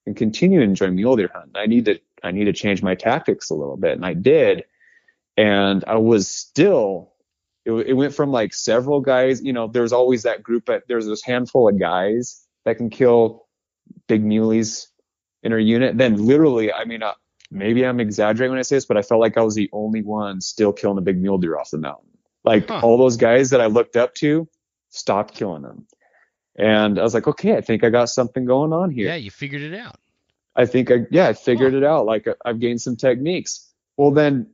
and 0.05 0.15
continue 0.15 0.59
to 0.59 0.65
enjoy 0.65 0.89
mule 0.91 1.15
deer 1.15 1.30
hunting, 1.34 1.53
I 1.55 1.65
need 1.65 1.86
to, 1.86 1.99
I 2.24 2.32
need 2.32 2.45
to 2.45 2.53
change 2.53 2.84
my 2.84 2.95
tactics 2.95 3.51
a 3.51 3.55
little 3.55 3.78
bit. 3.78 3.93
And 3.93 4.05
I 4.05 4.13
did. 4.13 4.65
And 5.38 5.84
I 5.88 5.95
was 5.95 6.28
still, 6.30 7.13
it, 7.65 7.72
it 7.72 7.93
went 7.93 8.13
from 8.13 8.32
like 8.32 8.53
several 8.53 8.99
guys, 8.99 9.41
you 9.41 9.53
know, 9.53 9.68
there's 9.68 9.93
always 9.93 10.24
that 10.24 10.43
group, 10.43 10.65
but 10.65 10.84
there's 10.88 11.07
this 11.07 11.24
handful 11.24 11.70
of 11.70 11.80
guys 11.80 12.45
that 12.65 12.78
can 12.78 12.89
kill 12.89 13.45
big 14.07 14.24
muleys 14.24 14.88
in 15.41 15.53
our 15.53 15.59
unit. 15.59 15.97
Then 15.97 16.18
literally, 16.18 16.74
I 16.74 16.86
mean, 16.86 17.03
uh, 17.03 17.13
maybe 17.54 17.86
I'm 17.86 17.99
exaggerating 17.99 18.51
when 18.51 18.60
I 18.60 18.64
say 18.64 18.78
this, 18.78 18.86
but 18.86 18.97
I 18.97 19.01
felt 19.01 19.22
like 19.22 19.38
I 19.38 19.41
was 19.41 19.56
the 19.56 19.70
only 19.72 20.01
one 20.01 20.41
still 20.41 20.74
killing 20.74 20.97
a 20.97 21.01
big 21.01 21.22
mule 21.22 21.38
deer 21.38 21.58
off 21.58 21.72
the 21.72 21.78
mountain. 21.78 22.10
Like 22.43 22.68
huh. 22.68 22.82
all 22.84 22.97
those 22.97 23.18
guys 23.18 23.51
that 23.51 23.62
I 23.62 23.68
looked 23.68 23.95
up 23.95 24.16
to 24.16 24.47
stopped 24.89 25.34
killing 25.34 25.62
them. 25.62 25.88
And 26.56 26.99
I 26.99 27.04
was 27.04 27.14
like, 27.14 27.28
okay, 27.28 27.56
I 27.56 27.62
think 27.62 27.84
I 27.84 27.89
got 27.89 28.10
something 28.10 28.45
going 28.45 28.74
on 28.74 28.91
here. 28.91 29.08
Yeah, 29.08 29.16
you 29.16 29.32
figured 29.32 29.62
it 29.62 29.74
out. 29.74 29.97
I 30.56 30.66
think 30.66 30.91
I 30.91 31.06
yeah 31.10 31.28
I 31.28 31.34
figured 31.34 31.74
it 31.74 31.84
out. 31.84 32.06
Like 32.06 32.28
I've 32.45 32.60
gained 32.60 32.82
some 32.82 32.95
techniques. 32.95 33.68
Well 33.97 34.12
then, 34.12 34.47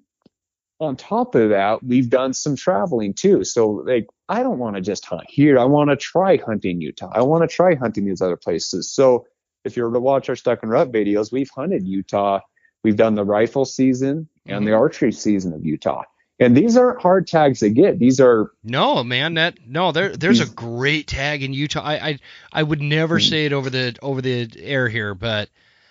on 0.80 0.96
top 0.96 1.36
of 1.36 1.50
that, 1.50 1.84
we've 1.84 2.10
done 2.10 2.34
some 2.34 2.56
traveling 2.56 3.14
too. 3.14 3.44
So 3.44 3.70
like 3.86 4.08
I 4.30 4.44
don't 4.44 4.60
want 4.60 4.76
to 4.78 4.82
just 4.82 5.04
hunt 5.06 5.26
here. 5.28 5.60
I 5.60 5.66
want 5.66 5.90
to 5.90 5.98
try 5.98 6.38
hunting 6.38 6.80
Utah. 6.80 7.12
I 7.14 7.22
want 7.22 7.50
to 7.50 7.54
try 7.54 7.76
hunting 7.76 8.06
these 8.06 8.22
other 8.22 8.38
places. 8.38 8.90
So 8.90 9.26
if 9.66 9.76
you 9.76 9.84
were 9.84 9.92
to 9.92 10.00
watch 10.00 10.30
our 10.30 10.36
stuck 10.38 10.64
and 10.64 10.72
rut 10.72 10.92
videos, 10.92 11.32
we've 11.32 11.50
hunted 11.54 11.86
Utah. 11.86 12.40
We've 12.84 12.96
done 12.96 13.16
the 13.16 13.26
rifle 13.26 13.66
season 13.66 14.28
and 14.46 14.58
mm-hmm. 14.58 14.66
the 14.66 14.74
archery 14.74 15.12
season 15.12 15.54
of 15.54 15.66
Utah. 15.66 16.04
And 16.42 16.56
these 16.56 16.78
aren't 16.78 17.02
hard 17.02 17.28
tags 17.28 17.60
to 17.60 17.70
get. 17.70 18.00
These 18.00 18.22
are 18.22 18.52
no 18.64 19.04
man. 19.04 19.34
That 19.34 19.58
no, 19.68 19.92
there 19.92 20.16
there's 20.16 20.40
a 20.40 20.46
great 20.46 21.06
tag 21.06 21.44
in 21.44 21.54
Utah. 21.54 21.84
I 21.84 21.94
I, 21.96 22.20
I 22.54 22.64
would 22.64 22.82
never 22.82 23.20
mm-hmm. 23.20 23.30
say 23.30 23.46
it 23.46 23.52
over 23.52 23.70
the 23.70 23.98
over 24.02 24.22
the 24.22 24.50
air 24.58 24.88
here, 24.88 25.14
but 25.14 25.50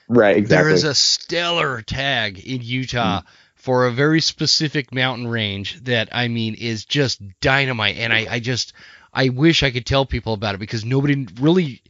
right, 0.08 0.38
exactly. 0.38 0.64
There 0.64 0.74
is 0.74 0.84
a 0.84 0.94
stellar 0.94 1.82
tag 1.82 2.38
in 2.38 2.62
Utah. 2.62 3.20
Mm-hmm. 3.20 3.28
For 3.54 3.86
a 3.86 3.90
very 3.90 4.20
specific 4.20 4.94
mountain 4.94 5.26
range 5.26 5.82
that 5.82 6.08
I 6.12 6.28
mean 6.28 6.54
is 6.54 6.86
just 6.86 7.20
dynamite, 7.40 7.96
and 7.98 8.12
I, 8.12 8.26
I 8.30 8.38
just 8.38 8.72
I 9.12 9.30
wish 9.30 9.62
I 9.64 9.72
could 9.72 9.84
tell 9.84 10.06
people 10.06 10.32
about 10.32 10.54
it 10.54 10.58
because 10.58 10.84
nobody 10.84 11.26
really 11.40 11.82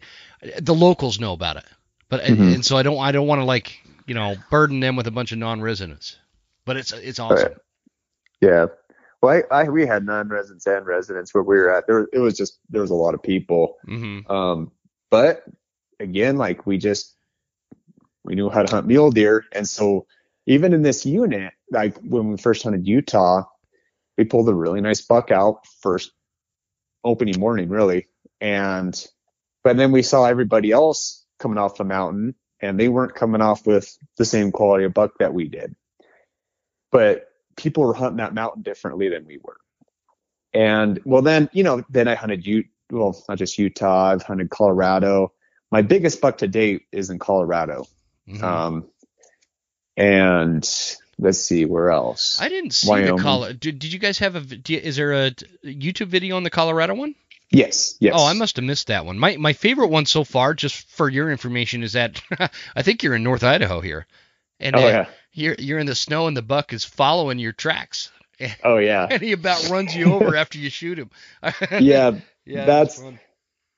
the 0.59 0.75
locals 0.75 1.21
know 1.21 1.35
about 1.35 1.59
it, 1.59 1.65
but 2.09 2.23
mm-hmm. 2.23 2.43
and 2.43 2.65
so 2.65 2.77
I 2.77 2.83
don't 2.83 2.99
I 2.99 3.13
don't 3.13 3.29
want 3.29 3.43
to 3.43 3.45
like 3.45 3.81
you 4.09 4.15
know 4.15 4.37
burden 4.51 4.81
them 4.81 4.97
with 4.97 5.07
a 5.07 5.11
bunch 5.11 5.33
of 5.33 5.39
non-residents, 5.39 6.17
but 6.65 6.77
it's 6.77 6.93
it's 6.93 7.19
awesome. 7.19 7.55
Yeah. 8.41 8.67
Well, 9.21 9.43
I, 9.51 9.65
I 9.65 9.69
we 9.69 9.87
had 9.87 10.07
non-residents 10.07 10.67
and 10.67 10.87
residents 10.87 11.35
where 11.35 11.43
we 11.43 11.57
were 11.57 11.75
at. 11.75 11.87
There, 11.87 12.09
it 12.13 12.19
was 12.19 12.37
just 12.37 12.59
there 12.71 12.81
was 12.81 12.91
a 12.91 12.95
lot 12.95 13.15
of 13.15 13.23
people. 13.23 13.77
Mm-hmm. 13.87 14.31
Um, 14.31 14.73
but 15.11 15.45
again, 16.01 16.37
like 16.37 16.67
we 16.67 16.79
just 16.79 17.15
we 18.25 18.35
knew 18.35 18.49
how 18.49 18.63
to 18.63 18.75
hunt 18.75 18.87
mule 18.87 19.11
deer, 19.11 19.45
and 19.53 19.69
so 19.69 20.07
even 20.47 20.73
in 20.73 20.83
this 20.83 21.05
unit, 21.05 21.53
like 21.71 21.99
when 21.99 22.31
we 22.31 22.37
first 22.39 22.63
hunted 22.63 22.87
Utah, 22.87 23.45
we 24.17 24.25
pulled 24.25 24.49
a 24.49 24.55
really 24.55 24.81
nice 24.81 25.03
buck 25.03 25.31
out 25.31 25.67
first 25.81 26.13
opening 27.05 27.39
morning, 27.39 27.69
really, 27.69 28.07
and 28.41 29.07
but 29.65 29.77
then 29.77 29.93
we 29.93 30.03
saw 30.03 30.25
everybody 30.25 30.71
else 30.71 31.27
coming 31.39 31.59
off 31.59 31.77
the 31.77 31.85
mountain, 31.85 32.35
and 32.61 32.79
they 32.79 32.89
weren't 32.89 33.15
coming 33.15 33.41
off 33.41 33.67
with 33.67 33.97
the 34.17 34.25
same 34.25 34.53
quality 34.53 34.85
of 34.85 34.95
buck 34.95 35.13
that 35.19 35.35
we 35.35 35.49
did. 35.49 35.75
But 36.91 37.29
people 37.57 37.85
were 37.85 37.95
hunting 37.95 38.19
that 38.19 38.35
mountain 38.35 38.63
differently 38.63 39.09
than 39.09 39.27
we 39.27 39.39
were. 39.43 39.57
And 40.55 41.01
well, 41.05 41.23
then, 41.23 41.51
you 41.53 41.63
know, 41.63 41.85
then 41.91 42.09
I 42.09 42.15
hunted 42.15 42.47
you, 42.47 42.65
well, 42.91 43.23
not 43.29 43.39
just 43.39 43.59
Utah, 43.59 44.13
I've 44.13 44.23
hunted 44.23 44.51
Colorado. 44.51 45.33
My 45.71 45.83
biggest 45.83 46.21
buck 46.21 46.39
to 46.39 46.49
date 46.49 46.83
is 46.91 47.11
in 47.11 47.19
Colorado. 47.19 47.85
Mm-hmm. 48.29 48.45
Um, 48.45 48.89
and 49.97 50.69
let's 51.19 51.39
see 51.39 51.65
where 51.65 51.91
else. 51.91 52.41
I 52.41 52.49
didn't 52.49 52.71
see 52.71 52.89
Wyoming. 52.89 53.17
the 53.17 53.23
Colorado. 53.23 53.53
Did, 53.55 53.79
did 53.79 53.93
you 53.93 53.99
guys 53.99 54.19
have 54.21 54.37
a? 54.37 54.73
Is 54.73 54.97
there 54.97 55.13
a 55.13 55.31
YouTube 55.65 56.07
video 56.07 56.37
on 56.37 56.45
the 56.45 56.51
Colorado 56.51 56.95
one? 56.95 57.15
Yes. 57.51 57.97
Yes. 58.01 58.15
Oh, 58.17 58.27
I 58.27 58.35
must 58.35 58.57
have 58.57 58.65
missed 58.65 58.89
that 58.89 59.07
one. 59.07 59.19
My 59.19 59.37
my 59.37 59.55
favorite 59.55 59.89
one 59.89 60.07
so 60.07 60.25
far, 60.25 60.55
just 60.55 60.89
for 60.91 61.09
your 61.09 61.31
information, 61.31 61.83
is 61.83 61.93
that 61.93 62.21
I 62.77 62.83
think 62.83 63.03
you're 63.03 63.15
in 63.15 63.23
North 63.23 63.43
Idaho 63.43 63.81
here, 63.81 64.07
and 64.61 64.77
oh, 64.77 64.81
uh, 64.81 64.87
yeah 64.87 65.07
you're 65.39 65.57
you're 65.59 65.79
in 65.79 65.87
the 65.87 65.95
snow 65.95 66.27
and 66.27 66.37
the 66.37 66.43
buck 66.43 66.73
is 66.73 66.85
following 66.85 67.39
your 67.39 67.53
tracks. 67.53 68.11
Oh 68.63 68.77
yeah. 68.77 69.09
and 69.11 69.21
he 69.21 69.33
about 69.33 69.69
runs 69.69 69.97
you 69.97 70.13
over 70.13 70.37
after 70.37 70.59
you 70.59 70.71
shoot 70.71 70.97
him. 70.97 71.11
yeah, 71.81 72.13
yeah, 72.47 72.67
that's 72.67 73.03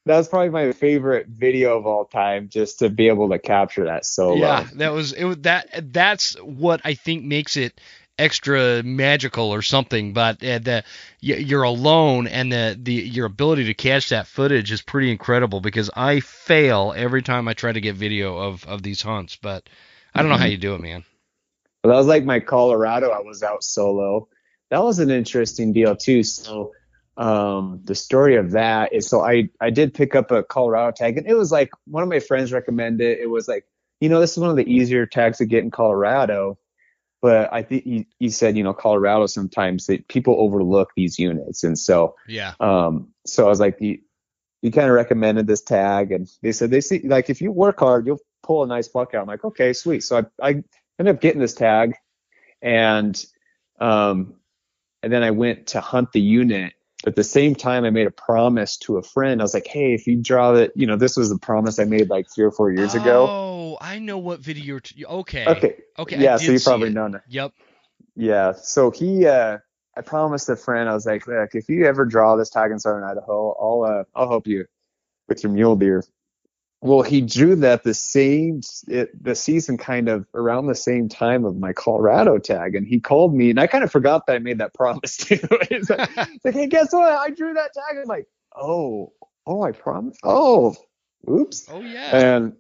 that's 0.05 0.29
probably 0.29 0.51
my 0.51 0.73
favorite 0.73 1.29
video 1.29 1.79
of 1.79 1.87
all 1.87 2.05
time, 2.05 2.51
just 2.51 2.81
to 2.81 2.91
be 2.91 3.09
able 3.09 3.31
to 3.31 3.39
capture 3.39 3.87
that 3.87 4.05
so. 4.05 4.37
Yeah, 4.37 4.69
that 4.75 4.93
was 4.93 5.15
it. 5.15 5.25
Was, 5.25 5.39
that 5.39 5.95
that's 5.95 6.35
what 6.43 6.83
I 6.85 6.93
think 6.93 7.25
makes 7.25 7.57
it 7.57 7.81
extra 8.21 8.83
magical 8.83 9.51
or 9.53 9.63
something. 9.63 10.13
But 10.13 10.45
uh, 10.45 10.59
the 10.59 10.85
you're 11.21 11.63
alone, 11.63 12.27
and 12.27 12.53
the 12.53 12.79
the 12.81 12.93
your 12.93 13.27
ability 13.27 13.65
to 13.67 13.75
catch 13.75 14.11
that 14.11 14.27
footage 14.27 14.71
is 14.73 14.83
pretty 14.83 15.11
incredible. 15.11 15.61
Because 15.61 15.91
I 15.95 16.21
fail 16.21 16.93
every 16.97 17.23
time 17.23 17.49
I 17.49 17.55
try 17.55 17.73
to 17.73 17.81
get 17.81 17.97
video 17.97 18.37
of 18.39 18.65
of 18.67 18.83
these 18.83 19.03
hunts, 19.03 19.37
but 19.37 19.69
I 20.15 20.23
don't 20.23 20.29
know 20.29 20.35
mm-hmm. 20.35 20.43
how 20.43 20.49
you 20.49 20.59
do 20.59 20.75
it, 20.75 20.81
man. 20.81 21.05
Well, 21.83 21.93
that 21.93 21.99
was 21.99 22.07
like 22.07 22.25
my 22.25 22.41
Colorado. 22.41 23.11
I 23.11 23.21
was 23.21 23.43
out 23.43 23.65
solo. 23.65 24.29
That 24.71 24.83
was 24.83 24.99
an 24.99 25.11
interesting 25.11 25.73
deal 25.73 25.97
too. 25.97 26.23
So 26.23 26.73
um, 27.17 27.81
the 27.85 27.95
story 27.95 28.37
of 28.37 28.53
that 28.53 28.93
is 28.93 29.09
so 29.09 29.21
I 29.21 29.49
I 29.61 29.71
did 29.71 29.95
pick 29.95 30.15
up 30.15 30.31
a 30.31 30.43
Colorado 30.43 30.93
tag 30.93 31.19
and 31.19 31.27
it 31.27 31.35
was 31.35 31.51
like 31.51 31.71
one 31.87 32.03
of 32.03 32.09
my 32.09 32.21
friends 32.21 32.53
recommended 32.53 33.05
it. 33.05 33.21
It 33.21 33.29
was 33.29 33.49
like 33.49 33.67
you 34.01 34.09
know 34.09 34.21
this 34.21 34.33
is 34.33 34.39
one 34.39 34.51
of 34.51 34.57
the 34.57 34.71
easier 34.71 35.07
tags 35.07 35.39
to 35.39 35.47
get 35.47 35.65
in 35.65 35.71
Colorado. 35.71 36.59
But 37.23 37.53
I 37.53 37.63
think 37.63 37.85
he, 37.85 38.07
he 38.19 38.31
said, 38.31 38.57
you 38.57 38.65
know, 38.65 38.73
Colorado 38.73 39.27
sometimes 39.27 39.87
that 39.87 40.09
people 40.09 40.37
overlook 40.39 40.91
these 40.97 41.19
units, 41.19 41.65
and 41.65 41.79
so 41.79 42.17
yeah. 42.27 42.55
Um, 42.61 43.09
so 43.27 43.45
I 43.45 43.49
was 43.49 43.61
like, 43.61 43.77
you, 43.81 43.99
you 44.63 44.71
kind 44.71 44.89
of 44.89 44.95
recommended 44.95 45.47
this 45.47 45.63
tag, 45.63 46.13
and 46.13 46.29
they 46.43 46.53
said 46.53 46.71
they 46.71 46.81
see 46.81 47.01
like 47.05 47.29
if 47.29 47.41
you 47.41 47.53
work 47.53 47.81
hard, 47.81 48.07
you'll 48.07 48.21
pull 48.43 48.63
a 48.63 48.67
nice 48.67 48.89
buck 48.89 49.15
out. 49.15 49.23
I'm 49.23 49.29
like, 49.29 49.45
okay, 49.45 49.73
sweet. 49.73 50.03
So 50.03 50.19
I 50.19 50.49
I 50.49 50.51
ended 50.99 51.15
up 51.15 51.21
getting 51.21 51.41
this 51.41 51.55
tag, 51.55 51.95
and 52.63 53.23
um, 53.81 54.35
and 55.03 55.13
then 55.13 55.23
I 55.23 55.31
went 55.31 55.69
to 55.69 55.81
hunt 55.81 56.13
the 56.13 56.21
unit. 56.21 56.75
But 57.03 57.13
at 57.13 57.17
the 57.17 57.25
same 57.25 57.55
time, 57.55 57.85
I 57.85 57.91
made 57.91 58.07
a 58.07 58.11
promise 58.11 58.77
to 58.79 58.99
a 58.99 59.03
friend. 59.03 59.41
I 59.41 59.45
was 59.45 59.55
like, 59.55 59.67
"Hey, 59.67 59.95
if 59.95 60.07
you 60.07 60.17
draw 60.17 60.53
that, 60.53 60.73
you 60.75 60.87
know, 60.87 60.97
this 60.97 61.17
was 61.17 61.31
the 61.31 61.39
promise 61.39 61.79
I 61.79 61.85
made 61.85 62.11
like 62.11 62.27
three 62.35 62.45
or 62.45 62.51
four 62.51 62.71
years 62.71 62.95
oh, 62.95 63.01
ago." 63.01 63.50
Oh, 63.71 63.79
I 63.81 63.99
know 63.99 64.19
what 64.19 64.41
video 64.41 64.65
you're. 64.65 64.81
T- 64.81 65.05
okay. 65.05 65.47
Okay. 65.47 65.77
Okay. 65.99 66.21
Yeah, 66.21 66.37
so 66.37 66.53
you 66.53 66.61
probably 66.61 66.91
know 66.91 67.07
it. 67.07 67.23
Yep. 67.29 67.53
Yeah. 68.17 68.53
So 68.53 68.91
he, 68.91 69.27
uh, 69.27 69.59
I 69.97 70.01
promised 70.01 70.49
a 70.49 70.57
friend. 70.57 70.89
I 70.89 70.95
was 70.95 71.07
like, 71.07 71.27
"Look, 71.27 71.55
if 71.55 71.69
you 71.69 71.87
ever 71.87 72.05
draw 72.05 72.37
this 72.37 72.51
tag 72.51 72.71
in 72.71 72.79
Southern 72.79 73.05
Idaho, 73.05 73.57
I'll, 73.61 73.93
uh, 73.93 74.05
I'll 74.15 74.29
help 74.29 74.47
you 74.47 74.67
with 75.29 75.43
your 75.43 75.53
mule 75.53 75.77
deer." 75.77 76.05
Well, 76.83 77.03
he 77.03 77.21
drew 77.21 77.57
that 77.57 77.85
the 77.85 77.93
same 77.93 78.63
it, 78.89 79.23
the 79.23 79.35
season 79.35 79.77
kind 79.77 80.09
of 80.09 80.27
around 80.35 80.67
the 80.67 80.75
same 80.75 81.11
time 81.11 81.45
of 81.45 81.57
my 81.57 81.73
Colorado 81.75 82.39
tag, 82.39 82.75
and 82.75 82.87
he 82.87 83.01
called 83.01 83.35
me, 83.35 83.51
and 83.51 83.61
I 83.61 83.67
kind 83.67 83.85
of 83.85 83.93
forgot 83.93 84.27
that 84.27 84.37
I 84.37 84.39
made 84.39 84.59
that 84.59 84.75
promise 84.81 85.17
too. 85.19 85.39
He's 85.69 85.91
like, 85.91 86.17
like, 86.17 86.55
hey, 86.55 86.67
guess 86.67 86.93
what? 86.93 87.13
I 87.13 87.31
drew 87.31 87.55
that 87.55 87.75
tag. 87.75 87.99
I'm 88.01 88.09
like, 88.09 88.27
oh, 88.57 89.13
oh, 89.47 89.63
I 89.63 89.73
promised. 89.73 90.21
Oh, 90.25 90.75
oops. 91.29 91.69
Oh 91.71 91.81
yeah. 91.81 92.17
And 92.17 92.57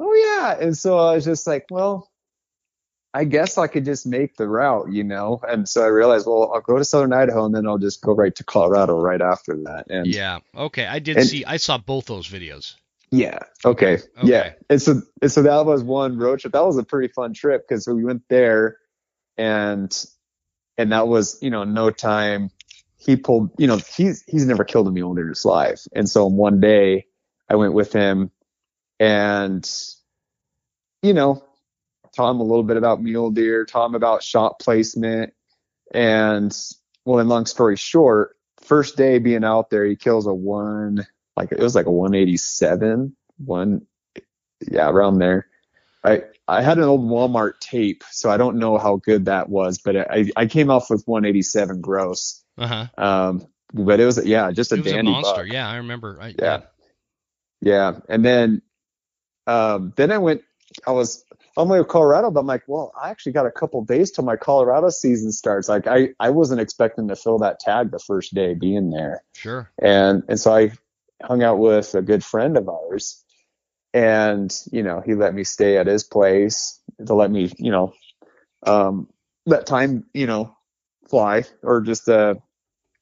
oh 0.00 0.14
yeah, 0.14 0.56
and 0.60 0.76
so 0.76 0.98
I 0.98 1.14
was 1.14 1.24
just 1.24 1.46
like, 1.46 1.66
well, 1.70 2.10
I 3.14 3.24
guess 3.24 3.58
I 3.58 3.66
could 3.66 3.84
just 3.84 4.06
make 4.06 4.36
the 4.36 4.48
route, 4.48 4.90
you 4.90 5.04
know. 5.04 5.40
And 5.46 5.68
so 5.68 5.82
I 5.82 5.88
realized, 5.88 6.26
well, 6.26 6.50
I'll 6.54 6.60
go 6.60 6.78
to 6.78 6.84
Southern 6.84 7.12
Idaho, 7.12 7.44
and 7.44 7.54
then 7.54 7.66
I'll 7.66 7.78
just 7.78 8.02
go 8.02 8.14
right 8.14 8.34
to 8.36 8.44
Colorado 8.44 8.98
right 8.98 9.20
after 9.20 9.54
that. 9.64 9.86
And 9.90 10.06
yeah, 10.06 10.38
okay, 10.56 10.86
I 10.86 10.98
did 10.98 11.18
and, 11.18 11.26
see, 11.26 11.44
I 11.44 11.58
saw 11.58 11.78
both 11.78 12.06
those 12.06 12.28
videos. 12.28 12.74
Yeah. 13.12 13.40
Okay. 13.64 13.94
okay. 13.94 14.02
Yeah. 14.24 14.52
And 14.70 14.80
so 14.80 15.02
and 15.20 15.30
so 15.30 15.42
that 15.42 15.66
was 15.66 15.84
one 15.84 16.16
road 16.16 16.40
trip. 16.40 16.54
That 16.54 16.64
was 16.64 16.78
a 16.78 16.82
pretty 16.82 17.12
fun 17.12 17.34
trip 17.34 17.68
because 17.68 17.86
we 17.86 18.02
went 18.02 18.22
there 18.30 18.78
and 19.36 19.92
and 20.78 20.92
that 20.92 21.06
was, 21.06 21.38
you 21.42 21.50
know, 21.50 21.64
no 21.64 21.90
time. 21.90 22.50
He 22.96 23.16
pulled, 23.16 23.50
you 23.58 23.66
know, 23.66 23.76
he's 23.76 24.24
he's 24.26 24.46
never 24.46 24.64
killed 24.64 24.88
a 24.88 24.90
mule 24.90 25.16
in 25.16 25.28
his 25.28 25.44
life. 25.44 25.82
And 25.94 26.08
so 26.08 26.26
one 26.26 26.60
day 26.60 27.04
I 27.50 27.56
went 27.56 27.74
with 27.74 27.92
him 27.92 28.30
and 29.02 29.68
you 31.02 31.12
know, 31.12 31.42
him 32.16 32.40
a 32.40 32.42
little 32.42 32.62
bit 32.62 32.76
about 32.76 33.02
mule 33.02 33.32
deer, 33.32 33.66
him 33.72 33.94
about 33.96 34.22
shot 34.22 34.60
placement. 34.60 35.34
And 35.92 36.56
well, 37.04 37.18
in 37.18 37.28
long 37.28 37.46
story 37.46 37.76
short, 37.76 38.36
first 38.60 38.96
day 38.96 39.18
being 39.18 39.42
out 39.42 39.70
there, 39.70 39.84
he 39.84 39.96
kills 39.96 40.26
a 40.26 40.32
one 40.32 41.04
like 41.36 41.50
it 41.50 41.58
was 41.58 41.74
like 41.74 41.86
a 41.86 41.90
187, 41.90 43.16
one, 43.38 43.86
yeah, 44.70 44.88
around 44.88 45.18
there. 45.18 45.48
I 46.04 46.22
I 46.46 46.62
had 46.62 46.78
an 46.78 46.84
old 46.84 47.00
Walmart 47.00 47.58
tape, 47.58 48.04
so 48.10 48.30
I 48.30 48.36
don't 48.36 48.58
know 48.58 48.78
how 48.78 48.96
good 48.96 49.24
that 49.24 49.48
was, 49.48 49.78
but 49.78 49.96
I 49.96 50.30
I 50.36 50.46
came 50.46 50.70
off 50.70 50.90
with 50.90 51.02
187 51.06 51.80
gross. 51.80 52.44
Uh 52.56 52.66
huh. 52.66 52.86
Um, 52.98 53.46
but 53.72 53.98
it 53.98 54.04
was 54.04 54.24
yeah, 54.24 54.52
just 54.52 54.70
a 54.72 54.76
it 54.76 54.84
dandy 54.84 55.10
a 55.10 55.14
monster. 55.14 55.42
Buck. 55.42 55.52
Yeah, 55.52 55.68
I 55.68 55.76
remember. 55.76 56.18
I, 56.20 56.28
yeah. 56.28 56.34
yeah. 56.38 56.60
yeah, 57.60 57.92
and 58.08 58.24
then 58.24 58.62
um 59.46 59.92
then 59.96 60.10
I 60.10 60.18
went. 60.18 60.42
I 60.86 60.92
was 60.92 61.24
on 61.56 61.68
my 61.68 61.74
way 61.74 61.78
to 61.80 61.84
Colorado, 61.84 62.30
but 62.30 62.40
I'm 62.40 62.46
like, 62.46 62.62
well, 62.66 62.92
I 63.00 63.10
actually 63.10 63.32
got 63.32 63.44
a 63.44 63.50
couple 63.50 63.84
days 63.84 64.10
till 64.10 64.24
my 64.24 64.36
Colorado 64.36 64.88
season 64.88 65.32
starts. 65.32 65.68
Like 65.68 65.86
I 65.86 66.10
I 66.18 66.30
wasn't 66.30 66.60
expecting 66.60 67.08
to 67.08 67.16
fill 67.16 67.38
that 67.38 67.60
tag 67.60 67.90
the 67.90 67.98
first 67.98 68.34
day 68.34 68.54
being 68.54 68.90
there. 68.90 69.22
Sure. 69.34 69.70
And 69.80 70.22
and 70.28 70.40
so 70.40 70.54
I 70.54 70.72
hung 71.22 71.42
out 71.42 71.58
with 71.58 71.94
a 71.94 72.02
good 72.02 72.24
friend 72.24 72.56
of 72.56 72.68
ours 72.68 73.22
and 73.94 74.58
you 74.70 74.82
know 74.82 75.02
he 75.04 75.14
let 75.14 75.34
me 75.34 75.44
stay 75.44 75.76
at 75.76 75.86
his 75.86 76.04
place 76.04 76.80
to 77.04 77.14
let 77.14 77.30
me 77.30 77.52
you 77.58 77.70
know 77.70 77.92
um 78.66 79.08
let 79.46 79.66
time 79.66 80.04
you 80.14 80.26
know 80.26 80.54
fly 81.08 81.44
or 81.62 81.80
just 81.80 82.08
uh 82.08 82.34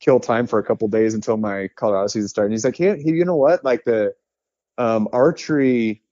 kill 0.00 0.18
time 0.18 0.46
for 0.46 0.58
a 0.58 0.64
couple 0.64 0.88
days 0.88 1.14
until 1.14 1.36
my 1.36 1.68
colorado 1.76 2.06
season 2.06 2.28
started 2.28 2.46
and 2.46 2.54
he's 2.54 2.64
like 2.64 2.76
hey, 2.76 3.00
you 3.04 3.24
know 3.24 3.36
what 3.36 3.64
like 3.64 3.84
the 3.84 4.12
um 4.78 5.08
archery 5.12 6.02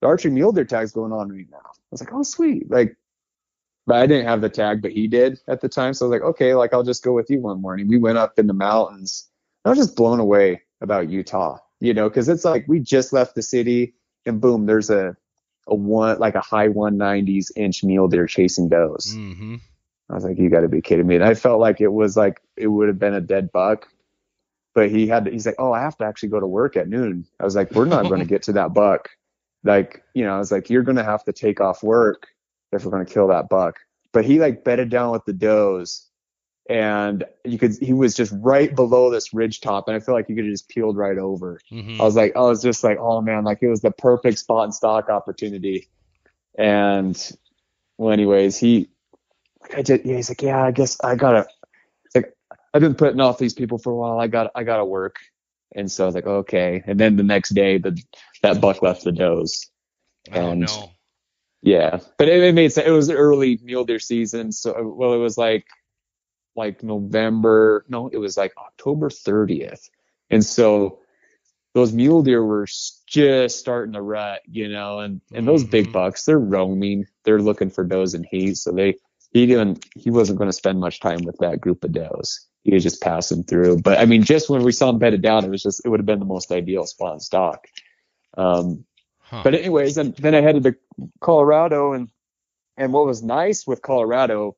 the 0.00 0.06
archery 0.06 0.30
mule 0.30 0.52
deer 0.52 0.64
tag's 0.64 0.92
going 0.92 1.12
on 1.12 1.30
right 1.30 1.46
now. 1.50 1.58
I 1.58 1.90
was 1.90 2.00
like, 2.00 2.12
oh 2.12 2.22
sweet. 2.22 2.70
Like, 2.70 2.96
but 3.86 3.96
I 3.96 4.06
didn't 4.06 4.26
have 4.26 4.40
the 4.40 4.50
tag, 4.50 4.82
but 4.82 4.92
he 4.92 5.08
did 5.08 5.40
at 5.48 5.60
the 5.60 5.68
time. 5.68 5.94
So 5.94 6.04
I 6.04 6.08
was 6.08 6.20
like, 6.20 6.28
okay, 6.30 6.54
like 6.54 6.74
I'll 6.74 6.82
just 6.82 7.02
go 7.02 7.12
with 7.12 7.30
you 7.30 7.40
one 7.40 7.60
morning. 7.60 7.88
We 7.88 7.98
went 7.98 8.18
up 8.18 8.38
in 8.38 8.46
the 8.46 8.54
mountains. 8.54 9.28
I 9.64 9.70
was 9.70 9.78
just 9.78 9.96
blown 9.96 10.20
away 10.20 10.62
about 10.80 11.08
Utah, 11.08 11.58
you 11.80 11.94
know, 11.94 12.08
because 12.08 12.28
it's 12.28 12.44
like 12.44 12.66
we 12.68 12.80
just 12.80 13.12
left 13.12 13.34
the 13.34 13.42
city 13.42 13.94
and 14.26 14.40
boom, 14.40 14.66
there's 14.66 14.90
a 14.90 15.16
a 15.66 15.74
one 15.74 16.18
like 16.18 16.34
a 16.34 16.40
high 16.40 16.68
190s 16.68 17.50
inch 17.56 17.84
mule 17.84 18.08
deer 18.08 18.26
chasing 18.26 18.68
does. 18.68 19.14
Mm-hmm. 19.14 19.56
I 20.10 20.14
was 20.14 20.24
like, 20.24 20.38
you 20.38 20.48
got 20.48 20.60
to 20.60 20.68
be 20.68 20.80
kidding 20.80 21.06
me. 21.06 21.16
And 21.16 21.24
I 21.24 21.34
felt 21.34 21.60
like 21.60 21.80
it 21.80 21.92
was 21.92 22.16
like 22.16 22.40
it 22.56 22.68
would 22.68 22.88
have 22.88 22.98
been 22.98 23.14
a 23.14 23.20
dead 23.20 23.52
buck, 23.52 23.88
but 24.74 24.90
he 24.90 25.06
had 25.06 25.26
to, 25.26 25.30
he's 25.30 25.44
like, 25.44 25.56
oh, 25.58 25.72
I 25.72 25.80
have 25.80 25.96
to 25.98 26.04
actually 26.04 26.30
go 26.30 26.40
to 26.40 26.46
work 26.46 26.76
at 26.76 26.88
noon. 26.88 27.26
I 27.38 27.44
was 27.44 27.54
like, 27.54 27.70
we're 27.72 27.84
not 27.84 28.08
going 28.08 28.20
to 28.24 28.26
get 28.26 28.42
to 28.44 28.52
that 28.52 28.72
buck. 28.72 29.10
Like, 29.64 30.02
you 30.14 30.24
know, 30.24 30.34
I 30.34 30.38
was 30.38 30.52
like, 30.52 30.70
you're 30.70 30.82
going 30.82 30.96
to 30.96 31.04
have 31.04 31.24
to 31.24 31.32
take 31.32 31.60
off 31.60 31.82
work 31.82 32.28
if 32.72 32.84
we're 32.84 32.90
going 32.90 33.04
to 33.04 33.12
kill 33.12 33.28
that 33.28 33.48
buck. 33.48 33.76
But 34.12 34.24
he 34.24 34.38
like 34.38 34.64
bedded 34.64 34.88
down 34.88 35.12
with 35.12 35.24
the 35.24 35.32
does 35.32 36.06
and 36.70 37.24
you 37.44 37.58
could 37.58 37.72
he 37.80 37.94
was 37.94 38.14
just 38.14 38.32
right 38.40 38.74
below 38.74 39.10
this 39.10 39.32
ridge 39.32 39.62
top 39.62 39.88
and 39.88 39.96
i 39.96 40.00
feel 40.00 40.14
like 40.14 40.28
you 40.28 40.34
could 40.34 40.44
have 40.44 40.52
just 40.52 40.68
peeled 40.68 40.98
right 40.98 41.16
over 41.16 41.58
mm-hmm. 41.72 41.98
i 41.98 42.04
was 42.04 42.14
like 42.14 42.36
i 42.36 42.40
was 42.40 42.62
just 42.62 42.84
like 42.84 42.98
oh 43.00 43.22
man 43.22 43.42
like 43.42 43.62
it 43.62 43.68
was 43.68 43.80
the 43.80 43.90
perfect 43.90 44.38
spot 44.38 44.64
and 44.64 44.74
stalk 44.74 45.08
opportunity 45.08 45.88
and 46.58 47.32
well 47.96 48.12
anyways 48.12 48.58
he 48.58 48.90
like 49.62 49.78
I 49.78 49.82
did, 49.82 50.04
yeah, 50.04 50.16
he's 50.16 50.30
like, 50.30 50.42
yeah, 50.42 50.62
I 50.62 50.70
guess 50.70 50.98
I 51.02 51.14
gotta. 51.14 51.46
Like 52.14 52.34
I've 52.72 52.82
been 52.82 52.94
putting 52.94 53.20
off 53.20 53.38
these 53.38 53.54
people 53.54 53.78
for 53.78 53.92
a 53.92 53.96
while. 53.96 54.20
I 54.20 54.26
got, 54.26 54.50
I 54.54 54.64
gotta 54.64 54.84
work. 54.84 55.16
And 55.74 55.90
so 55.90 56.04
I 56.04 56.06
was 56.06 56.14
like, 56.14 56.26
okay. 56.26 56.82
And 56.86 56.98
then 56.98 57.16
the 57.16 57.22
next 57.22 57.50
day, 57.50 57.78
the 57.78 58.00
that 58.42 58.60
buck 58.60 58.82
left 58.82 59.04
the 59.04 59.12
does. 59.12 59.70
Oh, 60.32 60.50
and 60.50 60.68
oh, 60.68 60.80
no. 60.80 60.90
Yeah, 61.60 61.98
but 62.18 62.28
it, 62.28 62.42
it 62.42 62.54
made 62.54 62.72
sense. 62.72 62.86
It 62.86 62.92
was 62.92 63.10
early 63.10 63.58
mule 63.62 63.84
deer 63.84 63.98
season, 63.98 64.52
so 64.52 64.94
well, 64.96 65.12
it 65.12 65.18
was 65.18 65.36
like 65.36 65.66
like 66.54 66.82
November. 66.84 67.84
No, 67.88 68.08
it 68.08 68.18
was 68.18 68.36
like 68.36 68.52
October 68.56 69.08
30th, 69.08 69.90
and 70.30 70.44
so 70.44 71.00
those 71.74 71.92
mule 71.92 72.22
deer 72.22 72.44
were 72.44 72.66
just 73.06 73.58
starting 73.58 73.94
to 73.94 74.02
rut, 74.02 74.42
you 74.46 74.68
know, 74.68 75.00
and 75.00 75.20
and 75.32 75.48
those 75.48 75.62
mm-hmm. 75.62 75.70
big 75.70 75.92
bucks, 75.92 76.24
they're 76.24 76.38
roaming, 76.38 77.06
they're 77.24 77.42
looking 77.42 77.70
for 77.70 77.82
does 77.84 78.14
and 78.14 78.26
heat, 78.30 78.56
so 78.56 78.70
they 78.70 78.94
he 79.32 79.46
didn't 79.46 79.84
he 79.96 80.10
wasn't 80.10 80.38
going 80.38 80.48
to 80.48 80.56
spend 80.56 80.78
much 80.78 81.00
time 81.00 81.22
with 81.24 81.38
that 81.38 81.60
group 81.60 81.82
of 81.82 81.92
does. 81.92 82.47
He 82.68 82.74
was 82.74 82.82
just 82.82 83.00
passing 83.00 83.44
through. 83.44 83.80
But 83.80 83.98
I 83.98 84.04
mean, 84.04 84.24
just 84.24 84.50
when 84.50 84.62
we 84.62 84.72
saw 84.72 84.90
him 84.90 84.98
bedded 84.98 85.22
down, 85.22 85.42
it 85.42 85.48
was 85.48 85.62
just 85.62 85.80
it 85.86 85.88
would 85.88 86.00
have 86.00 86.06
been 86.06 86.18
the 86.18 86.26
most 86.26 86.52
ideal 86.52 86.84
spot 86.84 87.14
in 87.14 87.20
stalk. 87.20 87.66
Um, 88.36 88.84
huh. 89.20 89.40
But 89.42 89.54
anyways, 89.54 89.96
and 89.96 90.14
then 90.16 90.34
I 90.34 90.42
headed 90.42 90.64
to 90.64 90.76
Colorado, 91.18 91.94
and 91.94 92.10
and 92.76 92.92
what 92.92 93.06
was 93.06 93.22
nice 93.22 93.66
with 93.66 93.80
Colorado 93.80 94.54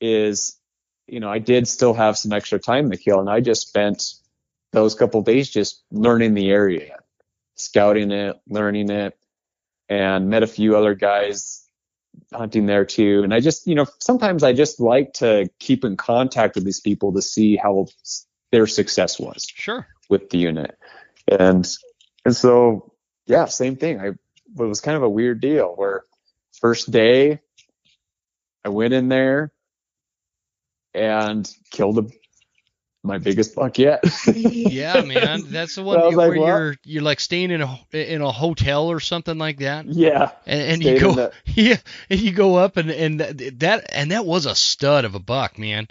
is, 0.00 0.58
you 1.06 1.20
know, 1.20 1.30
I 1.30 1.38
did 1.38 1.68
still 1.68 1.94
have 1.94 2.18
some 2.18 2.32
extra 2.32 2.58
time 2.58 2.90
to 2.90 2.96
kill, 2.96 3.20
and 3.20 3.30
I 3.30 3.38
just 3.38 3.68
spent 3.68 4.02
those 4.72 4.96
couple 4.96 5.22
days 5.22 5.48
just 5.48 5.84
learning 5.92 6.34
the 6.34 6.50
area, 6.50 6.98
scouting 7.54 8.10
it, 8.10 8.40
learning 8.48 8.90
it, 8.90 9.16
and 9.88 10.30
met 10.30 10.42
a 10.42 10.48
few 10.48 10.76
other 10.76 10.96
guys 10.96 11.65
hunting 12.32 12.66
there 12.66 12.84
too. 12.84 13.22
And 13.22 13.32
I 13.32 13.40
just, 13.40 13.66
you 13.66 13.74
know, 13.74 13.86
sometimes 13.98 14.42
I 14.42 14.52
just 14.52 14.80
like 14.80 15.14
to 15.14 15.48
keep 15.58 15.84
in 15.84 15.96
contact 15.96 16.54
with 16.54 16.64
these 16.64 16.80
people 16.80 17.12
to 17.14 17.22
see 17.22 17.56
how 17.56 17.86
their 18.52 18.66
success 18.66 19.18
was. 19.18 19.46
Sure. 19.54 19.86
With 20.08 20.30
the 20.30 20.38
unit. 20.38 20.78
And 21.28 21.66
and 22.24 22.36
so 22.36 22.92
yeah, 23.26 23.46
same 23.46 23.76
thing. 23.76 24.00
I 24.00 24.06
it 24.08 24.16
was 24.56 24.80
kind 24.80 24.96
of 24.96 25.02
a 25.02 25.08
weird 25.08 25.40
deal 25.40 25.74
where 25.74 26.04
first 26.52 26.90
day 26.90 27.40
I 28.64 28.68
went 28.68 28.94
in 28.94 29.08
there 29.08 29.52
and 30.94 31.48
killed 31.70 31.98
a 31.98 32.06
my 33.06 33.18
biggest 33.18 33.54
buck 33.54 33.78
yet. 33.78 34.04
yeah, 34.34 35.02
man, 35.02 35.44
that's 35.48 35.76
the 35.76 35.82
one 35.82 36.00
so 36.00 36.16
where 36.16 36.28
like, 36.28 36.38
you're 36.38 36.76
you're 36.84 37.02
like 37.02 37.20
staying 37.20 37.50
in 37.50 37.62
a 37.62 37.78
in 37.92 38.20
a 38.20 38.30
hotel 38.30 38.88
or 38.88 39.00
something 39.00 39.38
like 39.38 39.58
that. 39.58 39.86
Yeah, 39.86 40.32
and, 40.46 40.72
and 40.72 40.84
you 40.84 41.00
go 41.00 41.30
yeah, 41.46 41.76
and 42.10 42.20
you 42.20 42.32
go 42.32 42.56
up 42.56 42.76
and 42.76 42.90
and 42.90 43.20
that 43.20 43.86
and 43.92 44.10
that 44.10 44.26
was 44.26 44.46
a 44.46 44.54
stud 44.54 45.04
of 45.04 45.14
a 45.14 45.20
buck, 45.20 45.58
man. 45.58 45.88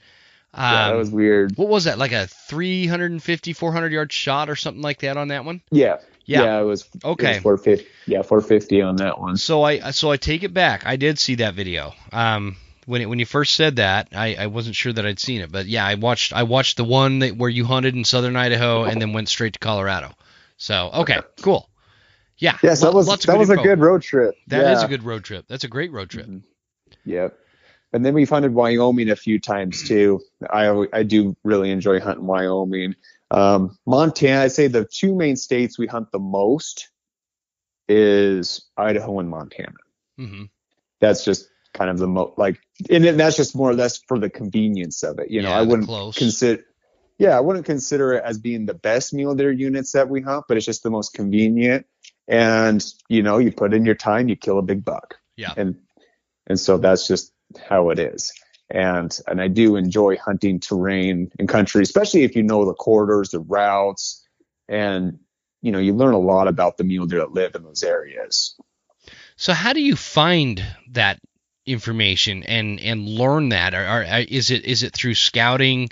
Um, 0.54 0.64
yeah, 0.64 0.86
that 0.86 0.94
um, 0.94 0.98
was 0.98 1.10
weird. 1.12 1.58
What 1.58 1.68
was 1.68 1.84
that? 1.84 1.98
Like 1.98 2.14
a 2.14 2.28
350, 2.28 3.54
400 3.54 3.92
yard 3.92 4.14
shot 4.14 4.50
or 4.50 4.56
something 4.56 4.82
like 4.82 5.00
that 5.00 5.18
on 5.18 5.28
that 5.30 5.44
one? 5.44 5.62
Yeah. 5.70 5.98
Yeah, 6.28 6.44
yeah 6.44 6.62
it 6.62 6.64
was 6.64 6.90
okay. 7.04 7.32
It 7.32 7.44
was 7.46 7.60
450, 7.60 7.88
yeah, 8.08 8.22
450 8.24 8.82
on 8.82 8.96
that 8.96 9.20
one. 9.20 9.38
So 9.38 9.64
I 9.64 9.92
so 9.92 10.10
I 10.10 10.18
take 10.18 10.44
it 10.44 10.54
back. 10.54 10.86
I 10.86 10.96
did 10.96 11.20
see 11.20 11.36
that 11.36 11.54
video. 11.54 11.94
Um, 12.12 12.56
when 12.86 13.02
it, 13.02 13.06
when 13.10 13.20
you 13.20 13.26
first 13.26 13.56
said 13.56 13.78
that, 13.78 14.10
I, 14.14 14.36
I 14.36 14.48
wasn't 14.48 14.76
sure 14.76 14.94
that 14.94 15.06
I'd 15.06 15.20
seen 15.20 15.42
it, 15.42 15.52
but 15.52 15.66
yeah, 15.66 15.86
I 15.86 15.96
watched 15.96 16.34
I 16.34 16.44
watched 16.44 16.78
the 16.78 16.84
one 16.84 17.20
that 17.20 17.36
where 17.36 17.50
you 17.50 17.66
hunted 17.66 17.96
in 17.96 18.04
southern 18.04 18.36
Idaho 18.36 18.84
and 18.84 19.02
then 19.02 19.14
went 19.14 19.30
straight 19.30 19.54
to 19.54 19.60
Colorado. 19.60 20.14
So 20.58 20.92
okay, 20.94 21.20
cool. 21.42 21.70
Yeah. 22.38 22.58
Yes, 22.62 22.82
that 22.82 22.94
was 22.94 23.08
that 23.08 23.38
was 23.38 23.50
info. 23.50 23.62
a 23.62 23.64
good 23.64 23.80
road 23.80 24.02
trip. 24.02 24.36
That 24.48 24.62
yeah. 24.62 24.74
is 24.74 24.84
a 24.84 24.88
good 24.88 25.04
road 25.04 25.24
trip. 25.24 25.46
That's 25.48 25.64
a 25.64 25.68
great 25.68 25.92
road 25.92 26.10
trip. 26.10 26.28
Mm-hmm. 26.28 27.10
Yep. 27.10 27.38
And 27.94 28.06
then 28.06 28.14
we've 28.14 28.30
hunted 28.30 28.54
Wyoming 28.54 29.10
a 29.10 29.16
few 29.16 29.40
times 29.40 29.88
too. 29.88 30.22
I 30.50 30.86
I 30.94 31.04
do 31.04 31.36
really 31.44 31.72
enjoy 31.72 32.00
hunting 32.00 32.28
Wyoming. 32.28 32.96
Um, 33.32 33.78
Montana, 33.86 34.44
I'd 34.44 34.52
say 34.52 34.68
the 34.68 34.86
two 34.86 35.16
main 35.16 35.36
states 35.36 35.80
we 35.80 35.88
hunt 35.88 36.12
the 36.12 36.20
most 36.20 36.90
is 37.88 38.66
Idaho 38.78 39.20
and 39.20 39.30
Montana. 39.30 39.74
Mm-hmm. 40.20 40.44
That's 41.00 41.24
just 41.26 41.48
kind 41.76 41.90
of 41.90 41.98
the 41.98 42.08
mo 42.08 42.34
like, 42.38 42.60
and 42.90 43.04
that's 43.20 43.38
just 43.38 43.56
more 43.56 43.70
or 43.70 43.74
less 43.76 44.00
for 44.08 44.18
the 44.18 44.30
convenience 44.30 45.04
of 45.04 45.20
it. 45.20 45.30
You 45.30 45.42
know, 45.42 45.50
yeah, 45.50 45.60
I 45.60 45.62
wouldn't 45.62 46.16
consider, 46.16 46.64
yeah, 47.20 47.38
I 47.38 47.42
wouldn't 47.42 47.66
consider 47.66 48.14
it 48.14 48.24
as 48.26 48.40
being 48.40 48.66
the 48.66 48.74
best 48.74 49.14
mule 49.14 49.36
deer 49.36 49.52
units 49.52 49.92
that 49.92 50.10
we 50.10 50.22
hunt, 50.22 50.46
but 50.48 50.58
it's 50.58 50.66
just 50.66 50.84
the 50.84 50.90
most 50.90 51.14
convenient. 51.14 51.86
And 52.28 52.84
you 53.10 53.22
know, 53.22 53.38
you 53.38 53.52
put 53.52 53.74
in 53.74 53.86
your 53.86 53.96
time, 53.96 54.30
you 54.30 54.36
kill 54.36 54.58
a 54.58 54.64
big 54.64 54.84
buck. 54.84 55.16
Yeah. 55.38 55.54
And 55.56 55.76
and 56.48 56.60
so 56.60 56.78
that's 56.78 57.08
just 57.08 57.32
how 57.70 57.90
it 57.90 58.00
is. 58.00 58.34
And 58.70 59.18
and 59.28 59.40
I 59.42 59.48
do 59.48 59.76
enjoy 59.76 60.18
hunting 60.18 60.60
terrain 60.60 61.32
and 61.38 61.48
country, 61.48 61.84
especially 61.84 62.24
if 62.24 62.36
you 62.36 62.44
know 62.44 62.66
the 62.66 62.74
corridors, 62.74 63.30
the 63.30 63.40
routes, 63.40 64.26
and 64.68 65.20
you 65.62 65.72
know, 65.72 65.80
you 65.80 65.94
learn 65.94 66.14
a 66.14 66.20
lot 66.20 66.48
about 66.48 66.78
the 66.78 66.84
mule 66.84 67.06
deer 67.06 67.20
that 67.20 67.34
live 67.34 67.56
in 67.56 67.64
those 67.64 67.84
areas. 67.84 68.56
So 69.36 69.54
how 69.54 69.74
do 69.74 69.82
you 69.82 69.96
find 69.96 70.64
that 70.92 71.20
information 71.66 72.44
and 72.44 72.80
and 72.80 73.08
learn 73.08 73.50
that? 73.50 73.74
Or, 73.74 73.86
or, 73.86 74.04
is 74.04 74.52
it 74.52 74.66
is 74.66 74.84
it 74.84 74.94
through 74.94 75.16
scouting? 75.16 75.90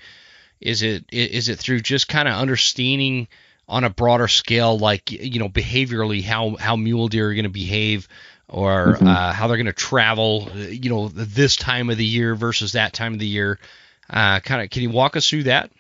Is 0.62 0.82
it 0.82 1.06
is 1.12 1.50
it 1.50 1.60
through 1.60 1.82
just 1.82 2.08
kind 2.08 2.28
of 2.28 2.36
understanding 2.36 3.28
on 3.68 3.84
a 3.84 3.90
broader 3.90 4.28
scale, 4.28 4.78
like 4.78 5.12
you 5.12 5.40
know 5.40 5.50
behaviorally 5.50 6.24
how 6.24 6.56
how 6.58 6.76
mule 6.76 7.08
deer 7.08 7.30
are 7.30 7.34
going 7.34 7.44
to 7.44 7.50
behave, 7.50 8.08
or 8.48 8.94
mm-hmm. 8.94 9.08
uh, 9.08 9.34
how 9.34 9.48
they're 9.48 9.58
going 9.58 9.66
to 9.66 9.74
travel, 9.74 10.50
you 10.56 10.90
know, 10.90 11.08
this 11.08 11.56
time 11.56 11.90
of 11.90 11.98
the 11.98 12.06
year 12.06 12.36
versus 12.36 12.74
that 12.74 12.94
time 12.94 13.14
of 13.14 13.20
the 13.20 13.28
year? 13.28 13.60
Uh, 14.10 14.40
kind 14.42 14.62
of, 14.62 14.70
can 14.70 14.84
you 14.84 14.90
walk 14.90 15.16
us 15.16 15.28
through 15.28 15.44
that? 15.44 15.72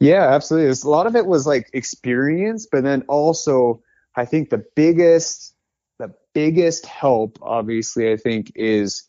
Yeah, 0.00 0.34
absolutely. 0.34 0.68
a 0.70 0.90
lot 0.90 1.06
of 1.06 1.16
it 1.16 1.24
was 1.24 1.46
like 1.46 1.70
experience, 1.72 2.66
but 2.70 2.82
then 2.82 3.02
also 3.08 3.82
I 4.14 4.24
think 4.24 4.50
the 4.50 4.64
biggest 4.74 5.54
the 5.98 6.14
biggest 6.34 6.84
help, 6.84 7.38
obviously, 7.40 8.12
I 8.12 8.16
think 8.16 8.52
is 8.54 9.04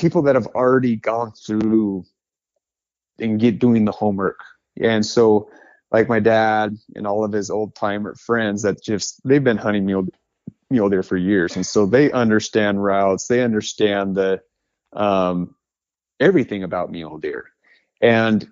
people 0.00 0.22
that 0.22 0.34
have 0.34 0.46
already 0.48 0.96
gone 0.96 1.32
through 1.32 2.04
and 3.18 3.38
get 3.38 3.58
doing 3.58 3.84
the 3.84 3.92
homework. 3.92 4.40
And 4.80 5.04
so 5.04 5.50
like 5.92 6.08
my 6.08 6.20
dad 6.20 6.76
and 6.94 7.06
all 7.06 7.24
of 7.24 7.32
his 7.32 7.50
old 7.50 7.74
timer 7.74 8.14
friends 8.14 8.62
that 8.62 8.82
just 8.82 9.20
they've 9.24 9.44
been 9.44 9.58
hunting 9.58 9.84
mule 9.84 10.08
mule 10.70 10.88
deer 10.88 11.02
for 11.02 11.16
years. 11.16 11.56
And 11.56 11.66
so 11.66 11.84
they 11.84 12.10
understand 12.12 12.82
routes. 12.82 13.26
They 13.26 13.42
understand 13.42 14.16
the 14.16 14.40
um, 14.92 15.54
everything 16.18 16.62
about 16.62 16.90
mule 16.90 17.18
deer. 17.18 17.50
And 18.00 18.48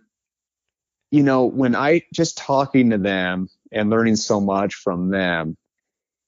you 1.11 1.23
know 1.23 1.47
when 1.47 1.75
i 1.75 2.03
just 2.13 2.37
talking 2.37 2.91
to 2.91 2.99
them 2.99 3.49
and 3.73 3.91
learning 3.91 4.17
so 4.17 4.41
much 4.41 4.75
from 4.75 5.11
them 5.11 5.57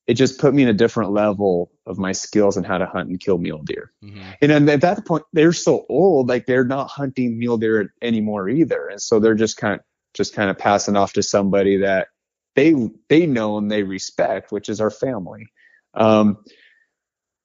it 0.06 0.14
just 0.14 0.40
put 0.40 0.54
me 0.54 0.62
in 0.62 0.68
a 0.68 0.74
different 0.74 1.12
level 1.12 1.70
of 1.90 1.98
my 1.98 2.12
skills 2.12 2.56
and 2.56 2.64
how 2.64 2.78
to 2.78 2.86
hunt 2.86 3.10
and 3.10 3.20
kill 3.20 3.36
mule 3.36 3.62
deer. 3.62 3.92
Mm-hmm. 4.02 4.30
And 4.40 4.50
then 4.50 4.68
at 4.68 4.80
that 4.80 5.04
point, 5.04 5.24
they're 5.32 5.52
so 5.52 5.84
old, 5.88 6.28
like 6.28 6.46
they're 6.46 6.64
not 6.64 6.88
hunting 6.88 7.38
mule 7.38 7.58
deer 7.58 7.92
anymore 8.00 8.48
either. 8.48 8.86
And 8.88 9.02
so 9.02 9.20
they're 9.20 9.34
just 9.34 9.56
kind 9.56 9.74
of 9.74 9.80
just 10.14 10.34
kind 10.34 10.50
of 10.50 10.58
passing 10.58 10.96
off 10.96 11.12
to 11.14 11.22
somebody 11.22 11.78
that 11.78 12.08
they 12.56 12.74
they 13.08 13.26
know 13.26 13.58
and 13.58 13.70
they 13.70 13.82
respect, 13.82 14.52
which 14.52 14.68
is 14.68 14.80
our 14.80 14.90
family. 14.90 15.48
Um, 15.94 16.38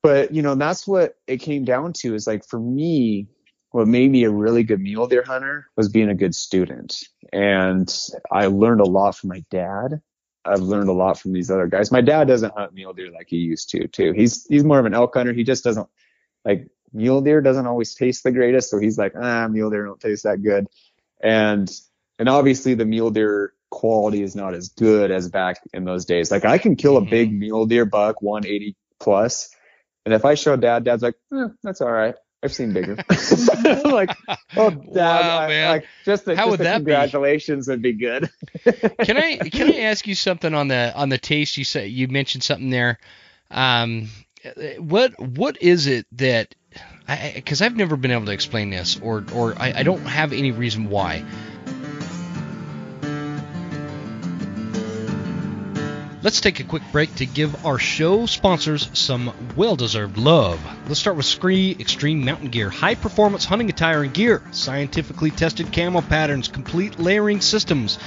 but 0.02 0.34
you 0.34 0.42
know, 0.42 0.56
that's 0.56 0.88
what 0.88 1.16
it 1.28 1.38
came 1.38 1.66
down 1.66 1.94
to 1.94 2.16
is 2.16 2.28
like 2.28 2.46
for 2.46 2.60
me, 2.60 3.28
what 3.72 3.88
made 3.88 4.10
me 4.10 4.24
a 4.24 4.30
really 4.30 4.64
good 4.64 4.80
mule 4.80 5.08
deer 5.08 5.24
hunter 5.26 5.68
was 5.76 5.90
being 5.90 6.10
a 6.10 6.16
good 6.16 6.34
student. 6.34 6.96
And 7.34 7.94
I 8.32 8.46
learned 8.46 8.82
a 8.82 8.86
lot 8.86 9.18
from 9.18 9.30
my 9.30 9.44
dad 9.52 10.02
I've 10.46 10.62
learned 10.62 10.90
a 10.90 10.94
lot 10.94 11.20
from 11.20 11.34
these 11.34 11.50
other 11.50 11.68
guys. 11.68 11.92
My 11.92 12.02
dad 12.02 12.28
doesn't 12.28 12.54
hunt 12.56 12.74
mule 12.74 12.94
deer 12.94 13.12
like 13.12 13.28
he 13.30 13.38
used 13.38 13.70
to 13.72 13.88
too. 13.88 14.14
He's 14.14 14.46
he's 14.48 14.64
more 14.64 14.80
of 14.80 14.86
an 14.86 14.94
elk 14.94 15.14
hunter. 15.16 15.34
He 15.34 15.44
just 15.44 15.64
doesn't 15.64 15.88
like 16.44 16.68
mule 16.94 17.22
deer 17.22 17.42
doesn't 17.42 17.66
always 17.66 17.96
taste 17.96 18.24
the 18.24 18.32
greatest, 18.32 18.70
so 18.70 18.80
he's 18.80 18.98
like, 18.98 19.14
ah, 19.20 19.48
mule 19.48 19.70
deer 19.70 19.86
don't 19.86 20.00
taste 20.00 20.24
that 20.24 20.42
good. 20.42 20.68
And 21.22 21.72
and 22.20 22.30
obviously 22.30 22.76
the 22.76 22.86
mule 22.86 23.12
deer 23.12 23.54
quality 23.72 24.22
is 24.22 24.36
not 24.36 24.54
as 24.54 24.70
good 24.70 25.12
as 25.12 25.30
back 25.30 25.58
in 25.74 25.84
those 25.84 26.06
days. 26.06 26.32
Like 26.32 26.46
I 26.46 26.58
can 26.58 26.76
kill 26.76 26.98
a 26.98 27.02
big 27.02 27.30
mm-hmm. 27.30 27.40
mule 27.40 27.66
deer 27.66 27.86
buck 27.86 28.22
180 28.22 28.76
plus, 29.00 29.50
and 30.06 30.14
if 30.14 30.26
I 30.26 30.36
show 30.36 30.56
dad, 30.56 30.84
dad's 30.84 31.04
like, 31.04 31.16
eh, 31.34 31.48
that's 31.64 31.82
all 31.82 31.92
right. 31.92 32.16
I've 32.46 32.54
seen 32.54 32.74
bigger. 32.74 32.96
like, 33.86 34.16
oh, 34.56 34.70
dad, 34.70 34.94
wow, 34.94 35.40
I, 35.40 35.48
man. 35.48 35.70
Like, 35.72 35.88
just 36.06 36.26
the, 36.26 36.36
How 36.36 36.44
just 36.44 36.52
would 36.52 36.60
the 36.60 36.64
that 36.66 36.76
congratulations 36.76 37.66
be? 37.66 37.74
would 37.74 37.82
be 37.82 37.94
good. 37.94 38.30
can 38.64 39.18
I 39.18 39.38
can 39.50 39.74
I 39.74 39.80
ask 39.80 40.08
you 40.08 40.16
something 40.16 40.54
on 40.54 40.68
the 40.68 40.94
on 40.96 41.10
the 41.10 41.18
taste? 41.18 41.58
You 41.58 41.64
said 41.66 41.90
you 41.90 42.08
mentioned 42.08 42.44
something 42.44 42.70
there. 42.70 43.00
Um, 43.50 44.10
what 44.78 45.20
what 45.20 45.62
is 45.62 45.88
it 45.88 46.06
that? 46.14 46.54
I 47.08 47.32
because 47.36 47.62
I've 47.64 47.76
never 47.76 47.98
been 47.98 48.12
able 48.12 48.26
to 48.26 48.32
explain 48.32 48.70
this, 48.70 49.00
or 49.02 49.26
or 49.34 49.56
I, 49.60 49.74
I 49.78 49.84
don't 49.84 50.02
have 50.02 50.32
any 50.32 50.52
reason 50.52 50.90
why. 50.90 51.26
Let's 56.26 56.42
take 56.42 56.60
a 56.60 56.64
quick 56.64 56.82
break 56.92 57.14
to 57.18 57.28
give 57.28 57.68
our 57.68 57.78
show 57.78 58.26
sponsors 58.26 58.90
some 58.98 59.32
well 59.56 59.76
deserved 59.76 60.18
love. 60.18 60.60
Let's 60.88 61.00
start 61.00 61.18
with 61.18 61.28
SKRE 61.28 61.80
Extreme 61.80 62.26
Mountain 62.26 62.50
Gear. 62.50 62.72
High 62.72 62.96
performance 62.96 63.46
hunting 63.46 63.70
attire 63.70 64.02
and 64.02 64.12
gear, 64.12 64.42
scientifically 64.50 65.30
tested 65.30 65.72
camo 65.72 66.02
patterns, 66.02 66.48
complete 66.48 66.98
layering 66.98 67.42
systems 67.42 68.00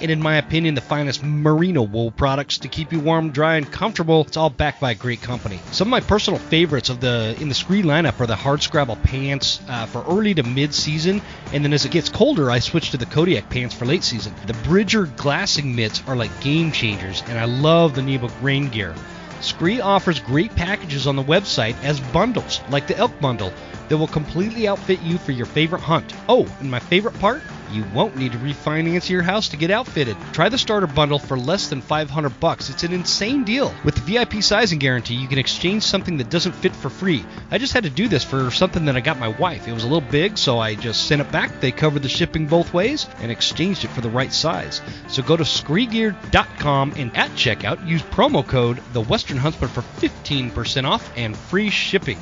and 0.00 0.10
in 0.10 0.20
my 0.20 0.36
opinion, 0.36 0.74
the 0.74 0.80
finest 0.80 1.22
merino 1.22 1.82
wool 1.82 2.10
products 2.10 2.58
to 2.58 2.68
keep 2.68 2.92
you 2.92 3.00
warm, 3.00 3.30
dry, 3.30 3.56
and 3.56 3.70
comfortable. 3.70 4.22
It's 4.22 4.36
all 4.36 4.50
backed 4.50 4.80
by 4.80 4.92
a 4.92 4.94
great 4.94 5.22
company. 5.22 5.58
Some 5.72 5.88
of 5.88 5.90
my 5.90 6.00
personal 6.00 6.38
favorites 6.38 6.88
of 6.88 7.00
the 7.00 7.36
in 7.40 7.48
the 7.48 7.54
SKRE 7.54 7.82
lineup 7.82 8.20
are 8.20 8.26
the 8.26 8.36
hard 8.36 8.62
scrabble 8.62 8.96
pants 8.96 9.60
uh, 9.68 9.86
for 9.86 10.04
early 10.08 10.34
to 10.34 10.42
mid 10.42 10.74
season, 10.74 11.22
and 11.52 11.64
then 11.64 11.72
as 11.72 11.84
it 11.84 11.92
gets 11.92 12.08
colder, 12.08 12.50
I 12.50 12.58
switch 12.58 12.90
to 12.90 12.96
the 12.96 13.06
Kodiak 13.06 13.48
pants 13.48 13.74
for 13.74 13.84
late 13.84 14.04
season. 14.04 14.34
The 14.46 14.54
Bridger 14.54 15.06
glassing 15.06 15.74
mitts 15.74 16.02
are 16.06 16.16
like 16.16 16.40
game 16.40 16.72
changers, 16.72 17.22
and 17.28 17.38
I 17.38 17.44
love 17.44 17.94
the 17.94 18.02
Nebo 18.02 18.28
rain 18.42 18.68
gear. 18.68 18.94
SKRE 19.40 19.82
offers 19.82 20.18
great 20.18 20.54
packages 20.56 21.06
on 21.06 21.14
the 21.14 21.22
website 21.22 21.76
as 21.84 22.00
bundles, 22.00 22.60
like 22.70 22.86
the 22.86 22.96
elk 22.96 23.18
bundle, 23.20 23.52
that 23.88 23.96
will 23.96 24.06
completely 24.06 24.68
outfit 24.68 25.00
you 25.02 25.18
for 25.18 25.32
your 25.32 25.46
favorite 25.46 25.82
hunt. 25.82 26.12
Oh, 26.28 26.46
and 26.60 26.70
my 26.70 26.78
favorite 26.78 27.18
part? 27.18 27.42
You 27.72 27.84
won't 27.92 28.16
need 28.16 28.32
to 28.32 28.38
refinance 28.38 29.08
your 29.08 29.22
house 29.22 29.48
to 29.48 29.56
get 29.56 29.70
outfitted. 29.70 30.16
Try 30.32 30.48
the 30.48 30.58
starter 30.58 30.86
bundle 30.86 31.18
for 31.18 31.36
less 31.36 31.68
than 31.68 31.80
500 31.80 32.38
bucks. 32.38 32.70
It's 32.70 32.84
an 32.84 32.92
insane 32.92 33.44
deal. 33.44 33.74
With 33.84 33.96
the 33.96 34.00
VIP 34.02 34.42
sizing 34.42 34.78
guarantee, 34.78 35.14
you 35.14 35.26
can 35.26 35.38
exchange 35.38 35.82
something 35.82 36.16
that 36.18 36.30
doesn't 36.30 36.52
fit 36.52 36.76
for 36.76 36.88
free. 36.88 37.24
I 37.50 37.58
just 37.58 37.72
had 37.72 37.82
to 37.84 37.90
do 37.90 38.08
this 38.08 38.22
for 38.22 38.50
something 38.50 38.84
that 38.84 38.96
I 38.96 39.00
got 39.00 39.18
my 39.18 39.28
wife. 39.28 39.66
It 39.66 39.72
was 39.72 39.82
a 39.82 39.88
little 39.88 40.08
big, 40.08 40.38
so 40.38 40.58
I 40.60 40.74
just 40.74 41.06
sent 41.06 41.20
it 41.20 41.32
back. 41.32 41.60
They 41.60 41.72
covered 41.72 42.02
the 42.02 42.08
shipping 42.08 42.46
both 42.46 42.72
ways 42.72 43.08
and 43.18 43.32
exchanged 43.32 43.84
it 43.84 43.88
for 43.88 44.00
the 44.00 44.10
right 44.10 44.32
size. 44.32 44.80
So 45.08 45.22
go 45.22 45.36
to 45.36 45.44
skregear.com 45.44 46.94
and 46.96 47.16
at 47.16 47.30
checkout 47.32 47.86
use 47.86 48.02
promo 48.02 48.46
code 48.46 48.80
The 48.92 49.02
Western 49.02 49.38
Huntsman 49.38 49.70
for 49.70 49.82
15% 50.00 50.84
off 50.84 51.10
and 51.16 51.36
free 51.36 51.70
shipping. 51.70 52.18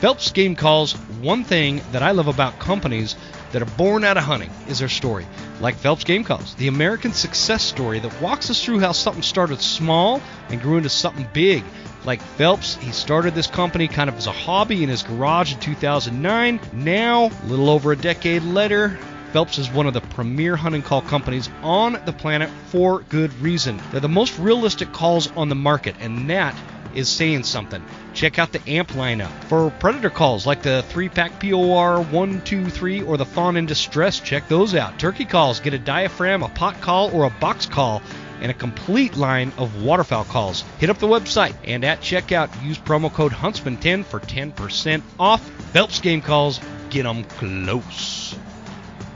Phelps 0.00 0.32
Game 0.32 0.54
Calls, 0.54 0.92
one 1.22 1.44
thing 1.44 1.80
that 1.92 2.02
I 2.02 2.10
love 2.10 2.28
about 2.28 2.58
companies 2.58 3.16
that 3.52 3.62
are 3.62 3.76
born 3.76 4.04
out 4.04 4.16
of 4.16 4.24
hunting 4.24 4.50
is 4.68 4.80
their 4.80 4.88
story. 4.88 5.26
Like 5.60 5.76
Phelps 5.76 6.04
Game 6.04 6.24
Calls, 6.24 6.54
the 6.56 6.68
American 6.68 7.12
success 7.12 7.62
story 7.62 8.00
that 8.00 8.20
walks 8.20 8.50
us 8.50 8.62
through 8.62 8.80
how 8.80 8.92
something 8.92 9.22
started 9.22 9.60
small 9.60 10.20
and 10.50 10.60
grew 10.60 10.76
into 10.76 10.90
something 10.90 11.26
big. 11.32 11.64
Like 12.04 12.20
Phelps, 12.20 12.74
he 12.76 12.90
started 12.92 13.34
this 13.34 13.46
company 13.46 13.88
kind 13.88 14.10
of 14.10 14.16
as 14.16 14.26
a 14.26 14.32
hobby 14.32 14.82
in 14.82 14.90
his 14.90 15.02
garage 15.02 15.54
in 15.54 15.60
2009. 15.60 16.60
Now, 16.74 17.26
a 17.26 17.46
little 17.46 17.70
over 17.70 17.92
a 17.92 17.96
decade 17.96 18.42
later, 18.42 18.98
Phelps 19.32 19.58
is 19.58 19.70
one 19.70 19.86
of 19.86 19.94
the 19.94 20.00
premier 20.00 20.54
hunting 20.54 20.82
call 20.82 21.00
companies 21.00 21.48
on 21.62 21.98
the 22.04 22.12
planet 22.12 22.50
for 22.66 23.00
good 23.08 23.32
reason. 23.40 23.80
They're 23.90 24.00
the 24.00 24.08
most 24.08 24.38
realistic 24.38 24.92
calls 24.92 25.30
on 25.32 25.48
the 25.48 25.54
market, 25.54 25.96
and 26.00 26.28
that 26.28 26.54
is 26.94 27.08
saying 27.08 27.44
something. 27.44 27.82
Check 28.12 28.38
out 28.38 28.52
the 28.52 28.62
amp 28.68 28.90
lineup. 28.90 29.32
For 29.44 29.70
predator 29.70 30.10
calls 30.10 30.46
like 30.46 30.62
the 30.62 30.82
3 30.88 31.08
pack 31.08 31.40
POR 31.40 32.00
123 32.00 33.02
or 33.02 33.16
the 33.16 33.26
Fawn 33.26 33.56
in 33.56 33.66
Distress, 33.66 34.20
check 34.20 34.48
those 34.48 34.74
out. 34.74 34.98
Turkey 34.98 35.24
calls, 35.24 35.60
get 35.60 35.74
a 35.74 35.78
diaphragm, 35.78 36.42
a 36.42 36.48
pot 36.48 36.80
call, 36.80 37.14
or 37.14 37.24
a 37.24 37.30
box 37.30 37.66
call 37.66 38.02
and 38.40 38.50
a 38.50 38.54
complete 38.54 39.16
line 39.16 39.52
of 39.56 39.82
waterfowl 39.82 40.24
calls. 40.24 40.64
Hit 40.78 40.90
up 40.90 40.98
the 40.98 41.06
website 41.06 41.54
and 41.64 41.84
at 41.84 42.00
checkout 42.00 42.62
use 42.62 42.78
promo 42.78 43.12
code 43.12 43.32
Huntsman10 43.32 44.04
for 44.04 44.20
10% 44.20 45.02
off. 45.18 45.40
Phelps 45.72 46.00
game 46.00 46.20
calls, 46.20 46.60
get 46.90 47.04
them 47.04 47.24
close. 47.24 48.36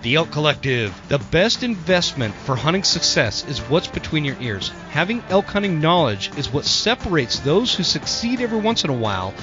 The 0.01 0.14
Elk 0.14 0.30
Collective. 0.30 0.94
The 1.09 1.18
best 1.18 1.64
investment 1.64 2.32
for 2.32 2.55
hunting 2.55 2.84
success 2.84 3.44
is 3.49 3.59
what's 3.59 3.88
between 3.88 4.24
your 4.24 4.36
ears. 4.40 4.68
Having 4.90 5.24
elk 5.28 5.46
hunting 5.46 5.80
knowledge 5.80 6.30
is 6.38 6.53
what 6.53 6.64
separates 6.64 7.40
those 7.40 7.74
who 7.74 7.82
succeed 7.82 8.40
every 8.40 8.61
once 8.61 8.84
in 8.84 8.90
a 8.90 8.94
while 8.94 9.34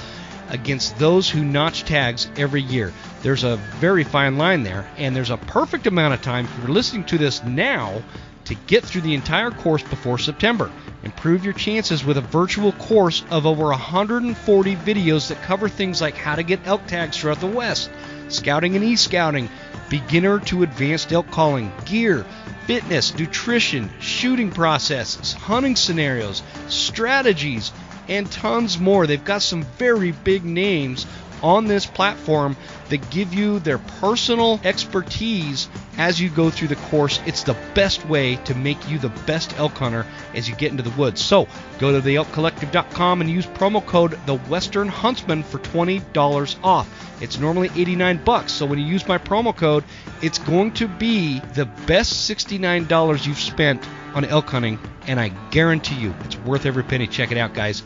against 0.48 0.98
those 0.98 1.28
who 1.28 1.44
notch 1.44 1.84
tags 1.84 2.30
every 2.38 2.62
year. 2.62 2.94
There's 3.20 3.44
a 3.44 3.56
very 3.80 4.02
fine 4.02 4.38
line 4.38 4.62
there, 4.62 4.88
and 4.96 5.14
there's 5.14 5.28
a 5.28 5.36
perfect 5.36 5.86
amount 5.86 6.14
of 6.14 6.22
time 6.22 6.46
if 6.46 6.58
you're 6.58 6.68
listening 6.68 7.04
to 7.04 7.18
this 7.18 7.44
now 7.44 8.02
to 8.46 8.54
get 8.54 8.82
through 8.82 9.02
the 9.02 9.14
entire 9.14 9.50
course 9.50 9.82
before 9.82 10.18
September. 10.18 10.70
Improve 11.02 11.44
your 11.44 11.52
chances 11.52 12.02
with 12.02 12.16
a 12.16 12.22
virtual 12.22 12.72
course 12.72 13.24
of 13.30 13.44
over 13.44 13.64
140 13.64 14.76
videos 14.76 15.28
that 15.28 15.42
cover 15.42 15.68
things 15.68 16.00
like 16.00 16.16
how 16.16 16.34
to 16.34 16.42
get 16.42 16.66
elk 16.66 16.86
tags 16.86 17.18
throughout 17.18 17.40
the 17.40 17.46
West, 17.46 17.90
scouting 18.28 18.74
and 18.74 18.84
e 18.84 18.96
scouting, 18.96 19.50
beginner 19.88 20.40
to 20.40 20.62
advanced 20.62 21.12
elk 21.12 21.30
calling, 21.30 21.72
gear, 21.84 22.24
fitness, 22.66 23.16
nutrition, 23.16 23.90
shooting 24.00 24.50
processes, 24.50 25.32
hunting 25.32 25.76
scenarios, 25.76 26.42
strategies, 26.68 27.72
and 28.08 28.30
tons 28.30 28.78
more. 28.78 29.06
They've 29.06 29.24
got 29.24 29.42
some 29.42 29.62
very 29.62 30.12
big 30.12 30.44
names 30.44 31.06
on 31.42 31.66
this 31.66 31.86
platform 31.86 32.56
that 32.88 33.10
give 33.10 33.34
you 33.34 33.58
their 33.58 33.78
personal 33.78 34.60
expertise 34.64 35.68
as 35.98 36.20
you 36.20 36.28
go 36.28 36.50
through 36.50 36.68
the 36.68 36.76
course. 36.76 37.20
It's 37.26 37.42
the 37.42 37.56
best 37.74 38.06
way 38.06 38.36
to 38.36 38.54
make 38.54 38.88
you 38.88 38.98
the 38.98 39.08
best 39.26 39.58
elk 39.58 39.72
hunter 39.72 40.06
as 40.34 40.48
you 40.48 40.54
get 40.54 40.70
into 40.70 40.82
the 40.82 40.90
woods. 40.90 41.20
So 41.20 41.48
go 41.78 41.92
to 41.92 42.06
theelkcollective.com 42.06 43.20
and 43.20 43.30
use 43.30 43.46
promo 43.46 43.84
code 43.84 44.18
the 44.26 44.36
Western 44.36 44.88
Huntsman 44.88 45.42
for 45.42 45.58
$20 45.58 46.56
off. 46.62 46.88
It's 47.20 47.38
normally 47.38 47.70
89 47.74 48.24
bucks, 48.24 48.52
so 48.52 48.66
when 48.66 48.78
you 48.78 48.84
use 48.84 49.08
my 49.08 49.16
promo 49.16 49.56
code, 49.56 49.84
it's 50.20 50.38
going 50.38 50.72
to 50.72 50.86
be 50.86 51.40
the 51.54 51.64
best 51.64 52.28
$69 52.30 53.26
you've 53.26 53.38
spent 53.38 53.86
on 54.14 54.24
elk 54.24 54.50
hunting, 54.50 54.78
and 55.06 55.18
I 55.18 55.28
guarantee 55.50 55.96
you 55.96 56.14
it's 56.24 56.36
worth 56.38 56.66
every 56.66 56.84
penny. 56.84 57.06
Check 57.06 57.32
it 57.32 57.38
out, 57.38 57.54
guys. 57.54 57.82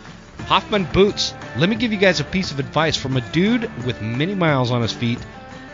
Hoffman 0.46 0.84
Boots. 0.92 1.34
Let 1.56 1.68
me 1.68 1.76
give 1.76 1.92
you 1.92 1.98
guys 1.98 2.20
a 2.20 2.24
piece 2.24 2.50
of 2.50 2.58
advice 2.58 2.96
from 2.96 3.16
a 3.16 3.20
dude 3.32 3.70
with 3.84 4.02
many 4.02 4.34
miles 4.34 4.70
on 4.70 4.82
his 4.82 4.92
feet. 4.92 5.18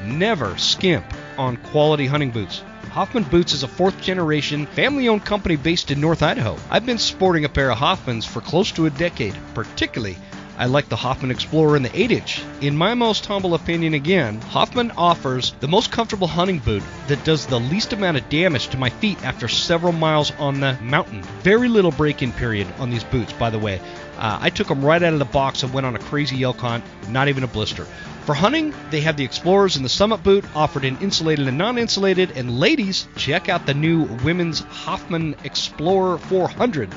Never 0.04 0.56
skimp 0.58 1.04
on 1.38 1.56
quality 1.56 2.06
hunting 2.06 2.30
boots. 2.30 2.62
Hoffman 2.90 3.24
Boots 3.24 3.52
is 3.52 3.62
a 3.62 3.68
fourth 3.68 4.00
generation, 4.00 4.66
family 4.66 5.08
owned 5.08 5.24
company 5.24 5.56
based 5.56 5.90
in 5.90 6.00
North 6.00 6.22
Idaho. 6.22 6.56
I've 6.70 6.86
been 6.86 6.98
sporting 6.98 7.44
a 7.44 7.48
pair 7.48 7.70
of 7.70 7.78
Hoffmans 7.78 8.26
for 8.26 8.40
close 8.40 8.72
to 8.72 8.86
a 8.86 8.90
decade, 8.90 9.36
particularly 9.54 10.16
I 10.58 10.66
like 10.66 10.88
the 10.88 10.96
Hoffman 10.96 11.30
Explorer 11.30 11.76
in 11.76 11.82
the 11.82 11.94
8 12.00 12.10
inch. 12.10 12.42
In 12.62 12.78
my 12.78 12.94
most 12.94 13.26
humble 13.26 13.52
opinion, 13.52 13.92
again, 13.92 14.40
Hoffman 14.40 14.90
offers 14.92 15.52
the 15.60 15.68
most 15.68 15.92
comfortable 15.92 16.26
hunting 16.26 16.60
boot 16.60 16.82
that 17.08 17.22
does 17.24 17.44
the 17.44 17.60
least 17.60 17.92
amount 17.92 18.16
of 18.16 18.28
damage 18.30 18.68
to 18.68 18.78
my 18.78 18.88
feet 18.88 19.22
after 19.22 19.48
several 19.48 19.92
miles 19.92 20.32
on 20.38 20.60
the 20.60 20.72
mountain. 20.80 21.22
Very 21.42 21.68
little 21.68 21.90
break 21.90 22.22
in 22.22 22.32
period 22.32 22.66
on 22.78 22.88
these 22.88 23.04
boots, 23.04 23.34
by 23.34 23.50
the 23.50 23.58
way. 23.58 23.82
Uh, 24.18 24.38
I 24.40 24.50
took 24.50 24.68
them 24.68 24.84
right 24.84 25.02
out 25.02 25.12
of 25.12 25.18
the 25.18 25.24
box 25.24 25.62
and 25.62 25.72
went 25.72 25.86
on 25.86 25.94
a 25.94 25.98
crazy 25.98 26.42
elk 26.42 26.58
hunt, 26.58 26.84
not 27.08 27.28
even 27.28 27.44
a 27.44 27.46
blister. 27.46 27.86
For 28.24 28.34
hunting, 28.34 28.74
they 28.90 29.02
have 29.02 29.16
the 29.16 29.24
Explorers 29.24 29.76
and 29.76 29.84
the 29.84 29.88
Summit 29.88 30.24
boot 30.24 30.44
offered 30.56 30.84
in 30.84 30.98
insulated 30.98 31.46
and 31.46 31.58
non 31.58 31.78
insulated. 31.78 32.32
And 32.32 32.58
ladies, 32.58 33.06
check 33.16 33.48
out 33.48 33.66
the 33.66 33.74
new 33.74 34.02
women's 34.24 34.60
Hoffman 34.60 35.36
Explorer 35.44 36.18
400. 36.18 36.92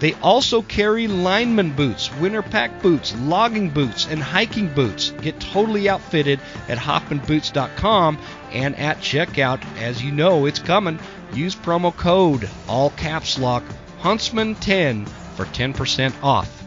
They 0.00 0.14
also 0.14 0.62
carry 0.62 1.06
lineman 1.06 1.70
boots, 1.70 2.12
winter 2.16 2.42
pack 2.42 2.82
boots, 2.82 3.14
logging 3.20 3.70
boots, 3.70 4.08
and 4.10 4.20
hiking 4.20 4.66
boots. 4.74 5.10
Get 5.22 5.38
totally 5.38 5.88
outfitted 5.88 6.40
at 6.68 6.78
hoffmanboots.com 6.78 8.18
and 8.52 8.76
at 8.76 8.98
checkout. 8.98 9.62
As 9.78 10.02
you 10.02 10.10
know, 10.10 10.46
it's 10.46 10.58
coming. 10.58 10.98
Use 11.32 11.54
promo 11.54 11.96
code, 11.96 12.50
all 12.68 12.90
caps 12.90 13.38
lock, 13.38 13.62
Huntsman10 14.02 15.08
for 15.34 15.44
10% 15.46 16.14
off. 16.22 16.64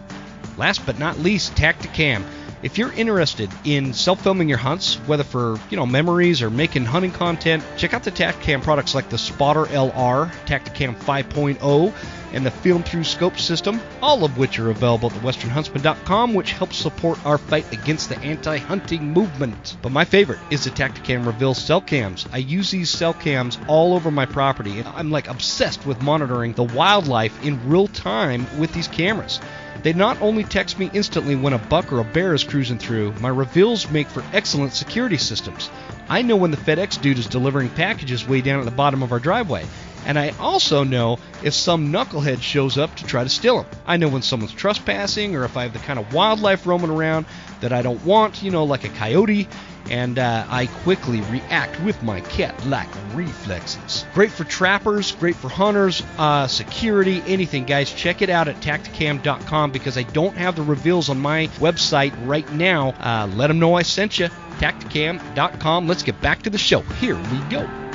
Last 0.57 0.85
but 0.85 0.99
not 0.99 1.19
least, 1.19 1.55
Tactacam. 1.55 2.23
If 2.63 2.77
you're 2.77 2.91
interested 2.93 3.51
in 3.63 3.93
self-filming 3.93 4.49
your 4.49 4.57
hunts, 4.57 4.95
whether 5.05 5.23
for 5.23 5.59
you 5.69 5.77
know 5.77 5.85
memories 5.85 6.41
or 6.41 6.49
making 6.49 6.85
hunting 6.85 7.11
content, 7.11 7.63
check 7.77 7.93
out 7.93 8.03
the 8.03 8.11
Tactacam 8.11 8.63
products 8.63 8.95
like 8.95 9.09
the 9.09 9.17
Spotter 9.17 9.65
LR, 9.65 10.31
Tactacam 10.45 10.95
5.0, 10.95 11.93
and 12.33 12.45
the 12.45 12.51
Film 12.51 12.83
Through 12.83 13.03
Scope 13.03 13.37
system, 13.37 13.79
all 14.01 14.23
of 14.23 14.37
which 14.37 14.59
are 14.59 14.69
available 14.69 15.11
at 15.11 15.17
thewesternhuntsman.com, 15.17 16.33
which 16.33 16.51
helps 16.51 16.77
support 16.77 17.23
our 17.25 17.37
fight 17.37 17.71
against 17.71 18.09
the 18.09 18.19
anti-hunting 18.19 19.13
movement. 19.13 19.77
But 19.81 19.91
my 19.91 20.05
favorite 20.05 20.39
is 20.49 20.63
the 20.63 20.69
Tactacam 20.71 21.25
Reveal 21.25 21.53
cell 21.53 21.81
cams. 21.81 22.25
I 22.31 22.37
use 22.37 22.71
these 22.71 22.89
cell 22.89 23.13
cams 23.13 23.57
all 23.67 23.93
over 23.93 24.11
my 24.11 24.25
property, 24.25 24.79
and 24.79 24.87
I'm 24.89 25.11
like 25.11 25.27
obsessed 25.27 25.85
with 25.85 26.01
monitoring 26.01 26.53
the 26.53 26.63
wildlife 26.63 27.43
in 27.45 27.69
real 27.69 27.87
time 27.87 28.45
with 28.57 28.73
these 28.73 28.87
cameras. 28.87 29.39
They 29.83 29.93
not 29.93 30.21
only 30.21 30.43
text 30.43 30.79
me 30.79 30.89
instantly 30.93 31.35
when 31.35 31.53
a 31.53 31.59
buck 31.59 31.93
or 31.93 31.99
a 31.99 32.03
bear 32.03 32.33
is 32.33 32.43
cruising 32.43 32.79
through, 32.79 33.13
my 33.21 33.29
reveals 33.29 33.89
make 33.89 34.07
for 34.07 34.23
excellent 34.33 34.73
security 34.73 35.17
systems. 35.17 35.69
I 36.09 36.23
know 36.23 36.35
when 36.35 36.51
the 36.51 36.57
FedEx 36.57 37.01
dude 37.01 37.19
is 37.19 37.27
delivering 37.27 37.69
packages 37.69 38.27
way 38.27 38.41
down 38.41 38.59
at 38.59 38.65
the 38.65 38.71
bottom 38.71 39.03
of 39.03 39.11
our 39.11 39.19
driveway. 39.19 39.65
And 40.07 40.17
I 40.17 40.29
also 40.39 40.85
know 40.85 41.19
if 41.43 41.53
some 41.53 41.91
knucklehead 41.91 42.41
shows 42.41 42.77
up 42.77 42.95
to 42.95 43.05
try 43.05 43.23
to 43.23 43.29
steal 43.29 43.61
them. 43.61 43.71
I 43.85 43.97
know 43.97 44.07
when 44.07 44.21
someone's 44.21 44.53
trespassing 44.53 45.35
or 45.35 45.43
if 45.43 45.57
I 45.57 45.63
have 45.63 45.73
the 45.73 45.79
kind 45.79 45.99
of 45.99 46.13
wildlife 46.13 46.65
roaming 46.65 46.89
around 46.89 47.25
that 47.59 47.73
I 47.73 47.81
don't 47.81 48.03
want, 48.05 48.41
you 48.41 48.49
know, 48.49 48.63
like 48.63 48.85
a 48.85 48.89
coyote. 48.89 49.49
And 49.89 50.17
uh, 50.17 50.45
I 50.49 50.67
quickly 50.67 51.19
react 51.21 51.81
with 51.81 52.01
my 52.03 52.21
cat 52.21 52.65
like 52.67 52.89
reflexes. 53.13 54.05
Great 54.13 54.31
for 54.31 54.45
trappers, 54.45 55.11
great 55.13 55.35
for 55.35 55.49
hunters, 55.49 56.01
uh, 56.17 56.47
security, 56.47 57.21
anything, 57.27 57.65
guys. 57.65 57.91
Check 57.91 58.21
it 58.21 58.29
out 58.29 58.47
at 58.47 58.61
tactacam.com 58.61 59.71
because 59.71 59.97
I 59.97 60.03
don't 60.03 60.37
have 60.37 60.55
the 60.55 60.63
reveals 60.63 61.09
on 61.09 61.19
my 61.19 61.47
website 61.57 62.13
right 62.25 62.49
now. 62.53 62.91
Uh, 62.91 63.29
let 63.35 63.47
them 63.47 63.59
know 63.59 63.75
I 63.75 63.83
sent 63.83 64.19
you. 64.19 64.27
Tactacam.com. 64.59 65.87
Let's 65.87 66.03
get 66.03 66.19
back 66.21 66.43
to 66.43 66.49
the 66.49 66.57
show. 66.57 66.81
Here 66.81 67.15
we 67.15 67.39
go 67.49 67.86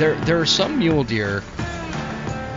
there 0.00 0.14
there 0.24 0.40
are 0.40 0.46
some 0.46 0.78
mule 0.78 1.04
deer 1.04 1.42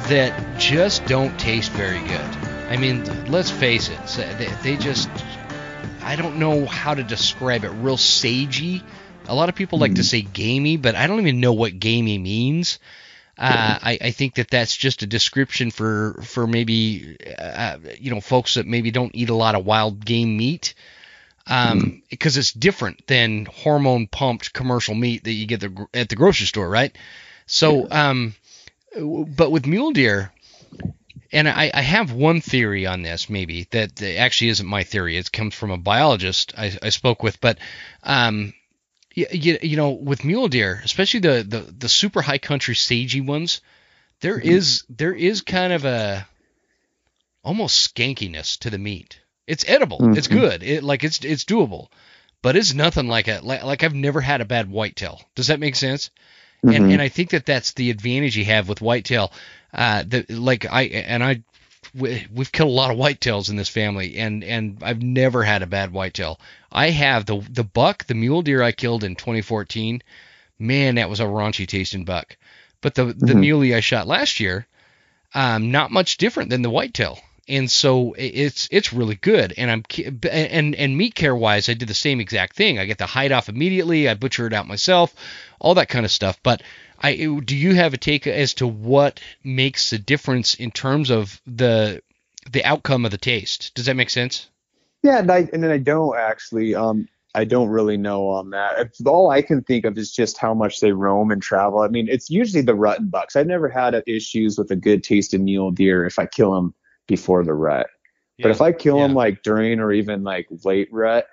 that 0.08 0.58
just 0.58 1.06
don't 1.06 1.38
taste 1.38 1.72
very 1.74 2.00
good. 2.00 2.22
I 2.70 2.78
mean, 2.78 3.04
let's 3.30 3.52
face 3.52 3.90
it, 3.90 4.38
they, 4.38 4.48
they 4.64 4.78
just 4.78 5.10
I 6.02 6.16
don't 6.16 6.38
know 6.38 6.66
how 6.66 6.94
to 6.94 7.04
describe 7.04 7.66
it. 7.66 7.70
Real 7.70 7.98
sagey. 7.98 8.82
A 9.28 9.36
lot 9.36 9.50
of 9.50 9.56
people 9.56 9.78
like 9.78 9.96
to 9.96 10.02
hmm. 10.02 10.06
say 10.06 10.22
gamey, 10.22 10.78
but 10.78 10.96
I 10.96 11.08
don't 11.08 11.20
even 11.20 11.42
know 11.42 11.54
what 11.54 11.80
gamey 11.80 12.18
means. 12.18 12.80
Uh, 13.38 13.80
I, 13.82 13.98
I, 14.00 14.12
think 14.12 14.36
that 14.36 14.52
that's 14.52 14.78
just 14.78 15.02
a 15.02 15.08
description 15.08 15.72
for 15.72 16.22
for 16.24 16.46
maybe 16.46 17.18
uh, 17.38 17.78
you 18.00 18.14
know 18.14 18.22
folks 18.22 18.54
that 18.54 18.68
maybe 18.68 18.92
don't 18.92 19.16
eat 19.16 19.30
a 19.30 19.36
lot 19.36 19.56
of 19.56 19.66
wild 19.66 20.06
game 20.06 20.38
meat 20.38 20.76
um, 21.48 22.04
because 22.10 22.36
hmm. 22.36 22.40
it's 22.40 22.54
different 22.54 23.06
than 23.08 23.46
hormone 23.46 24.08
pumped 24.08 24.54
commercial 24.54 24.94
meat 24.96 25.24
that 25.24 25.32
you 25.32 25.48
get 25.48 25.62
the, 25.62 25.88
at 25.94 26.10
the 26.10 26.16
grocery 26.16 26.46
store, 26.46 26.70
right? 26.70 26.96
So, 27.46 27.88
um, 27.92 28.36
but 28.96 29.52
with 29.52 29.66
mule 29.66 29.92
deer, 29.92 30.32
and 31.32 31.50
I, 31.50 31.72
I, 31.74 31.82
have 31.82 32.12
one 32.12 32.42
theory 32.42 32.86
on 32.86 33.02
this, 33.02 33.30
maybe 33.30 33.64
that 33.72 34.02
actually 34.02 34.50
isn't 34.50 34.68
my 34.68 34.84
theory. 34.84 35.18
It 35.18 35.32
comes 35.32 35.56
from 35.56 35.72
a 35.72 35.78
biologist 35.78 36.54
I, 36.56 36.78
I 36.82 36.90
spoke 36.90 37.24
with, 37.24 37.42
but 37.42 37.58
um, 38.04 38.54
you, 39.14 39.58
you, 39.62 39.78
know, 39.78 39.92
with 39.92 40.24
mule 40.24 40.48
deer, 40.48 40.82
especially 40.84 41.22
the, 41.22 41.44
the, 41.48 41.60
the 41.60 41.90
super 41.90 42.22
high 42.22 42.38
country 42.38 42.76
sagey 42.76 43.26
ones, 43.26 43.62
there 44.22 44.38
mm-hmm. 44.38 44.50
is 44.50 44.84
there 44.90 45.14
is 45.14 45.42
kind 45.42 45.74
of 45.74 45.86
a 45.86 46.28
almost 47.44 47.94
skankiness 47.94 48.60
to 48.60 48.70
the 48.70 48.78
meat. 48.78 49.20
It's 49.46 49.68
edible. 49.68 50.00
Mm-hmm. 50.00 50.18
It's 50.18 50.28
good. 50.28 50.64
It 50.64 50.84
like 50.84 51.04
it's 51.04 51.24
it's 51.26 51.46
doable, 51.46 51.90
but 52.42 52.56
it's 52.56 52.74
nothing 52.74 53.08
like 53.08 53.28
a 53.28 53.42
like, 53.44 53.64
like 53.64 53.84
I've 53.84 53.94
never 53.94 54.22
had 54.22 54.42
a 54.42 54.46
bad 54.46 54.70
whitetail. 54.70 55.22
Does 55.36 55.48
that 55.48 55.60
make 55.60 55.76
sense? 55.76 56.10
Mm-hmm. 56.64 56.76
And 56.76 56.92
and 56.94 57.02
I 57.02 57.10
think 57.10 57.32
that 57.32 57.46
that's 57.46 57.74
the 57.74 57.90
advantage 57.90 58.38
you 58.38 58.46
have 58.46 58.70
with 58.70 58.82
whitetail. 58.82 59.32
Uh, 59.74 60.04
that 60.08 60.30
like 60.30 60.66
I 60.72 60.84
and 60.84 61.24
I 61.24 61.44
we, 61.94 62.26
we've 62.34 62.52
killed 62.52 62.70
a 62.70 62.74
lot 62.74 62.92
of 62.92 62.98
whitetails 62.98 63.50
in 63.50 63.56
this 63.56 63.70
family, 63.70 64.18
and 64.18 64.44
and 64.44 64.78
I've 64.82 65.02
never 65.02 65.44
had 65.44 65.62
a 65.62 65.68
bad 65.68 65.92
whitetail. 65.92 66.40
I 66.72 66.90
have 66.90 67.26
the 67.26 67.46
the 67.50 67.64
buck, 67.64 68.06
the 68.06 68.16
mule 68.16 68.42
deer 68.42 68.64
I 68.64 68.72
killed 68.72 69.04
in 69.04 69.16
2014. 69.16 70.02
Man, 70.60 70.96
that 70.96 71.10
was 71.10 71.20
a 71.20 71.26
raunchy 71.26 71.68
tasting 71.68 72.06
buck. 72.06 72.38
But 72.82 72.96
the 72.96 73.06
the 73.06 73.14
mm-hmm. 73.14 73.40
muley 73.40 73.76
I 73.76 73.82
shot 73.82 74.08
last 74.08 74.40
year, 74.40 74.66
um, 75.34 75.72
not 75.72 75.92
much 75.92 76.18
different 76.18 76.50
than 76.50 76.62
the 76.62 76.70
whitetail 76.70 77.20
and 77.48 77.70
so 77.70 78.14
it's 78.18 78.68
it's 78.72 78.94
really 78.94 79.16
good. 79.16 79.54
And 79.58 79.70
I'm 79.70 79.84
and 80.32 80.76
and 80.76 80.98
meat 80.98 81.16
care 81.16 81.36
wise, 81.36 81.70
I 81.70 81.74
did 81.74 81.88
the 81.88 81.94
same 81.94 82.20
exact 82.20 82.56
thing. 82.56 82.80
I 82.80 82.86
get 82.86 82.98
the 82.98 83.06
hide 83.06 83.32
off 83.32 83.50
immediately. 83.50 84.08
I 84.08 84.14
butcher 84.14 84.48
it 84.48 84.54
out 84.54 84.68
myself, 84.68 85.14
all 85.60 85.76
that 85.76 85.90
kind 85.90 86.06
of 86.06 86.12
stuff. 86.12 86.40
But 86.42 86.64
I 87.00 87.16
do 87.16 87.56
you 87.56 87.76
have 87.76 87.94
a 87.94 87.98
take 87.98 88.28
as 88.28 88.54
to 88.56 88.68
what 88.68 89.20
makes 89.44 89.90
the 89.90 90.00
difference 90.00 90.56
in 90.56 90.72
terms 90.72 91.10
of 91.10 91.42
the 91.46 92.02
the 92.52 92.64
outcome 92.64 93.06
of 93.06 93.12
the 93.12 93.18
taste? 93.18 93.74
Does 93.76 93.88
that 93.88 93.96
make 93.96 94.10
sense? 94.10 94.50
Yeah, 95.02 95.20
and, 95.20 95.30
I, 95.30 95.50
and 95.52 95.62
then 95.64 95.72
I 95.72 95.78
don't 95.78 96.18
actually. 96.18 96.76
Um, 96.76 97.08
I 97.36 97.46
don't 97.46 97.70
really 97.70 97.98
know 97.98 98.28
on 98.28 98.52
that. 98.52 98.92
All 99.08 99.32
I 99.32 99.42
can 99.42 99.64
think 99.64 99.86
of 99.86 99.98
is 99.98 100.12
just 100.12 100.38
how 100.38 100.54
much 100.54 100.80
they 100.80 100.92
roam 100.92 101.32
and 101.32 101.42
travel. 101.42 101.80
I 101.80 101.88
mean, 101.88 102.08
it's 102.08 102.30
usually 102.30 102.62
the 102.62 102.76
rut 102.76 103.00
and 103.00 103.10
bucks. 103.10 103.36
I've 103.36 103.48
never 103.48 103.68
had 103.68 104.02
issues 104.06 104.56
with 104.56 104.70
a 104.70 104.76
good 104.76 105.04
tasting 105.04 105.44
mule 105.44 105.72
deer 105.72 106.06
if 106.06 106.20
I 106.20 106.28
kill 106.28 106.54
them 106.54 106.76
before 107.08 107.44
the 107.44 107.54
rut. 107.54 107.88
Yeah. 108.38 108.44
But 108.44 108.52
if 108.52 108.62
I 108.62 108.72
kill 108.72 108.98
yeah. 108.98 109.08
them 109.08 109.16
like 109.16 109.44
during 109.44 109.80
or 109.80 109.92
even 109.92 110.24
like 110.24 110.48
late 110.64 110.90
rut, 110.92 111.28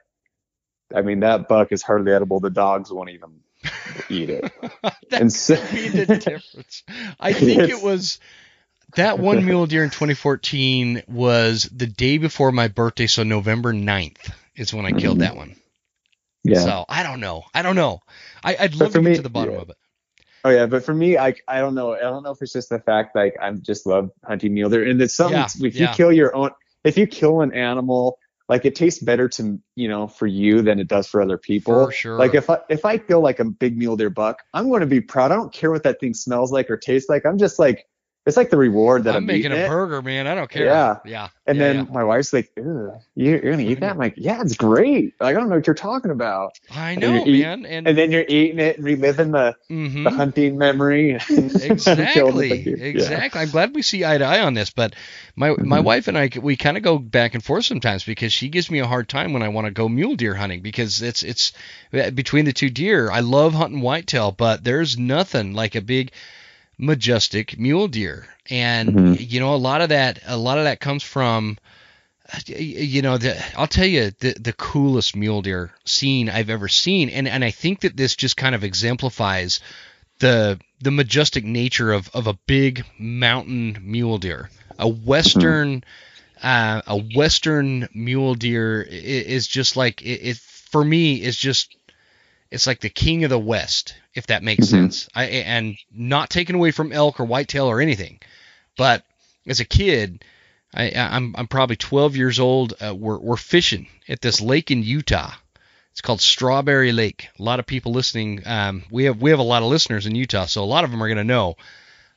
I 0.94 1.02
mean 1.02 1.20
that 1.20 1.48
buck 1.48 1.72
is 1.72 1.82
hardly 1.82 2.12
edible. 2.12 2.40
The 2.40 2.50
dogs 2.50 2.92
won't 2.92 3.10
even 3.10 3.40
eat 4.08 4.30
it. 4.30 4.52
that 4.82 5.20
and 5.20 5.32
so, 5.32 5.54
be 5.70 5.88
the 5.88 6.06
difference. 6.24 6.82
I 7.18 7.32
think 7.32 7.70
it 7.70 7.82
was 7.82 8.18
that 8.96 9.18
one 9.18 9.44
mule 9.44 9.66
deer 9.66 9.84
in 9.84 9.90
2014 9.90 11.04
was 11.06 11.64
the 11.64 11.86
day 11.86 12.18
before 12.18 12.52
my 12.52 12.68
birthday, 12.68 13.06
so 13.06 13.22
November 13.22 13.72
9th 13.72 14.32
is 14.56 14.74
when 14.74 14.84
I 14.84 14.92
killed 14.92 15.18
mm-hmm. 15.18 15.20
that 15.20 15.36
one. 15.36 15.56
Yeah. 16.42 16.60
So 16.60 16.84
I 16.88 17.02
don't 17.02 17.20
know. 17.20 17.44
I 17.54 17.62
don't 17.62 17.76
know. 17.76 18.00
I, 18.42 18.56
would 18.60 18.74
love 18.76 18.92
to 18.92 19.00
get 19.00 19.08
me, 19.08 19.16
to 19.16 19.22
the 19.22 19.30
bottom 19.30 19.54
yeah. 19.54 19.60
of 19.60 19.70
it. 19.70 19.76
Oh 20.44 20.50
yeah, 20.50 20.66
but 20.66 20.84
for 20.84 20.94
me, 20.94 21.18
I 21.18 21.34
I 21.46 21.58
don't 21.60 21.74
know. 21.74 21.94
I 21.94 22.00
don't 22.00 22.22
know 22.22 22.30
if 22.30 22.40
it's 22.40 22.52
just 22.52 22.70
the 22.70 22.78
fact 22.78 23.14
like 23.14 23.34
I 23.40 23.50
just 23.52 23.86
love 23.86 24.10
hunting 24.24 24.54
mule 24.54 24.70
deer, 24.70 24.88
and 24.88 25.00
it's 25.00 25.14
something. 25.14 25.36
Yeah, 25.36 25.66
if 25.66 25.74
yeah. 25.76 25.88
you 25.88 25.94
kill 25.94 26.12
your 26.12 26.34
own, 26.34 26.50
if 26.84 26.96
you 26.96 27.06
kill 27.06 27.42
an 27.42 27.52
animal, 27.52 28.18
like 28.48 28.64
it 28.64 28.74
tastes 28.74 29.02
better 29.02 29.28
to 29.28 29.60
you 29.76 29.88
know 29.88 30.08
for 30.08 30.26
you 30.26 30.62
than 30.62 30.80
it 30.80 30.88
does 30.88 31.06
for 31.06 31.20
other 31.20 31.36
people. 31.36 31.86
For 31.86 31.92
sure. 31.92 32.18
Like 32.18 32.34
if 32.34 32.48
I 32.48 32.58
if 32.70 32.84
I 32.84 32.98
kill 32.98 33.20
like 33.20 33.38
a 33.38 33.44
big 33.44 33.76
mule 33.76 33.96
deer 33.96 34.10
buck, 34.10 34.42
I'm 34.54 34.68
going 34.68 34.80
to 34.80 34.86
be 34.86 35.00
proud. 35.00 35.30
I 35.30 35.36
don't 35.36 35.52
care 35.52 35.70
what 35.70 35.82
that 35.82 36.00
thing 36.00 36.14
smells 36.14 36.50
like 36.50 36.70
or 36.70 36.76
tastes 36.76 37.08
like. 37.08 37.26
I'm 37.26 37.38
just 37.38 37.58
like 37.58 37.86
it's 38.26 38.36
like 38.36 38.50
the 38.50 38.56
reward 38.58 39.04
that 39.04 39.16
I'm, 39.16 39.22
I'm 39.22 39.26
making 39.26 39.50
a 39.50 39.56
it. 39.56 39.68
burger, 39.68 40.02
man. 40.02 40.26
I 40.26 40.34
don't 40.34 40.50
care. 40.50 40.66
Yeah, 40.66 40.98
yeah. 41.06 41.28
And 41.46 41.56
yeah, 41.56 41.64
then 41.64 41.76
yeah. 41.76 41.92
my 41.92 42.04
wife's 42.04 42.34
like, 42.34 42.52
"You're, 42.54 43.00
you're 43.14 43.40
gonna 43.40 43.62
eat 43.62 43.80
that?" 43.80 43.92
I'm 43.92 43.98
like, 43.98 44.14
"Yeah, 44.18 44.42
it's 44.42 44.56
great." 44.56 45.14
Like 45.18 45.36
I 45.36 45.40
don't 45.40 45.48
know 45.48 45.56
what 45.56 45.66
you're 45.66 45.74
talking 45.74 46.10
about. 46.10 46.52
I 46.70 46.96
know, 46.96 47.24
and 47.24 47.32
man. 47.32 47.64
and, 47.64 47.88
and 47.88 47.96
then 47.96 48.10
you're 48.10 48.26
eating 48.28 48.58
it 48.58 48.76
and 48.76 48.84
reliving 48.84 49.30
the 49.30 49.56
mm-hmm. 49.70 50.04
the 50.04 50.10
hunting 50.10 50.58
memory. 50.58 51.12
exactly, 51.30 52.68
exactly. 52.68 53.40
I'm 53.40 53.48
glad 53.48 53.74
we 53.74 53.80
see 53.80 54.04
eye 54.04 54.18
to 54.18 54.24
eye 54.24 54.40
on 54.40 54.52
this. 54.52 54.68
But 54.68 54.94
my 55.34 55.48
mm-hmm. 55.48 55.66
my 55.66 55.80
wife 55.80 56.06
and 56.06 56.18
I 56.18 56.30
we 56.42 56.56
kind 56.56 56.76
of 56.76 56.82
go 56.82 56.98
back 56.98 57.34
and 57.34 57.42
forth 57.42 57.64
sometimes 57.64 58.04
because 58.04 58.34
she 58.34 58.50
gives 58.50 58.70
me 58.70 58.80
a 58.80 58.86
hard 58.86 59.08
time 59.08 59.32
when 59.32 59.42
I 59.42 59.48
want 59.48 59.66
to 59.66 59.70
go 59.70 59.88
mule 59.88 60.14
deer 60.14 60.34
hunting 60.34 60.60
because 60.60 61.00
it's 61.00 61.22
it's 61.22 61.52
between 61.90 62.44
the 62.44 62.52
two 62.52 62.68
deer. 62.68 63.10
I 63.10 63.20
love 63.20 63.54
hunting 63.54 63.80
whitetail, 63.80 64.30
but 64.30 64.62
there's 64.62 64.98
nothing 64.98 65.54
like 65.54 65.74
a 65.74 65.80
big 65.80 66.12
majestic 66.80 67.58
mule 67.58 67.88
deer 67.88 68.26
and 68.48 68.88
mm-hmm. 68.88 69.14
you 69.18 69.38
know 69.38 69.54
a 69.54 69.56
lot 69.56 69.82
of 69.82 69.90
that 69.90 70.18
a 70.26 70.36
lot 70.36 70.58
of 70.58 70.64
that 70.64 70.80
comes 70.80 71.02
from 71.02 71.58
you 72.46 73.02
know 73.02 73.18
the, 73.18 73.36
I'll 73.56 73.66
tell 73.66 73.86
you 73.86 74.12
the 74.20 74.32
the 74.32 74.52
coolest 74.52 75.14
mule 75.14 75.42
deer 75.42 75.72
scene 75.84 76.28
I've 76.28 76.50
ever 76.50 76.68
seen 76.68 77.10
and 77.10 77.28
and 77.28 77.44
I 77.44 77.50
think 77.50 77.80
that 77.80 77.96
this 77.96 78.16
just 78.16 78.36
kind 78.36 78.54
of 78.54 78.64
exemplifies 78.64 79.60
the 80.20 80.58
the 80.80 80.90
majestic 80.90 81.44
nature 81.44 81.92
of 81.92 82.08
of 82.14 82.26
a 82.26 82.38
big 82.46 82.84
mountain 82.98 83.78
mule 83.82 84.18
deer 84.18 84.48
a 84.78 84.88
western 84.88 85.80
mm-hmm. 85.80 86.46
uh, 86.46 86.82
a 86.86 86.98
western 87.14 87.88
mule 87.94 88.34
deer 88.34 88.82
is 88.82 89.46
just 89.46 89.76
like 89.76 90.02
it, 90.02 90.20
it 90.22 90.36
for 90.36 90.84
me 90.84 91.20
is 91.20 91.36
just 91.36 91.76
it's 92.50 92.66
like 92.66 92.80
the 92.80 92.88
king 92.88 93.24
of 93.24 93.30
the 93.30 93.38
west 93.38 93.94
if 94.14 94.26
that 94.26 94.42
makes 94.42 94.66
mm-hmm. 94.66 94.84
sense. 94.84 95.08
I 95.14 95.24
and 95.26 95.76
not 95.92 96.30
taken 96.30 96.56
away 96.56 96.70
from 96.70 96.92
elk 96.92 97.20
or 97.20 97.24
whitetail 97.24 97.66
or 97.66 97.80
anything, 97.80 98.20
but 98.76 99.04
as 99.46 99.60
a 99.60 99.64
kid, 99.64 100.24
I, 100.74 100.92
I'm 100.92 101.34
I'm 101.36 101.48
probably 101.48 101.76
12 101.76 102.16
years 102.16 102.40
old. 102.40 102.74
Uh, 102.80 102.94
we're 102.94 103.18
we're 103.18 103.36
fishing 103.36 103.88
at 104.08 104.20
this 104.20 104.40
lake 104.40 104.70
in 104.70 104.82
Utah. 104.82 105.32
It's 105.92 106.00
called 106.00 106.20
Strawberry 106.20 106.92
Lake. 106.92 107.28
A 107.38 107.42
lot 107.42 107.58
of 107.58 107.66
people 107.66 107.92
listening. 107.92 108.42
Um, 108.46 108.84
we 108.90 109.04
have 109.04 109.20
we 109.20 109.30
have 109.30 109.38
a 109.38 109.44
lot 109.44 109.62
of 109.62 109.68
listeners 109.68 110.06
in 110.06 110.14
Utah, 110.14 110.46
so 110.46 110.62
a 110.62 110.66
lot 110.66 110.84
of 110.84 110.90
them 110.90 111.02
are 111.02 111.08
going 111.08 111.18
to 111.18 111.24
know. 111.24 111.56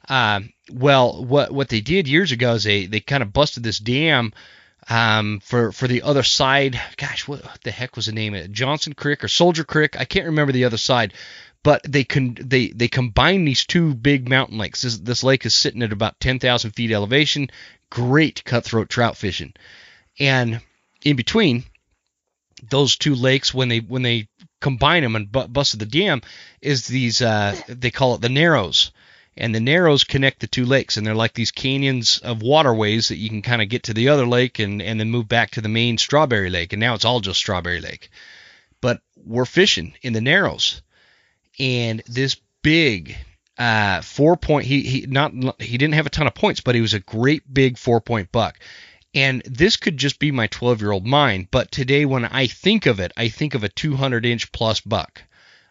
Um, 0.10 0.54
well, 0.72 1.24
what 1.24 1.52
what 1.52 1.70
they 1.70 1.82
did 1.82 2.08
years 2.08 2.32
ago 2.32 2.54
is 2.54 2.64
they 2.64 2.86
they 2.86 3.00
kind 3.00 3.24
of 3.24 3.34
busted 3.34 3.64
this 3.64 3.80
dam 3.80 4.34
um, 4.90 5.40
for 5.42 5.72
for 5.72 5.88
the 5.88 6.04
other 6.04 6.24
side. 6.24 6.80
Gosh, 6.98 7.28
what 7.28 7.44
the 7.64 7.72
heck 7.72 7.96
was 7.96 8.08
the 8.08 8.12
name 8.12 8.34
of 8.34 8.42
it? 8.42 8.52
Johnson 8.52 8.94
Creek 8.94 9.24
or 9.24 9.28
Soldier 9.28 9.64
Creek? 9.64 10.00
I 10.00 10.06
can't 10.06 10.28
remember 10.28 10.52
the 10.52 10.66
other 10.66 10.78
side, 10.78 11.14
but 11.64 11.82
they 11.88 12.04
can 12.04 12.38
they 12.40 12.68
they 12.70 12.88
combine 12.88 13.46
these 13.46 13.66
two 13.66 13.94
big 13.94 14.30
mountain 14.30 14.58
lakes. 14.58 14.82
This, 14.82 14.98
this 14.98 15.24
lake 15.24 15.46
is 15.46 15.56
sitting 15.56 15.84
at 15.84 15.94
about 15.94 16.20
10,000 16.20 16.72
feet 16.72 16.92
elevation. 16.92 17.50
Great 17.90 18.44
cutthroat 18.44 18.90
trout 18.90 19.18
fishing, 19.18 19.54
and 20.20 20.62
in 21.04 21.16
between 21.16 21.64
those 22.70 22.98
two 22.98 23.16
lakes, 23.16 23.54
when 23.54 23.70
they 23.70 23.80
when 23.80 24.02
they 24.02 24.28
combine 24.62 25.04
them 25.04 25.16
and 25.16 25.32
bu- 25.32 25.48
busted 25.48 25.80
the 25.80 25.86
dam, 25.86 26.22
is 26.62 26.88
these 26.88 27.22
uh, 27.22 27.56
they 27.68 27.92
call 27.92 28.16
it 28.16 28.22
the 28.22 28.30
narrows, 28.30 28.92
and 29.36 29.54
the 29.54 29.60
narrows 29.60 30.04
connect 30.04 30.40
the 30.40 30.48
two 30.48 30.66
lakes, 30.66 30.98
and 30.98 31.06
they're 31.06 31.16
like 31.16 31.34
these 31.34 31.52
canyons 31.52 32.20
of 32.20 32.42
waterways 32.42 33.08
that 33.08 33.18
you 33.18 33.30
can 33.30 33.42
kind 33.42 33.62
of 33.62 33.70
get 33.70 33.84
to 33.84 33.94
the 33.94 34.10
other 34.10 34.26
lake 34.26 34.60
and 34.60 34.82
and 34.82 35.00
then 35.00 35.10
move 35.10 35.28
back 35.28 35.52
to 35.52 35.62
the 35.62 35.70
main 35.70 35.98
Strawberry 35.98 36.50
Lake, 36.50 36.74
and 36.74 36.80
now 36.80 36.94
it's 36.94 37.06
all 37.06 37.20
just 37.20 37.40
Strawberry 37.40 37.82
Lake. 37.82 38.10
But 38.82 39.02
we're 39.16 39.46
fishing 39.46 39.94
in 40.02 40.14
the 40.14 40.22
narrows 40.22 40.82
and 41.60 42.02
this 42.08 42.38
big 42.62 43.16
uh, 43.58 44.02
four 44.02 44.36
point 44.36 44.66
he 44.66 44.82
he 44.82 45.06
not 45.08 45.34
he 45.62 45.78
didn't 45.78 45.94
have 45.94 46.06
a 46.06 46.12
ton 46.12 46.28
of 46.28 46.34
points, 46.34 46.62
but 46.62 46.76
he 46.76 46.82
was 46.82 46.94
a 46.94 47.00
great 47.00 47.52
big 47.52 47.78
four 47.78 48.02
point 48.02 48.32
buck. 48.32 48.60
And 49.16 49.44
this 49.46 49.78
could 49.78 49.98
just 49.98 50.18
be 50.18 50.32
my 50.32 50.48
12 50.48 50.82
year 50.82 50.92
old 50.92 51.06
mind, 51.06 51.50
but 51.52 51.72
today 51.72 52.06
when 52.06 52.26
I 52.26 52.48
think 52.48 52.88
of 52.88 53.00
it, 53.00 53.12
I 53.16 53.30
think 53.30 53.54
of 53.54 53.64
a 53.64 53.70
200 53.70 54.26
inch 54.26 54.52
plus 54.52 54.82
buck. 54.82 55.22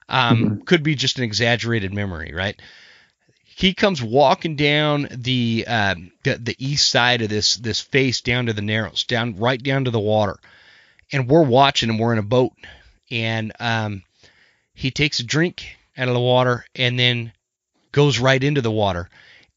Um, 0.09 0.39
mm-hmm. 0.39 0.61
Could 0.63 0.83
be 0.83 0.95
just 0.95 1.19
an 1.19 1.25
exaggerated 1.25 1.93
memory, 1.93 2.33
right? 2.35 2.61
He 3.63 3.75
comes 3.75 4.03
walking 4.03 4.57
down 4.57 5.07
the, 5.13 5.65
uh, 5.69 5.95
the 6.25 6.35
the 6.35 6.57
east 6.59 6.91
side 6.91 7.23
of 7.23 7.29
this 7.29 7.55
this 7.55 7.79
face 7.79 8.21
down 8.21 8.47
to 8.47 8.53
the 8.53 8.61
narrows, 8.61 9.05
down 9.05 9.37
right 9.37 9.63
down 9.63 9.85
to 9.85 9.93
the 9.93 10.01
water, 10.01 10.37
and 11.13 11.29
we're 11.29 11.45
watching 11.45 11.89
him. 11.89 11.97
we're 11.97 12.13
in 12.13 12.19
a 12.19 12.25
boat, 12.25 12.55
and 13.09 13.53
um, 13.61 14.03
he 14.75 14.91
takes 14.91 15.21
a 15.21 15.23
drink 15.25 15.77
out 15.97 16.09
of 16.09 16.15
the 16.15 16.19
water 16.19 16.65
and 16.75 16.99
then 16.99 17.33
goes 17.93 18.19
right 18.19 18.43
into 18.43 18.63
the 18.63 18.71
water 18.73 19.09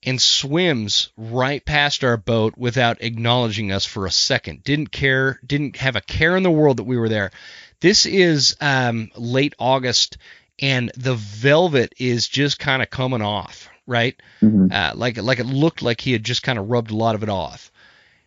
and 0.03 0.21
swims 0.21 1.09
right 1.17 1.65
past 1.65 2.03
our 2.03 2.15
boat 2.15 2.53
without 2.55 3.01
acknowledging 3.01 3.71
us 3.71 3.85
for 3.85 4.05
a 4.05 4.11
second. 4.11 4.63
Didn't 4.63 4.91
care, 4.91 5.39
didn't 5.43 5.77
have 5.77 5.95
a 5.95 6.01
care 6.01 6.37
in 6.37 6.43
the 6.43 6.51
world 6.51 6.77
that 6.77 6.83
we 6.83 6.97
were 6.97 7.09
there. 7.09 7.31
This 7.79 8.05
is 8.05 8.55
um, 8.61 9.09
late 9.15 9.55
August, 9.57 10.19
and 10.59 10.91
the 10.95 11.15
velvet 11.15 11.93
is 11.97 12.27
just 12.27 12.59
kind 12.59 12.83
of 12.83 12.91
coming 12.91 13.23
off, 13.23 13.67
right? 13.87 14.15
Mm-hmm. 14.41 14.67
Uh, 14.71 14.91
like 14.95 15.17
like 15.17 15.39
it 15.39 15.45
looked 15.45 15.81
like 15.81 16.01
he 16.01 16.11
had 16.11 16.23
just 16.23 16.43
kind 16.43 16.59
of 16.59 16.69
rubbed 16.69 16.91
a 16.91 16.95
lot 16.95 17.15
of 17.15 17.23
it 17.23 17.29
off. 17.29 17.71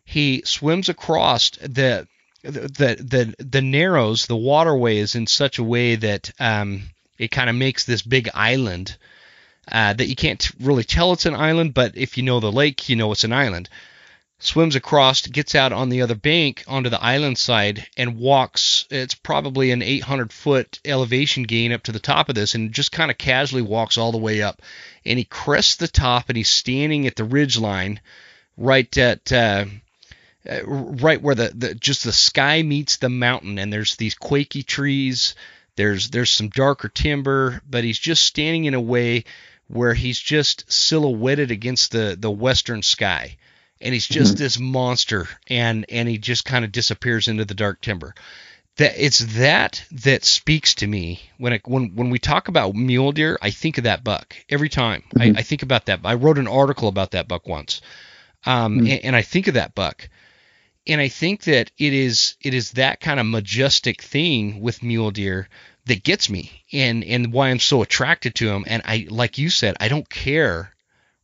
He 0.04 0.42
swims 0.44 0.88
across 0.88 1.50
the 1.50 2.06
the 2.42 2.96
the 3.00 3.34
the 3.38 3.62
narrows, 3.62 4.26
the 4.26 4.36
waterway 4.36 4.98
is 4.98 5.14
in 5.14 5.26
such 5.26 5.58
a 5.58 5.64
way 5.64 5.96
that 5.96 6.30
um, 6.38 6.82
it 7.18 7.30
kind 7.30 7.50
of 7.50 7.56
makes 7.56 7.84
this 7.84 8.02
big 8.02 8.28
island 8.34 8.96
uh, 9.70 9.92
that 9.92 10.08
you 10.08 10.16
can't 10.16 10.50
really 10.60 10.84
tell 10.84 11.12
it's 11.12 11.26
an 11.26 11.34
island, 11.34 11.74
but 11.74 11.96
if 11.96 12.16
you 12.16 12.22
know 12.22 12.40
the 12.40 12.52
lake, 12.52 12.88
you 12.88 12.96
know 12.96 13.12
it's 13.12 13.24
an 13.24 13.32
island. 13.32 13.68
Swims 14.40 14.76
across, 14.76 15.26
gets 15.26 15.56
out 15.56 15.72
on 15.72 15.88
the 15.88 16.02
other 16.02 16.14
bank 16.14 16.62
onto 16.68 16.88
the 16.88 17.02
island 17.02 17.36
side, 17.36 17.88
and 17.96 18.16
walks. 18.16 18.86
It's 18.88 19.14
probably 19.14 19.72
an 19.72 19.82
800 19.82 20.32
foot 20.32 20.78
elevation 20.84 21.42
gain 21.42 21.72
up 21.72 21.82
to 21.84 21.92
the 21.92 21.98
top 21.98 22.28
of 22.28 22.36
this, 22.36 22.54
and 22.54 22.72
just 22.72 22.92
kind 22.92 23.10
of 23.10 23.18
casually 23.18 23.62
walks 23.62 23.98
all 23.98 24.12
the 24.12 24.18
way 24.18 24.40
up. 24.40 24.62
And 25.04 25.18
he 25.18 25.24
crests 25.24 25.74
the 25.74 25.88
top, 25.88 26.28
and 26.28 26.36
he's 26.36 26.48
standing 26.48 27.08
at 27.08 27.16
the 27.16 27.24
ridge 27.24 27.58
line, 27.58 28.00
right 28.56 28.96
at. 28.96 29.32
Uh, 29.32 29.64
uh, 30.48 30.64
right 30.64 31.20
where 31.20 31.34
the, 31.34 31.52
the 31.54 31.74
just 31.74 32.04
the 32.04 32.12
sky 32.12 32.62
meets 32.62 32.98
the 32.98 33.08
mountain 33.08 33.58
and 33.58 33.72
there's 33.72 33.96
these 33.96 34.14
quaky 34.14 34.62
trees 34.62 35.34
there's 35.76 36.10
there's 36.10 36.30
some 36.30 36.48
darker 36.48 36.88
timber 36.88 37.60
but 37.68 37.84
he's 37.84 37.98
just 37.98 38.24
standing 38.24 38.64
in 38.64 38.72
a 38.72 38.80
way 38.80 39.24
where 39.66 39.92
he's 39.92 40.18
just 40.18 40.70
silhouetted 40.72 41.50
against 41.50 41.90
the 41.90 42.16
the 42.18 42.30
western 42.30 42.82
sky 42.82 43.36
and 43.80 43.92
he's 43.92 44.06
just 44.06 44.34
mm-hmm. 44.34 44.42
this 44.42 44.58
monster 44.58 45.28
and 45.48 45.86
and 45.88 46.08
he 46.08 46.18
just 46.18 46.44
kind 46.44 46.64
of 46.64 46.72
disappears 46.72 47.28
into 47.28 47.44
the 47.44 47.54
dark 47.54 47.80
timber. 47.80 48.14
That 48.76 48.94
it's 48.96 49.18
that 49.36 49.84
that 49.90 50.24
speaks 50.24 50.74
to 50.76 50.86
me 50.86 51.20
when 51.38 51.54
it, 51.54 51.62
when 51.66 51.94
when 51.94 52.10
we 52.10 52.18
talk 52.18 52.48
about 52.48 52.74
mule 52.74 53.12
deer 53.12 53.36
i 53.42 53.50
think 53.50 53.78
of 53.78 53.84
that 53.84 54.04
buck 54.04 54.36
every 54.48 54.68
time. 54.68 55.02
Mm-hmm. 55.14 55.36
I, 55.36 55.40
I, 55.40 55.42
think 55.42 55.62
about 55.62 55.86
that. 55.86 56.00
I 56.04 56.14
wrote 56.14 56.38
an 56.38 56.48
article 56.48 56.88
about 56.88 57.12
that 57.12 57.28
buck 57.28 57.48
once. 57.48 57.80
Um, 58.46 58.76
mm-hmm. 58.76 58.86
and, 58.86 59.04
and, 59.04 59.16
i 59.16 59.22
think 59.22 59.48
of 59.48 59.54
that 59.54 59.74
buck. 59.74 60.08
And 60.86 61.02
I 61.02 61.08
think 61.08 61.42
that 61.42 61.70
it 61.76 61.92
is 61.92 62.36
it 62.40 62.54
is 62.54 62.72
that 62.72 63.00
kind 63.00 63.20
of 63.20 63.26
majestic 63.26 64.00
thing 64.00 64.60
with 64.60 64.82
mule 64.82 65.10
deer 65.10 65.48
that 65.84 66.02
gets 66.02 66.30
me 66.30 66.64
and 66.72 67.04
and 67.04 67.32
why 67.32 67.48
I'm 67.48 67.58
so 67.58 67.82
attracted 67.82 68.34
to 68.36 68.46
them 68.46 68.64
and 68.66 68.82
I 68.86 69.06
like 69.10 69.36
you 69.36 69.50
said 69.50 69.76
I 69.80 69.88
don't 69.88 70.08
care 70.08 70.72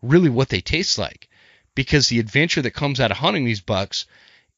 really 0.02 0.28
what 0.28 0.50
they 0.50 0.60
taste 0.60 0.98
like 0.98 1.28
because 1.74 2.08
the 2.08 2.20
adventure 2.20 2.62
that 2.62 2.72
comes 2.72 3.00
out 3.00 3.10
of 3.10 3.16
hunting 3.16 3.44
these 3.44 3.60
bucks 3.60 4.06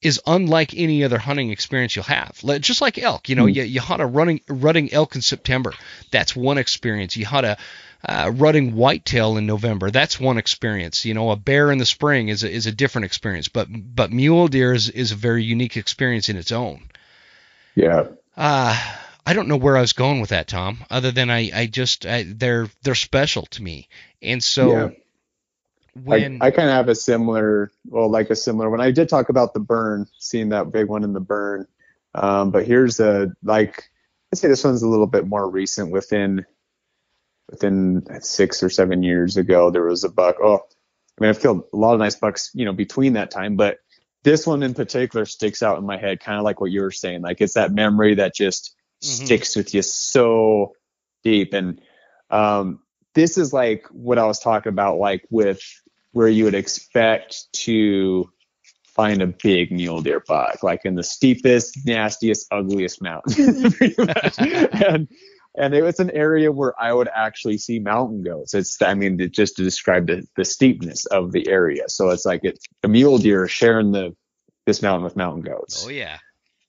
is 0.02 0.20
unlike 0.26 0.74
any 0.76 1.04
other 1.04 1.18
hunting 1.18 1.50
experience 1.50 1.96
you'll 1.96 2.04
have. 2.04 2.38
Just 2.60 2.80
like 2.80 2.98
elk, 2.98 3.28
you 3.28 3.34
know, 3.34 3.46
mm. 3.46 3.54
you, 3.54 3.62
you 3.62 3.80
hunt 3.80 4.02
a 4.02 4.06
running 4.06 4.40
rutting 4.48 4.92
elk 4.92 5.14
in 5.14 5.22
September. 5.22 5.72
That's 6.10 6.36
one 6.36 6.58
experience. 6.58 7.16
You 7.16 7.26
hunt 7.26 7.46
a 7.46 7.56
uh, 8.04 8.30
rutting 8.34 8.74
whitetail 8.74 9.36
in 9.36 9.46
November. 9.46 9.90
That's 9.90 10.20
one 10.20 10.38
experience. 10.38 11.04
You 11.04 11.14
know, 11.14 11.30
a 11.30 11.36
bear 11.36 11.72
in 11.72 11.78
the 11.78 11.86
spring 11.86 12.28
is 12.28 12.44
a, 12.44 12.50
is 12.50 12.66
a 12.66 12.72
different 12.72 13.06
experience. 13.06 13.48
But 13.48 13.68
but 13.70 14.12
mule 14.12 14.48
deer 14.48 14.72
is, 14.72 14.90
is 14.90 15.12
a 15.12 15.16
very 15.16 15.42
unique 15.42 15.76
experience 15.76 16.28
in 16.28 16.36
its 16.36 16.52
own. 16.52 16.88
Yeah. 17.74 18.08
Uh, 18.36 18.78
I 19.24 19.32
don't 19.32 19.48
know 19.48 19.56
where 19.56 19.76
I 19.76 19.80
was 19.80 19.92
going 19.92 20.20
with 20.20 20.30
that, 20.30 20.46
Tom. 20.46 20.84
Other 20.88 21.10
than 21.10 21.30
I, 21.30 21.50
I 21.52 21.66
just 21.66 22.06
I, 22.06 22.24
they're 22.28 22.68
they're 22.82 22.94
special 22.94 23.46
to 23.46 23.62
me, 23.62 23.88
and 24.22 24.44
so 24.44 24.70
yeah. 24.70 24.90
When 26.04 26.42
I, 26.42 26.46
I 26.46 26.50
kind 26.50 26.68
of 26.68 26.74
have 26.74 26.88
a 26.88 26.94
similar, 26.94 27.70
well, 27.86 28.10
like 28.10 28.30
a 28.30 28.36
similar. 28.36 28.70
When 28.70 28.80
I 28.80 28.90
did 28.90 29.08
talk 29.08 29.28
about 29.28 29.54
the 29.54 29.60
burn, 29.60 30.06
seeing 30.18 30.50
that 30.50 30.72
big 30.72 30.88
one 30.88 31.04
in 31.04 31.12
the 31.12 31.20
burn, 31.20 31.66
um, 32.14 32.50
but 32.50 32.66
here's 32.66 33.00
a 33.00 33.32
like 33.42 33.84
I'd 34.32 34.38
say 34.38 34.48
this 34.48 34.64
one's 34.64 34.82
a 34.82 34.88
little 34.88 35.06
bit 35.06 35.26
more 35.26 35.48
recent. 35.48 35.90
Within 35.90 36.44
within 37.50 38.06
six 38.20 38.62
or 38.62 38.70
seven 38.70 39.02
years 39.02 39.36
ago, 39.36 39.70
there 39.70 39.84
was 39.84 40.04
a 40.04 40.08
buck. 40.08 40.36
Oh, 40.42 40.56
I 40.56 41.20
mean, 41.20 41.30
I've 41.30 41.40
killed 41.40 41.64
a 41.72 41.76
lot 41.76 41.94
of 41.94 42.00
nice 42.00 42.16
bucks, 42.16 42.50
you 42.54 42.64
know, 42.64 42.72
between 42.72 43.14
that 43.14 43.30
time, 43.30 43.56
but 43.56 43.78
this 44.24 44.46
one 44.46 44.62
in 44.62 44.74
particular 44.74 45.24
sticks 45.24 45.62
out 45.62 45.78
in 45.78 45.86
my 45.86 45.96
head, 45.96 46.20
kind 46.20 46.38
of 46.38 46.44
like 46.44 46.60
what 46.60 46.70
you 46.70 46.82
were 46.82 46.90
saying. 46.90 47.22
Like 47.22 47.40
it's 47.40 47.54
that 47.54 47.72
memory 47.72 48.16
that 48.16 48.34
just 48.34 48.74
mm-hmm. 49.02 49.24
sticks 49.24 49.54
with 49.54 49.72
you 49.72 49.82
so 49.82 50.74
deep. 51.22 51.54
And 51.54 51.80
um, 52.30 52.80
this 53.14 53.38
is 53.38 53.52
like 53.52 53.86
what 53.90 54.18
I 54.18 54.26
was 54.26 54.40
talking 54.40 54.70
about, 54.70 54.98
like 54.98 55.24
with 55.30 55.60
where 56.16 56.28
you 56.28 56.44
would 56.44 56.54
expect 56.54 57.52
to 57.52 58.26
find 58.86 59.20
a 59.20 59.26
big 59.26 59.70
mule 59.70 60.00
deer 60.00 60.22
buck, 60.26 60.62
like 60.62 60.86
in 60.86 60.94
the 60.94 61.02
steepest, 61.02 61.84
nastiest, 61.84 62.46
ugliest 62.50 63.02
mountain, 63.02 63.70
pretty 63.72 63.94
much. 63.98 64.38
and 64.38 65.08
and 65.58 65.74
it 65.74 65.82
was 65.82 66.00
an 66.00 66.10
area 66.12 66.50
where 66.50 66.72
I 66.80 66.90
would 66.90 67.10
actually 67.14 67.58
see 67.58 67.80
mountain 67.80 68.22
goats. 68.22 68.54
It's, 68.54 68.80
I 68.80 68.94
mean, 68.94 69.18
just 69.30 69.56
to 69.56 69.62
describe 69.62 70.06
the, 70.06 70.26
the 70.36 70.46
steepness 70.46 71.04
of 71.04 71.32
the 71.32 71.48
area. 71.48 71.84
So 71.88 72.08
it's 72.08 72.24
like 72.24 72.40
it's 72.44 72.64
a 72.82 72.88
mule 72.88 73.18
deer 73.18 73.46
sharing 73.46 73.92
the 73.92 74.16
this 74.64 74.80
mountain 74.80 75.04
with 75.04 75.16
mountain 75.16 75.42
goats. 75.42 75.84
Oh 75.86 75.90
yeah. 75.90 76.16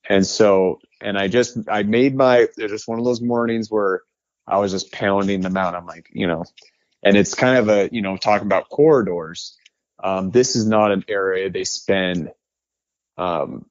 And 0.09 0.27
so, 0.27 0.79
and 0.99 1.17
I 1.17 1.29
just, 1.29 1.57
I 1.69 1.83
made 1.83 2.17
my, 2.17 2.39
it 2.39 2.51
was 2.57 2.71
just 2.71 2.87
one 2.89 2.99
of 2.99 3.05
those 3.05 3.21
mornings 3.21 3.71
where 3.71 4.01
I 4.45 4.57
was 4.57 4.73
just 4.73 4.91
pounding 4.91 5.39
them 5.39 5.55
out. 5.55 5.73
I'm 5.73 5.85
like, 5.85 6.09
you 6.11 6.27
know, 6.27 6.43
and 7.03 7.15
it's 7.15 7.33
kind 7.33 7.57
of 7.57 7.69
a, 7.69 7.89
you 7.91 8.01
know, 8.01 8.17
talking 8.17 8.47
about 8.47 8.69
corridors. 8.69 9.57
Um, 10.03 10.31
this 10.31 10.55
is 10.55 10.67
not 10.67 10.91
an 10.91 11.05
area 11.07 11.49
they 11.49 11.63
spend, 11.63 12.31
um, 13.17 13.65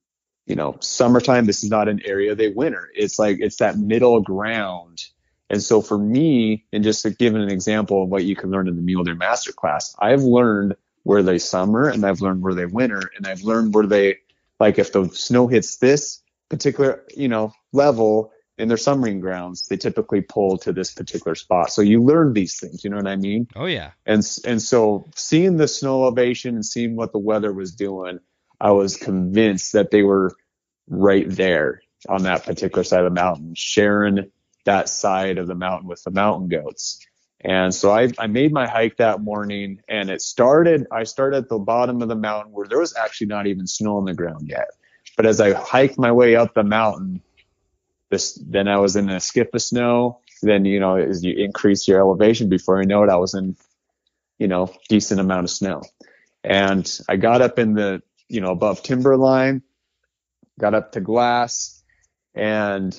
you 0.47 0.57
know, 0.57 0.77
summertime. 0.81 1.47
This 1.47 1.65
is 1.65 1.71
not 1.71 1.89
an 1.89 2.03
area 2.05 2.35
they 2.35 2.49
winter. 2.49 2.89
It's 2.95 3.19
like, 3.19 3.39
it's 3.41 3.57
that 3.57 3.77
middle 3.77 4.21
ground. 4.21 5.05
And 5.49 5.63
so 5.63 5.81
for 5.81 5.97
me, 5.97 6.65
and 6.73 6.83
just 6.83 7.03
to 7.03 7.11
give 7.11 7.35
an 7.35 7.51
example 7.51 8.03
of 8.03 8.09
what 8.09 8.25
you 8.25 8.35
can 8.35 8.51
learn 8.51 8.69
in 8.69 8.77
the 8.77 8.83
Mule 8.83 9.05
Deer 9.05 9.15
Masterclass, 9.15 9.95
I've 9.99 10.23
learned 10.23 10.75
where 11.05 11.23
they 11.23 11.39
summer 11.39 11.89
and 11.89 12.05
I've 12.05 12.21
learned 12.21 12.43
where 12.43 12.55
they 12.55 12.67
winter 12.67 13.11
and 13.17 13.27
I've 13.27 13.43
learned 13.43 13.75
where 13.75 13.87
they, 13.87 14.19
like 14.59 14.79
if 14.79 14.93
the 14.93 15.09
snow 15.11 15.47
hits 15.47 15.77
this, 15.77 16.23
particular, 16.49 17.05
you 17.17 17.29
know, 17.29 17.53
level 17.73 18.33
in 18.59 18.69
their 18.69 18.77
summering 18.77 19.21
grounds, 19.21 19.69
they 19.69 19.77
typically 19.77 20.21
pull 20.21 20.59
to 20.59 20.73
this 20.73 20.93
particular 20.93 21.35
spot. 21.35 21.71
So 21.71 21.83
you 21.83 22.03
learn 22.03 22.33
these 22.33 22.59
things, 22.59 22.85
you 22.85 22.91
know 22.91 22.97
what 22.97 23.07
I 23.07 23.17
mean? 23.17 23.49
Oh 23.55 23.67
yeah. 23.67 23.93
And 24.07 24.23
and 24.45 24.63
so 24.63 25.09
seeing 25.15 25.57
the 25.57 25.69
snow 25.69 26.03
elevation 26.03 26.55
and 26.55 26.65
seeing 26.65 26.97
what 26.97 27.13
the 27.13 27.19
weather 27.19 27.53
was 27.53 27.73
doing, 27.75 28.19
I 28.61 28.71
was 28.73 28.97
convinced 28.97 29.73
that 29.75 29.91
they 29.91 30.03
were 30.03 30.35
right 30.89 31.27
there 31.29 31.83
on 32.09 32.23
that 32.23 32.45
particular 32.45 32.85
side 32.85 33.01
of 33.01 33.13
the 33.13 33.21
mountain, 33.21 33.55
sharing 33.55 34.31
that 34.65 34.89
side 34.89 35.39
of 35.39 35.47
the 35.47 35.55
mountain 35.55 35.89
with 35.89 36.03
the 36.03 36.11
mountain 36.11 36.49
goats. 36.49 37.05
And 37.41 37.75
so 37.75 37.93
I, 37.93 38.09
I 38.19 38.27
made 38.27 38.53
my 38.53 38.67
hike 38.67 38.97
that 38.97 39.21
morning 39.21 39.81
and 39.89 40.11
it 40.11 40.23
started, 40.23 40.87
I 40.91 41.05
started 41.05 41.37
at 41.37 41.49
the 41.49 41.59
bottom 41.59 42.03
of 42.03 42.09
the 42.09 42.17
mountain 42.17 42.53
where 42.53 42.67
there 42.67 42.81
was 42.81 42.97
actually 42.97 43.29
not 43.29 43.47
even 43.47 43.67
snow 43.67 43.99
on 43.99 44.05
the 44.05 44.15
ground 44.15 44.49
yet. 44.49 44.69
But 45.17 45.27
as 45.27 45.41
I 45.41 45.53
hiked 45.53 45.99
my 45.99 46.13
way 46.13 46.35
up 46.35 46.55
the 46.55 46.65
mountain, 46.65 47.23
this 48.11 48.41
then 48.47 48.69
I 48.69 48.79
was 48.79 48.97
in 48.97 49.09
a 49.09 49.21
skip 49.21 49.55
of 49.55 49.63
snow. 49.63 50.21
Then 50.43 50.65
you 50.65 50.81
know 50.81 50.97
as 50.97 51.25
you 51.25 51.35
increase 51.37 51.89
your 51.89 52.01
elevation 52.01 52.49
before 52.49 52.81
I 52.81 52.85
know 52.85 53.03
it 53.03 53.11
I 53.11 53.17
was 53.17 53.35
in 53.35 53.57
you 54.39 54.49
know 54.49 54.73
decent 54.89 55.21
amount 55.21 55.45
of 55.45 55.51
snow. 55.51 55.83
And 56.45 56.87
I 57.09 57.17
got 57.17 57.43
up 57.43 57.59
in 57.59 57.75
the 57.75 58.03
you 58.29 58.41
know 58.41 58.51
above 58.51 58.83
timberline 58.83 59.63
got 60.59 60.75
up 60.75 60.93
to 60.93 61.01
glass 61.01 61.83
and 62.35 62.99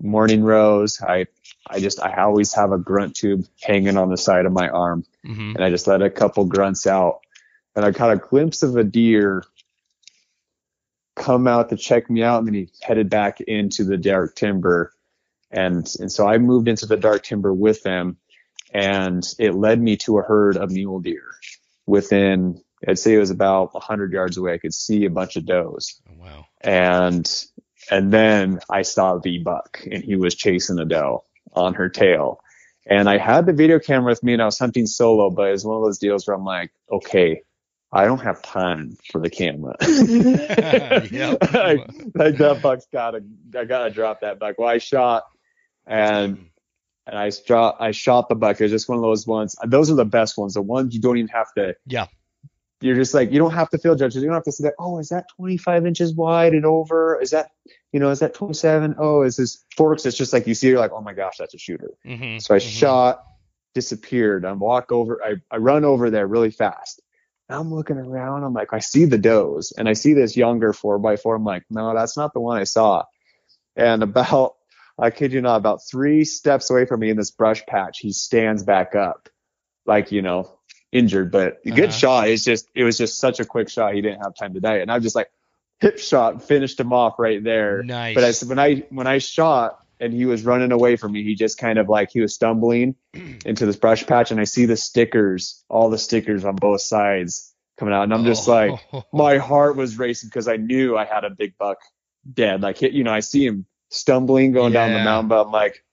morning 0.00 0.42
rose. 0.42 1.00
I 1.00 1.26
I 1.68 1.80
just 1.80 2.02
I 2.02 2.22
always 2.22 2.52
have 2.54 2.72
a 2.72 2.78
grunt 2.78 3.14
tube 3.16 3.46
hanging 3.60 3.96
on 3.96 4.10
the 4.10 4.16
side 4.16 4.46
of 4.46 4.52
my 4.52 4.68
arm. 4.68 5.04
Mm-hmm. 5.26 5.54
and 5.54 5.64
I 5.64 5.70
just 5.70 5.86
let 5.86 6.02
a 6.02 6.10
couple 6.10 6.44
grunts 6.44 6.86
out. 6.86 7.20
And 7.76 7.84
I 7.84 7.92
caught 7.92 8.12
a 8.12 8.16
glimpse 8.16 8.64
of 8.64 8.76
a 8.76 8.84
deer 8.84 9.44
come 11.14 11.46
out 11.46 11.68
to 11.70 11.76
check 11.76 12.08
me 12.08 12.22
out 12.22 12.38
and 12.38 12.48
then 12.48 12.54
he 12.54 12.68
headed 12.80 13.10
back 13.10 13.40
into 13.40 13.84
the 13.84 13.96
dark 13.96 14.34
timber. 14.34 14.92
And 15.50 15.86
and 15.98 16.10
so 16.10 16.26
I 16.26 16.38
moved 16.38 16.68
into 16.68 16.86
the 16.86 16.96
dark 16.96 17.22
timber 17.22 17.52
with 17.52 17.82
them 17.82 18.16
and 18.72 19.22
it 19.38 19.54
led 19.54 19.80
me 19.80 19.96
to 19.98 20.18
a 20.18 20.22
herd 20.22 20.56
of 20.56 20.70
mule 20.70 21.00
deer. 21.00 21.30
Within 21.86 22.62
I'd 22.86 22.98
say 22.98 23.14
it 23.14 23.18
was 23.18 23.30
about 23.30 23.74
100 23.74 24.12
yards 24.12 24.36
away 24.36 24.54
I 24.54 24.58
could 24.58 24.74
see 24.74 25.04
a 25.04 25.10
bunch 25.10 25.36
of 25.36 25.46
does. 25.46 26.00
Oh, 26.08 26.14
wow. 26.16 26.46
And 26.60 27.30
and 27.90 28.12
then 28.12 28.60
I 28.70 28.82
saw 28.82 29.18
the 29.18 29.38
buck 29.38 29.82
and 29.90 30.02
he 30.02 30.16
was 30.16 30.34
chasing 30.34 30.78
a 30.78 30.84
doe 30.84 31.24
on 31.52 31.74
her 31.74 31.88
tail. 31.88 32.40
And 32.86 33.08
I 33.08 33.18
had 33.18 33.46
the 33.46 33.52
video 33.52 33.78
camera 33.78 34.10
with 34.10 34.22
me 34.24 34.32
and 34.32 34.42
I 34.42 34.46
was 34.46 34.58
hunting 34.58 34.86
solo 34.86 35.28
but 35.30 35.48
it 35.48 35.52
was 35.52 35.64
one 35.64 35.76
of 35.76 35.84
those 35.84 35.98
deals 35.98 36.26
where 36.26 36.36
I'm 36.36 36.44
like 36.44 36.72
okay 36.90 37.42
I 37.92 38.06
don't 38.06 38.20
have 38.20 38.40
time 38.40 38.96
for 39.10 39.20
the 39.20 39.28
camera. 39.28 39.76
like, 39.80 41.12
like, 42.14 42.36
that 42.38 42.60
buck's 42.62 42.86
gotta, 42.90 43.22
I 43.56 43.64
gotta 43.66 43.90
drop 43.90 44.22
that 44.22 44.38
buck. 44.38 44.56
Well, 44.58 44.68
I 44.68 44.78
shot 44.78 45.24
and 45.86 46.46
and 47.06 47.18
I 47.18 47.30
shot 47.30 47.76
I 47.80 47.90
shot 47.90 48.28
the 48.28 48.34
buck. 48.34 48.60
It's 48.60 48.70
just 48.70 48.88
one 48.88 48.96
of 48.96 49.02
those 49.02 49.26
ones. 49.26 49.56
Those 49.66 49.90
are 49.90 49.94
the 49.94 50.06
best 50.06 50.38
ones. 50.38 50.54
The 50.54 50.62
ones 50.62 50.94
you 50.94 51.00
don't 51.00 51.18
even 51.18 51.28
have 51.28 51.52
to. 51.58 51.74
Yeah. 51.86 52.06
You're 52.80 52.96
just 52.96 53.12
like 53.12 53.30
you 53.30 53.38
don't 53.38 53.52
have 53.52 53.68
to 53.70 53.78
feel 53.78 53.94
judges. 53.94 54.22
You 54.22 54.28
don't 54.28 54.34
have 54.34 54.44
to 54.44 54.52
say 54.52 54.64
that. 54.64 54.74
Oh, 54.78 54.98
is 54.98 55.10
that 55.10 55.26
25 55.36 55.86
inches 55.86 56.14
wide 56.14 56.54
and 56.54 56.64
over? 56.64 57.20
Is 57.20 57.30
that 57.30 57.50
you 57.92 58.00
know 58.00 58.08
is 58.08 58.20
that 58.20 58.32
27? 58.32 58.94
Oh, 58.98 59.22
is 59.22 59.36
this 59.36 59.64
forks? 59.76 60.06
It's 60.06 60.16
just 60.16 60.32
like 60.32 60.46
you 60.46 60.54
see. 60.54 60.68
You're 60.68 60.78
like, 60.78 60.92
oh 60.92 61.02
my 61.02 61.12
gosh, 61.12 61.36
that's 61.38 61.54
a 61.54 61.58
shooter. 61.58 61.90
Mm-hmm, 62.06 62.38
so 62.38 62.54
I 62.54 62.58
mm-hmm. 62.58 62.68
shot, 62.68 63.24
disappeared. 63.74 64.44
I 64.46 64.52
walk 64.52 64.90
over. 64.90 65.20
I 65.22 65.34
I 65.50 65.58
run 65.58 65.84
over 65.84 66.08
there 66.08 66.26
really 66.26 66.50
fast 66.50 67.01
I'm 67.52 67.72
looking 67.72 67.96
around. 67.96 68.44
I'm 68.44 68.54
like, 68.54 68.72
I 68.72 68.78
see 68.78 69.04
the 69.04 69.18
does, 69.18 69.72
and 69.76 69.88
I 69.88 69.92
see 69.92 70.14
this 70.14 70.36
younger 70.36 70.72
four 70.72 70.98
by 70.98 71.16
four. 71.16 71.34
I'm 71.34 71.44
like, 71.44 71.64
no, 71.70 71.94
that's 71.94 72.16
not 72.16 72.32
the 72.32 72.40
one 72.40 72.58
I 72.58 72.64
saw. 72.64 73.04
And 73.76 74.02
about, 74.02 74.54
I 74.98 75.10
kid 75.10 75.32
you 75.32 75.40
not, 75.40 75.56
about 75.56 75.80
three 75.88 76.24
steps 76.24 76.70
away 76.70 76.86
from 76.86 77.00
me 77.00 77.10
in 77.10 77.16
this 77.16 77.30
brush 77.30 77.64
patch, 77.66 77.98
he 77.98 78.12
stands 78.12 78.62
back 78.62 78.94
up, 78.94 79.28
like 79.86 80.12
you 80.12 80.22
know, 80.22 80.58
injured, 80.92 81.32
but 81.32 81.62
good 81.64 81.84
uh-huh. 81.84 81.90
shot. 81.90 82.28
It's 82.28 82.44
just, 82.44 82.68
it 82.74 82.84
was 82.84 82.98
just 82.98 83.18
such 83.18 83.40
a 83.40 83.44
quick 83.44 83.68
shot. 83.68 83.94
He 83.94 84.02
didn't 84.02 84.22
have 84.22 84.34
time 84.34 84.54
to 84.54 84.60
die, 84.60 84.78
and 84.78 84.90
I'm 84.90 85.02
just 85.02 85.16
like, 85.16 85.30
hip 85.80 85.98
shot, 85.98 86.42
finished 86.42 86.78
him 86.78 86.92
off 86.92 87.18
right 87.18 87.42
there. 87.42 87.82
Nice. 87.82 88.14
But 88.14 88.24
I, 88.24 88.46
when 88.46 88.58
I 88.58 88.86
when 88.90 89.06
I 89.06 89.18
shot 89.18 89.81
and 90.02 90.12
he 90.12 90.26
was 90.26 90.44
running 90.44 90.72
away 90.72 90.96
from 90.96 91.12
me, 91.12 91.22
he 91.22 91.36
just 91.36 91.58
kind 91.58 91.78
of 91.78 91.88
like 91.88 92.10
he 92.10 92.20
was 92.20 92.34
stumbling 92.34 92.96
into 93.46 93.64
this 93.64 93.76
brush 93.76 94.04
patch, 94.06 94.30
and 94.30 94.40
I 94.40 94.44
see 94.44 94.66
the 94.66 94.76
stickers, 94.76 95.64
all 95.68 95.90
the 95.90 95.98
stickers 95.98 96.44
on 96.44 96.56
both 96.56 96.80
sides 96.80 97.54
coming 97.78 97.94
out, 97.94 98.02
and 98.02 98.12
I'm 98.12 98.24
just 98.24 98.48
oh. 98.48 98.52
like, 98.52 99.04
my 99.12 99.38
heart 99.38 99.76
was 99.76 99.98
racing 99.98 100.28
because 100.28 100.48
I 100.48 100.56
knew 100.56 100.98
I 100.98 101.04
had 101.04 101.24
a 101.24 101.30
big 101.30 101.56
buck 101.56 101.78
dead. 102.30 102.62
Like, 102.62 102.82
you 102.82 103.04
know, 103.04 103.12
I 103.12 103.20
see 103.20 103.46
him 103.46 103.64
stumbling 103.90 104.52
going 104.52 104.72
yeah. 104.72 104.88
down 104.88 104.98
the 104.98 105.04
mountain, 105.04 105.28
but 105.28 105.46
I'm 105.46 105.52
like, 105.52 105.84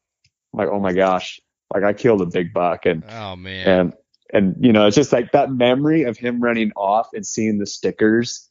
I'm 0.54 0.58
like, 0.58 0.70
oh 0.70 0.80
my 0.80 0.94
gosh, 0.94 1.40
like 1.74 1.84
I 1.84 1.94
killed 1.94 2.22
a 2.22 2.26
big 2.26 2.52
buck, 2.52 2.88
and 2.88 3.04
oh 3.08 3.36
man, 3.36 3.68
and 3.68 3.94
and 4.34 4.56
you 4.60 4.74
know, 4.74 4.88
it's 4.88 4.96
just 4.96 5.14
like 5.14 5.32
that 5.34 5.52
memory 5.52 6.04
of 6.04 6.18
him 6.18 6.42
running 6.42 6.72
off 6.76 7.10
and 7.14 7.26
seeing 7.26 7.60
the 7.60 7.68
stickers 7.68 8.50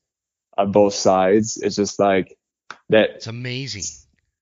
on 0.56 0.70
both 0.70 0.94
sides. 0.94 1.56
It's 1.60 1.74
just 1.74 1.98
like 1.98 2.36
that. 2.90 3.10
It's 3.16 3.26
amazing. 3.26 3.82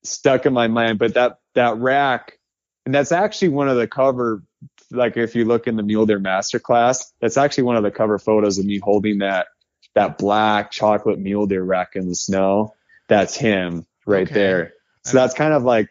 Stuck 0.07 0.47
in 0.47 0.53
my 0.53 0.69
mind, 0.69 0.99
but 0.99 1.15
that 1.15 1.39
that 1.55 1.77
rack, 1.79 2.39
and 2.85 2.95
that's 2.95 3.13
actually 3.13 3.49
one 3.49 3.69
of 3.69 3.77
the 3.77 3.87
cover 3.87 4.43
like 4.91 5.17
if 5.17 5.35
you 5.35 5.45
look 5.45 5.67
in 5.67 5.77
the 5.77 5.83
Mule 5.83 6.07
Deer 6.07 6.21
Masterclass, 6.21 7.13
that's 7.21 7.37
actually 7.37 7.65
one 7.65 7.77
of 7.77 7.83
the 7.83 7.91
cover 7.91 8.19
photos 8.19 8.59
of 8.59 8.65
me 8.65 8.79
holding 8.79 9.19
that 9.19 9.49
that 9.95 10.19
black 10.19 10.71
chocolate 10.71 11.19
mule 11.19 11.47
deer 11.47 11.65
rack 11.65 11.97
in 11.97 12.07
the 12.09 12.15
snow. 12.15 12.75
That's 13.09 13.35
him 13.35 13.87
right 14.05 14.27
okay. 14.27 14.35
there. 14.35 14.73
So 15.05 15.17
that's 15.17 15.35
kind 15.35 15.53
of 15.53 15.65
like 15.65 15.89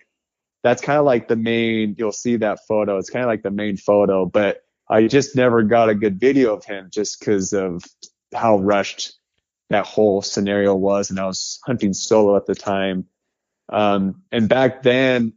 that's 0.63 0.81
kind 0.81 0.99
of 0.99 1.05
like 1.05 1.27
the 1.27 1.35
main. 1.35 1.95
You'll 1.97 2.11
see 2.11 2.37
that 2.37 2.59
photo. 2.67 2.97
It's 2.97 3.09
kind 3.09 3.23
of 3.23 3.27
like 3.27 3.43
the 3.43 3.51
main 3.51 3.77
photo, 3.77 4.25
but 4.25 4.61
I 4.87 5.07
just 5.07 5.35
never 5.35 5.63
got 5.63 5.89
a 5.89 5.95
good 5.95 6.19
video 6.19 6.55
of 6.55 6.63
him 6.63 6.89
just 6.91 7.19
because 7.19 7.53
of 7.53 7.83
how 8.33 8.57
rushed 8.57 9.13
that 9.69 9.85
whole 9.85 10.21
scenario 10.21 10.75
was, 10.75 11.09
and 11.09 11.19
I 11.19 11.25
was 11.25 11.59
hunting 11.65 11.93
solo 11.93 12.35
at 12.35 12.45
the 12.45 12.55
time. 12.55 13.07
Um, 13.69 14.23
and 14.31 14.47
back 14.47 14.83
then, 14.83 15.33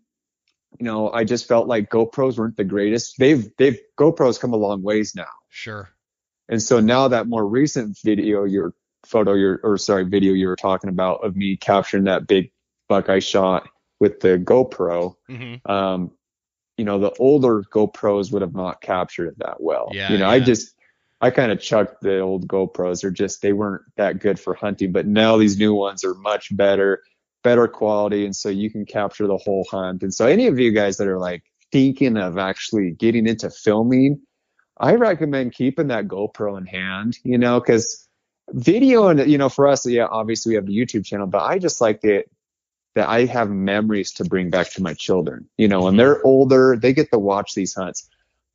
you 0.79 0.85
know, 0.85 1.11
I 1.11 1.24
just 1.24 1.49
felt 1.49 1.66
like 1.66 1.91
GoPros 1.91 2.39
weren't 2.39 2.57
the 2.57 2.64
greatest. 2.64 3.18
They've 3.18 3.49
they've 3.57 3.79
GoPros 3.99 4.39
come 4.39 4.53
a 4.53 4.57
long 4.57 4.83
ways 4.83 5.14
now. 5.14 5.26
Sure. 5.49 5.89
And 6.49 6.62
so 6.62 6.81
now 6.81 7.09
that 7.09 7.26
more 7.26 7.47
recent 7.47 7.99
video, 8.03 8.45
your 8.45 8.74
photo, 9.05 9.35
your 9.35 9.61
or 9.62 9.79
sorry, 9.79 10.05
video 10.05 10.33
you 10.33 10.47
were 10.47 10.57
talking 10.57 10.91
about 10.91 11.24
of 11.24 11.37
me 11.37 11.57
capturing 11.57 12.05
that 12.05 12.26
big 12.26 12.53
buck 12.89 13.09
I 13.09 13.18
shot 13.18 13.68
with 14.01 14.20
the 14.20 14.39
GoPro, 14.39 15.14
mm-hmm. 15.29 15.70
um, 15.70 16.12
you 16.76 16.85
know, 16.85 16.99
the 16.99 17.12
older 17.18 17.62
GoPros 17.62 18.33
would 18.33 18.43
have 18.43 18.55
not 18.55 18.81
captured 18.81 19.29
it 19.29 19.39
that 19.39 19.61
well. 19.61 19.89
Yeah. 19.93 20.12
You 20.12 20.18
know, 20.18 20.26
yeah. 20.26 20.33
I 20.33 20.41
just 20.41 20.74
I 21.20 21.31
kind 21.31 21.51
of 21.51 21.61
chucked 21.61 22.03
the 22.03 22.20
old 22.20 22.47
GoPros. 22.47 23.03
They're 23.03 23.11
just 23.11 23.43
they 23.43 23.53
weren't 23.53 23.83
that 23.97 24.20
good 24.20 24.39
for 24.39 24.55
hunting, 24.55 24.93
but 24.93 25.07
now 25.07 25.37
these 25.37 25.59
new 25.59 25.74
ones 25.74 26.05
are 26.05 26.14
much 26.14 26.57
better 26.57 27.03
better 27.43 27.68
quality 27.68 28.24
and 28.24 28.34
so 28.34 28.49
you 28.49 28.70
can 28.70 28.84
capture 28.84 29.26
the 29.26 29.36
whole 29.36 29.66
hunt. 29.70 30.03
And 30.03 30.12
so 30.12 30.26
any 30.26 30.47
of 30.47 30.59
you 30.59 30.72
guys 30.72 30.97
that 30.97 31.09
are 31.09 31.18
like 31.18 31.43
thinking 31.72 32.16
of 32.16 32.39
actually 32.39 32.91
getting 32.93 33.26
into 33.26 33.51
filming 33.51 34.20
i 34.78 34.95
recommend 34.95 35.53
keeping 35.53 35.89
that 35.89 36.07
gopro 36.07 36.57
in 36.57 36.66
hand 36.66 37.18
you 37.24 37.39
know 37.39 37.61
because 37.61 38.09
video 38.51 39.09
and 39.09 39.30
you 39.30 39.39
know 39.39 39.49
for 39.49 39.68
us 39.68 39.86
yeah 39.86 40.07
obviously 40.07 40.51
we 40.51 40.57
have 40.57 40.66
the 40.66 40.76
youtube 40.76 41.05
channel 41.05 41.26
but 41.26 41.43
i 41.43 41.59
just 41.59 41.80
like 41.80 42.03
it 42.05 42.30
that 42.95 43.09
i 43.09 43.24
have 43.24 43.51
memories 43.51 44.12
to 44.12 44.24
bring 44.24 44.51
back 44.51 44.70
to 44.70 44.82
my 44.82 44.95
children. 44.95 45.49
You 45.59 45.68
know 45.68 45.82
when 45.82 45.97
they're 45.97 46.24
older 46.24 46.78
they 46.80 46.93
get 46.93 47.11
to 47.12 47.18
watch 47.18 47.55
these 47.55 47.74
hunts. 47.74 48.09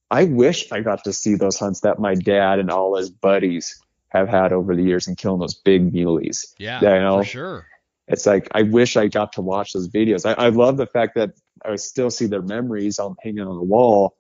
I 0.10 0.26
wish 0.26 0.72
i 0.72 0.82
got 0.82 1.04
to 1.06 1.14
see 1.14 1.36
those 1.36 1.60
hunts 1.60 1.82
that 1.82 2.00
my 2.00 2.16
dad 2.16 2.60
and 2.60 2.72
all 2.72 2.96
his 2.98 3.10
buddies 3.10 3.80
have 4.10 4.28
had 4.28 4.52
over 4.52 4.76
the 4.76 4.84
years 4.84 5.08
and 5.08 5.18
killing 5.18 5.40
those 5.40 5.56
big 5.56 5.94
muleys. 5.94 6.54
Yeah 6.58 6.82
you 6.82 7.00
know? 7.00 7.20
for 7.20 7.26
sure 7.26 7.68
it's 8.08 8.26
like 8.26 8.48
I 8.52 8.64
wish 8.64 8.98
I 8.98 9.08
got 9.08 9.34
to 9.34 9.42
watch 9.42 9.74
those 9.74 9.90
videos. 9.90 10.26
I, 10.26 10.46
I 10.46 10.50
love 10.50 10.78
the 10.78 10.88
fact 10.88 11.16
that 11.16 11.32
I 11.64 11.76
still 11.78 12.10
see 12.10 12.28
their 12.28 12.42
memories 12.42 13.00
on 13.00 13.16
hanging 13.22 13.48
on 13.48 13.56
the 13.56 13.64
wall. 13.64 14.18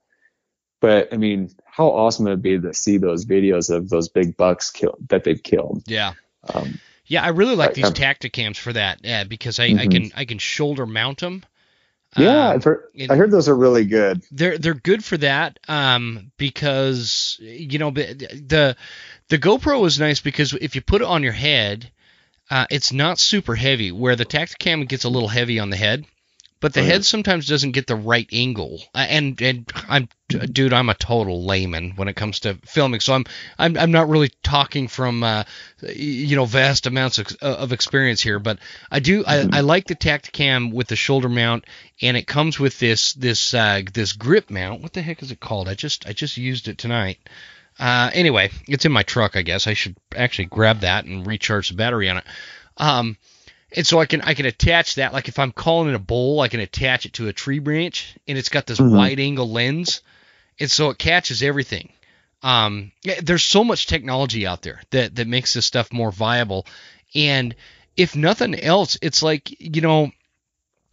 But 0.80 1.14
I 1.14 1.18
mean, 1.18 1.50
how 1.66 1.88
awesome 1.88 2.26
would 2.26 2.34
it 2.34 2.42
be 2.42 2.60
to 2.60 2.74
see 2.74 2.98
those 2.98 3.26
videos 3.26 3.74
of 3.74 3.90
those 3.90 4.10
big 4.10 4.36
bucks 4.36 4.70
killed 4.70 4.98
that 5.10 5.24
they've 5.24 5.42
killed? 5.42 5.84
Yeah. 5.88 6.14
Um, 6.54 6.80
yeah, 7.06 7.24
I 7.24 7.30
really 7.30 7.56
like 7.56 7.72
I, 7.72 7.74
these 7.74 7.92
Tactacams 7.92 8.58
for 8.58 8.74
that. 8.74 9.00
Yeah, 9.04 9.24
because 9.24 9.60
I, 9.60 9.70
mm-hmm. 9.70 9.80
I 9.80 9.88
can 9.88 10.12
I 10.16 10.26
can 10.26 10.38
shoulder 10.40 10.86
mount 10.86 11.20
them. 11.20 11.44
Yeah, 12.18 12.50
uh, 12.50 12.60
heard, 12.60 12.84
I 13.10 13.16
heard 13.16 13.32
those 13.32 13.50
are 13.50 13.56
really 13.56 13.86
good. 13.86 14.24
They're 14.32 14.58
they're 14.58 14.74
good 14.74 15.04
for 15.04 15.18
that 15.18 15.60
um, 15.68 16.32
because 16.38 17.38
you 17.40 17.80
know 17.80 17.92
the 17.92 18.76
the 19.30 19.38
GoPro 19.38 19.86
is 19.88 20.00
nice 20.00 20.22
because 20.22 20.54
if 20.54 20.76
you 20.76 20.82
put 20.82 21.02
it 21.02 21.08
on 21.08 21.24
your 21.24 21.34
head, 21.34 21.92
uh, 22.50 22.66
it's 22.70 22.92
not 22.92 23.20
super 23.20 23.56
heavy. 23.56 23.92
Where 23.92 24.16
the 24.16 24.26
Tactacam 24.26 24.88
gets 24.88 25.04
a 25.04 25.10
little 25.10 25.30
heavy 25.30 25.60
on 25.60 25.70
the 25.70 25.78
head, 25.78 26.06
but 26.64 26.74
the 26.74 26.80
oh, 26.80 26.86
head 26.86 27.04
sometimes 27.04 27.46
doesn't 27.46 27.74
get 27.74 27.88
the 27.88 27.96
right 27.98 28.28
angle. 28.32 28.82
Uh, 28.96 29.06
and 29.10 29.42
and 29.42 29.70
I'm 29.90 30.08
dude, 30.30 30.72
I'm 30.72 30.88
a 30.88 30.94
total 30.94 31.46
layman 31.46 31.92
when 31.98 32.08
it 32.08 32.16
comes 32.16 32.40
to 32.42 32.58
filming, 32.66 33.02
so 33.02 33.14
I'm 33.14 33.26
I'm 33.60 33.78
I'm 33.78 33.92
not 33.92 34.08
really 34.08 34.32
talking 34.44 34.88
from 34.88 35.24
uh, 35.24 35.44
you 35.82 36.38
know 36.38 36.46
vast 36.46 36.88
amounts 36.88 37.20
of, 37.20 37.36
of 37.42 37.74
experience 37.74 38.22
here, 38.22 38.40
but 38.40 38.60
I 38.90 39.00
do 39.00 39.26
I, 39.28 39.38
mm-hmm. 39.40 39.54
I 39.54 39.60
like 39.60 39.88
the 39.88 39.96
Tactacam 39.96 40.72
with 40.72 40.88
the 40.88 40.96
shoulder 40.96 41.28
mount, 41.28 41.66
and 42.02 42.16
it 42.16 42.28
comes 42.28 42.58
with 42.58 42.80
this 42.80 43.12
this 43.14 43.54
uh, 43.54 43.82
this 43.94 44.14
grip 44.14 44.50
mount. 44.50 44.82
What 44.82 44.94
the 44.94 45.02
heck 45.02 45.22
is 45.22 45.32
it 45.32 45.42
called? 45.42 45.68
I 45.68 45.74
just 45.74 46.08
I 46.08 46.14
just 46.14 46.38
used 46.38 46.70
it 46.70 46.78
tonight. 46.78 47.20
Uh, 47.80 48.12
anyway, 48.14 48.52
it's 48.68 48.86
in 48.86 48.92
my 48.92 49.04
truck. 49.04 49.36
I 49.36 49.42
guess 49.42 49.68
I 49.68 49.74
should 49.74 49.96
actually 50.16 50.46
grab 50.46 50.82
that 50.82 51.06
and 51.06 51.26
recharge 51.26 51.70
the 51.70 51.76
battery 51.76 52.10
on 52.10 52.18
it. 52.18 52.26
Um, 52.78 53.18
and 53.76 53.86
so 53.86 54.00
I 54.00 54.06
can 54.06 54.22
I 54.22 54.34
can 54.34 54.46
attach 54.46 54.96
that. 54.96 55.14
Like 55.14 55.28
if 55.28 55.40
I'm 55.40 55.52
calling 55.52 55.90
it 55.90 55.96
a 55.96 56.00
bowl, 56.00 56.42
I 56.42 56.48
can 56.48 56.60
attach 56.60 57.06
it 57.06 57.14
to 57.14 57.28
a 57.28 57.34
tree 57.34 57.60
branch, 57.60 58.16
and 58.28 58.38
it's 58.38 58.50
got 58.50 58.66
this 58.66 58.80
mm-hmm. 58.80 58.96
wide 58.96 59.20
angle 59.20 59.50
lens, 59.50 60.02
and 60.60 60.70
so 60.70 60.90
it 60.90 60.98
catches 60.98 61.42
everything. 61.42 61.92
Um, 62.44 62.92
there's 63.22 63.44
so 63.44 63.64
much 63.64 63.88
technology 63.88 64.46
out 64.46 64.62
there 64.62 64.82
that 64.92 65.16
that 65.16 65.28
makes 65.28 65.54
this 65.54 65.66
stuff 65.66 65.92
more 65.92 66.12
viable, 66.12 66.68
and 67.16 67.56
if 67.98 68.16
nothing 68.16 68.60
else, 68.60 68.98
it's 69.02 69.24
like 69.24 69.60
you 69.60 69.82
know 69.82 70.12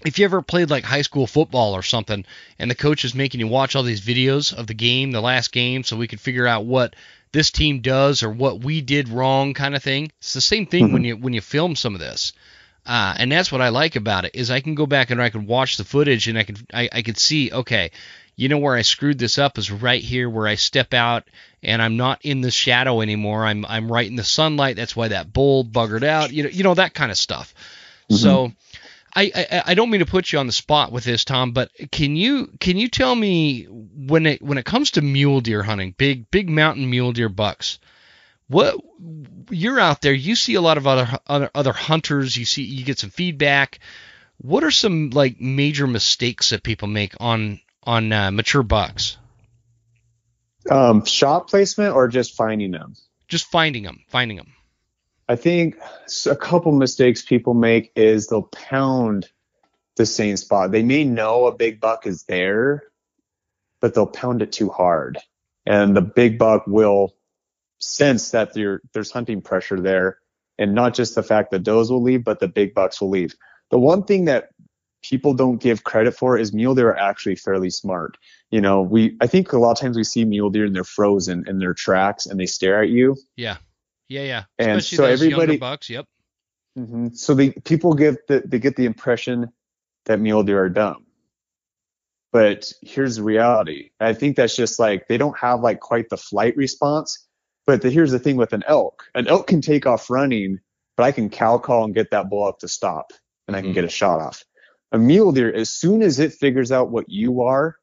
if 0.05 0.19
you 0.19 0.25
ever 0.25 0.43
played 0.43 0.71
like 0.71 0.85
high 0.85 1.03
school 1.03 1.27
football 1.27 1.75
or 1.75 1.83
something 1.83 2.25
and 2.59 2.71
the 2.71 2.75
coach 2.75 3.05
is 3.05 3.15
making 3.15 3.41
you 3.41 3.49
watch 3.49 3.77
all 3.77 3.83
these 3.83 4.01
videos 4.01 4.53
of 4.53 4.67
the 4.67 4.75
game, 4.75 5.11
the 5.11 5.21
last 5.21 5.53
game, 5.53 5.85
so 5.85 5.97
we 5.97 6.09
could 6.09 6.21
figure 6.21 6.47
out 6.47 6.65
what 6.65 6.97
this 7.33 7.51
team 7.51 7.81
does 7.81 8.23
or 8.23 8.31
what 8.31 8.65
we 8.65 8.81
did 8.81 9.09
wrong 9.09 9.55
kind 9.55 9.75
of 9.75 9.83
thing. 9.83 10.11
It's 10.19 10.33
the 10.33 10.41
same 10.41 10.67
thing 10.67 10.87
mm-hmm. 10.87 10.93
when 10.93 11.05
you 11.05 11.17
when 11.17 11.33
you 11.33 11.41
film 11.41 11.77
some 11.77 11.95
of 11.95 12.01
this. 12.01 12.33
Uh, 12.87 13.15
and 13.19 13.31
that's 13.31 13.53
what 13.53 13.61
I 13.61 13.69
like 13.69 13.95
about 13.97 14.25
it 14.25 14.35
is 14.35 14.51
I 14.51 14.61
can 14.61 14.75
go 14.75 14.87
back 14.87 15.11
and 15.11 15.21
I 15.21 15.29
can 15.29 15.47
watch 15.47 15.77
the 15.77 15.85
footage 15.85 16.29
and 16.29 16.39
I 16.39 16.45
can 16.45 16.57
I, 16.73 16.89
I 16.93 17.03
can 17.03 17.15
see 17.15 17.53
okay, 17.53 17.91
you 18.37 18.49
know 18.49 18.59
where 18.59 18.75
I 18.75 18.83
screwed 18.83 19.19
this 19.19 19.39
up 19.39 19.59
is 19.59 19.71
right 19.71 20.03
here 20.03 20.29
where 20.29 20.49
I 20.49 20.55
step 20.55 20.95
out 20.95 21.25
and 21.63 21.83
I'm 21.83 21.97
not 21.97 22.21
in 22.25 22.41
the 22.41 22.51
shadow 22.51 23.01
anymore. 23.03 23.45
I'm 23.45 23.65
I'm 23.67 23.93
right 23.93 24.09
in 24.09 24.17
the 24.17 24.25
sunlight. 24.25 24.77
That's 24.77 24.97
why 24.97 25.09
that 25.09 25.33
bowl 25.33 25.65
buggered 25.65 26.05
out. 26.05 26.33
You 26.33 26.45
know 26.45 26.49
you 26.49 26.65
know 26.65 26.75
that 26.75 26.95
kind 26.95 27.11
of 27.11 27.19
stuff. 27.19 27.55
Mm-hmm. 28.11 28.17
So 28.17 28.53
I, 29.15 29.33
I, 29.35 29.63
I 29.67 29.75
don't 29.75 29.91
mean 29.91 30.01
to 30.01 30.07
put 30.07 30.33
you 30.33 30.39
on 30.39 30.47
the 30.47 30.53
spot 30.53 30.93
with 30.93 31.05
this, 31.05 31.25
Tom, 31.25 31.53
but 31.53 31.71
can 31.91 32.17
you 32.17 32.53
can 32.61 32.77
you 32.77 32.89
tell 32.89 33.15
me 33.15 33.65
when 33.65 34.27
it 34.27 34.43
when 34.43 34.59
it 34.59 34.65
comes 34.65 34.93
to 34.93 35.03
mule 35.03 35.41
deer 35.41 35.63
hunting, 35.63 35.95
big 35.97 36.31
big 36.31 36.49
mountain 36.49 36.89
mule 36.89 37.13
deer 37.13 37.29
bucks, 37.29 37.79
what 38.49 38.77
you're 39.51 39.81
out 39.81 40.01
there, 40.01 40.13
you 40.13 40.37
see 40.37 40.55
a 40.55 40.61
lot 40.61 40.77
of 40.77 40.87
other 40.87 41.09
other 41.27 41.51
other 41.55 41.73
hunters, 41.73 42.37
you 42.37 42.45
see 42.45 42.63
you 42.63 42.85
get 42.85 42.99
some 42.99 43.11
feedback. 43.11 43.81
What 44.39 44.65
are 44.65 44.71
some 44.71 45.11
like 45.11 45.41
major 45.41 45.87
mistakes 45.87 46.51
that 46.51 46.63
people 46.63 46.89
make 46.89 47.15
on 47.21 47.61
on 47.83 48.13
uh, 48.13 48.31
mature 48.31 48.63
bucks? 48.63 49.17
Um, 50.71 51.05
shot 51.05 51.49
placement 51.49 51.95
or 51.95 52.09
just 52.09 52.35
finding 52.35 52.71
them? 52.71 52.95
Just 53.29 53.47
finding 53.47 53.83
them, 53.85 54.01
finding 54.09 54.37
them. 54.37 54.53
I 55.31 55.37
think 55.37 55.77
a 56.27 56.35
couple 56.35 56.73
mistakes 56.73 57.23
people 57.23 57.55
make 57.55 57.93
is 57.95 58.27
they'll 58.27 58.43
pound 58.43 59.29
the 59.97 60.05
same 60.05 60.37
spot. 60.37 60.73
They 60.73 60.83
may 60.83 61.05
know 61.05 61.47
a 61.47 61.55
big 61.55 61.81
buck 61.81 62.05
is 62.05 62.25
there, 62.25 62.83
but 63.81 63.95
they'll 63.95 64.09
pound 64.09 64.43
it 64.43 64.51
too 64.51 64.71
hard. 64.71 65.19
And 65.65 65.97
the 65.97 66.01
big 66.01 66.37
buck 66.37 66.67
will 66.67 67.15
sense 67.79 68.33
that 68.33 68.55
there's 68.93 69.13
hunting 69.13 69.41
pressure 69.41 69.81
there. 69.81 70.19
And 70.59 70.75
not 70.75 70.95
just 70.95 71.15
the 71.15 71.23
fact 71.23 71.53
that 71.53 71.63
does 71.63 71.93
will 71.93 72.03
leave, 72.03 72.25
but 72.25 72.41
the 72.41 72.49
big 72.49 72.75
bucks 72.75 73.01
will 73.01 73.11
leave. 73.11 73.37
The 73.71 73.79
one 73.79 74.03
thing 74.03 74.25
that 74.25 74.49
people 75.01 75.35
don't 75.35 75.63
give 75.63 75.85
credit 75.85 76.17
for 76.17 76.37
is 76.39 76.53
mule 76.53 76.75
deer 76.75 76.89
are 76.89 76.99
actually 76.99 77.37
fairly 77.37 77.71
smart. 77.71 78.17
You 78.51 78.61
know, 78.61 78.83
we 78.83 79.17
I 79.21 79.29
think 79.29 79.53
a 79.53 79.59
lot 79.59 79.71
of 79.71 79.79
times 79.79 79.97
we 79.97 80.03
see 80.03 80.25
mule 80.25 80.51
deer 80.51 80.65
and 80.65 80.75
they're 80.75 80.83
frozen 80.83 81.45
in 81.47 81.61
their 81.61 81.73
tracks 81.73 82.27
and 82.27 82.41
they 82.41 82.47
stare 82.47 82.83
at 82.83 82.89
you. 82.89 83.17
Yeah. 83.37 83.59
Yeah, 84.11 84.23
yeah. 84.23 84.45
And 84.59 84.79
Especially 84.79 84.97
so 84.97 85.05
everybody 85.05 85.57
bucks. 85.57 85.89
Yep. 85.89 86.05
Mm-hmm. 86.77 87.09
So 87.15 87.33
the 87.35 87.53
people 87.65 87.95
get 87.95 88.27
the 88.27 88.43
they 88.45 88.59
get 88.59 88.75
the 88.75 88.85
impression 88.85 89.51
that 90.07 90.19
mule 90.19 90.43
deer 90.43 90.65
are 90.65 90.69
dumb. 90.69 91.07
But 92.33 92.73
here's 92.83 93.17
the 93.17 93.23
reality. 93.23 93.91
I 94.01 94.13
think 94.13 94.37
that's 94.37 94.57
just 94.57 94.81
like 94.81 95.07
they 95.07 95.17
don't 95.17 95.39
have 95.39 95.61
like 95.61 95.79
quite 95.79 96.09
the 96.09 96.17
flight 96.17 96.57
response. 96.57 97.25
But 97.67 97.83
the, 97.83 97.91
here's 97.91 98.11
the 98.11 98.19
thing 98.19 98.37
with 98.37 98.53
an 98.53 98.65
elk. 98.67 99.05
An 99.15 99.29
elk 99.29 99.47
can 99.47 99.61
take 99.61 99.87
off 99.87 100.11
running, 100.11 100.59
but 100.97 101.05
I 101.05 101.13
can 101.13 101.31
cow 101.31 101.59
call 101.59 101.85
and 101.85 101.95
get 101.95 102.11
that 102.11 102.29
bull 102.29 102.49
up 102.49 102.59
to 102.61 102.69
stop, 102.69 103.13
and 103.47 103.57
I 103.57 103.61
can 103.61 103.69
mm-hmm. 103.69 103.75
get 103.75 103.85
a 103.85 103.89
shot 103.89 104.21
off. 104.21 104.45
A 104.91 104.99
mule 104.99 105.31
deer, 105.31 105.55
as 105.55 105.71
soon 105.71 106.03
as 106.03 106.19
it 106.19 106.33
figures 106.33 106.73
out 106.73 106.91
what 106.91 107.09
you 107.09 107.43
are, 107.43 107.77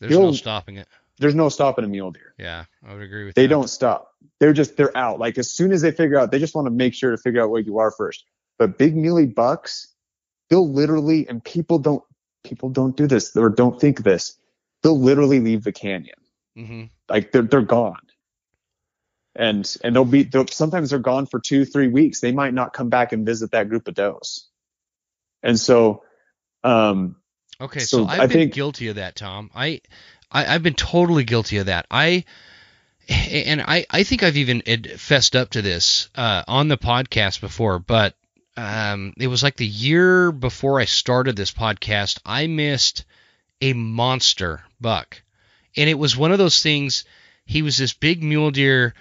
there's 0.00 0.12
no 0.12 0.32
stopping 0.32 0.78
it 0.78 0.88
there's 1.18 1.34
no 1.34 1.48
stopping 1.48 1.84
a 1.84 1.88
mule 1.88 2.10
deer. 2.10 2.34
Yeah, 2.38 2.64
I 2.86 2.92
would 2.92 3.02
agree 3.02 3.24
with 3.24 3.34
they 3.34 3.42
that. 3.42 3.48
They 3.48 3.50
don't 3.50 3.68
stop. 3.68 4.12
They're 4.40 4.52
just 4.52 4.76
they're 4.76 4.96
out. 4.96 5.18
Like 5.18 5.38
as 5.38 5.50
soon 5.50 5.72
as 5.72 5.82
they 5.82 5.90
figure 5.90 6.18
out, 6.18 6.30
they 6.30 6.38
just 6.38 6.54
want 6.54 6.66
to 6.66 6.70
make 6.70 6.94
sure 6.94 7.10
to 7.10 7.18
figure 7.18 7.42
out 7.42 7.50
where 7.50 7.60
you 7.60 7.78
are 7.78 7.90
first. 7.90 8.24
But 8.58 8.78
big 8.78 8.96
muley 8.96 9.26
bucks, 9.26 9.88
they'll 10.50 10.68
literally 10.68 11.28
and 11.28 11.42
people 11.42 11.78
don't 11.78 12.04
people 12.44 12.68
don't 12.68 12.96
do 12.96 13.06
this 13.06 13.36
or 13.36 13.48
don't 13.48 13.80
think 13.80 14.02
this. 14.02 14.38
They'll 14.82 14.98
literally 14.98 15.40
leave 15.40 15.64
the 15.64 15.72
canyon. 15.72 16.18
Mm-hmm. 16.56 16.84
Like 17.08 17.32
they're 17.32 17.42
they're 17.42 17.62
gone. 17.62 18.00
And 19.34 19.76
and 19.84 19.94
they'll 19.94 20.06
be 20.06 20.22
they'll, 20.22 20.46
sometimes 20.46 20.90
they're 20.90 20.98
gone 20.98 21.26
for 21.26 21.40
two 21.40 21.64
three 21.66 21.88
weeks. 21.88 22.20
They 22.20 22.32
might 22.32 22.54
not 22.54 22.72
come 22.72 22.88
back 22.88 23.12
and 23.12 23.26
visit 23.26 23.50
that 23.50 23.68
group 23.68 23.86
of 23.88 23.94
does. 23.94 24.48
And 25.42 25.60
so, 25.60 26.02
um, 26.64 27.16
okay, 27.60 27.80
so, 27.80 27.98
so 27.98 28.06
I've 28.06 28.20
I 28.20 28.26
been 28.26 28.30
think, 28.30 28.54
guilty 28.54 28.88
of 28.88 28.96
that, 28.96 29.14
Tom. 29.14 29.50
I 29.54 29.82
I, 30.30 30.44
have 30.44 30.62
been 30.62 30.74
totally 30.74 31.24
guilty 31.24 31.58
of 31.58 31.66
that. 31.66 31.86
I 31.90 32.24
and 33.08 33.60
I, 33.60 33.86
I 33.88 34.02
think 34.02 34.22
I've 34.22 34.36
even 34.36 34.62
fessed 34.96 35.36
up 35.36 35.50
to 35.50 35.62
this 35.62 36.08
uh, 36.14 36.42
on 36.48 36.68
the 36.68 36.76
podcast 36.76 37.40
before, 37.40 37.78
but 37.78 38.14
um, 38.56 39.14
it 39.18 39.28
was 39.28 39.42
like 39.42 39.56
the 39.56 39.66
year 39.66 40.32
before 40.32 40.80
I 40.80 40.86
started 40.86 41.36
this 41.36 41.52
podcast. 41.52 42.18
I 42.24 42.46
missed 42.48 43.04
a 43.60 43.72
monster 43.74 44.64
buck, 44.80 45.22
and 45.76 45.88
it 45.88 45.98
was 45.98 46.16
one 46.16 46.32
of 46.32 46.38
those 46.38 46.62
things. 46.62 47.04
He 47.44 47.62
was 47.62 47.76
this 47.76 47.92
big 47.92 48.22
mule 48.22 48.50
deer. 48.50 48.94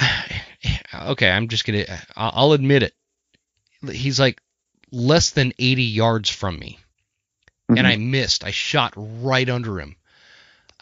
okay, 0.94 1.30
I'm 1.30 1.48
just 1.48 1.66
gonna. 1.66 1.84
I'll 2.16 2.52
admit 2.52 2.84
it. 2.84 2.94
He's 3.92 4.18
like 4.18 4.40
less 4.90 5.30
than 5.30 5.52
80 5.58 5.82
yards 5.82 6.30
from 6.30 6.58
me, 6.58 6.78
mm-hmm. 7.70 7.78
and 7.78 7.86
I 7.86 7.96
missed. 7.96 8.44
I 8.44 8.50
shot 8.50 8.94
right 8.96 9.48
under 9.48 9.78
him 9.78 9.96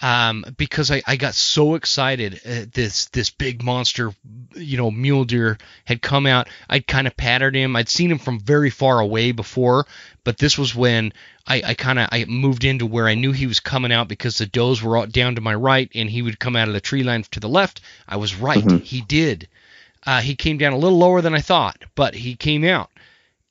um, 0.01 0.44
because 0.57 0.90
I, 0.90 1.03
I 1.07 1.16
got 1.16 1.34
so 1.34 1.74
excited. 1.74 2.40
Uh, 2.46 2.66
this 2.72 3.07
this 3.07 3.30
big 3.30 3.62
monster, 3.62 4.12
you 4.55 4.76
know, 4.76 4.90
mule 4.90 5.24
deer 5.24 5.59
had 5.84 6.03
come 6.03 6.26
out. 6.26 6.49
I'd 6.68 6.86
kind 6.86 7.07
of 7.07 7.16
pattered 7.16 7.55
him. 7.55 7.76
I'd 7.76 7.88
seen 7.88 8.11
him 8.11 8.18
from 8.18 8.40
very 8.40 8.70
far 8.70 9.01
away 9.01 9.32
before, 9.32 9.86
but 10.24 10.38
this 10.38 10.57
was 10.57 10.74
when 10.74 11.12
I, 11.46 11.62
I 11.66 11.74
kind 11.74 11.99
of 11.99 12.09
I 12.12 12.24
moved 12.26 12.64
into 12.64 12.86
where 12.86 13.09
I 13.09 13.14
knew 13.14 13.32
he 13.32 13.46
was 13.46 13.61
coming 13.61 13.92
out 13.92 14.09
because 14.09 14.38
the 14.38 14.46
does 14.46 14.82
were 14.82 15.07
down 15.07 15.34
to 15.34 15.40
my 15.40 15.55
right 15.55 15.90
and 15.94 16.09
he 16.09 16.22
would 16.22 16.38
come 16.38 16.57
out 16.57 16.68
of 16.68 16.74
the 16.74 16.80
tree 16.80 17.03
line 17.03 17.24
to 17.30 17.40
the 17.40 17.49
left. 17.49 17.80
I 18.07 18.16
was 18.16 18.36
right. 18.36 18.64
Mm-hmm. 18.64 18.78
He 18.78 19.01
did. 19.01 19.49
Uh, 20.07 20.20
he 20.20 20.36
came 20.36 20.59
down 20.59 20.72
a 20.72 20.78
little 20.78 20.99
lower 20.99 21.20
than 21.20 21.34
I 21.34 21.40
thought, 21.40 21.84
but 21.94 22.14
he 22.14 22.36
came 22.36 22.64
out 22.64 22.90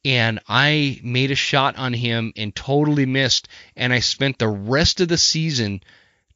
and 0.05 0.39
I 0.47 1.01
made 1.03 1.31
a 1.31 1.35
shot 1.35 1.75
on 1.75 1.91
him 1.91 2.31
and 2.37 2.55
totally 2.55 3.05
missed. 3.05 3.49
And 3.75 3.91
I 3.91 3.99
spent 3.99 4.39
the 4.39 4.47
rest 4.47 5.01
of 5.01 5.09
the 5.09 5.17
season 5.17 5.81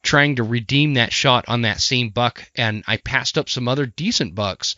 trying 0.02 0.36
to 0.36 0.42
redeem 0.42 0.94
that 0.94 1.12
shot 1.12 1.44
on 1.48 1.62
that 1.62 1.80
same 1.80 2.10
buck, 2.10 2.50
and 2.56 2.84
I 2.86 2.96
passed 2.96 3.38
up 3.38 3.48
some 3.48 3.68
other 3.68 3.86
decent 3.86 4.34
bucks 4.34 4.76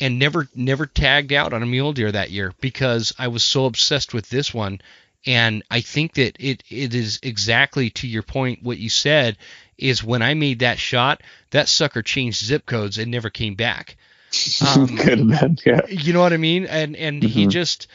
and 0.00 0.18
never 0.18 0.48
never 0.54 0.86
tagged 0.86 1.32
out 1.32 1.52
on 1.52 1.62
a 1.62 1.66
mule 1.66 1.92
deer 1.92 2.12
that 2.12 2.30
year 2.30 2.52
because 2.60 3.12
I 3.18 3.28
was 3.28 3.42
so 3.42 3.66
obsessed 3.66 4.14
with 4.14 4.28
this 4.28 4.54
one. 4.54 4.80
And 5.26 5.64
I 5.70 5.80
think 5.80 6.14
that 6.14 6.36
it 6.38 6.62
it 6.70 6.94
is 6.94 7.18
exactly 7.22 7.90
to 7.90 8.06
your 8.06 8.22
point 8.22 8.62
what 8.62 8.78
you 8.78 8.88
said 8.88 9.36
is 9.76 10.04
when 10.04 10.22
I 10.22 10.34
made 10.34 10.60
that 10.60 10.78
shot, 10.78 11.22
that 11.50 11.68
sucker 11.68 12.02
changed 12.02 12.44
zip 12.44 12.66
codes 12.66 12.98
and 12.98 13.10
never 13.10 13.30
came 13.30 13.54
back. 13.54 13.96
Um, 14.60 14.88
have 14.98 15.16
been, 15.16 15.58
yeah. 15.64 15.80
You 15.88 16.12
know 16.12 16.20
what 16.20 16.34
I 16.34 16.36
mean? 16.36 16.66
And 16.66 16.94
and 16.96 17.22
mm-hmm. 17.22 17.32
he 17.32 17.46
just 17.46 17.88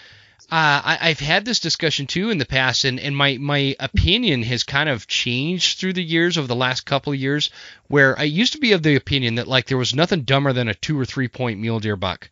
uh, 0.52 0.82
I, 0.84 1.10
have 1.10 1.20
had 1.20 1.46
this 1.46 1.60
discussion 1.60 2.06
too 2.06 2.30
in 2.30 2.38
the 2.38 2.46
past, 2.46 2.84
and, 2.86 3.00
and 3.00 3.16
my, 3.16 3.38
my 3.38 3.76
opinion 3.80 4.44
has 4.44 4.64
kind 4.64 4.90
of 4.90 5.08
changed 5.08 5.80
through 5.80 5.94
the 5.94 6.04
years 6.04 6.38
over 6.38 6.48
the 6.48 6.56
last 6.56 6.86
couple 6.86 7.14
of 7.14 7.20
years. 7.20 7.50
Where 7.88 8.18
I 8.18 8.24
used 8.24 8.54
to 8.54 8.60
be 8.60 8.74
of 8.74 8.84
the 8.84 8.96
opinion 8.96 9.36
that 9.36 9.48
like 9.48 9.66
there 9.66 9.78
was 9.78 9.96
nothing 9.96 10.24
dumber 10.24 10.54
than 10.54 10.68
a 10.68 10.74
two 10.74 11.00
or 11.00 11.06
three 11.06 11.28
point 11.28 11.60
mule 11.60 11.80
deer 11.80 11.96
buck. 11.96 12.30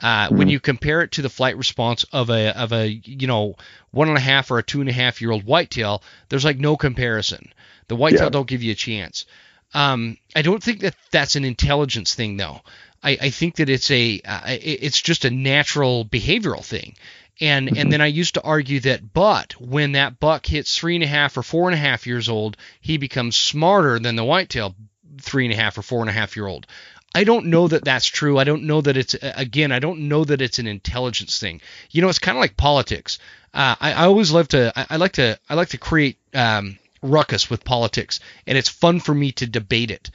Uh. 0.00 0.28
When 0.28 0.48
you 0.48 0.60
compare 0.60 1.02
it 1.02 1.12
to 1.12 1.22
the 1.22 1.28
flight 1.28 1.56
response 1.56 2.04
of 2.12 2.30
a 2.30 2.56
of 2.56 2.72
a 2.72 2.88
you 2.88 3.26
know 3.26 3.56
one 3.90 4.08
and 4.08 4.16
a 4.16 4.20
half 4.20 4.50
or 4.50 4.58
a 4.58 4.62
two 4.62 4.80
and 4.80 4.88
a 4.88 4.92
half 4.92 5.20
year 5.20 5.32
old 5.32 5.44
whitetail, 5.44 6.02
there's 6.28 6.44
like 6.44 6.58
no 6.58 6.76
comparison. 6.76 7.52
The 7.88 7.96
whitetail 7.96 8.24
yeah. 8.24 8.30
don't 8.30 8.48
give 8.48 8.62
you 8.62 8.72
a 8.72 8.76
chance. 8.76 9.26
Um, 9.74 10.16
I 10.34 10.42
don't 10.42 10.62
think 10.62 10.80
that 10.80 10.94
that's 11.10 11.36
an 11.36 11.44
intelligence 11.44 12.14
thing 12.14 12.36
though. 12.36 12.62
I, 13.02 13.18
I 13.20 13.30
think 13.30 13.56
that 13.56 13.68
it's 13.68 13.90
a 13.90 14.20
uh, 14.24 14.40
it's 14.46 15.00
just 15.00 15.24
a 15.24 15.30
natural 15.30 16.04
behavioral 16.04 16.64
thing. 16.64 16.96
And 17.40 17.78
and 17.78 17.92
then 17.92 18.00
I 18.00 18.06
used 18.06 18.34
to 18.34 18.42
argue 18.42 18.80
that, 18.80 19.12
but 19.12 19.52
when 19.60 19.92
that 19.92 20.18
buck 20.18 20.44
hits 20.46 20.76
three 20.76 20.96
and 20.96 21.04
a 21.04 21.08
half 21.08 21.36
or 21.36 21.42
four 21.42 21.68
and 21.68 21.74
a 21.74 21.78
half 21.78 22.06
years 22.06 22.28
old, 22.28 22.56
he 22.80 22.96
becomes 22.96 23.36
smarter 23.36 23.98
than 23.98 24.16
the 24.16 24.24
whitetail 24.24 24.74
three 25.20 25.44
and 25.44 25.54
a 25.54 25.56
half 25.56 25.78
or 25.78 25.82
four 25.82 26.00
and 26.00 26.10
a 26.10 26.12
half 26.12 26.36
year 26.36 26.46
old. 26.46 26.66
I 27.14 27.24
don't 27.24 27.46
know 27.46 27.68
that 27.68 27.84
that's 27.84 28.06
true. 28.06 28.38
I 28.38 28.44
don't 28.44 28.64
know 28.64 28.80
that 28.80 28.96
it's 28.96 29.14
again. 29.22 29.72
I 29.72 29.78
don't 29.78 30.08
know 30.08 30.24
that 30.24 30.42
it's 30.42 30.58
an 30.58 30.66
intelligence 30.66 31.38
thing. 31.38 31.60
You 31.90 32.02
know, 32.02 32.08
it's 32.08 32.18
kind 32.18 32.36
of 32.36 32.40
like 32.40 32.56
politics. 32.56 33.18
Uh, 33.54 33.76
I, 33.80 33.92
I, 33.92 34.04
always 34.04 34.30
love 34.30 34.48
to. 34.48 34.72
I, 34.76 34.86
I, 34.90 34.96
like 34.96 35.12
to. 35.12 35.38
I 35.48 35.54
like 35.54 35.70
to 35.70 35.78
create 35.78 36.18
um, 36.34 36.78
ruckus 37.00 37.48
with 37.48 37.64
politics, 37.64 38.20
and 38.46 38.58
it's 38.58 38.68
fun 38.68 39.00
for 39.00 39.14
me 39.14 39.32
to 39.32 39.46
debate 39.46 39.90
it 39.90 40.10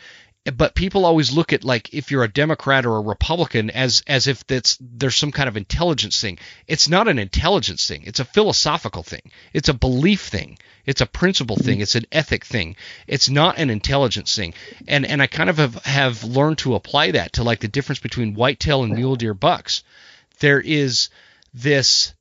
but 0.52 0.76
people 0.76 1.06
always 1.06 1.32
look 1.32 1.54
at 1.54 1.64
like 1.64 1.94
if 1.94 2.12
you're 2.12 2.24
a 2.24 2.32
Democrat 2.32 2.86
or 2.86 2.98
a 2.98 3.02
Republican 3.02 3.70
as 3.70 4.04
as 4.08 4.28
if 4.28 4.46
that's 4.46 4.78
there's 4.82 5.16
some 5.16 5.32
kind 5.32 5.48
of 5.48 5.56
intelligence 5.56 6.20
thing. 6.20 6.38
It's 6.68 6.90
not 6.90 7.08
an 7.08 7.18
intelligence 7.18 7.88
thing. 7.88 8.04
It's 8.06 8.20
a 8.20 8.26
philosophical 8.26 9.04
thing. 9.04 9.32
It's 9.54 9.70
a 9.70 9.74
belief 9.74 10.22
thing. 10.22 10.58
It's 10.86 11.00
a 11.00 11.06
principle 11.06 11.56
thing. 11.56 11.80
It's 11.80 11.96
an 11.96 12.06
ethic 12.12 12.44
thing. 12.44 12.76
It's 13.08 13.30
not 13.30 13.58
an 13.58 13.70
intelligence 13.70 14.36
thing. 14.36 14.54
And 14.86 15.06
and 15.06 15.22
I 15.22 15.28
kind 15.28 15.50
of 15.50 15.58
have, 15.58 15.76
have 15.86 16.24
learned 16.26 16.58
to 16.60 16.76
apply 16.76 17.12
that 17.12 17.34
to 17.34 17.44
like 17.44 17.62
the 17.62 17.70
difference 17.70 18.00
between 18.00 18.34
whitetail 18.34 18.84
and 18.84 18.94
mule 18.94 19.16
deer 19.16 19.34
bucks. 19.34 19.84
There 20.40 20.60
is 20.60 21.10
this 21.54 22.14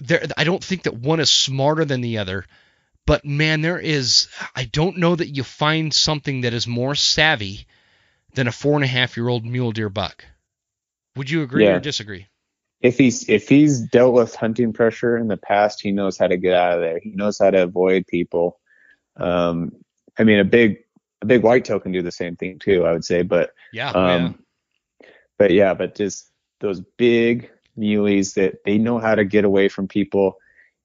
there 0.00 0.24
I 0.36 0.44
don't 0.44 0.62
think 0.62 0.84
that 0.84 0.94
one 0.94 1.18
is 1.18 1.30
smarter 1.30 1.84
than 1.84 2.02
the 2.02 2.18
other, 2.18 2.46
but 3.10 3.24
man, 3.24 3.60
there 3.60 3.76
is 3.76 4.28
I 4.54 4.66
don't 4.66 4.98
know 4.98 5.16
that 5.16 5.34
you 5.34 5.42
find 5.42 5.92
something 5.92 6.42
that 6.42 6.54
is 6.54 6.68
more 6.68 6.94
savvy 6.94 7.66
than 8.34 8.46
a 8.46 8.52
four 8.52 8.76
and 8.76 8.84
a 8.84 8.86
half 8.86 9.16
year 9.16 9.26
old 9.26 9.44
mule 9.44 9.72
deer 9.72 9.88
buck. 9.88 10.24
Would 11.16 11.28
you 11.28 11.42
agree 11.42 11.64
yeah. 11.64 11.74
or 11.74 11.80
disagree? 11.80 12.28
If 12.80 12.98
he's 12.98 13.28
if 13.28 13.48
he's 13.48 13.80
dealt 13.80 14.14
with 14.14 14.36
hunting 14.36 14.72
pressure 14.72 15.18
in 15.18 15.26
the 15.26 15.36
past, 15.36 15.80
he 15.82 15.90
knows 15.90 16.18
how 16.18 16.28
to 16.28 16.36
get 16.36 16.54
out 16.54 16.74
of 16.74 16.82
there. 16.82 17.00
He 17.00 17.10
knows 17.10 17.38
how 17.40 17.50
to 17.50 17.64
avoid 17.64 18.06
people. 18.06 18.60
Um, 19.16 19.72
I 20.16 20.22
mean, 20.22 20.38
a 20.38 20.44
big 20.44 20.76
a 21.20 21.26
big 21.26 21.42
whitetail 21.42 21.80
can 21.80 21.90
do 21.90 22.02
the 22.02 22.12
same 22.12 22.36
thing 22.36 22.60
too. 22.60 22.86
I 22.86 22.92
would 22.92 23.04
say, 23.04 23.22
but 23.22 23.50
yeah, 23.72 23.90
um, 23.90 24.38
yeah. 25.00 25.08
but 25.36 25.50
yeah, 25.50 25.74
but 25.74 25.96
just 25.96 26.30
those 26.60 26.80
big 26.96 27.50
muleys 27.76 28.34
that 28.34 28.62
they 28.64 28.78
know 28.78 29.00
how 29.00 29.16
to 29.16 29.24
get 29.24 29.44
away 29.44 29.66
from 29.66 29.88
people. 29.88 30.36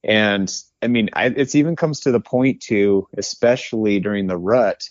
And 0.03 0.51
I 0.85 0.87
mean, 0.87 1.09
I, 1.13 1.25
it's 1.25 1.55
even 1.55 1.75
comes 1.75 1.99
to 2.01 2.11
the 2.11 2.19
point 2.19 2.61
too, 2.61 3.07
especially 3.17 3.99
during 3.99 4.27
the 4.27 4.37
rut, 4.37 4.87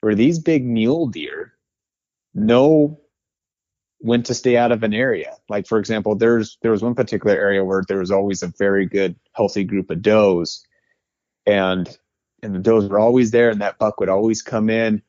where 0.00 0.16
these 0.16 0.40
big 0.40 0.64
mule 0.64 1.06
deer 1.06 1.54
know 2.34 3.00
when 4.00 4.24
to 4.24 4.34
stay 4.34 4.56
out 4.56 4.72
of 4.72 4.82
an 4.82 4.92
area. 4.92 5.36
Like 5.48 5.68
for 5.68 5.78
example, 5.78 6.16
there's 6.16 6.58
there 6.62 6.72
was 6.72 6.82
one 6.82 6.96
particular 6.96 7.36
area 7.36 7.64
where 7.64 7.84
there 7.86 7.98
was 7.98 8.10
always 8.10 8.42
a 8.42 8.52
very 8.58 8.84
good 8.84 9.14
healthy 9.32 9.62
group 9.62 9.90
of 9.90 10.02
does, 10.02 10.66
and 11.46 11.88
and 12.42 12.52
the 12.52 12.58
does 12.58 12.88
were 12.88 12.98
always 12.98 13.30
there, 13.30 13.50
and 13.50 13.60
that 13.60 13.78
buck 13.78 14.00
would 14.00 14.08
always 14.08 14.42
come 14.42 14.68
in 14.68 15.02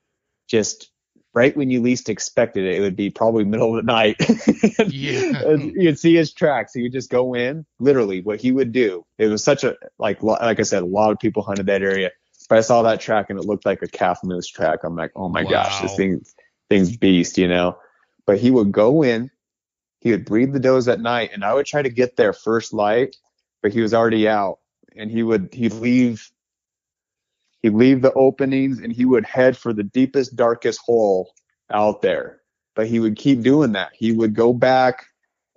just 0.48 0.92
right 1.34 1.56
when 1.56 1.70
you 1.70 1.82
least 1.82 2.10
expected 2.10 2.66
it. 2.66 2.78
It 2.78 2.82
would 2.82 2.96
be 2.96 3.10
probably 3.10 3.46
middle 3.46 3.78
of 3.78 3.86
the 3.86 3.92
night. 3.92 4.18
yeah. 4.88 5.56
You'd 5.56 6.00
see 6.00 6.16
his 6.16 6.34
tracks. 6.34 6.74
He 6.74 6.84
would 6.84 6.92
just 6.92 7.10
go 7.10 7.36
in. 7.36 7.66
Literally, 7.80 8.22
what 8.22 8.42
he 8.42 8.52
would 8.52 8.72
do. 8.72 9.06
It 9.18 9.28
was 9.28 9.44
such 9.44 9.64
a 9.64 9.76
like 9.98 10.24
like 10.24 10.60
I 10.60 10.64
said, 10.64 10.84
a 10.84 10.88
lot 10.88 11.12
of 11.12 11.20
people 11.20 11.44
hunted 11.44 11.68
that 11.68 11.82
area. 11.82 12.12
But 12.48 12.58
I 12.58 12.62
saw 12.62 12.82
that 12.82 13.00
track 13.00 13.30
and 13.30 13.38
it 13.38 13.46
looked 13.46 13.66
like 13.66 13.82
a 13.84 13.88
calf 13.88 14.22
moose 14.24 14.48
track. 14.48 14.80
I'm 14.84 14.96
like, 14.96 15.12
oh 15.16 15.30
my 15.30 15.44
wow. 15.44 15.52
gosh, 15.52 15.82
this 15.82 15.96
thing 15.96 16.22
thing's 16.70 16.98
beast, 16.98 17.38
you 17.38 17.48
know. 17.48 17.78
But 18.26 18.40
he 18.40 18.52
would 18.52 18.72
go 18.72 19.04
in. 19.04 19.30
He 20.02 20.12
would 20.12 20.26
breed 20.26 20.54
the 20.54 20.60
does 20.60 20.88
at 20.88 21.02
night, 21.02 21.32
and 21.34 21.44
I 21.44 21.54
would 21.54 21.66
try 21.66 21.82
to 21.82 21.90
get 21.90 22.16
there 22.16 22.32
first 22.32 22.74
light, 22.74 23.18
but 23.62 23.74
he 23.74 23.82
was 23.82 23.94
already 23.94 24.28
out. 24.28 24.60
And 24.96 25.12
he 25.12 25.24
would 25.24 25.54
he'd 25.54 25.74
leave 25.74 26.32
He'd 27.62 27.74
leave 27.74 28.02
the 28.02 28.14
openings 28.14 28.80
and 28.80 28.92
he 28.92 29.06
would 29.06 29.26
head 29.26 29.58
for 29.58 29.74
the 29.74 29.84
deepest, 29.84 30.36
darkest 30.36 30.80
hole 30.80 31.34
out 31.72 32.02
there. 32.02 32.42
But 32.76 32.88
he 32.88 33.00
would 33.00 33.18
keep 33.18 33.42
doing 33.42 33.74
that. 33.74 33.92
He 33.94 34.12
would 34.12 34.34
go 34.34 34.54
back 34.54 35.06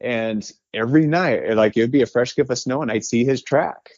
and 0.00 0.50
every 0.74 1.06
night, 1.06 1.54
like 1.54 1.76
it 1.76 1.82
would 1.82 1.92
be 1.92 2.02
a 2.02 2.06
fresh 2.06 2.34
gift 2.34 2.50
of 2.50 2.58
snow 2.58 2.82
and 2.82 2.90
I'd 2.90 3.04
see 3.04 3.24
his 3.24 3.42
track. 3.42 3.90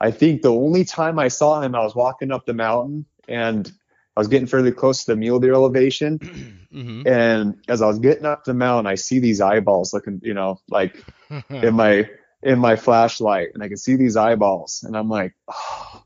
I 0.00 0.10
think 0.10 0.42
the 0.42 0.52
only 0.52 0.84
time 0.84 1.18
I 1.18 1.28
saw 1.28 1.60
him, 1.60 1.74
I 1.74 1.80
was 1.80 1.94
walking 1.94 2.32
up 2.32 2.44
the 2.44 2.54
mountain 2.54 3.06
and 3.28 3.70
I 4.16 4.20
was 4.20 4.28
getting 4.28 4.46
fairly 4.46 4.72
close 4.72 5.04
to 5.04 5.12
the 5.12 5.16
mule 5.16 5.40
deer 5.40 5.54
elevation. 5.54 6.60
Mm-hmm. 6.74 7.06
And 7.06 7.54
as 7.68 7.82
I 7.82 7.86
was 7.86 8.00
getting 8.00 8.24
up 8.24 8.42
the 8.42 8.52
mountain, 8.52 8.88
I 8.88 8.96
see 8.96 9.20
these 9.20 9.40
eyeballs 9.40 9.94
looking, 9.94 10.20
you 10.24 10.34
know, 10.34 10.58
like 10.68 11.00
in 11.48 11.74
my 11.74 12.10
in 12.44 12.58
my 12.58 12.76
flashlight, 12.76 13.50
and 13.54 13.62
I 13.62 13.68
can 13.68 13.76
see 13.76 13.96
these 13.96 14.16
eyeballs, 14.16 14.82
and 14.82 14.96
I'm 14.96 15.08
like, 15.08 15.34
oh, 15.48 16.03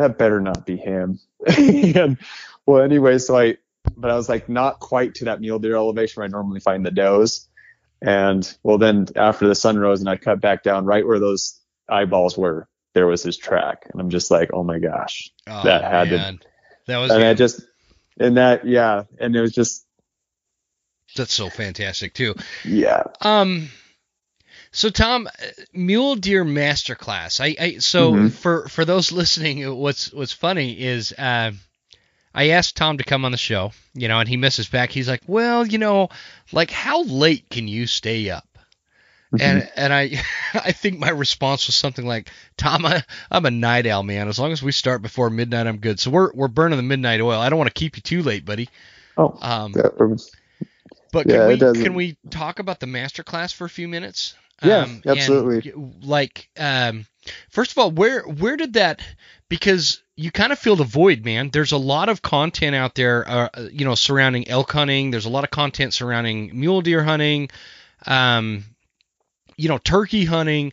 that 0.00 0.18
better 0.18 0.40
not 0.40 0.66
be 0.66 0.76
him. 0.76 1.20
and 1.46 2.18
well, 2.66 2.82
anyway, 2.82 3.18
so 3.18 3.36
I, 3.36 3.58
but 3.96 4.10
I 4.10 4.16
was 4.16 4.28
like 4.28 4.48
not 4.48 4.80
quite 4.80 5.16
to 5.16 5.26
that 5.26 5.40
mule 5.40 5.58
deer 5.58 5.76
elevation 5.76 6.20
where 6.20 6.24
I 6.24 6.28
normally 6.30 6.60
find 6.60 6.84
the 6.84 6.90
does. 6.90 7.48
And 8.02 8.50
well, 8.62 8.78
then 8.78 9.08
after 9.14 9.46
the 9.46 9.54
sun 9.54 9.78
rose 9.78 10.00
and 10.00 10.08
I 10.08 10.16
cut 10.16 10.40
back 10.40 10.62
down 10.62 10.86
right 10.86 11.06
where 11.06 11.18
those 11.18 11.60
eyeballs 11.88 12.36
were, 12.36 12.66
there 12.94 13.06
was 13.06 13.22
his 13.22 13.36
track. 13.36 13.86
And 13.92 14.00
I'm 14.00 14.10
just 14.10 14.30
like, 14.30 14.50
oh 14.54 14.64
my 14.64 14.78
gosh, 14.78 15.30
oh, 15.46 15.64
that 15.64 15.84
had 15.84 16.10
man. 16.10 16.38
to, 16.38 16.46
that 16.86 16.98
was, 16.98 17.10
and 17.10 17.22
I 17.22 17.34
just, 17.34 17.60
and 18.18 18.38
that, 18.38 18.66
yeah. 18.66 19.04
And 19.18 19.36
it 19.36 19.40
was 19.40 19.52
just, 19.52 19.84
that's 21.14 21.34
so 21.34 21.50
fantastic 21.50 22.14
too. 22.14 22.36
Yeah. 22.64 23.02
Um, 23.20 23.68
so 24.72 24.88
Tom, 24.88 25.28
Mule 25.72 26.16
Deer 26.16 26.44
Masterclass. 26.44 27.40
I, 27.40 27.56
I 27.62 27.78
so 27.78 28.12
mm-hmm. 28.12 28.28
for 28.28 28.68
for 28.68 28.84
those 28.84 29.12
listening, 29.12 29.76
what's 29.76 30.12
what's 30.12 30.32
funny 30.32 30.80
is 30.80 31.12
uh, 31.12 31.52
I 32.34 32.50
asked 32.50 32.76
Tom 32.76 32.98
to 32.98 33.04
come 33.04 33.24
on 33.24 33.32
the 33.32 33.38
show, 33.38 33.72
you 33.94 34.08
know, 34.08 34.20
and 34.20 34.28
he 34.28 34.36
misses 34.36 34.68
back. 34.68 34.90
He's 34.90 35.08
like, 35.08 35.22
well, 35.26 35.66
you 35.66 35.78
know, 35.78 36.08
like 36.52 36.70
how 36.70 37.02
late 37.02 37.50
can 37.50 37.66
you 37.66 37.86
stay 37.86 38.30
up? 38.30 38.46
Mm-hmm. 39.32 39.42
And 39.42 39.70
and 39.76 39.92
I 39.92 40.22
I 40.54 40.72
think 40.72 40.98
my 40.98 41.10
response 41.10 41.66
was 41.66 41.74
something 41.74 42.06
like, 42.06 42.30
Tom, 42.56 42.86
I, 42.86 43.02
am 43.30 43.46
a 43.46 43.50
night 43.50 43.86
owl, 43.86 44.04
man. 44.04 44.28
As 44.28 44.38
long 44.38 44.52
as 44.52 44.62
we 44.62 44.72
start 44.72 45.02
before 45.02 45.30
midnight, 45.30 45.66
I'm 45.66 45.78
good. 45.78 45.98
So 45.98 46.10
we're 46.10 46.32
we're 46.32 46.48
burning 46.48 46.76
the 46.76 46.84
midnight 46.84 47.20
oil. 47.20 47.40
I 47.40 47.48
don't 47.48 47.58
want 47.58 47.74
to 47.74 47.78
keep 47.78 47.96
you 47.96 48.02
too 48.02 48.22
late, 48.22 48.44
buddy. 48.44 48.68
Oh. 49.16 49.36
Um, 49.40 49.74
but 51.12 51.28
yeah, 51.28 51.56
can 51.56 51.72
we 51.72 51.82
can 51.82 51.94
we 51.94 52.16
talk 52.30 52.60
about 52.60 52.78
the 52.78 52.86
masterclass 52.86 53.52
for 53.52 53.64
a 53.64 53.70
few 53.70 53.88
minutes? 53.88 54.34
Yeah, 54.62 54.82
um, 54.82 55.02
absolutely. 55.06 55.72
like, 56.02 56.48
um, 56.58 57.06
first 57.50 57.72
of 57.72 57.78
all, 57.78 57.90
where 57.90 58.22
where 58.22 58.56
did 58.56 58.74
that? 58.74 59.02
Because 59.48 60.02
you 60.16 60.30
kind 60.30 60.52
of 60.52 60.58
feel 60.58 60.76
the 60.76 60.84
void, 60.84 61.24
man. 61.24 61.50
There's 61.50 61.72
a 61.72 61.78
lot 61.78 62.08
of 62.08 62.22
content 62.22 62.76
out 62.76 62.94
there, 62.94 63.28
uh, 63.28 63.48
you 63.72 63.84
know, 63.84 63.94
surrounding 63.94 64.48
elk 64.48 64.72
hunting. 64.72 65.10
There's 65.10 65.24
a 65.24 65.30
lot 65.30 65.44
of 65.44 65.50
content 65.50 65.94
surrounding 65.94 66.58
mule 66.58 66.82
deer 66.82 67.02
hunting, 67.02 67.48
um, 68.06 68.64
you 69.56 69.68
know, 69.68 69.78
turkey 69.78 70.24
hunting. 70.24 70.72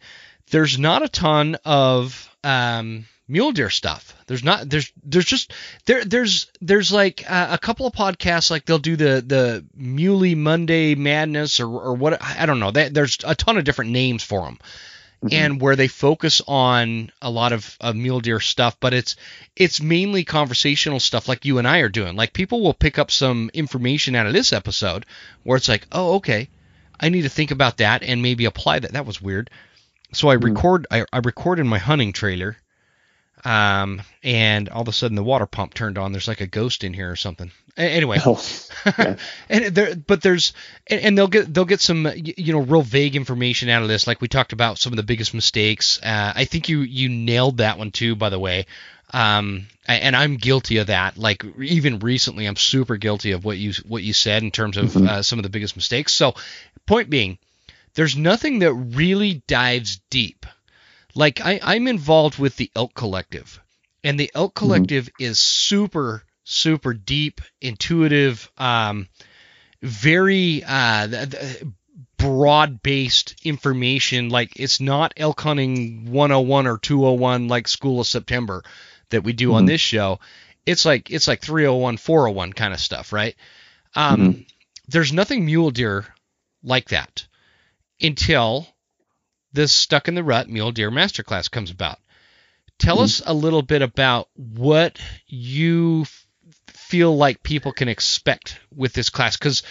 There's 0.51 0.77
not 0.77 1.01
a 1.01 1.09
ton 1.09 1.57
of 1.65 2.35
um, 2.43 3.05
mule 3.27 3.51
deer 3.51 3.69
stuff. 3.69 4.15
There's 4.27 4.43
not 4.43 4.69
there's 4.69 4.91
there's 5.03 5.25
just 5.25 5.53
there 5.85 6.03
there's 6.03 6.51
there's 6.61 6.91
like 6.91 7.29
uh, 7.29 7.47
a 7.51 7.57
couple 7.57 7.85
of 7.85 7.93
podcasts 7.93 8.49
like 8.49 8.65
they'll 8.65 8.79
do 8.79 8.95
the 8.95 9.23
the 9.25 9.65
Muley 9.75 10.35
Monday 10.35 10.95
Madness 10.95 11.59
or 11.59 11.67
or 11.67 11.93
what 11.93 12.21
I 12.21 12.45
don't 12.45 12.59
know. 12.59 12.71
They, 12.71 12.89
there's 12.89 13.17
a 13.25 13.35
ton 13.35 13.57
of 13.57 13.63
different 13.63 13.91
names 13.91 14.23
for 14.23 14.41
them. 14.41 14.59
Mm-hmm. 15.17 15.33
And 15.33 15.59
where 15.61 15.75
they 15.75 15.87
focus 15.87 16.43
on 16.47 17.11
a 17.23 17.31
lot 17.31 17.51
of, 17.51 17.75
of 17.81 17.95
mule 17.95 18.19
deer 18.19 18.39
stuff, 18.39 18.77
but 18.79 18.93
it's 18.93 19.15
it's 19.55 19.81
mainly 19.81 20.23
conversational 20.23 20.99
stuff 20.99 21.27
like 21.27 21.43
you 21.43 21.57
and 21.57 21.67
I 21.67 21.79
are 21.79 21.89
doing. 21.89 22.15
Like 22.15 22.33
people 22.33 22.61
will 22.61 22.75
pick 22.75 22.99
up 22.99 23.09
some 23.09 23.49
information 23.51 24.13
out 24.13 24.27
of 24.27 24.33
this 24.33 24.53
episode 24.53 25.07
where 25.41 25.57
it's 25.57 25.69
like, 25.69 25.87
oh, 25.91 26.17
okay, 26.17 26.49
I 26.99 27.09
need 27.09 27.23
to 27.23 27.29
think 27.29 27.49
about 27.49 27.77
that 27.77 28.03
and 28.03 28.21
maybe 28.21 28.45
apply 28.45 28.77
that. 28.77 28.93
That 28.93 29.07
was 29.07 29.19
weird. 29.19 29.49
So 30.13 30.29
I 30.29 30.35
mm-hmm. 30.35 30.53
record 30.53 30.85
I, 30.91 31.03
I 31.11 31.17
record 31.17 31.57
in 31.57 31.67
my 31.67 31.79
hunting 31.79 32.13
trailer 32.13 32.55
um, 33.45 34.01
and 34.23 34.69
all 34.69 34.81
of 34.81 34.87
a 34.87 34.91
sudden 34.91 35.15
the 35.15 35.23
water 35.23 35.45
pump 35.45 35.73
turned 35.73 35.97
on. 35.97 36.11
There's 36.11 36.27
like 36.27 36.41
a 36.41 36.47
ghost 36.47 36.83
in 36.83 36.93
here 36.93 37.11
or 37.11 37.15
something. 37.15 37.51
Anyway, 37.77 38.17
oh, 38.25 38.43
yeah. 38.85 39.17
and 39.49 39.65
there, 39.65 39.95
but 39.95 40.21
there's, 40.21 40.53
and, 40.87 40.99
and, 40.99 41.17
they'll 41.17 41.27
get 41.27 41.53
they'll 41.53 41.65
get 41.65 41.79
some 41.79 42.07
you 42.15 42.53
know 42.53 42.61
real 42.61 42.81
vague 42.81 43.15
information 43.15 43.69
out 43.69 43.83
of 43.83 43.87
this. 43.87 44.07
Like 44.07 44.19
we 44.19 44.27
talked 44.27 44.51
about 44.51 44.79
some 44.79 44.93
of 44.93 44.97
the 44.97 45.03
biggest 45.03 45.35
mistakes. 45.35 45.99
Uh, 46.01 46.33
I 46.35 46.45
think 46.45 46.69
you 46.69 46.79
you 46.79 47.09
nailed 47.09 47.57
that 47.57 47.77
one 47.77 47.91
too, 47.91 48.15
by 48.15 48.29
the 48.29 48.39
way. 48.39 48.65
Um, 49.13 49.67
and 49.87 50.15
I'm 50.15 50.35
guilty 50.35 50.77
of 50.77 50.87
that. 50.87 51.17
Like 51.17 51.45
even 51.59 51.99
recently, 51.99 52.45
I'm 52.45 52.55
super 52.55 52.97
guilty 52.97 53.31
of 53.31 53.45
what 53.45 53.57
you 53.57 53.73
what 53.87 54.03
you 54.03 54.13
said 54.13 54.43
in 54.43 54.51
terms 54.51 54.77
of 54.77 54.87
mm-hmm. 54.87 55.07
uh, 55.07 55.21
some 55.21 55.39
of 55.39 55.43
the 55.43 55.49
biggest 55.49 55.75
mistakes. 55.75 56.13
So, 56.13 56.33
point 56.85 57.09
being, 57.09 57.37
there's 57.93 58.17
nothing 58.17 58.59
that 58.59 58.73
really 58.73 59.43
dives 59.47 60.01
deep 60.09 60.45
like 61.17 61.41
I, 61.41 61.59
I'm 61.63 61.87
involved 61.87 62.37
with 62.37 62.55
the 62.55 62.71
Elk 62.75 62.93
Collective, 62.93 63.59
and 64.03 64.19
the 64.19 64.31
Elk 64.33 64.53
mm-hmm. 64.53 64.65
Collective 64.65 65.05
mm-hmm. 65.05 65.31
is 65.31 65.39
super, 65.39 66.23
super 66.43 66.93
deep, 66.93 67.41
intuitive, 67.59 68.49
um, 68.57 69.09
very 69.81 70.63
uh, 70.63 71.25
broad 72.17 72.83
based 72.83 73.35
information. 73.43 74.29
Like 74.29 74.59
it's 74.59 74.79
not 74.79 75.13
elk 75.17 75.41
hunting 75.41 76.11
101 76.11 76.67
or 76.67 76.77
201 76.77 77.47
like 77.47 77.67
School 77.67 77.99
of 77.99 78.07
September 78.07 78.63
that 79.09 79.23
we 79.23 79.33
do 79.33 79.47
mm-hmm. 79.47 79.55
on 79.55 79.65
this 79.65 79.81
show. 79.81 80.19
It's 80.65 80.85
like 80.85 81.09
it's 81.09 81.27
like 81.27 81.41
301, 81.41 81.97
401 81.97 82.53
kind 82.53 82.73
of 82.73 82.79
stuff, 82.79 83.11
right? 83.11 83.35
Um, 83.95 84.19
mm-hmm. 84.19 84.41
There's 84.89 85.13
nothing 85.13 85.45
mule 85.45 85.71
deer 85.71 86.05
like 86.63 86.89
that 86.89 87.25
until 88.01 88.67
this 89.57 89.73
Stuck 89.73 90.07
N 90.07 90.15
The 90.15 90.23
Rut 90.23 90.47
Mule 90.47 90.71
Deer 90.71 90.91
Masterclass 90.91 91.49
comes 91.49 91.71
about. 91.71 91.97
Tell 92.77 92.97
mm-hmm. 92.97 93.05
us 93.05 93.23
a 93.25 93.33
little 93.33 93.63
bit 93.63 93.81
about 93.81 94.29
what 94.35 94.99
you 95.25 96.03
f- 96.03 96.27
feel 96.67 97.17
like 97.17 97.41
people 97.41 97.71
can 97.71 97.87
expect 97.89 98.59
with 98.73 98.93
this 98.93 99.09
class 99.09 99.35
because 99.35 99.63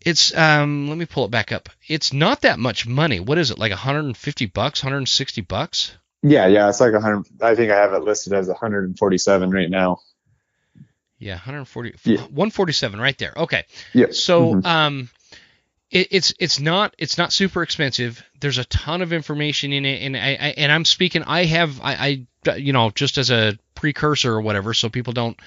it's 0.00 0.34
um 0.36 0.88
let 0.88 0.96
me 0.96 1.04
pull 1.04 1.24
it 1.24 1.32
back 1.32 1.50
up. 1.50 1.68
It's 1.88 2.12
not 2.12 2.42
that 2.42 2.60
much 2.60 2.86
money. 2.86 3.18
What 3.18 3.38
is 3.38 3.50
it? 3.50 3.58
Like 3.58 3.72
150 3.72 4.46
bucks, 4.46 4.84
160 4.84 5.40
bucks? 5.42 5.96
Yeah, 6.22 6.46
yeah, 6.46 6.68
it's 6.68 6.80
like 6.80 6.92
100 6.92 7.26
I 7.42 7.56
think 7.56 7.72
I 7.72 7.76
have 7.76 7.92
it 7.94 8.04
listed 8.04 8.32
as 8.32 8.46
147 8.46 9.50
right 9.50 9.68
now. 9.68 9.98
Yeah, 11.18 11.34
140 11.34 11.94
yeah. 12.04 12.18
147 12.18 13.00
right 13.00 13.18
there. 13.18 13.32
Okay. 13.36 13.64
Yeah. 13.92 14.06
So 14.12 14.54
mm-hmm. 14.54 14.66
um 14.66 15.10
it, 15.90 16.08
it's 16.10 16.34
it's 16.38 16.60
not 16.60 16.94
it's 16.98 17.18
not 17.18 17.32
super 17.32 17.62
expensive. 17.62 18.22
There's 18.40 18.58
a 18.58 18.64
ton 18.64 19.02
of 19.02 19.12
information 19.12 19.72
in 19.72 19.84
it, 19.84 20.02
and 20.02 20.16
I, 20.16 20.30
I 20.40 20.54
and 20.56 20.70
I'm 20.70 20.84
speaking. 20.84 21.22
I 21.24 21.44
have 21.46 21.80
I, 21.80 22.26
I 22.44 22.56
you 22.56 22.72
know 22.72 22.90
just 22.90 23.18
as 23.18 23.30
a 23.30 23.58
precursor 23.74 24.32
or 24.32 24.40
whatever, 24.40 24.74
so 24.74 24.88
people 24.88 25.12
don't 25.12 25.38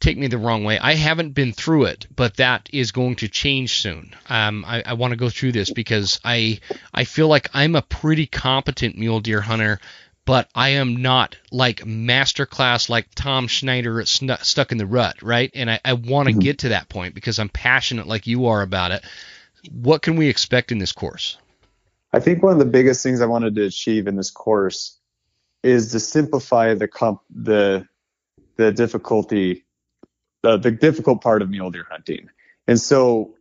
take 0.00 0.16
me 0.16 0.26
the 0.26 0.38
wrong 0.38 0.64
way. 0.64 0.78
I 0.78 0.94
haven't 0.94 1.32
been 1.32 1.52
through 1.52 1.84
it, 1.84 2.06
but 2.14 2.36
that 2.36 2.68
is 2.72 2.90
going 2.92 3.16
to 3.16 3.28
change 3.28 3.80
soon. 3.80 4.14
Um, 4.28 4.64
I, 4.66 4.82
I 4.84 4.92
want 4.94 5.12
to 5.12 5.16
go 5.16 5.28
through 5.28 5.52
this 5.52 5.70
because 5.70 6.20
I 6.24 6.60
I 6.92 7.04
feel 7.04 7.28
like 7.28 7.48
I'm 7.54 7.74
a 7.74 7.82
pretty 7.82 8.26
competent 8.26 8.98
mule 8.98 9.20
deer 9.20 9.40
hunter, 9.40 9.80
but 10.26 10.48
I 10.54 10.70
am 10.70 11.00
not 11.00 11.36
like 11.50 11.80
masterclass 11.80 12.88
like 12.88 13.08
Tom 13.14 13.46
Schneider 13.46 14.04
Stuck 14.04 14.72
N 14.72 14.78
The 14.78 14.86
Rut, 14.86 15.22
right? 15.22 15.50
And 15.54 15.70
I, 15.70 15.80
I 15.84 15.94
want 15.94 16.28
to 16.28 16.32
mm-hmm. 16.32 16.40
get 16.40 16.58
to 16.60 16.68
that 16.70 16.88
point 16.90 17.14
because 17.14 17.38
I'm 17.38 17.48
passionate 17.48 18.06
like 18.06 18.26
you 18.26 18.46
are 18.46 18.60
about 18.60 18.90
it. 18.90 19.04
What 19.70 20.02
can 20.02 20.16
we 20.16 20.28
expect 20.28 20.72
in 20.72 20.78
this 20.78 20.92
course? 20.92 21.38
I 22.12 22.20
think 22.20 22.42
one 22.42 22.52
of 22.52 22.58
the 22.58 22.64
biggest 22.64 23.02
things 23.02 23.20
I 23.20 23.26
wanted 23.26 23.54
to 23.56 23.64
achieve 23.64 24.06
in 24.06 24.16
this 24.16 24.30
course 24.30 24.98
is 25.62 25.92
to 25.92 26.00
simplify 26.00 26.74
the 26.74 26.88
comp- 26.88 27.22
the 27.30 27.86
the 28.56 28.72
difficulty 28.72 29.64
the, 30.42 30.56
the 30.56 30.70
difficult 30.70 31.20
part 31.20 31.42
of 31.42 31.50
mule 31.50 31.70
deer 31.70 31.86
hunting. 31.90 32.28
And 32.66 32.80
so, 32.80 33.34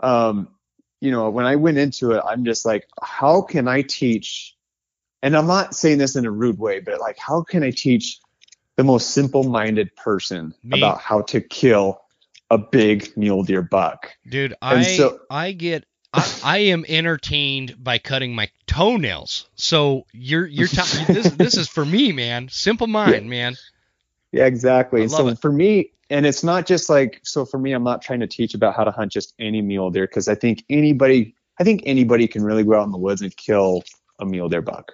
um, 0.00 0.48
you 1.00 1.10
know, 1.10 1.30
when 1.30 1.46
I 1.46 1.56
went 1.56 1.78
into 1.78 2.12
it, 2.12 2.22
I'm 2.24 2.44
just 2.44 2.64
like, 2.64 2.88
how 3.02 3.42
can 3.42 3.68
I 3.68 3.82
teach? 3.82 4.56
And 5.22 5.36
I'm 5.36 5.46
not 5.46 5.74
saying 5.74 5.98
this 5.98 6.16
in 6.16 6.26
a 6.26 6.30
rude 6.30 6.58
way, 6.58 6.80
but 6.80 7.00
like, 7.00 7.18
how 7.18 7.42
can 7.42 7.62
I 7.62 7.70
teach 7.70 8.18
the 8.76 8.84
most 8.84 9.10
simple-minded 9.10 9.94
person 9.96 10.54
Me? 10.62 10.78
about 10.78 11.00
how 11.00 11.22
to 11.22 11.40
kill 11.40 12.00
a 12.50 12.58
big 12.58 13.16
mule 13.16 13.42
deer 13.42 13.62
buck? 13.62 14.10
Dude, 14.28 14.54
and 14.62 14.80
I 14.80 14.82
so, 14.82 15.20
I 15.30 15.52
get 15.52 15.84
I, 16.12 16.40
I, 16.44 16.58
am 16.58 16.84
entertained 16.88 17.76
by 17.82 17.98
cutting 17.98 18.34
my 18.34 18.48
toenails. 18.66 19.48
So 19.56 20.06
you're 20.12 20.46
you're 20.46 20.68
t- 20.68 21.04
this 21.12 21.30
this 21.32 21.56
is 21.56 21.68
for 21.68 21.84
me, 21.84 22.12
man. 22.12 22.48
Simple 22.48 22.86
mind, 22.86 23.24
yeah. 23.24 23.30
man. 23.30 23.56
Yeah, 24.32 24.46
exactly. 24.46 25.08
So 25.08 25.28
it. 25.28 25.38
for 25.38 25.52
me, 25.52 25.92
and 26.10 26.26
it's 26.26 26.42
not 26.42 26.66
just 26.66 26.88
like 26.88 27.20
so 27.22 27.44
for 27.44 27.58
me 27.58 27.72
i'm 27.72 27.84
not 27.84 28.02
trying 28.02 28.20
to 28.20 28.26
teach 28.26 28.54
about 28.54 28.74
how 28.74 28.84
to 28.84 28.90
hunt 28.90 29.12
just 29.12 29.34
any 29.38 29.62
mule 29.62 29.90
deer 29.90 30.06
because 30.06 30.28
i 30.28 30.34
think 30.34 30.64
anybody 30.70 31.34
i 31.60 31.64
think 31.64 31.82
anybody 31.86 32.26
can 32.26 32.42
really 32.42 32.64
go 32.64 32.74
out 32.74 32.84
in 32.84 32.92
the 32.92 32.98
woods 32.98 33.22
and 33.22 33.36
kill 33.36 33.82
a 34.18 34.26
mule 34.26 34.48
deer 34.48 34.62
buck 34.62 34.92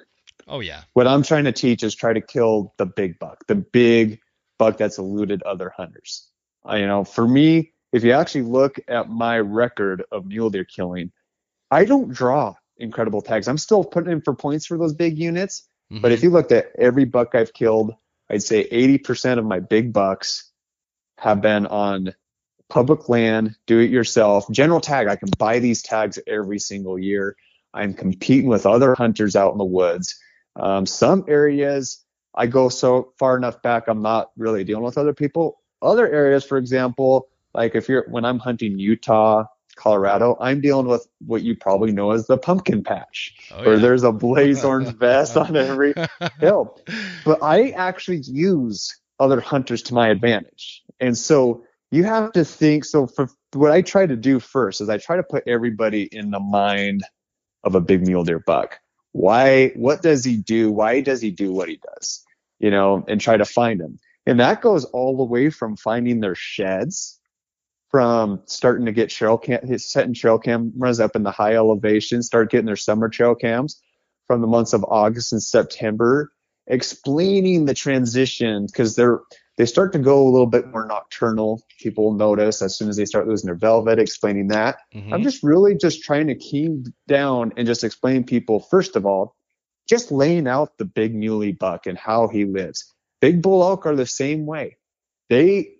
oh 0.48 0.60
yeah 0.60 0.82
what 0.92 1.06
i'm 1.06 1.22
trying 1.22 1.44
to 1.44 1.52
teach 1.52 1.82
is 1.82 1.94
try 1.94 2.12
to 2.12 2.20
kill 2.20 2.72
the 2.76 2.86
big 2.86 3.18
buck 3.18 3.46
the 3.46 3.54
big 3.54 4.20
buck 4.58 4.76
that's 4.76 4.98
eluded 4.98 5.42
other 5.44 5.72
hunters 5.76 6.28
you 6.72 6.86
know 6.86 7.04
for 7.04 7.26
me 7.26 7.72
if 7.92 8.02
you 8.02 8.12
actually 8.12 8.42
look 8.42 8.78
at 8.88 9.08
my 9.08 9.38
record 9.38 10.02
of 10.10 10.26
mule 10.26 10.50
deer 10.50 10.64
killing 10.64 11.10
i 11.70 11.84
don't 11.84 12.12
draw 12.12 12.54
incredible 12.78 13.22
tags 13.22 13.48
i'm 13.48 13.58
still 13.58 13.84
putting 13.84 14.12
in 14.12 14.20
for 14.20 14.34
points 14.34 14.66
for 14.66 14.78
those 14.78 14.94
big 14.94 15.18
units 15.18 15.68
mm-hmm. 15.92 16.02
but 16.02 16.12
if 16.12 16.22
you 16.22 16.30
looked 16.30 16.52
at 16.52 16.72
every 16.78 17.04
buck 17.04 17.34
i've 17.34 17.52
killed 17.52 17.94
i'd 18.30 18.42
say 18.42 18.68
80% 18.68 19.38
of 19.38 19.44
my 19.44 19.60
big 19.60 19.92
bucks 19.92 20.50
have 21.18 21.40
been 21.40 21.66
on 21.66 22.14
public 22.68 23.08
land, 23.08 23.56
do 23.66 23.78
it 23.78 23.90
yourself, 23.90 24.50
general 24.50 24.80
tag. 24.80 25.06
I 25.06 25.16
can 25.16 25.28
buy 25.38 25.58
these 25.58 25.82
tags 25.82 26.18
every 26.26 26.58
single 26.58 26.98
year. 26.98 27.36
I'm 27.72 27.94
competing 27.94 28.48
with 28.48 28.66
other 28.66 28.94
hunters 28.94 29.36
out 29.36 29.52
in 29.52 29.58
the 29.58 29.64
woods. 29.64 30.18
Um, 30.56 30.86
some 30.86 31.24
areas 31.28 32.04
I 32.34 32.46
go 32.46 32.68
so 32.68 33.12
far 33.18 33.36
enough 33.36 33.62
back, 33.62 33.84
I'm 33.86 34.02
not 34.02 34.30
really 34.36 34.64
dealing 34.64 34.84
with 34.84 34.98
other 34.98 35.14
people. 35.14 35.60
Other 35.84 36.10
areas, 36.10 36.44
for 36.44 36.58
example, 36.58 37.28
like 37.52 37.74
if 37.74 37.88
you're 37.88 38.06
when 38.08 38.24
I'm 38.24 38.38
hunting 38.38 38.78
Utah, 38.78 39.44
Colorado, 39.76 40.36
I'm 40.40 40.60
dealing 40.60 40.86
with 40.86 41.06
what 41.26 41.42
you 41.42 41.56
probably 41.56 41.92
know 41.92 42.12
as 42.12 42.26
the 42.26 42.38
pumpkin 42.38 42.82
patch, 42.82 43.34
oh, 43.52 43.64
where 43.64 43.74
yeah. 43.74 43.80
there's 43.80 44.02
a 44.02 44.12
blaze 44.12 44.64
orange 44.64 44.94
vest 44.96 45.36
on 45.36 45.56
every 45.56 45.94
hill. 46.40 46.80
But 47.24 47.42
I 47.42 47.70
actually 47.70 48.22
use 48.26 48.96
other 49.20 49.40
hunters 49.40 49.82
to 49.82 49.94
my 49.94 50.08
advantage. 50.08 50.82
And 51.00 51.16
so 51.16 51.64
you 51.90 52.04
have 52.04 52.32
to 52.32 52.44
think. 52.44 52.84
So 52.84 53.06
for 53.06 53.28
what 53.52 53.70
I 53.70 53.82
try 53.82 54.06
to 54.06 54.16
do 54.16 54.40
first 54.40 54.80
is 54.80 54.88
I 54.88 54.98
try 54.98 55.16
to 55.16 55.22
put 55.22 55.44
everybody 55.46 56.04
in 56.10 56.30
the 56.30 56.40
mind 56.40 57.04
of 57.62 57.74
a 57.74 57.80
big 57.80 58.06
mule 58.06 58.24
deer 58.24 58.40
buck. 58.40 58.80
Why? 59.12 59.68
What 59.76 60.02
does 60.02 60.24
he 60.24 60.36
do? 60.36 60.72
Why 60.72 61.00
does 61.00 61.20
he 61.20 61.30
do 61.30 61.52
what 61.52 61.68
he 61.68 61.80
does? 61.94 62.24
You 62.58 62.70
know, 62.70 63.04
and 63.06 63.20
try 63.20 63.36
to 63.36 63.44
find 63.44 63.80
him. 63.80 63.98
And 64.26 64.40
that 64.40 64.62
goes 64.62 64.84
all 64.86 65.16
the 65.16 65.24
way 65.24 65.50
from 65.50 65.76
finding 65.76 66.20
their 66.20 66.34
sheds, 66.34 67.20
from 67.90 68.42
starting 68.46 68.86
to 68.86 68.92
get 68.92 69.10
trail 69.10 69.38
cam, 69.38 69.78
setting 69.78 70.14
trail 70.14 70.38
cameras 70.38 71.00
up 71.00 71.14
in 71.14 71.22
the 71.22 71.30
high 71.30 71.54
elevation, 71.54 72.22
start 72.22 72.50
getting 72.50 72.66
their 72.66 72.76
summer 72.76 73.08
trail 73.08 73.34
cams 73.34 73.80
from 74.26 74.40
the 74.40 74.46
months 74.46 74.72
of 74.72 74.84
August 74.84 75.32
and 75.32 75.42
September, 75.42 76.32
explaining 76.66 77.66
the 77.66 77.74
transition 77.74 78.66
because 78.66 78.96
they're 78.96 79.20
they 79.56 79.66
start 79.66 79.92
to 79.92 79.98
go 79.98 80.26
a 80.26 80.30
little 80.30 80.48
bit 80.48 80.66
more 80.68 80.86
nocturnal. 80.86 81.62
People 81.78 82.12
notice 82.12 82.60
as 82.60 82.76
soon 82.76 82.88
as 82.88 82.96
they 82.96 83.04
start 83.04 83.28
losing 83.28 83.46
their 83.46 83.54
velvet, 83.54 83.98
explaining 83.98 84.48
that. 84.48 84.78
Mm-hmm. 84.92 85.14
I'm 85.14 85.22
just 85.22 85.44
really 85.44 85.76
just 85.76 86.02
trying 86.02 86.26
to 86.26 86.34
key 86.34 86.82
down 87.06 87.52
and 87.56 87.66
just 87.66 87.84
explain 87.84 88.24
people, 88.24 88.60
first 88.60 88.96
of 88.96 89.06
all, 89.06 89.36
just 89.88 90.10
laying 90.10 90.48
out 90.48 90.76
the 90.78 90.84
big 90.84 91.14
muley 91.14 91.52
buck 91.52 91.86
and 91.86 91.96
how 91.96 92.26
he 92.26 92.44
lives. 92.44 92.93
Big 93.24 93.40
bull 93.40 93.62
elk 93.62 93.86
are 93.86 93.96
the 93.96 94.04
same 94.04 94.44
way. 94.44 94.76
They 95.30 95.70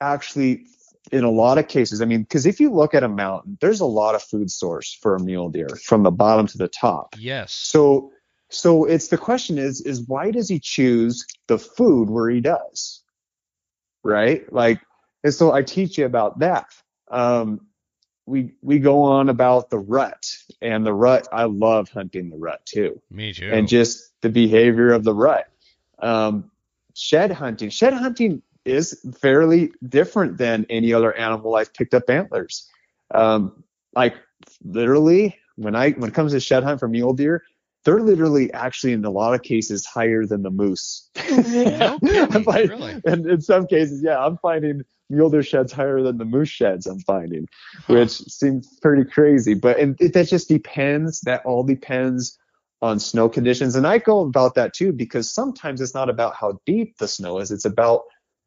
actually, 0.00 0.66
in 1.10 1.24
a 1.24 1.30
lot 1.30 1.58
of 1.58 1.66
cases, 1.66 2.00
I 2.00 2.04
mean, 2.04 2.22
because 2.22 2.46
if 2.46 2.60
you 2.60 2.70
look 2.72 2.94
at 2.94 3.02
a 3.02 3.08
mountain, 3.08 3.58
there's 3.60 3.80
a 3.80 3.86
lot 3.86 4.14
of 4.14 4.22
food 4.22 4.48
source 4.48 4.96
for 5.02 5.16
a 5.16 5.20
mule 5.20 5.48
deer 5.48 5.68
from 5.68 6.04
the 6.04 6.12
bottom 6.12 6.46
to 6.46 6.56
the 6.58 6.68
top. 6.68 7.16
Yes. 7.18 7.50
So, 7.52 8.12
so 8.48 8.84
it's 8.84 9.08
the 9.08 9.18
question 9.18 9.58
is, 9.58 9.80
is 9.80 10.06
why 10.06 10.30
does 10.30 10.48
he 10.48 10.60
choose 10.60 11.26
the 11.48 11.58
food 11.58 12.08
where 12.10 12.30
he 12.30 12.40
does? 12.40 13.02
right? 14.04 14.50
Like, 14.52 14.80
and 15.24 15.34
so 15.34 15.52
I 15.52 15.62
teach 15.62 15.98
you 15.98 16.04
about 16.04 16.38
that. 16.40 16.66
Um, 17.10 17.66
we 18.26 18.52
we 18.62 18.78
go 18.78 19.02
on 19.02 19.28
about 19.28 19.70
the 19.70 19.78
rut 19.78 20.24
and 20.62 20.86
the 20.86 20.94
rut. 20.94 21.26
I 21.32 21.44
love 21.44 21.88
hunting 21.88 22.30
the 22.30 22.36
rut 22.36 22.64
too. 22.64 23.02
Me 23.10 23.32
too. 23.32 23.50
And 23.52 23.66
just 23.66 24.12
the 24.20 24.28
behavior 24.28 24.92
of 24.92 25.02
the 25.02 25.12
rut. 25.12 25.48
Um, 25.98 26.50
shed 26.94 27.30
hunting. 27.32 27.70
Shed 27.70 27.92
hunting 27.92 28.42
is 28.64 28.98
fairly 29.20 29.72
different 29.86 30.38
than 30.38 30.66
any 30.70 30.92
other 30.92 31.14
animal 31.14 31.54
I've 31.56 31.74
picked 31.74 31.94
up 31.94 32.08
antlers. 32.08 32.68
Um, 33.12 33.64
like 33.94 34.14
literally, 34.64 35.36
when 35.56 35.76
I 35.76 35.90
when 35.90 36.10
it 36.10 36.14
comes 36.14 36.32
to 36.32 36.40
shed 36.40 36.62
hunt 36.62 36.80
for 36.80 36.88
mule 36.88 37.12
deer, 37.12 37.42
they're 37.84 38.00
literally 38.00 38.52
actually 38.52 38.92
in 38.92 39.04
a 39.04 39.10
lot 39.10 39.34
of 39.34 39.42
cases 39.42 39.84
higher 39.84 40.24
than 40.24 40.42
the 40.42 40.50
moose. 40.50 41.10
no 41.30 41.98
kidding, 42.00 42.44
really? 42.44 43.02
And 43.04 43.26
in 43.26 43.40
some 43.40 43.66
cases, 43.66 44.02
yeah, 44.02 44.24
I'm 44.24 44.38
finding 44.38 44.82
mule 45.10 45.30
deer 45.30 45.42
sheds 45.42 45.72
higher 45.72 46.02
than 46.02 46.16
the 46.16 46.24
moose 46.24 46.48
sheds 46.48 46.86
I'm 46.86 47.00
finding, 47.00 47.46
huh. 47.86 47.94
which 47.94 48.10
seems 48.10 48.78
pretty 48.80 49.04
crazy. 49.04 49.54
But 49.54 49.78
and 49.78 50.00
it, 50.00 50.14
that 50.14 50.28
just 50.28 50.48
depends. 50.48 51.20
That 51.22 51.44
all 51.44 51.62
depends 51.62 52.38
on 52.84 53.00
snow 53.00 53.30
conditions. 53.30 53.76
And 53.76 53.86
I 53.86 53.96
go 53.96 54.20
about 54.20 54.56
that 54.56 54.74
too 54.74 54.92
because 54.92 55.30
sometimes 55.30 55.80
it's 55.80 55.94
not 55.94 56.10
about 56.10 56.36
how 56.36 56.60
deep 56.66 56.98
the 56.98 57.08
snow 57.08 57.38
is. 57.38 57.50
It's 57.50 57.64
about 57.64 58.02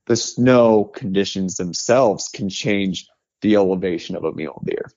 the 0.06 0.16
snow 0.16 0.84
conditions 0.84 1.56
themselves 1.56 2.30
can 2.32 2.48
change 2.48 3.08
the 3.42 3.56
elevation 3.56 4.16
of 4.16 4.24
a 4.24 4.32
mule 4.32 4.62
deer. 4.64 4.92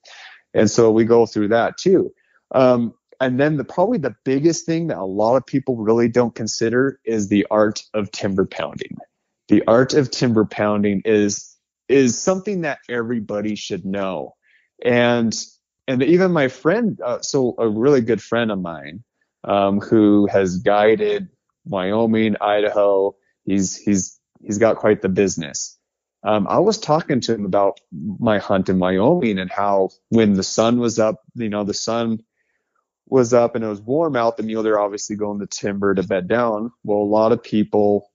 And 0.52 0.70
so 0.70 0.90
we 0.90 1.06
go 1.06 1.24
through 1.24 1.48
that 1.48 1.78
too. 1.78 2.12
Um, 2.54 2.92
and 3.18 3.40
then 3.40 3.56
the 3.56 3.64
probably 3.64 3.96
the 3.96 4.14
biggest 4.26 4.66
thing 4.66 4.88
that 4.88 4.98
a 4.98 5.04
lot 5.04 5.36
of 5.36 5.46
people 5.46 5.76
really 5.76 6.08
don't 6.08 6.34
consider 6.34 7.00
is 7.06 7.28
the 7.28 7.46
art 7.50 7.82
of 7.94 8.10
timber 8.10 8.44
pounding. 8.44 8.98
The 9.48 9.62
art 9.66 9.94
of 9.94 10.10
timber 10.10 10.44
pounding 10.44 11.00
is 11.06 11.56
is 11.88 12.18
something 12.18 12.60
that 12.60 12.78
everybody 12.90 13.56
should 13.56 13.86
know. 13.86 14.34
And 14.84 15.34
and 15.88 16.02
even 16.02 16.30
my 16.30 16.48
friend, 16.48 17.00
uh, 17.02 17.20
so 17.22 17.54
a 17.58 17.66
really 17.66 18.02
good 18.02 18.22
friend 18.22 18.50
of 18.50 18.60
mine, 18.60 19.02
um, 19.44 19.80
who 19.80 20.26
has 20.26 20.58
guided 20.58 21.28
Wyoming, 21.64 22.36
Idaho, 22.40 23.14
he's 23.44 23.76
he's 23.76 24.18
he's 24.42 24.58
got 24.58 24.76
quite 24.76 25.02
the 25.02 25.08
business. 25.08 25.78
Um, 26.22 26.46
I 26.48 26.58
was 26.58 26.78
talking 26.78 27.20
to 27.20 27.34
him 27.34 27.46
about 27.46 27.80
my 27.92 28.38
hunt 28.38 28.68
in 28.68 28.78
Wyoming 28.78 29.38
and 29.38 29.50
how 29.50 29.90
when 30.10 30.34
the 30.34 30.42
sun 30.42 30.78
was 30.78 30.98
up, 30.98 31.22
you 31.34 31.48
know, 31.48 31.64
the 31.64 31.72
sun 31.72 32.22
was 33.06 33.32
up 33.32 33.54
and 33.54 33.64
it 33.64 33.68
was 33.68 33.80
warm 33.80 34.16
out, 34.16 34.36
the 34.36 34.42
mule 34.42 34.62
deer 34.62 34.78
obviously 34.78 35.16
go 35.16 35.32
in 35.32 35.38
the 35.38 35.46
timber 35.46 35.94
to 35.94 36.02
bed 36.02 36.28
down. 36.28 36.72
Well, 36.84 36.98
a 36.98 37.04
lot 37.04 37.32
of 37.32 37.42
people, 37.42 38.10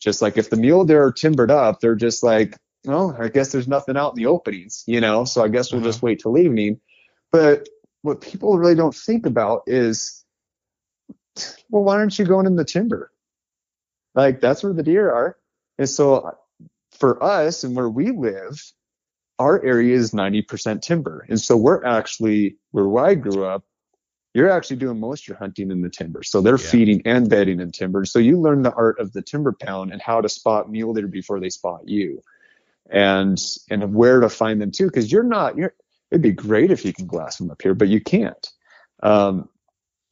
just 0.00 0.22
like 0.22 0.38
if 0.38 0.48
the 0.48 0.56
mule 0.56 0.84
deer 0.84 1.04
are 1.04 1.12
timbered 1.12 1.50
up, 1.50 1.80
they're 1.80 1.94
just 1.94 2.22
like, 2.22 2.56
well, 2.84 3.14
I 3.18 3.28
guess 3.28 3.52
there's 3.52 3.68
nothing 3.68 3.96
out 3.96 4.12
in 4.12 4.16
the 4.16 4.26
openings, 4.26 4.82
you 4.86 5.00
know, 5.00 5.24
so 5.24 5.44
I 5.44 5.48
guess 5.48 5.70
we'll 5.70 5.82
uh-huh. 5.82 5.90
just 5.90 6.02
wait 6.02 6.20
till 6.20 6.38
evening. 6.38 6.80
But 7.30 7.68
what 8.02 8.22
people 8.22 8.58
really 8.58 8.74
don't 8.74 8.94
think 8.94 9.26
about 9.26 9.64
is, 9.66 10.19
well, 11.68 11.84
why 11.84 11.96
aren't 11.96 12.18
you 12.18 12.24
going 12.24 12.46
in 12.46 12.56
the 12.56 12.64
timber? 12.64 13.10
Like 14.14 14.40
that's 14.40 14.62
where 14.62 14.72
the 14.72 14.82
deer 14.82 15.10
are. 15.10 15.36
And 15.78 15.88
so 15.88 16.36
for 16.98 17.22
us 17.22 17.64
and 17.64 17.76
where 17.76 17.88
we 17.88 18.10
live, 18.10 18.60
our 19.38 19.64
area 19.64 19.96
is 19.96 20.12
90% 20.12 20.82
timber. 20.82 21.24
And 21.28 21.40
so 21.40 21.56
we're 21.56 21.84
actually, 21.84 22.56
where 22.72 22.98
I 22.98 23.14
grew 23.14 23.44
up, 23.44 23.64
you're 24.34 24.50
actually 24.50 24.76
doing 24.76 25.00
most 25.00 25.24
of 25.24 25.28
your 25.28 25.38
hunting 25.38 25.70
in 25.70 25.80
the 25.80 25.88
timber. 25.88 26.22
So 26.22 26.40
they're 26.40 26.58
yeah. 26.58 26.70
feeding 26.70 27.02
and 27.04 27.28
bedding 27.28 27.60
in 27.60 27.72
timber. 27.72 28.04
So 28.04 28.18
you 28.18 28.38
learn 28.38 28.62
the 28.62 28.72
art 28.72 29.00
of 29.00 29.12
the 29.12 29.22
timber 29.22 29.52
pound 29.52 29.92
and 29.92 30.00
how 30.00 30.20
to 30.20 30.28
spot 30.28 30.70
mule 30.70 30.94
deer 30.94 31.08
before 31.08 31.40
they 31.40 31.50
spot 31.50 31.88
you. 31.88 32.22
And 32.92 33.40
and 33.70 33.94
where 33.94 34.20
to 34.20 34.28
find 34.28 34.60
them 34.60 34.72
too, 34.72 34.86
because 34.86 35.10
you're 35.12 35.22
not 35.22 35.56
you're 35.56 35.74
it'd 36.10 36.22
be 36.22 36.32
great 36.32 36.72
if 36.72 36.84
you 36.84 36.92
can 36.92 37.06
glass 37.06 37.36
them 37.38 37.50
up 37.50 37.62
here, 37.62 37.74
but 37.74 37.88
you 37.88 38.00
can't. 38.00 38.48
Um, 39.02 39.48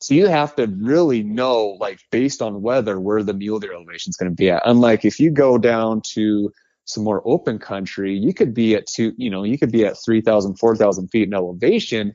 so 0.00 0.14
you 0.14 0.26
have 0.26 0.54
to 0.56 0.66
really 0.66 1.22
know, 1.22 1.76
like 1.80 2.00
based 2.10 2.40
on 2.40 2.62
weather, 2.62 3.00
where 3.00 3.22
the 3.22 3.34
mule 3.34 3.58
deer 3.58 3.72
elevation 3.72 4.10
is 4.10 4.16
going 4.16 4.30
to 4.30 4.34
be 4.34 4.50
at. 4.50 4.62
Unlike 4.64 5.04
if 5.04 5.18
you 5.18 5.30
go 5.30 5.58
down 5.58 6.02
to 6.14 6.52
some 6.84 7.04
more 7.04 7.22
open 7.24 7.58
country, 7.58 8.16
you 8.16 8.32
could 8.32 8.54
be 8.54 8.74
at 8.74 8.86
two, 8.86 9.12
you 9.16 9.28
know, 9.28 9.42
you 9.42 9.58
could 9.58 9.72
be 9.72 9.84
at 9.84 9.96
3,000, 10.02 10.56
4,000 10.56 11.08
feet 11.08 11.28
in 11.28 11.34
elevation, 11.34 12.14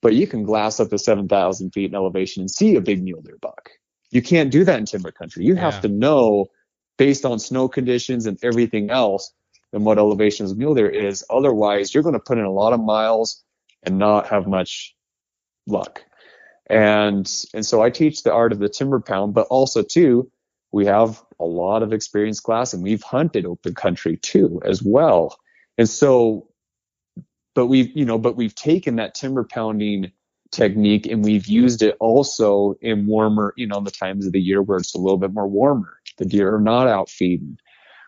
but 0.00 0.14
you 0.14 0.26
can 0.26 0.44
glass 0.44 0.78
up 0.78 0.90
to 0.90 0.98
7,000 0.98 1.72
feet 1.72 1.90
in 1.90 1.94
elevation 1.94 2.42
and 2.42 2.50
see 2.50 2.76
a 2.76 2.80
big 2.80 3.02
mule 3.02 3.20
deer 3.20 3.38
buck. 3.40 3.70
You 4.10 4.22
can't 4.22 4.52
do 4.52 4.64
that 4.64 4.78
in 4.78 4.86
timber 4.86 5.10
country. 5.10 5.44
You 5.44 5.56
have 5.56 5.80
to 5.80 5.88
know 5.88 6.46
based 6.98 7.24
on 7.24 7.40
snow 7.40 7.68
conditions 7.68 8.26
and 8.26 8.38
everything 8.44 8.90
else 8.90 9.32
and 9.72 9.84
what 9.84 9.98
elevation 9.98 10.46
of 10.46 10.56
mule 10.56 10.74
deer 10.74 10.88
is. 10.88 11.24
Otherwise, 11.28 11.92
you're 11.92 12.04
going 12.04 12.14
to 12.14 12.20
put 12.20 12.38
in 12.38 12.44
a 12.44 12.52
lot 12.52 12.72
of 12.72 12.80
miles 12.80 13.42
and 13.82 13.98
not 13.98 14.28
have 14.28 14.46
much 14.46 14.94
luck. 15.66 16.04
And 16.68 17.30
and 17.52 17.66
so 17.66 17.82
I 17.82 17.90
teach 17.90 18.22
the 18.22 18.32
art 18.32 18.52
of 18.52 18.58
the 18.58 18.68
timber 18.68 19.00
pound, 19.00 19.34
but 19.34 19.46
also 19.48 19.82
too, 19.82 20.30
we 20.72 20.86
have 20.86 21.22
a 21.38 21.44
lot 21.44 21.82
of 21.82 21.92
experience 21.92 22.40
glass 22.40 22.72
and 22.72 22.82
we've 22.82 23.02
hunted 23.02 23.46
open 23.46 23.74
country 23.74 24.16
too 24.16 24.60
as 24.64 24.82
well. 24.82 25.38
And 25.76 25.88
so 25.88 26.48
but 27.54 27.66
we've 27.66 27.96
you 27.96 28.04
know, 28.04 28.18
but 28.18 28.36
we've 28.36 28.54
taken 28.54 28.96
that 28.96 29.14
timber 29.14 29.44
pounding 29.44 30.12
technique 30.50 31.06
and 31.06 31.24
we've 31.24 31.46
used 31.46 31.82
it 31.82 31.96
also 32.00 32.74
in 32.80 33.06
warmer, 33.06 33.52
you 33.56 33.66
know, 33.66 33.80
the 33.80 33.90
times 33.90 34.26
of 34.26 34.32
the 34.32 34.40
year 34.40 34.62
where 34.62 34.78
it's 34.78 34.94
a 34.94 34.98
little 34.98 35.18
bit 35.18 35.32
more 35.32 35.48
warmer. 35.48 35.98
The 36.18 36.24
deer 36.24 36.54
are 36.54 36.60
not 36.60 36.86
out 36.86 37.10
feeding. 37.10 37.58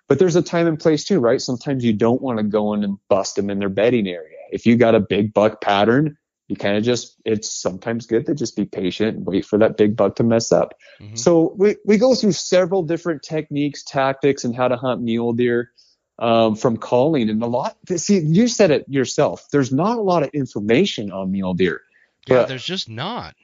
But 0.08 0.20
there's 0.20 0.36
a 0.36 0.42
time 0.42 0.68
and 0.68 0.78
place 0.78 1.04
too, 1.04 1.18
right? 1.18 1.40
Sometimes 1.40 1.84
you 1.84 1.92
don't 1.92 2.22
want 2.22 2.38
to 2.38 2.44
go 2.44 2.72
in 2.74 2.84
and 2.84 2.98
bust 3.08 3.36
them 3.36 3.50
in 3.50 3.58
their 3.58 3.68
bedding 3.68 4.06
area. 4.06 4.38
If 4.52 4.64
you 4.64 4.76
got 4.76 4.94
a 4.94 5.00
big 5.00 5.34
buck 5.34 5.60
pattern, 5.60 6.16
you 6.48 6.56
kind 6.56 6.76
of 6.76 6.84
just 6.84 7.16
it's 7.24 7.50
sometimes 7.50 8.06
good 8.06 8.26
to 8.26 8.34
just 8.34 8.56
be 8.56 8.64
patient 8.64 9.16
and 9.16 9.26
wait 9.26 9.44
for 9.44 9.58
that 9.58 9.76
big 9.76 9.96
buck 9.96 10.16
to 10.16 10.22
mess 10.22 10.52
up. 10.52 10.74
Mm-hmm. 11.00 11.16
So 11.16 11.54
we, 11.56 11.76
we 11.84 11.98
go 11.98 12.14
through 12.14 12.32
several 12.32 12.82
different 12.82 13.22
techniques, 13.22 13.82
tactics, 13.82 14.44
and 14.44 14.54
how 14.54 14.68
to 14.68 14.76
hunt 14.76 15.02
mule 15.02 15.32
deer 15.32 15.72
um, 16.18 16.54
from 16.54 16.76
calling 16.76 17.28
and 17.28 17.42
a 17.42 17.46
lot. 17.46 17.76
See, 17.96 18.20
you 18.20 18.48
said 18.48 18.70
it 18.70 18.88
yourself. 18.88 19.46
There's 19.50 19.72
not 19.72 19.98
a 19.98 20.02
lot 20.02 20.22
of 20.22 20.30
information 20.30 21.10
on 21.10 21.32
mule 21.32 21.54
deer. 21.54 21.82
Yeah, 22.26 22.44
there's 22.44 22.64
just 22.64 22.88
not. 22.88 23.34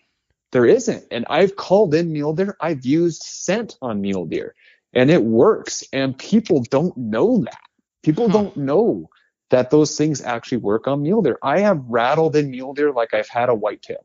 There 0.53 0.67
isn't. 0.67 1.05
And 1.11 1.25
I've 1.31 1.57
called 1.57 1.95
in 1.95 2.13
mule 2.13 2.35
deer. 2.35 2.57
I've 2.61 2.85
used 2.85 3.23
scent 3.23 3.77
on 3.81 4.01
mule 4.01 4.27
deer 4.27 4.55
and 4.93 5.11
it 5.11 5.23
works. 5.23 5.83
And 5.93 6.17
people 6.17 6.63
don't 6.63 6.97
know 6.97 7.43
that. 7.45 7.61
People 8.03 8.29
huh. 8.29 8.35
don't 8.35 8.57
know 8.57 9.09
that 9.53 9.69
those 9.69 9.99
things 9.99 10.23
actually 10.23 10.59
work 10.59 10.89
on 10.89 11.03
mule 11.03 11.21
deer. 11.21 11.39
I 11.43 11.61
have 11.61 11.85
rattled 11.87 12.35
in 12.37 12.51
mule 12.51 12.73
deer 12.73 12.91
like 12.91 13.13
I've 13.13 13.29
had 13.29 13.51
a 13.51 13.55
whitetail. 13.55 14.03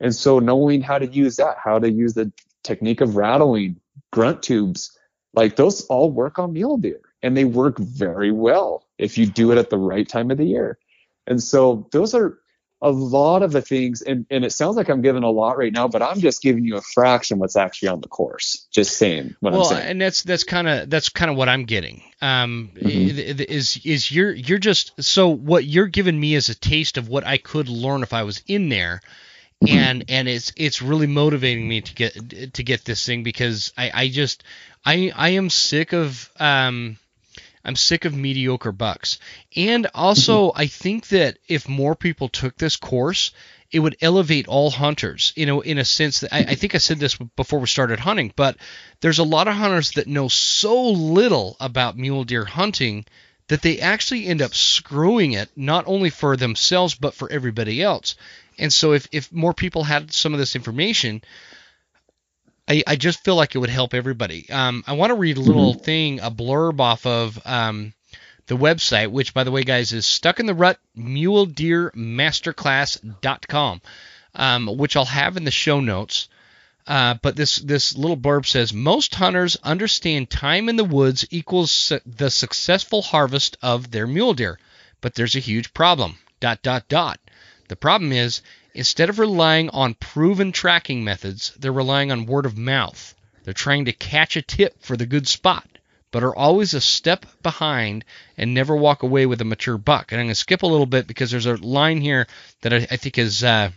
And 0.00 0.12
so 0.12 0.40
knowing 0.40 0.82
how 0.82 0.98
to 0.98 1.06
use 1.06 1.36
that, 1.36 1.56
how 1.62 1.78
to 1.78 1.88
use 1.88 2.14
the 2.14 2.32
technique 2.64 3.00
of 3.00 3.14
rattling, 3.14 3.80
grunt 4.12 4.42
tubes, 4.42 4.98
like 5.34 5.54
those 5.54 5.86
all 5.86 6.10
work 6.10 6.40
on 6.40 6.52
mule 6.52 6.78
deer 6.78 7.00
and 7.22 7.36
they 7.36 7.44
work 7.44 7.78
very 7.78 8.32
well 8.32 8.84
if 8.98 9.18
you 9.18 9.26
do 9.26 9.52
it 9.52 9.58
at 9.58 9.70
the 9.70 9.78
right 9.78 10.08
time 10.08 10.32
of 10.32 10.36
the 10.36 10.44
year. 10.44 10.78
And 11.28 11.40
so 11.40 11.88
those 11.92 12.12
are 12.12 12.40
a 12.82 12.90
lot 12.90 13.42
of 13.42 13.52
the 13.52 13.62
things, 13.62 14.02
and, 14.02 14.26
and 14.30 14.44
it 14.44 14.52
sounds 14.52 14.76
like 14.76 14.88
I'm 14.88 15.00
giving 15.00 15.22
a 15.22 15.30
lot 15.30 15.56
right 15.56 15.72
now, 15.72 15.88
but 15.88 16.02
I'm 16.02 16.20
just 16.20 16.42
giving 16.42 16.64
you 16.64 16.76
a 16.76 16.82
fraction 16.82 17.38
what's 17.38 17.56
actually 17.56 17.88
on 17.88 18.00
the 18.00 18.08
course. 18.08 18.66
Just 18.70 18.98
saying 18.98 19.34
what 19.40 19.54
well, 19.54 19.62
I'm 19.62 19.68
saying. 19.68 19.88
and 19.88 20.00
that's 20.00 20.22
that's 20.22 20.44
kind 20.44 20.68
of 20.68 20.90
that's 20.90 21.08
kind 21.08 21.30
of 21.30 21.36
what 21.36 21.48
I'm 21.48 21.64
getting. 21.64 22.02
Um, 22.20 22.70
mm-hmm. 22.74 23.40
is 23.48 23.80
is 23.84 24.10
you're 24.12 24.32
you're 24.32 24.58
just 24.58 24.92
so 25.02 25.28
what 25.28 25.64
you're 25.64 25.86
giving 25.86 26.18
me 26.18 26.34
is 26.34 26.48
a 26.50 26.54
taste 26.54 26.98
of 26.98 27.08
what 27.08 27.24
I 27.24 27.38
could 27.38 27.68
learn 27.68 28.02
if 28.02 28.12
I 28.12 28.24
was 28.24 28.42
in 28.46 28.68
there. 28.68 29.00
Mm-hmm. 29.64 29.78
And 29.78 30.04
and 30.08 30.28
it's 30.28 30.52
it's 30.56 30.82
really 30.82 31.06
motivating 31.06 31.66
me 31.66 31.80
to 31.80 31.94
get 31.94 32.52
to 32.54 32.62
get 32.62 32.84
this 32.84 33.06
thing 33.06 33.22
because 33.22 33.72
I, 33.78 33.90
I 33.94 34.08
just 34.08 34.44
I 34.84 35.10
I 35.16 35.30
am 35.30 35.48
sick 35.48 35.94
of 35.94 36.30
um 36.38 36.98
I'm 37.66 37.76
sick 37.76 38.04
of 38.04 38.14
mediocre 38.14 38.72
bucks. 38.72 39.18
And 39.56 39.88
also, 39.92 40.48
mm-hmm. 40.48 40.60
I 40.60 40.66
think 40.68 41.08
that 41.08 41.38
if 41.48 41.68
more 41.68 41.96
people 41.96 42.28
took 42.28 42.56
this 42.56 42.76
course, 42.76 43.32
it 43.72 43.80
would 43.80 43.96
elevate 44.00 44.46
all 44.46 44.70
hunters. 44.70 45.32
You 45.36 45.46
know, 45.46 45.60
in 45.60 45.78
a 45.78 45.84
sense 45.84 46.20
that 46.20 46.32
I, 46.32 46.38
I, 46.38 46.54
think 46.54 46.74
I 46.74 46.78
said 46.78 47.00
this 47.00 47.16
before 47.16 47.58
we 47.58 47.66
started 47.66 47.98
hunting, 47.98 48.32
but 48.36 48.56
there's 49.00 49.18
a 49.18 49.24
lot 49.24 49.48
of 49.48 49.54
hunters 49.54 49.90
that 49.92 50.06
know 50.06 50.28
so 50.28 50.90
little 50.90 51.56
about 51.58 51.98
mule 51.98 52.24
deer 52.24 52.44
hunting 52.44 53.04
that 53.48 53.62
they 53.62 53.80
actually 53.80 54.26
end 54.26 54.42
up 54.42 54.54
screwing 54.54 55.32
it 55.32 55.50
not 55.56 55.84
only 55.86 56.10
for 56.10 56.36
themselves 56.36 56.94
but 56.94 57.14
for 57.14 57.30
everybody 57.30 57.82
else. 57.82 58.14
And 58.58 58.72
so 58.72 58.92
if, 58.92 59.08
if 59.12 59.32
more 59.32 59.54
people 59.54 59.84
had 59.84 60.12
some 60.12 60.32
of 60.32 60.38
this 60.38 60.56
information, 60.56 61.22
I, 62.68 62.82
I 62.86 62.96
just 62.96 63.22
feel 63.24 63.36
like 63.36 63.54
it 63.54 63.58
would 63.58 63.70
help 63.70 63.94
everybody. 63.94 64.50
Um, 64.50 64.82
I 64.86 64.94
want 64.94 65.10
to 65.10 65.16
read 65.16 65.36
a 65.36 65.40
little 65.40 65.74
mm-hmm. 65.74 65.84
thing, 65.84 66.20
a 66.20 66.30
blurb 66.30 66.80
off 66.80 67.06
of 67.06 67.40
um, 67.46 67.94
the 68.46 68.56
website, 68.56 69.10
which, 69.10 69.34
by 69.34 69.44
the 69.44 69.50
way, 69.50 69.62
guys, 69.62 69.92
is 69.92 70.06
stuck 70.06 70.40
in 70.40 70.46
the 70.46 70.54
rut 70.54 70.78
mule 70.94 71.46
deer 71.46 71.92
masterclass.com, 71.94 73.82
um, 74.34 74.66
which 74.76 74.96
I'll 74.96 75.04
have 75.04 75.36
in 75.36 75.44
the 75.44 75.50
show 75.50 75.80
notes. 75.80 76.28
Uh, 76.86 77.14
but 77.20 77.34
this 77.34 77.56
this 77.56 77.96
little 77.96 78.16
blurb 78.16 78.46
says 78.46 78.72
most 78.72 79.16
hunters 79.16 79.56
understand 79.64 80.30
time 80.30 80.68
in 80.68 80.76
the 80.76 80.84
woods 80.84 81.26
equals 81.32 81.72
su- 81.72 82.00
the 82.06 82.30
successful 82.30 83.02
harvest 83.02 83.56
of 83.60 83.90
their 83.90 84.06
mule 84.06 84.34
deer, 84.34 84.56
but 85.00 85.14
there's 85.14 85.34
a 85.34 85.40
huge 85.40 85.74
problem. 85.74 86.16
Dot 86.38 86.62
dot 86.62 86.88
dot. 86.88 87.18
The 87.68 87.74
problem 87.74 88.12
is 88.12 88.40
Instead 88.76 89.08
of 89.08 89.18
relying 89.18 89.70
on 89.70 89.94
proven 89.94 90.52
tracking 90.52 91.02
methods, 91.02 91.50
they're 91.58 91.72
relying 91.72 92.12
on 92.12 92.26
word 92.26 92.44
of 92.44 92.58
mouth. 92.58 93.14
They're 93.42 93.54
trying 93.54 93.86
to 93.86 93.92
catch 93.94 94.36
a 94.36 94.42
tip 94.42 94.82
for 94.82 94.98
the 94.98 95.06
good 95.06 95.26
spot, 95.26 95.66
but 96.10 96.22
are 96.22 96.36
always 96.36 96.74
a 96.74 96.80
step 96.82 97.24
behind 97.42 98.04
and 98.36 98.52
never 98.52 98.76
walk 98.76 99.02
away 99.02 99.24
with 99.24 99.40
a 99.40 99.46
mature 99.46 99.78
buck. 99.78 100.12
And 100.12 100.20
I'm 100.20 100.26
going 100.26 100.34
to 100.34 100.38
skip 100.38 100.62
a 100.62 100.66
little 100.66 100.84
bit 100.84 101.06
because 101.06 101.30
there's 101.30 101.46
a 101.46 101.56
line 101.56 102.02
here 102.02 102.26
that 102.60 102.74
I, 102.74 102.76
I 102.90 102.96
think 102.98 103.16
is 103.16 103.42
uh, 103.42 103.70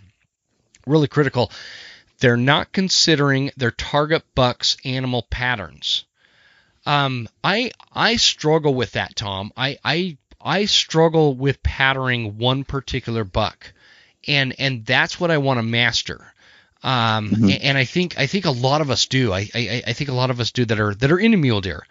really 0.85 1.07
critical. 1.07 1.49
They're 2.19 2.35
not 2.35 2.73
considering 2.73 3.51
their 3.55 3.71
target 3.71 4.23
buck's 4.35 4.75
animal 4.83 5.25
patterns. 5.29 6.03
Um, 6.85 7.29
I 7.41 7.71
I 7.93 8.17
struggle 8.17 8.73
with 8.73 8.91
that, 8.91 9.15
Tom. 9.15 9.53
I 9.55 9.77
I 9.85 10.17
I 10.41 10.65
struggle 10.65 11.35
with 11.35 11.63
patterning 11.63 12.37
one 12.37 12.65
particular 12.65 13.23
buck 13.23 13.71
and 14.27 14.55
and 14.59 14.85
that's 14.85 15.19
what 15.19 15.31
I 15.31 15.37
want 15.37 15.57
to 15.59 15.63
master. 15.63 16.33
Um, 16.81 17.31
mm-hmm. 17.31 17.49
and, 17.61 17.77
I 17.77 17.83
think 17.83 18.17
I 18.17 18.25
think 18.25 18.45
a 18.45 18.51
lot 18.51 18.79
of 18.79 18.89
us 18.89 19.05
do. 19.05 19.33
I, 19.33 19.49
I, 19.53 19.83
I 19.87 19.93
think 19.93 20.09
a 20.09 20.13
lot 20.13 20.29
of 20.29 20.39
us 20.39 20.51
do 20.51 20.63
that 20.63 20.79
are 20.79 20.95
that 20.95 21.11
are 21.11 21.19
into 21.19 21.37
mule 21.37 21.59
deer. 21.59 21.85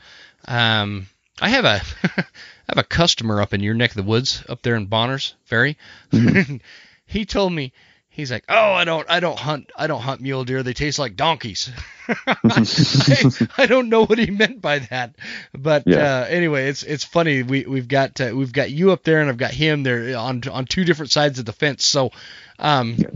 Um, 0.47 1.09
I 1.41 1.51
have 1.51 1.65
a 1.67 1.83
I 2.05 2.25
have 2.69 2.79
a 2.79 2.85
customer 2.85 3.43
up 3.43 3.53
in 3.53 3.63
your 3.63 3.75
neck 3.75 3.91
of 3.91 3.97
the 3.97 4.03
woods 4.03 4.43
up 4.49 4.63
there 4.63 4.77
in 4.77 4.87
Bonners 4.87 5.35
Ferry. 5.45 5.77
Mm-hmm. 6.11 6.57
he 7.07 7.27
told 7.27 7.53
me 7.53 7.73
he's 8.19 8.31
like, 8.31 8.45
"Oh, 8.49 8.73
I 8.73 8.85
don't, 8.85 9.09
I 9.09 9.21
don't 9.21 9.39
hunt, 9.39 9.71
I 9.77 9.87
don't 9.87 10.03
hunt 10.03 10.21
mule 10.21 10.45
deer. 10.45 10.63
They 10.63 10.75
taste 10.75 10.99
like 10.99 11.17
donkeys." 11.17 11.71
I, 12.09 13.47
I, 13.59 13.67
don't 13.67 13.89
know 13.89 14.05
what 14.05 14.19
he 14.19 14.31
meant 14.31 14.61
by 14.61 14.81
that, 14.81 15.15
but 15.53 15.85
yeah. 15.87 15.97
uh, 15.97 16.27
anyway, 16.27 16.69
it's 16.69 16.83
it's 16.83 17.05
funny. 17.05 17.43
We 17.43 17.65
we've 17.65 17.89
got 17.89 18.21
uh, 18.21 18.33
we've 18.35 18.53
got 18.53 18.71
you 18.71 18.93
up 18.93 19.05
there, 19.05 19.21
and 19.21 19.31
I've 19.31 19.39
got 19.39 19.53
him 19.53 19.85
there 19.85 20.19
on 20.19 20.43
on 20.51 20.67
two 20.67 20.85
different 20.85 21.13
sides 21.13 21.39
of 21.39 21.47
the 21.47 21.53
fence. 21.53 21.85
So, 21.85 22.11
um, 22.59 22.97
yeah. 22.99 23.09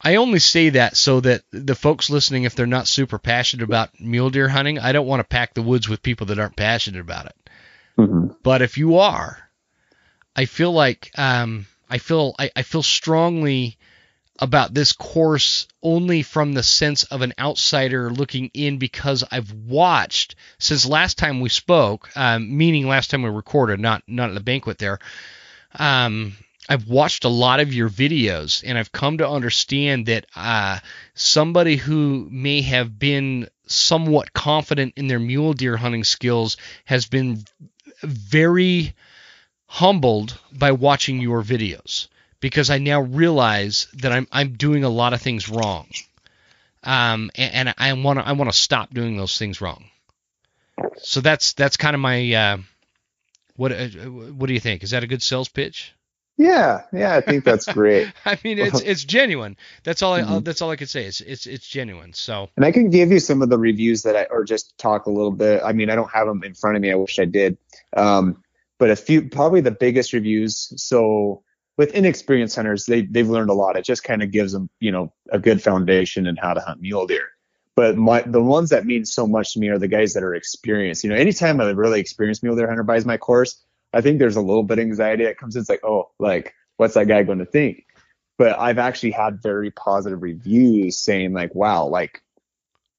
I 0.00 0.16
only 0.16 0.38
say 0.38 0.70
that 0.70 0.96
so 0.96 1.20
that 1.20 1.42
the 1.50 1.74
folks 1.74 2.10
listening, 2.10 2.44
if 2.44 2.54
they're 2.54 2.66
not 2.66 2.88
super 2.88 3.18
passionate 3.18 3.64
about 3.64 3.98
mule 4.00 4.30
deer 4.30 4.48
hunting, 4.48 4.78
I 4.78 4.92
don't 4.92 5.06
want 5.06 5.20
to 5.20 5.24
pack 5.24 5.54
the 5.54 5.62
woods 5.62 5.88
with 5.88 6.02
people 6.02 6.26
that 6.26 6.38
aren't 6.38 6.56
passionate 6.56 7.00
about 7.00 7.26
it. 7.26 7.50
Mm-hmm. 7.98 8.34
But 8.42 8.62
if 8.62 8.76
you 8.78 8.98
are, 8.98 9.38
I 10.34 10.44
feel 10.44 10.72
like 10.72 11.10
um, 11.16 11.66
I 11.88 11.98
feel 11.98 12.34
I, 12.38 12.50
I 12.54 12.62
feel 12.62 12.82
strongly 12.82 13.78
about 14.42 14.74
this 14.74 14.92
course 14.92 15.68
only 15.84 16.22
from 16.22 16.52
the 16.52 16.64
sense 16.64 17.04
of 17.04 17.22
an 17.22 17.32
outsider 17.38 18.10
looking 18.10 18.50
in 18.52 18.76
because 18.76 19.22
I've 19.30 19.52
watched 19.52 20.34
since 20.58 20.84
last 20.84 21.16
time 21.16 21.38
we 21.38 21.48
spoke, 21.48 22.10
um, 22.16 22.56
meaning 22.56 22.88
last 22.88 23.08
time 23.08 23.22
we 23.22 23.30
recorded, 23.30 23.78
not 23.78 24.02
not 24.08 24.30
at 24.30 24.34
the 24.34 24.40
banquet 24.40 24.78
there. 24.78 24.98
Um, 25.78 26.32
I've 26.68 26.88
watched 26.88 27.24
a 27.24 27.28
lot 27.28 27.60
of 27.60 27.72
your 27.72 27.88
videos 27.88 28.64
and 28.66 28.76
I've 28.76 28.90
come 28.90 29.18
to 29.18 29.28
understand 29.28 30.06
that 30.06 30.26
uh, 30.34 30.80
somebody 31.14 31.76
who 31.76 32.28
may 32.28 32.62
have 32.62 32.98
been 32.98 33.48
somewhat 33.68 34.32
confident 34.32 34.94
in 34.96 35.06
their 35.06 35.20
mule 35.20 35.52
deer 35.52 35.76
hunting 35.76 36.02
skills 36.02 36.56
has 36.84 37.06
been 37.06 37.44
very 38.02 38.92
humbled 39.66 40.36
by 40.52 40.72
watching 40.72 41.20
your 41.20 41.44
videos 41.44 42.08
because 42.42 42.70
I 42.70 42.78
now 42.78 43.00
realize 43.00 43.86
that 43.94 44.12
I'm 44.12 44.26
I'm 44.30 44.52
doing 44.54 44.84
a 44.84 44.90
lot 44.90 45.14
of 45.14 45.22
things 45.22 45.48
wrong. 45.48 45.86
Um, 46.82 47.30
and, 47.36 47.68
and 47.68 47.74
I 47.78 47.92
want 47.94 48.18
to 48.18 48.26
I 48.26 48.32
want 48.32 48.50
to 48.50 48.56
stop 48.56 48.92
doing 48.92 49.16
those 49.16 49.38
things 49.38 49.62
wrong. 49.62 49.84
So 50.98 51.20
that's 51.22 51.54
that's 51.54 51.78
kind 51.78 51.94
of 51.94 52.00
my 52.00 52.32
uh, 52.34 52.58
what 53.56 53.72
uh, 53.72 53.86
what 53.86 54.48
do 54.48 54.52
you 54.52 54.60
think? 54.60 54.82
Is 54.82 54.90
that 54.90 55.04
a 55.04 55.06
good 55.06 55.22
sales 55.22 55.48
pitch? 55.48 55.94
Yeah, 56.36 56.82
yeah, 56.92 57.14
I 57.14 57.20
think 57.20 57.44
that's 57.44 57.66
great. 57.72 58.12
I 58.24 58.36
mean, 58.42 58.58
it's 58.58 58.80
it's 58.84 59.04
genuine. 59.04 59.56
That's 59.84 60.02
all. 60.02 60.14
I, 60.14 60.22
mm-hmm. 60.22 60.40
that's 60.40 60.60
all 60.60 60.70
I 60.70 60.76
could 60.76 60.90
say. 60.90 61.04
It's 61.04 61.20
it's 61.20 61.46
it's 61.46 61.66
genuine. 61.66 62.12
So. 62.12 62.48
And 62.56 62.66
I 62.66 62.72
can 62.72 62.90
give 62.90 63.12
you 63.12 63.20
some 63.20 63.40
of 63.42 63.50
the 63.50 63.58
reviews 63.58 64.02
that 64.02 64.16
I, 64.16 64.24
or 64.24 64.42
just 64.42 64.76
talk 64.78 65.06
a 65.06 65.10
little 65.10 65.30
bit. 65.30 65.62
I 65.64 65.72
mean, 65.72 65.90
I 65.90 65.94
don't 65.94 66.10
have 66.10 66.26
them 66.26 66.42
in 66.42 66.54
front 66.54 66.74
of 66.74 66.82
me. 66.82 66.90
I 66.90 66.96
wish 66.96 67.20
I 67.20 67.24
did. 67.24 67.56
Um, 67.96 68.42
but 68.78 68.90
a 68.90 68.96
few, 68.96 69.28
probably 69.28 69.60
the 69.60 69.70
biggest 69.70 70.12
reviews. 70.12 70.72
So 70.76 71.44
with 71.78 71.94
inexperienced 71.94 72.56
hunters, 72.56 72.84
they 72.86 73.02
they've 73.02 73.28
learned 73.28 73.50
a 73.50 73.54
lot. 73.54 73.76
It 73.76 73.84
just 73.84 74.04
kind 74.04 74.22
of 74.22 74.30
gives 74.30 74.52
them, 74.52 74.68
you 74.80 74.92
know, 74.92 75.12
a 75.30 75.38
good 75.38 75.62
foundation 75.62 76.26
in 76.26 76.36
how 76.36 76.54
to 76.54 76.60
hunt 76.60 76.80
mule 76.80 77.06
deer. 77.06 77.28
But 77.74 77.96
my 77.96 78.22
the 78.22 78.42
ones 78.42 78.70
that 78.70 78.84
mean 78.84 79.04
so 79.04 79.26
much 79.26 79.54
to 79.54 79.60
me 79.60 79.68
are 79.68 79.78
the 79.78 79.88
guys 79.88 80.12
that 80.14 80.22
are 80.22 80.34
experienced. 80.34 81.04
You 81.04 81.10
know, 81.10 81.16
anytime 81.16 81.60
a 81.60 81.74
really 81.74 82.00
experienced 82.00 82.42
mule 82.42 82.56
deer 82.56 82.68
hunter 82.68 82.82
buys 82.82 83.06
my 83.06 83.16
course, 83.16 83.62
I 83.92 84.00
think 84.00 84.18
there's 84.18 84.36
a 84.36 84.42
little 84.42 84.62
bit 84.62 84.78
of 84.78 84.84
anxiety 84.84 85.24
that 85.24 85.38
comes 85.38 85.56
in. 85.56 85.60
It's 85.60 85.70
like, 85.70 85.84
oh, 85.84 86.10
like, 86.18 86.54
what's 86.76 86.94
that 86.94 87.08
guy 87.08 87.22
going 87.22 87.38
to 87.38 87.46
think? 87.46 87.86
But 88.38 88.58
I've 88.58 88.78
actually 88.78 89.12
had 89.12 89.42
very 89.42 89.70
positive 89.70 90.22
reviews 90.22 90.98
saying, 90.98 91.32
like, 91.32 91.54
wow, 91.54 91.86
like, 91.86 92.22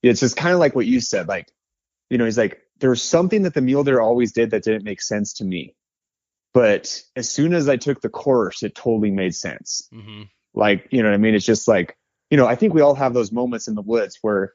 it's 0.01 0.19
just 0.19 0.37
kind 0.37 0.53
of 0.53 0.59
like 0.59 0.75
what 0.75 0.85
you 0.85 0.99
said. 0.99 1.27
Like, 1.27 1.51
you 2.09 2.17
know, 2.17 2.25
he's 2.25 2.37
like, 2.37 2.61
there's 2.79 3.01
something 3.01 3.43
that 3.43 3.53
the 3.53 3.61
mule 3.61 3.83
deer 3.83 3.99
always 3.99 4.31
did 4.31 4.51
that 4.51 4.63
didn't 4.63 4.83
make 4.83 5.01
sense 5.01 5.33
to 5.33 5.45
me. 5.45 5.75
But 6.53 7.01
as 7.15 7.29
soon 7.29 7.53
as 7.53 7.67
I 7.67 7.77
took 7.77 8.01
the 8.01 8.09
course, 8.09 8.63
it 8.63 8.75
totally 8.75 9.11
made 9.11 9.35
sense. 9.35 9.89
Mm-hmm. 9.93 10.23
Like, 10.53 10.87
you 10.91 11.01
know 11.01 11.09
what 11.09 11.15
I 11.15 11.17
mean? 11.17 11.33
It's 11.33 11.45
just 11.45 11.67
like, 11.67 11.97
you 12.29 12.37
know, 12.37 12.45
I 12.45 12.55
think 12.55 12.73
we 12.73 12.81
all 12.81 12.95
have 12.95 13.13
those 13.13 13.31
moments 13.31 13.67
in 13.67 13.75
the 13.75 13.81
woods 13.81 14.19
where 14.21 14.53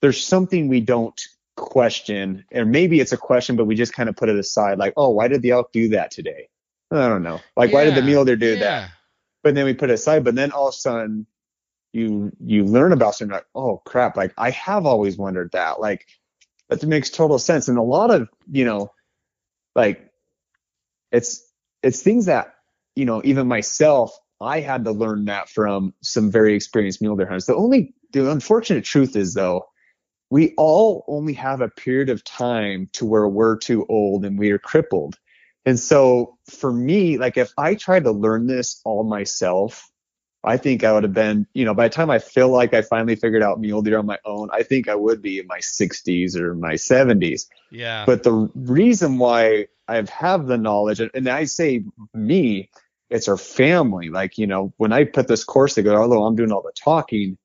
there's 0.00 0.24
something 0.24 0.68
we 0.68 0.80
don't 0.80 1.20
question, 1.56 2.44
or 2.52 2.64
maybe 2.64 2.98
it's 3.00 3.12
a 3.12 3.16
question, 3.16 3.56
but 3.56 3.66
we 3.66 3.74
just 3.74 3.92
kind 3.92 4.08
of 4.08 4.16
put 4.16 4.28
it 4.28 4.38
aside, 4.38 4.78
like, 4.78 4.94
oh, 4.96 5.10
why 5.10 5.28
did 5.28 5.42
the 5.42 5.50
elk 5.50 5.70
do 5.72 5.90
that 5.90 6.10
today? 6.10 6.48
I 6.90 7.08
don't 7.08 7.22
know. 7.22 7.40
Like, 7.56 7.70
yeah, 7.70 7.74
why 7.74 7.84
did 7.84 7.94
the 7.94 8.02
mule 8.02 8.24
deer 8.24 8.36
do 8.36 8.54
yeah. 8.54 8.58
that? 8.58 8.90
But 9.42 9.54
then 9.54 9.66
we 9.66 9.74
put 9.74 9.90
it 9.90 9.94
aside. 9.94 10.24
But 10.24 10.34
then 10.34 10.52
all 10.52 10.68
of 10.68 10.74
a 10.74 10.76
sudden, 10.76 11.26
you 11.92 12.32
you 12.40 12.64
learn 12.64 12.92
about 12.92 13.14
something 13.14 13.32
like, 13.32 13.46
oh 13.54 13.80
crap, 13.84 14.16
like 14.16 14.34
I 14.36 14.50
have 14.50 14.84
always 14.84 15.16
wondered 15.16 15.52
that. 15.52 15.80
Like 15.80 16.06
that 16.68 16.82
makes 16.82 17.08
total 17.10 17.38
sense. 17.38 17.68
And 17.68 17.78
a 17.78 17.82
lot 17.82 18.10
of 18.10 18.28
you 18.50 18.64
know, 18.64 18.92
like 19.76 20.10
it's 21.14 21.46
it's 21.82 22.02
things 22.02 22.26
that 22.26 22.54
you 22.96 23.04
know 23.04 23.22
even 23.24 23.46
myself 23.46 24.16
I 24.40 24.60
had 24.60 24.84
to 24.84 24.92
learn 24.92 25.26
that 25.26 25.48
from 25.48 25.94
some 26.02 26.30
very 26.30 26.54
experienced 26.54 27.00
mule 27.00 27.16
deer 27.16 27.26
hunters. 27.26 27.46
The 27.46 27.54
only 27.54 27.94
the 28.12 28.30
unfortunate 28.30 28.84
truth 28.84 29.16
is 29.16 29.34
though 29.34 29.66
we 30.30 30.54
all 30.56 31.04
only 31.06 31.34
have 31.34 31.60
a 31.60 31.68
period 31.68 32.10
of 32.10 32.24
time 32.24 32.88
to 32.94 33.06
where 33.06 33.28
we're 33.28 33.56
too 33.56 33.86
old 33.88 34.24
and 34.24 34.38
we 34.38 34.50
are 34.50 34.58
crippled. 34.58 35.16
And 35.64 35.78
so 35.78 36.36
for 36.50 36.72
me, 36.72 37.18
like 37.18 37.36
if 37.36 37.52
I 37.56 37.74
tried 37.74 38.04
to 38.04 38.10
learn 38.10 38.46
this 38.46 38.80
all 38.84 39.04
myself, 39.04 39.88
I 40.42 40.56
think 40.56 40.84
I 40.84 40.92
would 40.92 41.04
have 41.04 41.14
been, 41.14 41.46
you 41.54 41.64
know, 41.64 41.72
by 41.72 41.88
the 41.88 41.94
time 41.94 42.10
I 42.10 42.18
feel 42.18 42.48
like 42.48 42.74
I 42.74 42.82
finally 42.82 43.16
figured 43.16 43.42
out 43.42 43.60
mule 43.60 43.80
deer 43.80 43.98
on 43.98 44.06
my 44.06 44.18
own, 44.26 44.48
I 44.52 44.62
think 44.62 44.88
I 44.88 44.94
would 44.94 45.22
be 45.22 45.38
in 45.38 45.46
my 45.46 45.58
60s 45.58 46.36
or 46.36 46.54
my 46.54 46.74
70s. 46.74 47.46
Yeah. 47.70 48.04
But 48.04 48.24
the 48.24 48.50
reason 48.54 49.18
why 49.18 49.68
I 49.86 50.02
have 50.10 50.46
the 50.46 50.58
knowledge, 50.58 51.00
and 51.00 51.28
I 51.28 51.44
say 51.44 51.84
me, 52.12 52.70
it's 53.10 53.28
our 53.28 53.36
family. 53.36 54.08
Like, 54.08 54.38
you 54.38 54.46
know, 54.46 54.72
when 54.76 54.92
I 54.92 55.04
put 55.04 55.28
this 55.28 55.44
course 55.44 55.74
together, 55.74 56.00
although 56.00 56.24
I'm 56.24 56.36
doing 56.36 56.52
all 56.52 56.62
the 56.62 56.72
talking, 56.74 57.36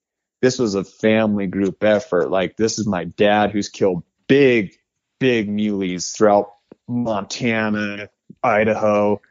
this 0.41 0.57
was 0.57 0.75
a 0.75 0.83
family 0.83 1.47
group 1.47 1.83
effort. 1.83 2.29
Like 2.29 2.55
this 2.55 2.79
is 2.79 2.87
my 2.87 3.03
dad 3.03 3.51
who's 3.51 3.69
killed 3.69 4.03
big, 4.27 4.73
big 5.19 5.49
muleys 5.49 6.11
throughout 6.15 6.53
Montana, 6.87 8.09
Idaho. 8.41 9.21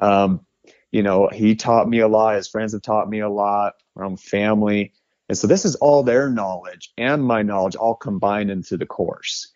Um, 0.00 0.46
you 0.92 1.02
know, 1.02 1.28
he 1.32 1.56
taught 1.56 1.88
me 1.88 1.98
a 1.98 2.08
lot. 2.08 2.36
His 2.36 2.48
friends 2.48 2.72
have 2.72 2.82
taught 2.82 3.08
me 3.08 3.20
a 3.20 3.28
lot. 3.28 3.74
From 3.94 4.16
family. 4.16 4.94
And 5.28 5.36
so 5.36 5.46
this 5.46 5.66
is 5.66 5.74
all 5.76 6.02
their 6.02 6.30
knowledge 6.30 6.94
and 6.96 7.22
my 7.22 7.42
knowledge 7.42 7.76
all 7.76 7.94
combined 7.94 8.50
into 8.50 8.78
the 8.78 8.86
course. 8.86 9.52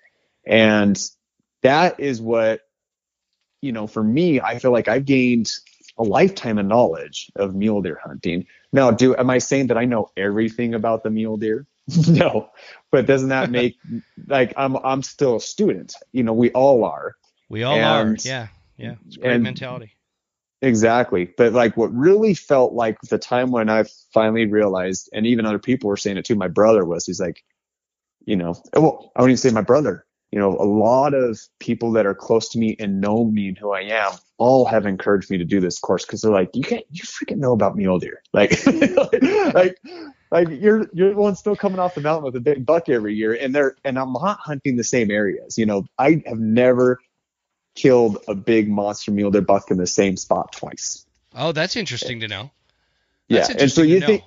And 0.46 1.02
that 1.62 2.00
is 2.00 2.20
what, 2.20 2.60
you 3.60 3.72
know, 3.72 3.86
for 3.86 4.02
me, 4.02 4.40
I 4.40 4.58
feel 4.58 4.72
like 4.72 4.88
I've 4.88 5.04
gained 5.04 5.50
a 5.98 6.02
lifetime 6.02 6.58
of 6.58 6.66
knowledge 6.66 7.30
of 7.36 7.54
mule 7.54 7.82
deer 7.82 7.98
hunting. 8.02 8.46
Now, 8.72 8.90
do 8.90 9.16
am 9.16 9.30
I 9.30 9.38
saying 9.38 9.68
that 9.68 9.78
I 9.78 9.84
know 9.84 10.10
everything 10.16 10.74
about 10.74 11.02
the 11.02 11.10
mule 11.10 11.36
deer? 11.36 11.66
no, 12.08 12.50
but 12.90 13.06
doesn't 13.06 13.28
that 13.30 13.50
make 13.50 13.76
like 14.26 14.52
I'm 14.56 14.76
I'm 14.76 15.02
still 15.02 15.36
a 15.36 15.40
student? 15.40 15.94
You 16.12 16.22
know, 16.22 16.32
we 16.32 16.50
all 16.52 16.84
are. 16.84 17.16
We 17.48 17.62
all 17.62 17.76
and, 17.76 17.84
are. 17.84 18.16
Yeah, 18.22 18.48
yeah. 18.76 18.94
It's 19.06 19.16
great 19.16 19.34
and, 19.34 19.42
mentality. 19.42 19.92
Exactly. 20.62 21.32
But 21.36 21.52
like 21.52 21.76
what 21.76 21.94
really 21.94 22.34
felt 22.34 22.72
like 22.72 23.00
the 23.02 23.18
time 23.18 23.50
when 23.50 23.68
I 23.68 23.84
finally 24.12 24.46
realized, 24.46 25.10
and 25.12 25.26
even 25.26 25.46
other 25.46 25.58
people 25.58 25.88
were 25.88 25.96
saying 25.96 26.16
it 26.16 26.24
too, 26.24 26.34
my 26.34 26.48
brother 26.48 26.84
was, 26.84 27.04
he's 27.06 27.20
like, 27.20 27.44
you 28.24 28.36
know, 28.36 28.54
well, 28.72 29.12
I 29.14 29.20
wouldn't 29.20 29.38
even 29.38 29.50
say 29.50 29.54
my 29.54 29.60
brother 29.60 30.05
you 30.36 30.42
know, 30.42 30.54
a 30.58 30.68
lot 30.68 31.14
of 31.14 31.40
people 31.60 31.92
that 31.92 32.04
are 32.04 32.14
close 32.14 32.50
to 32.50 32.58
me 32.58 32.76
and 32.78 33.00
know 33.00 33.24
me 33.24 33.48
and 33.48 33.56
who 33.56 33.72
I 33.72 33.80
am 33.84 34.12
all 34.36 34.66
have 34.66 34.84
encouraged 34.84 35.30
me 35.30 35.38
to 35.38 35.46
do 35.46 35.60
this 35.60 35.78
course 35.78 36.04
because 36.04 36.20
they're 36.20 36.30
like, 36.30 36.50
you 36.52 36.60
can't, 36.60 36.84
you 36.90 37.04
freaking 37.04 37.38
know 37.38 37.54
about 37.54 37.74
mule 37.74 37.98
deer. 37.98 38.22
Like, 38.34 38.66
like, 39.54 39.78
like 40.30 40.48
you're, 40.50 40.90
you're 40.92 41.14
the 41.14 41.16
one 41.16 41.36
still 41.36 41.56
coming 41.56 41.78
off 41.78 41.94
the 41.94 42.02
mountain 42.02 42.24
with 42.24 42.36
a 42.36 42.40
big 42.40 42.66
buck 42.66 42.90
every 42.90 43.14
year. 43.14 43.32
And 43.32 43.54
they're, 43.54 43.76
and 43.82 43.98
I'm 43.98 44.12
not 44.12 44.38
hunting 44.38 44.76
the 44.76 44.84
same 44.84 45.10
areas. 45.10 45.56
You 45.56 45.64
know, 45.64 45.86
I 45.98 46.22
have 46.26 46.38
never 46.38 47.00
killed 47.74 48.18
a 48.28 48.34
big 48.34 48.68
monster 48.68 49.12
mule 49.12 49.30
deer 49.30 49.40
buck 49.40 49.70
in 49.70 49.78
the 49.78 49.86
same 49.86 50.18
spot 50.18 50.52
twice. 50.52 51.06
Oh, 51.34 51.52
that's 51.52 51.76
interesting 51.76 52.20
to 52.20 52.28
know. 52.28 52.50
That's 53.30 53.48
yeah. 53.48 53.56
And 53.58 53.72
so 53.72 53.80
you 53.80 54.00
think, 54.00 54.22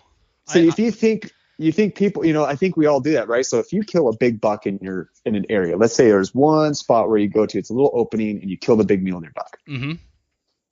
so 0.48 0.60
I, 0.60 0.64
if 0.64 0.80
you 0.80 0.90
think 0.90 1.31
you 1.60 1.73
think 1.73 1.95
people, 1.95 2.26
you 2.26 2.31
know, 2.31 2.45
I 2.45 2.56
think 2.56 2.77
we 2.77 2.86
all 2.86 3.02
do 3.02 3.11
that, 3.11 3.27
right? 3.27 3.45
So 3.45 3.60
if 3.60 3.73
you 3.73 3.84
kill 3.84 4.07
a 4.07 4.15
big 4.15 4.40
buck 4.40 4.65
in 4.65 4.80
your 4.81 5.10
in 5.26 5.36
an 5.36 5.45
area, 5.49 5.76
let's 5.76 5.94
say 5.94 6.07
there's 6.07 6.34
one 6.34 6.73
spot 6.73 7.10
where 7.10 7.18
you 7.18 7.27
go 7.27 7.45
to, 7.45 7.60
it's 7.60 7.69
a 7.69 7.73
little 7.73 7.91
opening, 7.94 8.40
and 8.41 8.49
you 8.49 8.57
kill 8.57 8.77
the 8.77 8.86
big 8.86 9.03
mule 9.03 9.19
deer 9.19 9.34
buck. 9.36 9.60
Mm-hmm. 9.68 9.94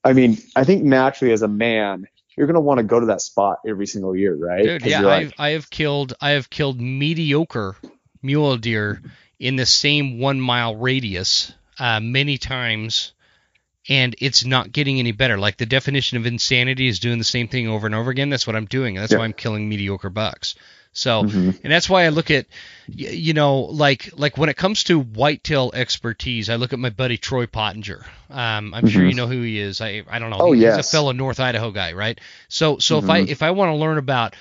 I 0.06 0.14
mean, 0.14 0.38
I 0.56 0.64
think 0.64 0.86
naturally 0.86 1.34
as 1.34 1.42
a 1.42 1.48
man, 1.48 2.08
you're 2.38 2.48
gonna 2.48 2.62
want 2.62 2.78
to 2.78 2.84
go 2.84 3.02
to 3.02 3.08
that 3.08 3.20
spot 3.20 3.60
every 3.68 3.86
single 3.86 4.16
year, 4.16 4.34
right? 4.34 4.64
Dude, 4.64 4.86
yeah, 4.86 5.06
I've, 5.06 5.34
I 5.38 5.50
have 5.50 5.70
killed 5.70 6.14
I 6.22 6.32
have 6.32 6.50
killed 6.50 6.80
mediocre 6.80 7.76
mule 8.24 8.56
deer 8.56 9.02
in 9.40 9.58
the 9.58 9.66
same 9.66 10.20
one 10.20 10.40
mile 10.40 10.78
radius 10.78 11.52
uh, 11.80 12.00
many 12.00 12.38
times 12.38 13.12
and 13.90 14.16
it's 14.20 14.46
not 14.46 14.72
getting 14.72 15.00
any 15.00 15.12
better. 15.12 15.38
Like 15.38 15.58
the 15.58 15.66
definition 15.66 16.18
of 16.18 16.26
insanity 16.26 16.88
is 16.88 17.00
doing 17.00 17.18
the 17.18 17.24
same 17.24 17.48
thing 17.48 17.68
over 17.68 17.86
and 17.86 17.96
over 17.96 18.10
again. 18.10 18.30
That's 18.30 18.46
what 18.46 18.56
I'm 18.56 18.66
doing. 18.66 18.96
That's 18.96 19.12
yeah. 19.12 19.20
why 19.20 19.26
I'm 19.26 19.34
killing 19.34 19.68
mediocre 19.68 20.10
bucks. 20.10 20.56
So, 20.98 21.22
mm-hmm. 21.22 21.52
and 21.64 21.72
that's 21.72 21.88
why 21.88 22.06
I 22.06 22.10
look 22.10 22.32
at, 22.32 22.48
you 22.88 23.34
know, 23.34 23.60
like 23.60 24.10
like 24.18 24.36
when 24.36 24.50
it 24.50 24.58
comes 24.58 24.86
to 24.86 25.00
whitetail 25.00 25.70
expertise, 25.76 26.50
I 26.50 26.56
look 26.56 26.74
at 26.74 26.80
my 26.80 26.90
buddy 26.90 27.18
Troy 27.18 27.46
Pottinger. 27.46 28.04
Um, 28.32 28.74
I'm 28.74 28.84
mm-hmm. 28.84 28.88
sure 28.88 29.06
you 29.06 29.14
know 29.14 29.28
who 29.28 29.44
he 29.44 29.60
is. 29.60 29.80
I 29.80 30.02
I 30.10 30.18
don't 30.18 30.32
know. 30.32 30.38
Oh 30.40 30.52
He's 30.54 30.64
yes. 30.64 30.88
a 30.88 30.92
fellow 30.92 31.12
North 31.12 31.40
Idaho 31.40 31.70
guy, 31.70 31.94
right? 31.94 32.20
So 32.48 32.80
so 32.80 32.98
mm-hmm. 32.98 33.06
if 33.06 33.10
I 33.12 33.18
if 33.20 33.44
I 33.44 33.52
want 33.52 33.70
to 33.70 33.76
learn 33.76 34.00
about 34.00 34.36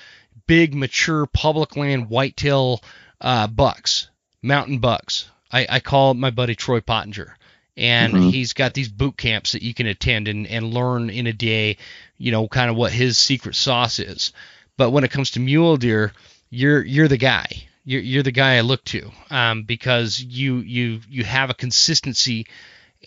big 0.47 0.73
mature 0.73 1.27
public 1.27 1.75
land 1.77 2.09
whitetail 2.09 2.81
uh, 3.21 3.45
bucks, 3.45 4.09
mountain 4.41 4.79
bucks, 4.79 5.29
I, 5.51 5.67
I 5.69 5.79
call 5.79 6.15
my 6.15 6.31
buddy 6.31 6.55
Troy 6.55 6.81
Pottinger 6.81 7.37
and 7.77 8.13
mm-hmm. 8.13 8.29
he's 8.29 8.53
got 8.53 8.73
these 8.73 8.89
boot 8.89 9.15
camps 9.15 9.51
that 9.51 9.61
you 9.61 9.75
can 9.75 9.85
attend 9.85 10.27
and, 10.27 10.47
and 10.47 10.73
learn 10.73 11.11
in 11.11 11.27
a 11.27 11.33
day, 11.33 11.77
you 12.17 12.31
know, 12.31 12.47
kind 12.47 12.71
of 12.71 12.75
what 12.75 12.91
his 12.91 13.19
secret 13.19 13.55
sauce 13.55 13.99
is. 13.99 14.33
But 14.75 14.89
when 14.89 15.03
it 15.03 15.11
comes 15.11 15.31
to 15.31 15.39
mule 15.39 15.77
deer, 15.77 16.13
you're 16.49 16.83
you're 16.83 17.07
the 17.07 17.17
guy. 17.17 17.47
You're, 17.83 18.01
you're 18.01 18.23
the 18.23 18.33
guy 18.33 18.57
I 18.57 18.61
look 18.61 18.83
to 18.85 19.11
um, 19.29 19.63
because 19.63 20.21
you 20.21 20.57
you 20.57 20.99
you 21.09 21.23
have 21.23 21.49
a 21.49 21.53
consistency 21.53 22.47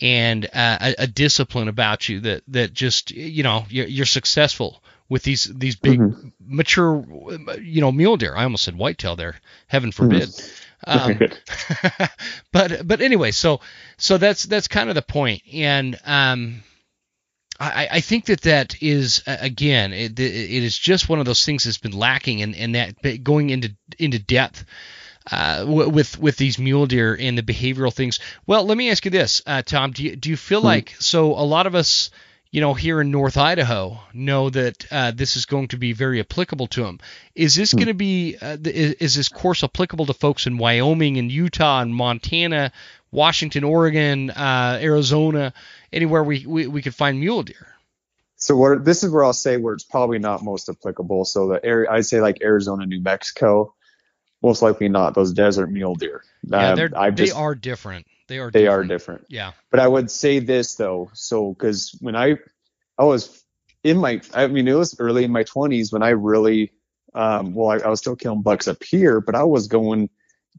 and 0.01 0.45
uh, 0.45 0.77
a, 0.81 0.95
a, 0.99 1.07
discipline 1.07 1.67
about 1.67 2.09
you 2.09 2.21
that 2.21 2.43
that 2.47 2.73
just 2.73 3.11
you 3.11 3.43
know 3.43 3.65
you're, 3.69 3.85
you're 3.85 4.05
successful 4.07 4.81
with 5.07 5.21
these 5.23 5.43
these 5.43 5.75
big 5.75 5.99
mm-hmm. 5.99 6.29
mature 6.39 7.05
you 7.61 7.81
know 7.81 7.91
mule 7.91 8.17
deer. 8.17 8.35
I 8.35 8.43
almost 8.43 8.63
said 8.63 8.75
whitetail 8.75 9.15
there. 9.15 9.35
Heaven 9.67 9.91
forbid. 9.91 10.29
Mm-hmm. 10.87 11.23
Um, 12.03 12.07
but 12.51 12.87
but 12.87 13.01
anyway, 13.01 13.29
so 13.29 13.59
so 13.97 14.17
that's 14.17 14.43
that's 14.45 14.67
kind 14.67 14.89
of 14.89 14.95
the 14.95 15.03
point, 15.03 15.43
and 15.53 15.99
um, 16.05 16.63
I, 17.61 17.87
I 17.91 18.01
think 18.01 18.25
that 18.25 18.41
that 18.41 18.81
is 18.81 19.21
again 19.27 19.93
it, 19.93 20.19
it 20.19 20.63
is 20.63 20.77
just 20.77 21.07
one 21.07 21.19
of 21.19 21.25
those 21.25 21.45
things 21.45 21.63
that's 21.63 21.77
been 21.77 21.97
lacking, 21.97 22.41
and 22.41 22.55
and 22.55 22.75
that 22.75 23.23
going 23.23 23.49
into 23.49 23.75
into 23.97 24.19
depth. 24.19 24.65
Uh, 25.31 25.65
with 25.67 26.17
with 26.17 26.35
these 26.37 26.57
mule 26.57 26.87
deer 26.87 27.15
and 27.15 27.37
the 27.37 27.43
behavioral 27.43 27.93
things. 27.93 28.17
Well, 28.47 28.65
let 28.65 28.75
me 28.75 28.89
ask 28.89 29.05
you 29.05 29.11
this, 29.11 29.43
uh, 29.45 29.61
Tom. 29.61 29.91
Do 29.91 30.03
you 30.03 30.15
do 30.15 30.31
you 30.31 30.35
feel 30.35 30.61
hmm. 30.61 30.65
like 30.65 30.95
so 30.97 31.33
a 31.33 31.45
lot 31.45 31.67
of 31.67 31.75
us 31.75 32.09
you 32.49 32.59
know, 32.59 32.73
here 32.73 32.99
in 32.99 33.11
North 33.11 33.37
Idaho 33.37 33.99
know 34.13 34.49
that 34.49 34.85
uh, 34.91 35.11
this 35.11 35.37
is 35.37 35.45
going 35.45 35.69
to 35.69 35.77
be 35.77 35.93
very 35.93 36.19
applicable 36.19 36.67
to 36.67 36.83
them. 36.83 36.99
Is 37.33 37.55
this 37.55 37.71
hmm. 37.71 37.77
going 37.77 37.87
to 37.87 37.93
be, 37.93 38.35
uh, 38.41 38.57
is, 38.65 38.93
is, 38.95 39.15
this 39.15 39.29
course 39.29 39.63
applicable 39.63 40.07
to 40.07 40.13
folks 40.13 40.47
in 40.47 40.57
Wyoming 40.57 41.17
and 41.17 41.31
Utah 41.31 41.81
and 41.81 41.95
Montana, 41.95 42.73
Washington, 43.11 43.63
Oregon, 43.63 44.31
uh, 44.31 44.79
Arizona, 44.81 45.53
anywhere 45.93 46.23
we, 46.23 46.45
we, 46.45 46.67
we 46.67 46.81
could 46.81 46.95
find 46.95 47.19
mule 47.19 47.43
deer? 47.43 47.67
So 48.35 48.55
where, 48.55 48.79
this 48.79 49.03
is 49.03 49.11
where 49.11 49.23
I'll 49.23 49.33
say 49.33 49.57
where 49.57 49.73
it's 49.73 49.83
probably 49.83 50.17
not 50.17 50.43
most 50.43 50.67
applicable. 50.67 51.25
So 51.25 51.47
the 51.47 51.63
area, 51.63 51.91
I'd 51.91 52.05
say 52.05 52.21
like 52.21 52.41
Arizona, 52.41 52.85
New 52.85 53.01
Mexico, 53.01 53.73
most 54.41 54.61
likely 54.61 54.89
not 54.89 55.13
those 55.13 55.31
desert 55.33 55.67
mule 55.67 55.95
deer. 55.95 56.23
Yeah, 56.43 56.71
um, 56.71 56.75
they're, 56.75 56.89
they 56.89 57.25
just, 57.25 57.37
are 57.37 57.53
different. 57.53 58.07
They 58.27 58.39
are. 58.39 58.49
They 58.49 58.61
different. 58.61 58.85
are 58.85 58.87
different. 58.87 59.25
Yeah. 59.29 59.51
But 59.69 59.79
I 59.79 59.87
would 59.87 60.09
say 60.09 60.39
this 60.39 60.75
though, 60.75 61.11
so 61.13 61.53
because 61.53 61.95
when 62.01 62.15
I, 62.15 62.37
I 62.97 63.03
was 63.03 63.43
in 63.83 63.97
my, 63.97 64.21
I 64.33 64.47
mean, 64.47 64.67
it 64.67 64.73
was 64.73 64.99
early 64.99 65.23
in 65.23 65.31
my 65.31 65.43
20s 65.43 65.93
when 65.93 66.01
I 66.01 66.09
really, 66.09 66.71
um, 67.13 67.53
well, 67.53 67.69
I, 67.69 67.85
I 67.85 67.89
was 67.89 67.99
still 67.99 68.15
killing 68.15 68.41
bucks 68.41 68.67
up 68.67 68.83
here, 68.83 69.21
but 69.21 69.35
I 69.35 69.43
was 69.43 69.67
going 69.67 70.09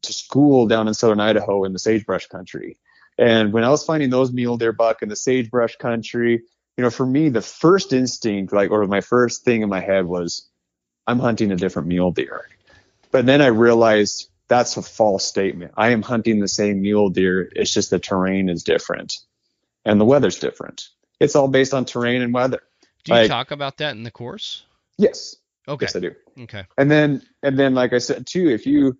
to 0.03 0.13
school 0.13 0.67
down 0.67 0.89
in 0.89 0.95
southern 0.95 1.21
Idaho 1.21 1.65
in 1.65 1.73
the 1.73 1.79
sagebrush 1.79 2.27
country. 2.27 2.79
And 3.19 3.53
when 3.53 3.65
I 3.65 3.69
was 3.69 3.85
finding 3.85 4.11
those 4.11 4.33
mule 4.33 4.57
deer 4.57 4.73
buck 4.73 5.03
in 5.03 5.09
the 5.09 5.17
sagebrush 5.17 5.77
country, 5.77 6.43
you 6.77 6.83
know, 6.83 6.91
for 6.91 7.07
me, 7.07 7.29
the 7.29 7.43
first 7.43 7.93
instinct, 7.93 8.53
like, 8.53 8.71
or 8.71 8.87
my 8.87 9.01
first 9.01 9.45
thing 9.45 9.63
in 9.63 9.69
my 9.69 9.81
head 9.81 10.07
was, 10.07 10.49
I'm 11.07 11.19
hunting 11.19 11.53
a 11.53 11.57
different 11.57 11.89
mule 11.89 12.13
deer. 12.13 12.49
But 13.11 13.27
then 13.27 13.43
I 13.43 13.49
realized 13.49 14.29
that's 14.49 14.77
a 14.77 14.83
false 14.83 15.25
statement. 15.25 15.73
I 15.77 15.91
am 15.91 16.03
hunting 16.03 16.41
the 16.41 16.49
same 16.49 16.81
mule 16.83 17.11
deer. 17.11 17.51
It's 17.55 17.73
just 17.73 17.91
the 17.91 17.99
terrain 17.99 18.49
is 18.49 18.65
different 18.65 19.19
and 19.85 20.01
the 20.01 20.05
weather's 20.05 20.39
different. 20.39 20.89
It's 21.21 21.37
all 21.37 21.49
based 21.49 21.75
on 21.75 21.85
terrain 21.85 22.23
and 22.23 22.33
weather. 22.33 22.63
Do 23.05 23.13
you 23.13 23.21
like, 23.21 23.29
talk 23.29 23.51
about 23.51 23.79
that 23.79 23.95
in 23.95 24.03
the 24.03 24.11
course? 24.11 24.65
Yes. 24.99 25.37
Okay. 25.69 25.85
Yes, 25.85 25.97
I 25.97 26.01
do. 26.01 26.15
Okay. 26.41 26.65
And 26.79 26.91
then, 26.91 27.23
and 27.43 27.59
then, 27.59 27.75
like 27.75 27.93
I 27.93 27.99
said 27.99 28.27
too, 28.27 28.49
if 28.49 28.67
you 28.67 28.99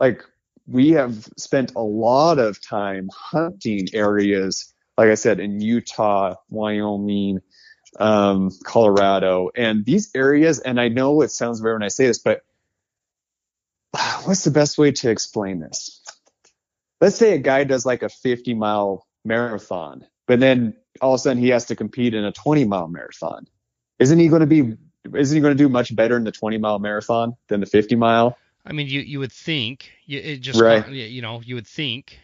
like, 0.00 0.24
we 0.72 0.92
have 0.92 1.28
spent 1.36 1.72
a 1.76 1.82
lot 1.82 2.38
of 2.38 2.60
time 2.60 3.10
hunting 3.14 3.88
areas, 3.92 4.72
like 4.96 5.10
I 5.10 5.14
said, 5.14 5.38
in 5.38 5.60
Utah, 5.60 6.36
Wyoming, 6.48 7.40
um, 8.00 8.50
Colorado, 8.64 9.50
and 9.54 9.84
these 9.84 10.10
areas. 10.14 10.60
And 10.60 10.80
I 10.80 10.88
know 10.88 11.20
it 11.20 11.30
sounds 11.30 11.60
weird 11.60 11.76
when 11.76 11.82
I 11.84 11.88
say 11.88 12.06
this, 12.06 12.20
but 12.20 12.40
what's 14.24 14.44
the 14.44 14.50
best 14.50 14.78
way 14.78 14.92
to 14.92 15.10
explain 15.10 15.60
this? 15.60 16.02
Let's 17.02 17.16
say 17.16 17.34
a 17.34 17.38
guy 17.38 17.64
does 17.64 17.84
like 17.84 18.02
a 18.02 18.08
50 18.08 18.54
mile 18.54 19.06
marathon, 19.26 20.06
but 20.26 20.40
then 20.40 20.74
all 21.02 21.14
of 21.14 21.18
a 21.18 21.22
sudden 21.22 21.42
he 21.42 21.50
has 21.50 21.66
to 21.66 21.76
compete 21.76 22.14
in 22.14 22.24
a 22.24 22.32
20 22.32 22.64
mile 22.64 22.88
marathon. 22.88 23.46
Isn't 23.98 24.18
he 24.18 24.28
going 24.28 24.40
to 24.40 24.46
be? 24.46 24.74
Isn't 25.14 25.36
he 25.36 25.42
going 25.42 25.56
to 25.56 25.62
do 25.62 25.68
much 25.68 25.94
better 25.94 26.16
in 26.16 26.24
the 26.24 26.32
20 26.32 26.58
mile 26.58 26.78
marathon 26.78 27.36
than 27.48 27.60
the 27.60 27.66
50 27.66 27.96
mile? 27.96 28.38
I 28.64 28.72
mean, 28.72 28.86
you 28.86 29.00
you 29.00 29.18
would 29.18 29.32
think. 29.32 29.90
You, 30.06 30.20
it 30.20 30.36
just 30.40 30.60
right. 30.60 30.86
you 30.88 31.22
know 31.22 31.40
you 31.44 31.56
would 31.56 31.66
think. 31.66 32.18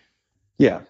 Yeah. 0.59 0.83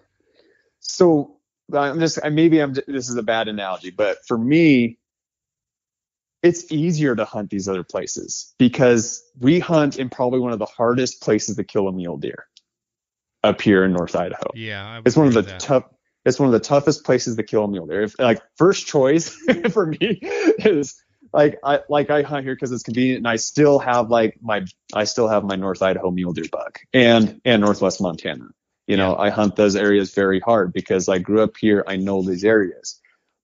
So 0.79 1.37
I'm 1.73 1.99
just 1.99 2.19
maybe 2.31 2.59
I'm 2.59 2.73
this 2.73 3.09
is 3.09 3.15
a 3.15 3.23
bad 3.23 3.47
analogy, 3.47 3.89
but 3.89 4.19
for 4.27 4.37
me, 4.37 4.97
it's 6.41 6.71
easier 6.71 7.15
to 7.15 7.25
hunt 7.25 7.49
these 7.49 7.67
other 7.67 7.83
places 7.83 8.53
because 8.57 9.23
we 9.39 9.59
hunt 9.59 9.97
in 9.97 10.09
probably 10.09 10.39
one 10.39 10.53
of 10.53 10.59
the 10.59 10.65
hardest 10.65 11.21
places 11.21 11.55
to 11.57 11.63
kill 11.63 11.87
a 11.87 11.91
mule 11.91 12.17
deer 12.17 12.45
up 13.43 13.61
here 13.61 13.83
in 13.83 13.93
North 13.93 14.15
Idaho. 14.15 14.51
Yeah, 14.53 15.01
it's 15.05 15.15
one 15.15 15.27
of 15.27 15.33
the 15.33 15.43
tough. 15.43 15.85
It's 16.25 16.39
one 16.39 16.47
of 16.47 16.53
the 16.53 16.59
toughest 16.59 17.05
places 17.05 17.37
to 17.37 17.43
kill 17.43 17.63
a 17.63 17.67
mule 17.67 17.87
deer. 17.87 18.03
If, 18.03 18.19
like 18.19 18.41
first 18.57 18.87
choice 18.87 19.29
for 19.71 19.87
me 19.87 20.19
is 20.21 21.01
like 21.33 21.59
I 21.63 21.79
like 21.89 22.09
I 22.09 22.21
hunt 22.21 22.45
here 22.45 22.55
because 22.55 22.71
it's 22.71 22.83
convenient, 22.83 23.19
and 23.19 23.27
I 23.27 23.35
still 23.37 23.79
have 23.79 24.09
like 24.09 24.37
my 24.41 24.65
I 24.93 25.03
still 25.03 25.27
have 25.27 25.43
my 25.43 25.55
North 25.55 25.81
Idaho 25.81 26.11
mule 26.11 26.33
deer 26.33 26.45
buck 26.51 26.79
and 26.93 27.41
and 27.45 27.61
Northwest 27.61 28.01
Montana. 28.01 28.49
You 28.87 28.97
know, 28.97 29.11
yeah. 29.11 29.21
I 29.21 29.29
hunt 29.29 29.55
those 29.55 29.75
areas 29.75 30.13
very 30.13 30.39
hard 30.39 30.73
because 30.73 31.07
I 31.09 31.19
grew 31.19 31.41
up 31.43 31.57
here. 31.57 31.83
I 31.87 31.97
know 31.97 32.21
these 32.23 32.43
areas, 32.43 32.99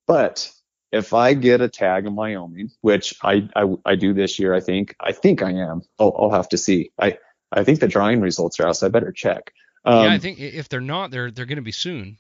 but 0.07 0.52
if 0.91 1.14
I 1.14 1.34
get 1.34 1.62
a 1.62 1.68
tag 1.68 2.06
in 2.06 2.16
Wyoming, 2.16 2.72
which 2.82 3.16
I, 3.22 3.49
I, 3.56 3.76
I 3.86 3.95
do 3.95 4.14
this 4.14 4.40
year, 4.40 4.53
I 4.53 4.62
think 4.62 4.95
I 4.99 5.12
think 5.12 5.41
I 5.41 5.52
am. 5.52 5.82
I'll, 5.99 6.16
I'll 6.18 6.32
have 6.32 6.49
to 6.49 6.57
see. 6.57 6.91
I 6.99 7.18
I 7.52 7.64
think 7.64 7.80
the 7.80 7.88
drawing 7.88 8.22
results 8.22 8.60
are 8.60 8.68
out, 8.68 8.78
so 8.78 8.88
I 8.88 8.90
better 8.90 9.12
check. 9.12 9.53
Um, 9.84 10.06
yeah, 10.06 10.14
I 10.14 10.18
think 10.18 10.40
if 10.40 10.70
they're 10.70 10.82
not, 10.82 11.12
they're 11.12 11.32
they're 11.32 11.45
going 11.45 11.57
to 11.57 11.62
be 11.62 11.72
soon. 11.72 12.18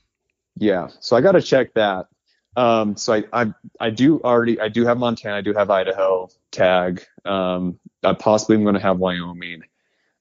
Yeah, 0.57 0.89
so 0.99 1.15
I 1.15 1.21
got 1.21 1.33
to 1.33 1.41
check 1.41 1.73
that. 1.73 2.07
Um, 2.55 2.95
so 2.95 3.13
I, 3.13 3.23
I 3.33 3.53
I 3.79 3.89
do 3.89 4.21
already 4.21 4.59
I 4.59 4.69
do 4.69 4.85
have 4.85 4.97
Montana, 4.97 5.37
I 5.37 5.41
do 5.41 5.53
have 5.53 5.69
Idaho 5.69 6.29
tag. 6.51 7.03
Um, 7.25 7.79
I 8.03 8.13
possibly 8.13 8.55
am 8.55 8.63
going 8.63 8.75
to 8.75 8.81
have 8.81 8.97
Wyoming. 8.97 9.63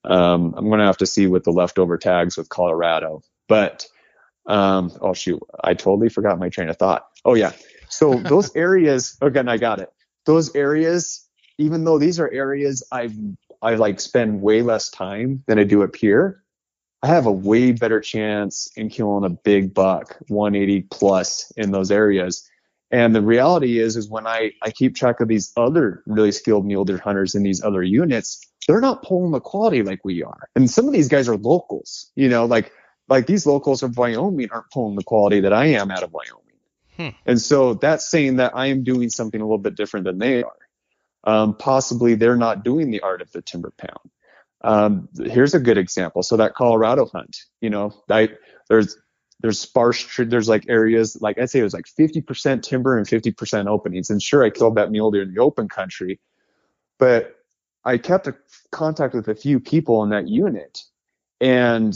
Um, 0.05 0.55
I'm 0.57 0.69
going 0.69 0.81
to 0.81 0.87
have 0.87 0.99
to 0.99 1.07
see 1.07 1.27
with 1.27 1.45
the 1.45 1.53
leftover 1.53 1.97
tags 1.97 2.37
with 2.37 2.49
Colorado. 2.49 3.23
But 3.49 3.87
um, 4.47 4.93
oh 5.01 5.15
shoot, 5.15 5.41
I 5.63 5.75
totally 5.75 6.09
forgot 6.09 6.39
my 6.39 6.49
train 6.49 6.69
of 6.69 6.77
thought. 6.77 7.07
Oh 7.25 7.35
yeah, 7.35 7.53
so 7.89 8.15
those 8.19 8.55
areas, 8.57 9.17
again, 9.21 9.49
I 9.49 9.57
got 9.57 9.81
it. 9.81 9.91
Those 10.27 10.55
areas, 10.55 11.27
even 11.59 11.85
though 11.85 11.99
these 11.99 12.19
are 12.19 12.31
areas 12.31 12.83
I've 12.91 13.15
I 13.63 13.77
like 13.77 13.99
spend 14.01 14.43
way 14.43 14.63
less 14.63 14.91
time 14.91 15.43
than 15.47 15.59
I 15.59 15.65
do 15.65 15.83
up 15.83 15.97
here, 15.97 16.44
I 17.05 17.09
have 17.09 17.27
a 17.27 17.33
way 17.33 17.73
better 17.73 18.01
chance 18.01 18.71
in 18.77 18.89
killing 18.89 19.27
a 19.27 19.29
big 19.29 19.75
buck, 19.75 20.17
180 20.29 20.87
plus 20.91 21.53
in 21.55 21.71
those 21.71 21.91
areas. 21.91 22.49
And 22.91 23.15
the 23.15 23.21
reality 23.21 23.79
is, 23.79 23.99
is 23.99 24.09
when 24.09 24.27
I, 24.27 24.53
I 24.63 24.71
keep 24.71 24.97
track 24.97 25.21
of 25.21 25.29
these 25.29 25.53
other 25.55 26.03
really 26.07 26.33
skilled 26.33 26.65
mule 26.65 26.87
deer 26.87 26.97
hunters 26.97 27.35
in 27.35 27.43
these 27.43 27.63
other 27.63 27.83
units, 27.83 28.41
they're 28.67 28.81
not 28.81 29.03
pulling 29.03 29.33
the 29.33 29.41
quality 29.41 29.83
like 29.83 30.03
we 30.03 30.23
are. 30.23 30.49
And 30.57 30.71
some 30.71 30.87
of 30.87 30.95
these 30.95 31.09
guys 31.09 31.29
are 31.29 31.37
locals, 31.37 32.11
you 32.17 32.31
know, 32.31 32.47
like 32.47 32.73
like 33.07 33.27
these 33.27 33.45
locals 33.45 33.83
of 33.83 33.99
Wyoming 33.99 34.49
aren't 34.51 34.71
pulling 34.71 34.97
the 34.97 35.05
quality 35.05 35.41
that 35.41 35.53
I 35.53 35.67
am 35.67 35.91
out 35.91 36.05
of 36.05 36.11
Wyoming. 36.11 36.57
Hmm. 36.97 37.09
And 37.27 37.39
so 37.39 37.75
that's 37.75 38.11
saying 38.11 38.37
that 38.37 38.57
I 38.57 38.69
am 38.69 38.83
doing 38.83 39.11
something 39.11 39.43
a 39.43 39.45
little 39.45 39.59
bit 39.59 39.75
different 39.75 40.07
than 40.07 40.17
they 40.17 40.43
are. 40.43 40.57
Um, 41.25 41.55
possibly 41.55 42.15
they're 42.15 42.35
not 42.35 42.65
doing 42.65 42.91
the 42.91 43.01
art 43.01 43.21
of 43.21 43.31
the 43.31 43.43
timber 43.43 43.75
pound. 43.77 44.11
Um, 44.65 45.11
here's 45.23 45.55
a 45.55 45.61
good 45.61 45.77
example. 45.77 46.23
So 46.23 46.39
that 46.39 46.55
Colorado 46.55 47.07
hunt, 47.07 47.37
you 47.61 47.69
know, 47.69 47.93
I, 48.11 48.31
there's 48.69 48.97
there's 49.41 49.61
sparse 49.61 50.07
there's 50.17 50.49
like 50.49 50.65
areas 50.69 51.21
like 51.21 51.39
I'd 51.39 51.51
say 51.51 51.59
it 51.59 51.65
was 51.65 51.75
like 51.75 51.85
50% 51.85 52.63
timber 52.63 52.97
and 52.97 53.07
50% 53.07 53.67
openings. 53.67 54.09
And 54.09 54.23
sure, 54.23 54.43
I 54.43 54.49
killed 54.49 54.77
that 54.77 54.91
mule 54.91 55.11
deer 55.11 55.23
in 55.23 55.35
the 55.35 55.43
open 55.43 55.69
country, 55.69 56.19
but 56.99 57.37
I 57.85 57.99
kept 57.99 58.27
a 58.27 58.35
contact 58.73 59.15
with 59.15 59.29
a 59.29 59.35
few 59.35 59.61
people 59.61 60.03
in 60.03 60.11
that 60.11 60.29
unit, 60.29 60.83
and 61.43 61.95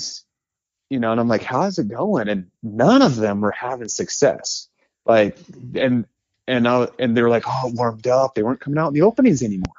you 0.91 1.01
know, 1.01 1.11
and 1.11 1.21
I'm 1.21 1.29
like, 1.29 1.43
how's 1.43 1.79
it 1.79 1.89
going? 1.89 2.29
And 2.29 2.51
none 2.63 3.01
of 3.01 3.17
them 3.17 3.41
were 3.41 3.51
having 3.51 3.89
success. 3.89 4.69
Like, 5.07 5.39
and 5.75 6.07
and 6.47 6.69
I, 6.69 6.89
and 6.99 7.17
they 7.17 7.23
were 7.23 7.31
like, 7.31 7.45
oh, 7.47 7.73
warmed 7.75 8.07
up. 8.07 8.35
They 8.35 8.43
weren't 8.43 8.61
coming 8.61 8.79
out 8.79 8.89
in 8.89 8.95
the 8.95 9.03
openings 9.03 9.43
anymore. 9.43 9.75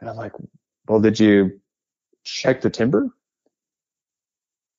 And 0.00 0.08
I'm 0.08 0.16
like, 0.16 0.32
well, 0.90 1.00
did 1.00 1.20
you 1.20 1.60
check 2.24 2.62
the 2.62 2.68
timber? 2.68 3.02
And 3.02 3.12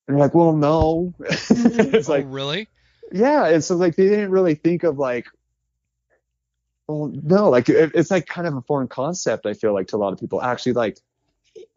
they're 0.08 0.18
like, 0.18 0.34
well, 0.34 0.52
no. 0.52 1.14
it's 1.20 2.06
oh, 2.06 2.12
like, 2.12 2.26
really? 2.28 2.68
Yeah. 3.10 3.46
And 3.46 3.64
so 3.64 3.76
like 3.76 3.96
they 3.96 4.10
didn't 4.10 4.30
really 4.30 4.54
think 4.54 4.82
of 4.82 4.98
like, 4.98 5.26
well, 6.86 7.10
no, 7.14 7.48
like 7.48 7.70
it, 7.70 7.92
it's 7.94 8.10
like 8.10 8.26
kind 8.26 8.46
of 8.46 8.54
a 8.54 8.60
foreign 8.60 8.88
concept. 8.88 9.46
I 9.46 9.54
feel 9.54 9.72
like 9.72 9.88
to 9.88 9.96
a 9.96 9.98
lot 9.98 10.12
of 10.12 10.20
people 10.20 10.42
actually 10.42 10.74
like, 10.74 10.98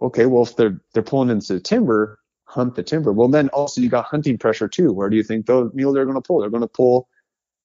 okay, 0.01 0.25
well, 0.25 0.43
if 0.43 0.57
they're 0.57 0.81
they're 0.93 1.01
pulling 1.01 1.29
into 1.29 1.53
the 1.53 1.61
timber, 1.61 2.19
hunt 2.43 2.75
the 2.75 2.83
timber. 2.83 3.13
Well, 3.13 3.29
then 3.29 3.47
also 3.49 3.79
you 3.79 3.87
got 3.87 4.03
hunting 4.03 4.37
pressure 4.37 4.67
too. 4.67 4.91
Where 4.91 5.09
do 5.09 5.15
you 5.15 5.23
think 5.23 5.45
those 5.45 5.71
mule 5.73 5.93
they're 5.93 6.03
going 6.03 6.15
to 6.15 6.21
pull? 6.21 6.41
They're 6.41 6.49
going 6.49 6.59
to 6.59 6.67
pull 6.67 7.07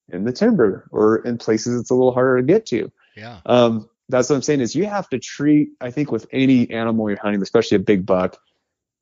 in 0.07 0.23
the 0.23 0.31
timber 0.31 0.87
or 0.91 1.17
in 1.17 1.37
places 1.37 1.81
it's 1.81 1.89
a 1.89 1.95
little 1.95 2.13
harder 2.13 2.37
to 2.37 2.43
get 2.43 2.65
to. 2.67 2.89
Yeah. 3.17 3.41
Um, 3.45 3.89
that's 4.09 4.29
what 4.29 4.35
I'm 4.35 4.41
saying 4.41 4.61
is 4.61 4.75
you 4.75 4.85
have 4.85 5.09
to 5.09 5.19
treat, 5.19 5.69
I 5.79 5.91
think 5.91 6.11
with 6.11 6.27
any 6.31 6.69
animal 6.69 7.09
you're 7.09 7.19
hunting, 7.19 7.41
especially 7.41 7.77
a 7.77 7.79
big 7.79 8.05
buck, 8.05 8.37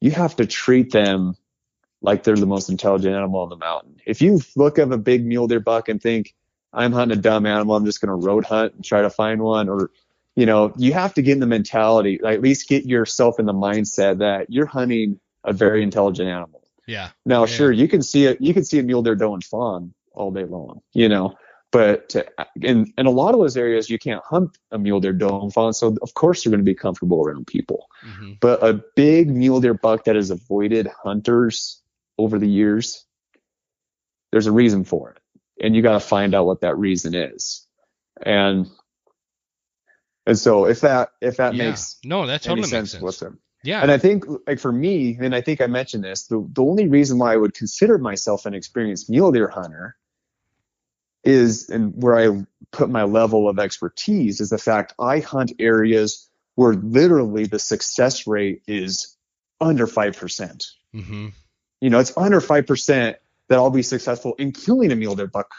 you 0.01 0.11
have 0.11 0.35
to 0.37 0.45
treat 0.45 0.91
them 0.91 1.35
like 2.01 2.23
they're 2.23 2.35
the 2.35 2.45
most 2.45 2.69
intelligent 2.69 3.15
animal 3.15 3.41
on 3.41 3.49
the 3.49 3.57
mountain. 3.57 3.97
If 4.05 4.21
you 4.21 4.39
look 4.55 4.79
at 4.79 4.91
a 4.91 4.97
big 4.97 5.25
mule 5.25 5.47
deer 5.47 5.59
buck 5.59 5.89
and 5.89 6.01
think, 6.01 6.33
I'm 6.71 6.91
hunting 6.91 7.17
a 7.17 7.21
dumb 7.21 7.45
animal, 7.45 7.75
I'm 7.75 7.85
just 7.85 7.99
going 7.99 8.09
to 8.09 8.27
road 8.27 8.45
hunt 8.45 8.75
and 8.75 8.85
try 8.85 9.01
to 9.01 9.09
find 9.09 9.41
one, 9.41 9.67
or, 9.67 9.91
you 10.35 10.45
know, 10.45 10.71
you 10.77 10.93
have 10.93 11.13
to 11.15 11.21
get 11.21 11.33
in 11.33 11.39
the 11.39 11.47
mentality, 11.47 12.19
like 12.21 12.35
at 12.35 12.41
least 12.41 12.69
get 12.69 12.85
yourself 12.85 13.39
in 13.39 13.45
the 13.45 13.53
mindset 13.53 14.19
that 14.19 14.51
you're 14.51 14.67
hunting 14.67 15.19
a 15.43 15.51
very 15.51 15.81
intelligent 15.81 16.29
animal. 16.29 16.63
Yeah. 16.85 17.09
Now, 17.25 17.41
yeah. 17.41 17.45
sure, 17.47 17.71
you 17.71 17.87
can 17.87 18.03
see 18.03 18.25
it, 18.25 18.39
you 18.39 18.53
can 18.53 18.63
see 18.63 18.79
a 18.79 18.83
mule 18.83 19.01
deer 19.01 19.15
doe 19.15 19.33
and 19.33 19.43
fawn 19.43 19.93
all 20.13 20.31
day 20.31 20.45
long, 20.45 20.81
you 20.93 21.09
know. 21.09 21.35
But 21.71 22.09
to, 22.09 22.25
in 22.61 22.91
in 22.97 23.05
a 23.05 23.11
lot 23.11 23.33
of 23.35 23.39
those 23.39 23.55
areas, 23.55 23.89
you 23.89 23.99
can't 23.99 24.23
hunt 24.23 24.57
a 24.71 24.79
mule 24.79 24.99
deer 24.99 25.13
doe 25.13 25.49
fawn, 25.51 25.73
so 25.73 25.95
of 26.01 26.13
course 26.15 26.43
you're 26.43 26.51
going 26.51 26.65
to 26.65 26.71
be 26.71 26.73
comfortable 26.73 27.23
around 27.23 27.45
people. 27.45 27.87
Mm-hmm. 28.03 28.33
But 28.39 28.63
a 28.63 28.81
big 28.95 29.29
mule 29.29 29.61
deer 29.61 29.75
buck 29.75 30.05
that 30.05 30.15
has 30.15 30.31
avoided 30.31 30.87
hunters 30.87 31.81
over 32.17 32.39
the 32.39 32.49
years, 32.49 33.05
there's 34.31 34.47
a 34.47 34.51
reason 34.51 34.83
for 34.83 35.11
it. 35.11 35.19
and 35.59 35.75
you 35.75 35.81
got 35.81 35.93
to 35.93 35.99
find 35.99 36.33
out 36.33 36.45
what 36.45 36.61
that 36.61 36.77
reason 36.77 37.13
is. 37.15 37.67
And 38.25 38.67
and 40.25 40.37
so 40.37 40.65
if 40.65 40.81
that 40.81 41.09
if 41.21 41.37
that 41.37 41.53
yeah. 41.55 41.69
makes 41.69 41.97
no, 42.03 42.25
that 42.27 42.41
totally 42.41 42.53
any 42.53 42.61
makes 42.61 42.69
sense, 42.71 42.91
sense. 42.91 43.03
with 43.03 43.19
them. 43.19 43.39
Yeah. 43.63 43.81
And 43.81 43.91
I 43.91 43.97
think 43.97 44.25
like 44.47 44.59
for 44.59 44.71
me, 44.71 45.17
and 45.19 45.35
I 45.35 45.41
think 45.41 45.61
I 45.61 45.67
mentioned 45.67 46.03
this, 46.03 46.27
the 46.27 46.47
the 46.51 46.63
only 46.63 46.87
reason 46.87 47.17
why 47.17 47.33
I 47.33 47.37
would 47.37 47.53
consider 47.53 47.97
myself 47.97 48.45
an 48.45 48.53
experienced 48.53 49.09
mule 49.09 49.31
deer 49.31 49.47
hunter 49.49 49.95
is 51.23 51.69
and 51.69 51.93
where 52.01 52.17
I 52.17 52.45
put 52.71 52.89
my 52.89 53.03
level 53.03 53.49
of 53.49 53.59
expertise 53.59 54.41
is 54.41 54.49
the 54.49 54.57
fact 54.57 54.93
I 54.99 55.19
hunt 55.19 55.53
areas 55.59 56.29
where 56.55 56.73
literally 56.73 57.45
the 57.45 57.59
success 57.59 58.27
rate 58.27 58.61
is 58.67 59.15
under 59.61 59.87
five 59.87 60.17
percent. 60.17 60.67
mm-hmm. 60.93 61.29
You 61.81 61.89
know, 61.89 61.99
it's 61.99 62.15
under 62.17 62.41
five 62.41 62.67
percent 62.67 63.17
that 63.47 63.57
I'll 63.57 63.69
be 63.69 63.83
successful 63.83 64.35
in 64.35 64.51
killing 64.51 64.91
a 64.91 64.95
mule 64.95 65.15
deer 65.15 65.27
buck. 65.27 65.51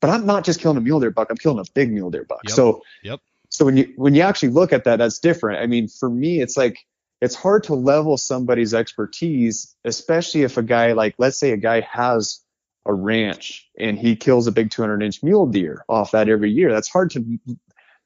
But 0.00 0.10
I'm 0.10 0.26
not 0.26 0.44
just 0.44 0.60
killing 0.60 0.76
a 0.76 0.82
mule 0.82 1.00
deer 1.00 1.10
buck; 1.10 1.28
I'm 1.30 1.36
killing 1.36 1.58
a 1.58 1.70
big 1.74 1.90
mule 1.92 2.10
deer 2.10 2.24
buck. 2.24 2.40
Yep. 2.44 2.54
So, 2.54 2.82
Yep. 3.02 3.20
so 3.48 3.64
when 3.64 3.76
you 3.76 3.92
when 3.96 4.14
you 4.14 4.22
actually 4.22 4.50
look 4.50 4.72
at 4.72 4.84
that, 4.84 4.96
that's 4.96 5.18
different. 5.18 5.60
I 5.62 5.66
mean, 5.66 5.88
for 5.88 6.10
me, 6.10 6.40
it's 6.42 6.56
like 6.56 6.78
it's 7.20 7.34
hard 7.34 7.64
to 7.64 7.74
level 7.74 8.18
somebody's 8.18 8.74
expertise, 8.74 9.74
especially 9.84 10.42
if 10.42 10.58
a 10.58 10.62
guy 10.62 10.92
like, 10.92 11.14
let's 11.16 11.38
say, 11.38 11.52
a 11.52 11.56
guy 11.56 11.80
has 11.80 12.43
a 12.86 12.92
ranch 12.94 13.68
and 13.78 13.98
he 13.98 14.16
kills 14.16 14.46
a 14.46 14.52
big 14.52 14.70
200 14.70 15.02
inch 15.02 15.22
mule 15.22 15.46
deer 15.46 15.84
off 15.88 16.10
that 16.12 16.28
every 16.28 16.50
year. 16.50 16.70
That's 16.72 16.88
hard 16.88 17.10
to 17.12 17.38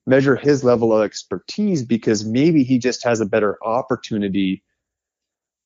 measure 0.07 0.37
his 0.37 0.65
level 0.65 0.97
of 0.97 1.05
expertise 1.05 1.85
because 1.85 2.25
maybe 2.25 2.65
he 2.65 2.79
just 2.79 3.05
has 3.05 3.21
a 3.21 3.27
better 3.27 3.59
opportunity 3.65 4.63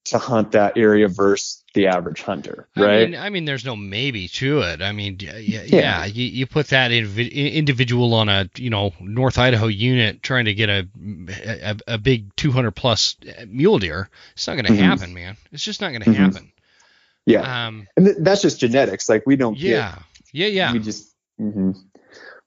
to 0.05 0.19
hunt 0.19 0.53
that 0.53 0.77
area 0.77 1.07
versus 1.07 1.63
the 1.75 1.87
average 1.87 2.23
hunter, 2.23 2.69
I 2.75 2.81
right? 2.83 3.11
mean, 3.11 3.19
I 3.21 3.31
mean, 3.31 3.45
there's 3.45 3.65
no 3.65 3.77
maybe 3.77 4.27
to 4.29 4.61
it. 4.63 4.83
I 4.83 4.91
mean, 4.93 5.17
yeah, 5.21 5.39
yeah, 5.39 5.63
Yeah. 5.63 6.05
you, 6.07 6.25
you 6.25 6.47
put 6.47 6.67
that 6.69 6.91
invi- 6.91 7.31
individual 7.53 8.13
on 8.15 8.29
a 8.29 8.51
you 8.57 8.69
know 8.69 8.93
North 9.01 9.39
Idaho 9.39 9.69
unit 9.69 10.23
trying 10.23 10.47
to 10.47 10.55
get 10.55 10.69
a 10.69 10.89
a, 11.63 11.77
a 11.95 11.99
big 11.99 12.35
200 12.35 12.73
plus 12.73 13.17
mule 13.47 13.79
deer. 13.79 14.11
It's 14.35 14.47
not 14.49 14.55
going 14.55 14.65
to 14.67 14.73
Mhm. 14.73 14.79
happen, 14.79 15.15
man. 15.15 15.37
It's 15.53 15.65
just 15.65 15.81
not 15.81 15.91
going 15.91 16.03
to 16.03 16.11
Mhm. 16.11 16.15
happen. 16.17 16.52
Yeah. 17.27 17.67
Um, 17.67 17.87
and 17.97 18.07
th- 18.07 18.19
that's 18.21 18.43
just 18.43 18.61
genetics. 18.61 19.09
Like 19.09 19.25
we 19.27 19.37
don't 19.37 19.59
yeah, 19.59 19.99
yeah, 20.33 20.47
get, 20.47 20.53
yeah. 20.55 20.73
we 20.73 20.79
just, 20.81 21.15
mhm. 21.41 21.77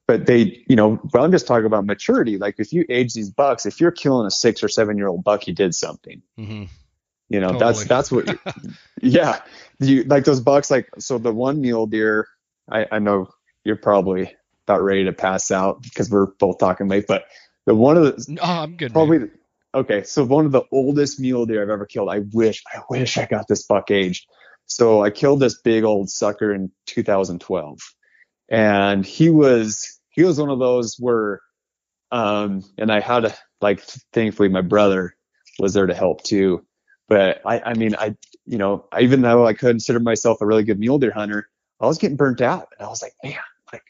but 0.08 0.26
they, 0.26 0.64
you 0.68 0.76
know, 0.76 1.00
but 1.12 1.22
I'm 1.22 1.32
just 1.32 1.48
talking 1.48 1.66
about 1.66 1.86
maturity. 1.86 2.38
Like 2.38 2.56
if 2.60 2.74
you 2.74 2.86
age 2.90 3.14
these 3.14 3.30
bucks, 3.30 3.66
if 3.66 3.80
you're 3.80 3.92
killing 3.92 4.28
a 4.28 4.32
six 4.32 4.64
or 4.64 4.68
seven 4.70 4.98
year 4.98 5.08
old 5.08 5.24
buck, 5.24 5.48
you 5.48 5.54
did 5.54 5.74
something. 5.76 6.22
hmm 6.38 6.64
You 7.30 7.40
know, 7.40 7.54
Totally. 7.54 7.74
that's 7.74 7.86
that's 7.86 8.12
what. 8.12 8.38
yeah, 9.02 9.40
you 9.80 10.04
like 10.04 10.26
those 10.26 10.40
bucks. 10.42 10.70
Like 10.70 10.90
so, 11.00 11.18
the 11.18 11.34
one 11.34 11.62
mule 11.62 11.88
deer. 11.88 12.28
I 12.70 12.86
I 12.92 13.00
know 13.00 13.30
you're 13.64 13.76
probably 13.78 14.36
about 14.68 14.82
ready 14.84 15.04
to 15.06 15.14
pass 15.14 15.52
out 15.52 15.82
because 15.84 16.10
we're 16.10 16.28
both 16.28 16.58
talking 16.60 16.88
late, 16.88 17.06
but 17.08 17.26
the 17.66 17.74
one 17.76 17.98
of 17.98 18.04
the 18.04 18.38
Oh, 18.42 18.46
I'm 18.64 18.76
good. 18.78 18.90
man. 18.90 18.94
probably 18.94 19.30
okay. 19.74 20.04
So 20.04 20.24
one 20.24 20.46
of 20.46 20.52
the 20.52 20.64
oldest 20.72 21.20
mule 21.20 21.46
deer 21.46 21.62
I've 21.64 21.70
ever 21.70 21.86
killed. 21.86 22.10
I 22.10 22.20
wish 22.34 22.64
I 22.74 22.82
wish 22.90 23.18
I 23.18 23.26
got 23.26 23.48
this 23.48 23.64
buck 23.64 23.90
aged. 23.92 24.28
So 24.68 25.04
I 25.04 25.10
killed 25.10 25.40
this 25.40 25.62
big 25.62 25.84
old 25.84 26.10
sucker 26.10 26.54
in 26.54 26.72
2012, 26.88 27.80
and 28.50 29.06
he 29.06 29.30
was 29.30 30.00
he 30.10 30.24
was 30.24 30.40
one 30.40 30.50
of 30.50 30.60
those 30.60 30.96
where, 30.98 31.42
um, 32.12 32.64
and 32.78 32.92
I 32.92 33.00
had 33.00 33.26
a, 33.26 33.36
like 33.62 33.82
thankfully 34.14 34.50
my 34.50 34.62
brother 34.62 35.16
was 35.60 35.74
there 35.74 35.86
to 35.86 35.94
help 35.94 36.24
too. 36.24 36.66
But 37.08 37.42
I 37.46 37.60
I 37.60 37.74
mean 37.76 37.96
I 37.96 38.16
you 38.46 38.58
know 38.58 38.88
even 39.00 39.22
though 39.22 39.46
I 39.46 39.54
consider 39.54 40.00
myself 40.00 40.42
a 40.42 40.46
really 40.46 40.64
good 40.64 40.80
mule 40.80 41.00
deer 41.00 41.12
hunter, 41.12 41.48
I 41.80 41.86
was 41.86 41.98
getting 41.98 42.18
burnt 42.18 42.42
out, 42.42 42.70
and 42.78 42.86
I 42.86 42.90
was 42.90 43.02
like 43.02 43.14
man 43.24 43.40
like 43.72 43.84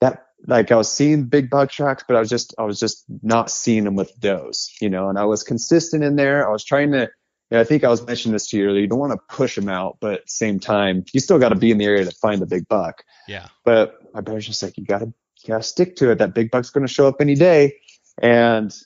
that 0.00 0.28
like 0.46 0.70
I 0.70 0.76
was 0.76 0.90
seeing 0.90 1.24
big 1.24 1.50
buck 1.50 1.70
tracks, 1.70 2.04
but 2.06 2.16
I 2.16 2.20
was 2.20 2.28
just 2.28 2.54
I 2.58 2.64
was 2.64 2.78
just 2.78 3.04
not 3.22 3.50
seeing 3.50 3.84
them 3.84 3.96
with 3.96 4.18
does, 4.20 4.72
you 4.80 4.88
know. 4.90 5.08
And 5.08 5.18
I 5.18 5.24
was 5.24 5.42
consistent 5.42 6.04
in 6.04 6.16
there. 6.16 6.46
I 6.48 6.52
was 6.52 6.64
trying 6.64 6.92
to. 6.92 7.10
Know, 7.50 7.60
I 7.60 7.64
think 7.64 7.82
I 7.82 7.88
was 7.88 8.06
mentioning 8.06 8.34
this 8.34 8.48
to 8.48 8.58
you 8.58 8.66
earlier. 8.66 8.82
You 8.82 8.86
don't 8.86 8.98
want 8.98 9.12
to 9.12 9.34
push 9.34 9.54
them 9.54 9.68
out, 9.68 9.96
but 10.00 10.12
at 10.14 10.26
the 10.26 10.30
same 10.30 10.60
time, 10.60 11.04
you 11.12 11.20
still 11.20 11.38
got 11.38 11.48
to 11.48 11.54
be 11.54 11.70
in 11.70 11.78
the 11.78 11.86
area 11.86 12.04
to 12.04 12.10
find 12.10 12.42
the 12.42 12.46
big 12.46 12.68
buck. 12.68 13.04
Yeah. 13.26 13.48
But 13.64 13.98
my 14.12 14.20
brother's 14.20 14.46
just 14.46 14.62
like, 14.62 14.76
you 14.76 14.84
gotta, 14.84 15.06
you 15.06 15.48
gotta 15.48 15.62
stick 15.62 15.96
to 15.96 16.10
it. 16.10 16.18
That 16.18 16.34
big 16.34 16.50
buck's 16.50 16.70
gonna 16.70 16.88
show 16.88 17.08
up 17.08 17.20
any 17.20 17.34
day. 17.34 17.76
And, 18.20 18.76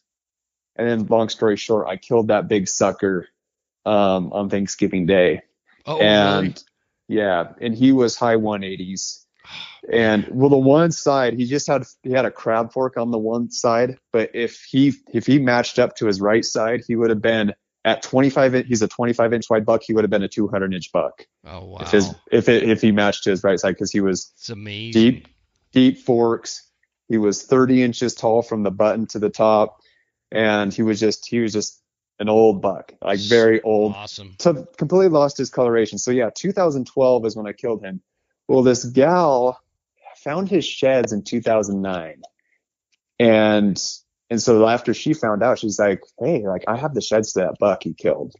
and 0.76 0.88
then 0.88 1.06
long 1.06 1.28
story 1.28 1.56
short, 1.56 1.88
I 1.88 1.96
killed 1.96 2.28
that 2.28 2.46
big 2.46 2.68
sucker, 2.68 3.28
um, 3.84 4.32
on 4.32 4.48
Thanksgiving 4.48 5.06
Day. 5.06 5.42
Oh, 5.84 5.98
and 5.98 6.62
really? 7.08 7.20
yeah, 7.20 7.52
and 7.60 7.74
he 7.74 7.92
was 7.92 8.16
high 8.16 8.36
180s. 8.36 9.24
And 9.90 10.28
well, 10.30 10.50
the 10.50 10.56
one 10.56 10.92
side 10.92 11.34
he 11.34 11.46
just 11.46 11.66
had 11.66 11.84
he 12.04 12.12
had 12.12 12.24
a 12.24 12.30
crab 12.30 12.72
fork 12.72 12.96
on 12.96 13.10
the 13.10 13.18
one 13.18 13.50
side, 13.50 13.98
but 14.12 14.30
if 14.34 14.62
he 14.62 14.94
if 15.12 15.26
he 15.26 15.40
matched 15.40 15.80
up 15.80 15.96
to 15.96 16.06
his 16.06 16.20
right 16.20 16.44
side, 16.44 16.82
he 16.86 16.94
would 16.94 17.10
have 17.10 17.20
been 17.20 17.52
at 17.84 18.02
25. 18.02 18.54
in- 18.54 18.64
He's 18.66 18.82
a 18.82 18.88
25 18.88 19.32
inch 19.32 19.50
wide 19.50 19.64
buck. 19.66 19.82
He 19.82 19.92
would 19.92 20.04
have 20.04 20.10
been 20.10 20.22
a 20.22 20.28
200 20.28 20.72
inch 20.74 20.92
buck 20.92 21.26
Oh 21.44 21.64
wow. 21.64 21.78
if 21.80 21.90
his 21.90 22.14
if 22.30 22.48
it, 22.48 22.62
if 22.68 22.80
he 22.80 22.92
matched 22.92 23.24
to 23.24 23.30
his 23.30 23.42
right 23.44 23.58
side 23.58 23.72
because 23.72 23.90
he 23.92 24.00
was 24.00 24.32
it's 24.36 24.50
amazing. 24.50 24.92
deep 25.02 25.28
deep 25.72 25.98
forks. 25.98 26.68
He 27.08 27.18
was 27.18 27.42
30 27.42 27.82
inches 27.82 28.14
tall 28.14 28.42
from 28.42 28.62
the 28.62 28.70
button 28.70 29.06
to 29.08 29.18
the 29.18 29.28
top, 29.30 29.80
and 30.30 30.72
he 30.72 30.82
was 30.82 30.98
just 31.00 31.26
he 31.28 31.40
was 31.40 31.52
just 31.52 31.80
an 32.18 32.28
old 32.28 32.62
buck, 32.62 32.92
like 33.02 33.18
very 33.18 33.60
old. 33.62 33.92
Awesome. 33.94 34.36
So 34.38 34.66
completely 34.78 35.08
lost 35.08 35.36
his 35.36 35.50
coloration. 35.50 35.98
So 35.98 36.10
yeah, 36.10 36.30
2012 36.34 37.26
is 37.26 37.36
when 37.36 37.46
I 37.46 37.52
killed 37.52 37.82
him. 37.84 38.00
Well, 38.48 38.62
this 38.62 38.84
gal 38.84 39.60
found 40.18 40.48
his 40.48 40.64
sheds 40.64 41.12
in 41.12 41.22
2009, 41.24 42.22
and 43.18 43.82
and 44.32 44.40
so 44.42 44.66
after 44.66 44.94
she 44.94 45.12
found 45.14 45.42
out, 45.42 45.58
she's 45.58 45.78
like, 45.78 46.00
hey, 46.18 46.46
like 46.48 46.64
I 46.66 46.76
have 46.76 46.94
the 46.94 47.00
sheds 47.02 47.34
to 47.34 47.40
that 47.40 47.56
buck 47.60 47.82
he 47.84 47.92
killed. 47.94 48.34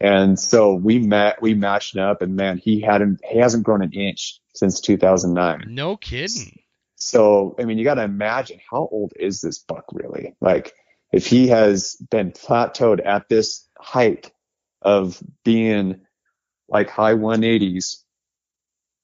And 0.00 0.38
so 0.38 0.74
we 0.74 0.98
met, 0.98 1.40
we 1.40 1.54
matched 1.54 1.96
up, 1.96 2.22
and 2.22 2.34
man, 2.34 2.58
he 2.58 2.80
hadn't, 2.80 3.20
he 3.24 3.38
hasn't 3.38 3.62
grown 3.64 3.82
an 3.82 3.92
inch 3.92 4.40
since 4.52 4.80
2009. 4.80 5.66
No 5.68 5.96
kidding. 5.96 6.58
So, 6.96 7.54
I 7.58 7.64
mean, 7.64 7.78
you 7.78 7.84
got 7.84 7.94
to 7.94 8.02
imagine 8.02 8.58
how 8.68 8.88
old 8.90 9.12
is 9.18 9.40
this 9.40 9.60
buck 9.60 9.84
really? 9.92 10.34
Like, 10.40 10.72
if 11.12 11.26
he 11.26 11.48
has 11.48 11.96
been 12.10 12.32
plateaued 12.32 13.04
at 13.06 13.28
this 13.28 13.68
height 13.78 14.32
of 14.80 15.22
being 15.44 16.00
like 16.68 16.90
high 16.90 17.14
180s, 17.14 18.02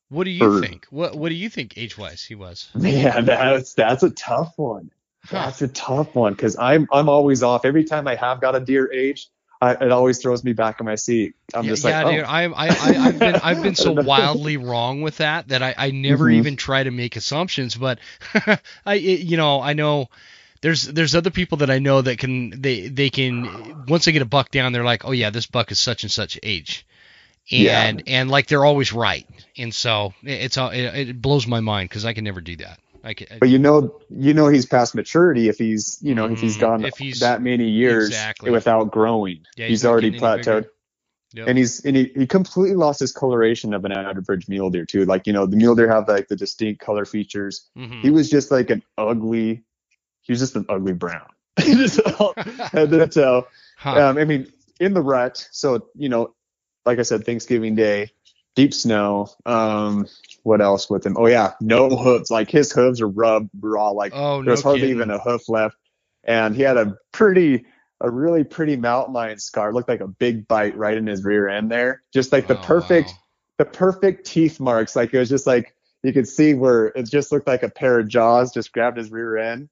What 0.09 0.25
do 0.25 0.31
you 0.31 0.57
Or- 0.57 0.61
think? 0.61 0.87
What 0.91 1.15
What 1.17 1.29
do 1.29 1.35
you 1.37 1.49
think 1.51 1.77
age 1.79 1.97
wise 1.99 2.25
he 2.25 2.35
was? 2.35 2.69
man, 2.75 3.25
that's 3.27 3.75
that's 3.75 4.03
a 4.03 4.11
tough 4.11 4.55
one. 4.57 4.91
That's 5.31 5.63
a 5.63 5.69
tough 5.69 6.15
one 6.15 6.33
because 6.35 6.57
I'm 6.59 6.89
I'm 6.93 7.09
always 7.09 7.43
off. 7.43 7.65
Every 7.65 7.85
time 7.85 8.09
I 8.09 8.15
have 8.17 8.41
got 8.41 8.55
a 8.55 8.61
deer 8.61 8.91
age, 8.93 9.29
I, 9.61 9.73
it 9.73 9.91
always 9.93 10.19
throws 10.23 10.45
me 10.45 10.53
back 10.53 10.81
in 10.81 10.87
my 10.87 10.95
seat. 10.95 11.35
I'm 11.53 11.65
yeah, 11.65 11.71
just 11.71 11.85
yeah, 11.85 12.03
like, 12.05 12.15
dude. 12.17 12.25
oh. 12.25 12.29
I, 12.29 12.45
I, 12.45 12.69
I, 12.69 13.07
I've 13.09 13.19
been, 13.19 13.35
I've 13.37 13.63
been 13.63 13.75
so 13.75 13.93
wildly 14.05 14.57
wrong 14.57 15.03
with 15.03 15.17
that 15.19 15.49
that 15.49 15.63
I, 15.63 15.75
I 15.77 15.91
never 15.91 16.27
Mhm. 16.27 16.35
even 16.35 16.57
try 16.57 16.83
to 16.83 16.91
make 16.91 17.17
assumptions. 17.17 17.75
But 17.75 17.99
I, 18.87 18.95
it- 18.95 19.21
you 19.21 19.37
know, 19.37 19.61
I 19.61 19.73
know 19.73 20.09
there's, 20.61 20.83
there's 20.85 21.15
other 21.17 21.31
people 21.31 21.59
that 21.59 21.71
I 21.71 21.79
know 21.81 22.01
that 22.03 22.19
can, 22.19 22.61
they, 22.61 22.89
they 22.89 23.11
can 23.11 23.85
once 23.89 24.05
they 24.05 24.13
get 24.13 24.23
a 24.23 24.27
buck 24.27 24.51
down, 24.51 24.73
they're 24.73 24.85
like, 24.85 25.05
oh 25.05 25.13
yeah, 25.13 25.31
this 25.31 25.47
buck 25.47 25.73
is 25.73 25.81
such 25.81 26.05
and 26.05 26.11
such 26.13 26.39
age, 26.43 26.87
Yeah. 27.49 27.83
and 27.83 28.03
and 28.07 28.31
like 28.31 28.47
they're 28.47 28.65
always 28.65 28.93
right. 28.93 29.27
And 29.57 29.75
so 29.75 30.15
it- 30.23 30.31
it's, 30.43 30.57
all- 30.57 30.71
it, 30.71 30.85
it 31.09 31.21
blows 31.21 31.47
my 31.49 31.61
mind 31.61 31.89
because 31.89 32.05
I 32.05 32.13
can 32.13 32.23
never 32.25 32.41
do 32.41 32.57
that. 32.59 32.79
I 33.05 33.15
can, 33.15 33.27
But 33.41 33.49
you 33.49 33.59
know, 33.59 34.01
you 34.11 34.35
know 34.35 34.49
he's 34.49 34.67
past 34.67 34.95
maturity 34.95 35.49
if 35.49 35.57
he's, 35.59 35.99
you 36.03 36.15
know, 36.15 36.27
if 36.27 36.41
he's 36.41 36.57
Mhm. 36.57 36.61
gone 36.61 36.85
If 36.85 36.97
he's- 36.99 37.21
that 37.21 37.43
many 37.43 37.69
years 37.69 38.09
exactly. 38.09 38.51
without 38.51 38.91
growing. 38.91 39.41
Yeah, 39.57 39.67
he's, 39.67 39.81
he's 39.81 39.85
already 39.87 40.11
plateaued. 40.19 40.67
Yep. 41.35 41.47
And 41.49 41.59
he's 41.59 41.85
and 41.85 41.95
he, 41.95 42.11
he 42.17 42.27
completely 42.27 42.75
lost 42.77 43.01
his 43.01 43.13
coloration 43.13 43.75
of 43.75 43.85
an 43.85 43.93
average 43.93 44.49
mule 44.49 44.71
deer 44.71 44.87
too. 44.87 45.05
Like 45.05 45.27
you 45.27 45.33
know, 45.35 45.45
the 45.47 45.57
mule 45.57 45.75
deer 45.75 45.89
have 45.89 46.09
like 46.09 46.29
the 46.29 46.37
distinct 46.37 46.81
color 46.81 47.05
features. 47.05 47.69
Mhm. 47.77 48.01
He 48.01 48.11
was 48.11 48.31
just 48.31 48.51
like 48.51 48.71
an 48.71 48.83
ugly. 48.97 49.63
He 50.23 50.33
was 50.33 50.41
just 50.41 50.57
an 50.57 50.65
ugly 50.71 50.95
brown. 50.95 51.29
All- 52.19 52.33
and 52.73 52.91
then, 52.91 53.11
so, 53.11 53.47
Huh. 53.77 54.09
um, 54.09 54.19
I 54.19 54.25
mean, 54.25 54.51
in 54.81 54.95
the 54.95 55.03
rut. 55.03 55.47
So 55.53 55.89
you 55.95 56.09
know, 56.09 56.35
like 56.87 56.99
I 56.99 57.03
said, 57.03 57.27
Thanksgiving 57.27 57.75
Day, 57.75 58.11
deep 58.57 58.73
snow. 58.73 59.29
Um, 59.45 60.07
what 60.49 60.61
else 60.61 60.89
with 60.91 61.05
him? 61.07 61.15
Oh 61.19 61.27
yeah, 61.27 61.53
no 61.61 61.89
hooves. 61.91 62.31
Like 62.31 62.51
his 62.51 62.73
hooves 62.73 63.01
are 63.01 63.09
rubbed 63.09 63.51
raw. 63.61 63.91
Like 63.91 64.13
oh 64.15 64.39
no 64.39 64.43
there 64.45 64.53
was 64.53 64.63
hardly 64.63 64.81
kidding. 64.81 64.97
even 64.97 65.11
a 65.11 65.19
hoof 65.19 65.49
left, 65.49 65.77
and 66.25 66.57
he 66.57 66.63
had 66.63 66.77
a 66.77 66.97
pretty, 67.13 67.67
a 68.01 68.11
really 68.11 68.45
pretty 68.45 68.77
mountain 68.77 69.15
lion 69.15 69.39
scar. 69.39 69.71
It 69.71 69.75
looked 69.75 69.89
like 69.89 70.01
a 70.01 70.09
big 70.09 70.49
bite 70.49 70.77
right 70.77 70.97
in 70.97 71.07
his 71.07 71.23
rear 71.25 71.49
end 71.49 71.71
there, 71.71 72.03
just 72.13 72.33
like 72.33 72.47
the 72.49 72.57
Oh, 72.59 72.63
perfect, 72.63 73.09
wow. 73.11 73.15
the 73.59 73.65
perfect 73.67 74.27
teeth 74.27 74.59
marks. 74.59 74.97
Like 74.97 75.13
it 75.15 75.19
was 75.19 75.29
just 75.29 75.47
like 75.47 75.75
you 76.03 76.13
could 76.13 76.27
see 76.29 76.55
where 76.55 76.87
it 76.87 77.05
just 77.11 77.31
looked 77.33 77.47
like 77.47 77.63
a 77.63 77.69
pair 77.69 77.99
of 77.99 78.09
jaws 78.09 78.53
just 78.53 78.73
grabbed 78.73 78.97
his 78.97 79.11
rear 79.11 79.37
end, 79.37 79.69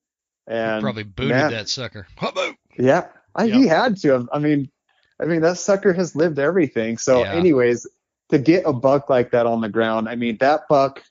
and 0.46 0.82
Probably 0.82 1.04
booted 1.04 1.30
man, 1.36 1.50
that 1.52 1.68
sucker. 1.68 2.06
Yeah, 2.78 3.08
I, 3.34 3.44
Yep. 3.44 3.54
he 3.56 3.66
had 3.66 3.96
to. 4.02 4.28
I 4.32 4.38
mean, 4.38 4.70
I 5.20 5.24
mean 5.24 5.40
that 5.40 5.56
sucker 5.58 5.92
has 5.94 6.14
lived 6.14 6.38
everything. 6.38 6.98
So, 6.98 7.22
Yeah. 7.24 7.32
anyways, 7.34 7.86
to 8.30 8.38
get 8.38 8.64
a 8.66 8.72
buck 8.72 9.08
like 9.10 9.30
that 9.32 9.46
on 9.46 9.60
the 9.60 9.68
ground, 9.68 10.08
I 10.08 10.16
mean 10.16 10.36
that 10.38 10.68
buck 10.68 11.02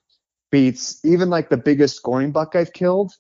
beats 0.52 1.04
even 1.04 1.30
like 1.30 1.50
the 1.50 1.58
biggest 1.58 1.96
scoring 1.96 2.32
buck 2.32 2.56
I've 2.56 2.74
killed. 2.74 3.12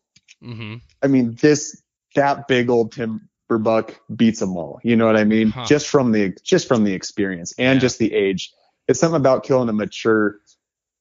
Mm-hmm. 0.43 0.75
I 1.01 1.07
mean, 1.07 1.37
this 1.41 1.81
that 2.15 2.47
big 2.47 2.69
old 2.69 2.91
timber 2.93 3.19
buck 3.59 3.99
beats 4.15 4.39
them 4.39 4.55
all. 4.57 4.79
You 4.83 4.95
know 4.95 5.05
what 5.05 5.17
I 5.17 5.23
mean? 5.23 5.49
Huh. 5.49 5.65
Just 5.65 5.87
from 5.87 6.11
the 6.11 6.35
just 6.43 6.67
from 6.67 6.83
the 6.83 6.93
experience 6.93 7.53
and 7.57 7.77
Yeah. 7.77 7.81
just 7.81 7.99
the 7.99 8.13
age. 8.13 8.51
It's 8.87 8.99
something 8.99 9.19
about 9.19 9.43
killing 9.43 9.67
a 9.69 9.73
mature 9.73 10.39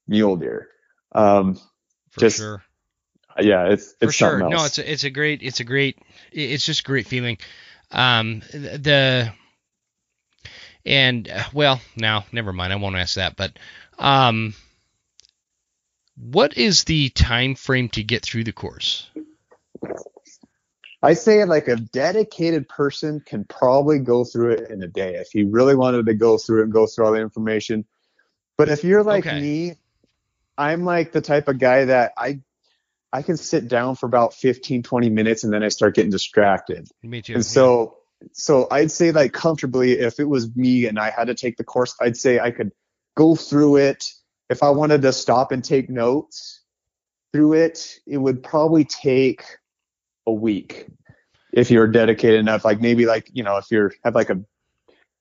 mule 0.09 0.37
deer. 0.37 0.69
Um, 1.13 1.55
For 2.11 2.21
Just 2.21 2.39
sure. 2.39 2.63
yeah, 3.39 3.67
it's 3.69 3.93
For 3.93 4.07
it's 4.07 4.15
sure. 4.15 4.43
else. 4.43 4.51
No, 4.53 4.65
it's 4.65 4.79
a, 4.79 4.93
it's 4.93 5.05
a 5.05 5.11
great 5.11 5.43
it's 5.43 5.61
a 5.61 5.65
great 5.65 5.99
it's 6.33 6.65
just 6.65 6.81
a 6.81 6.85
great 6.85 7.07
feeling. 7.07 7.39
Um, 7.91 8.41
the 8.53 9.33
and 10.87 11.29
uh, 11.29 11.45
well 11.53 11.81
now 11.97 12.25
never 12.33 12.53
mind 12.53 12.73
I 12.73 12.77
won't 12.77 12.97
ask 12.97 13.17
that 13.17 13.37
but 13.37 13.59
um, 13.99 14.55
what 16.17 16.57
is 16.57 16.85
the 16.85 17.09
time 17.11 17.55
frame 17.55 17.89
to 17.91 18.03
get 18.03 18.23
through 18.25 18.45
the 18.45 18.53
course? 18.53 19.09
I 21.03 21.15
say 21.15 21.45
like 21.45 21.69
a 21.69 21.77
dedicated 21.77 22.69
person 22.69 23.21
can 23.21 23.45
probably 23.45 23.99
go 23.99 24.25
through 24.25 24.53
it 24.53 24.71
in 24.71 24.83
a 24.83 24.89
day 24.89 25.17
if 25.17 25.29
he 25.33 25.45
really 25.45 25.75
wanted 25.75 26.07
to 26.07 26.15
go 26.15 26.39
through 26.39 26.61
it 26.61 26.65
and 26.65 26.73
go 26.73 26.87
through 26.87 27.07
all 27.07 27.13
the 27.13 27.21
information. 27.21 27.85
But 28.57 28.69
if 28.69 28.85
you're 28.85 29.03
like 29.03 29.27
Okay. 29.27 29.41
me, 29.41 29.75
I'm 30.57 30.85
like 30.85 31.13
the 31.13 31.21
type 31.21 31.49
of 31.49 31.59
guy 31.59 31.87
that 31.87 32.13
I 32.17 32.41
I 33.13 33.23
can 33.23 33.37
sit 33.37 33.69
down 33.69 33.97
for 33.97 34.07
about 34.07 34.35
15 34.35 34.83
20 34.83 35.11
minutes 35.11 35.45
and 35.45 35.53
then 35.53 35.63
I 35.63 35.69
start 35.69 35.95
getting 35.95 36.11
distracted. 36.11 36.89
Me 37.03 37.21
too. 37.21 37.35
And 37.35 37.45
so 37.45 37.99
so 38.33 38.67
I'd 38.71 38.91
say 38.91 39.13
like 39.13 39.33
comfortably 39.33 39.93
if 39.93 40.19
it 40.19 40.25
was 40.25 40.55
me 40.57 40.87
and 40.87 40.99
I 40.99 41.11
had 41.11 41.27
to 41.27 41.35
take 41.35 41.57
the 41.57 41.65
course, 41.65 41.95
I'd 42.01 42.17
say 42.17 42.41
I 42.41 42.51
could 42.51 42.73
go 43.17 43.35
through 43.35 43.77
it. 43.77 44.05
If 44.51 44.63
I 44.63 44.71
wanted 44.71 45.03
to 45.03 45.13
stop 45.13 45.53
and 45.53 45.65
take 45.65 45.89
notes 45.89 46.63
through 47.33 47.55
it, 47.55 47.99
it 48.07 48.19
would 48.19 48.43
probably 48.43 48.85
take 48.85 49.45
a 50.27 50.33
week 50.33 50.87
if 51.53 51.71
you're 51.71 51.87
dedicated 51.87 52.41
enough. 52.41 52.65
Like 52.65 52.81
maybe 52.81 53.07
like, 53.07 53.31
you 53.33 53.43
know, 53.43 53.57
if 53.57 53.67
you're 53.71 53.93
have 54.05 54.15
like 54.15 54.31
a 54.31 54.43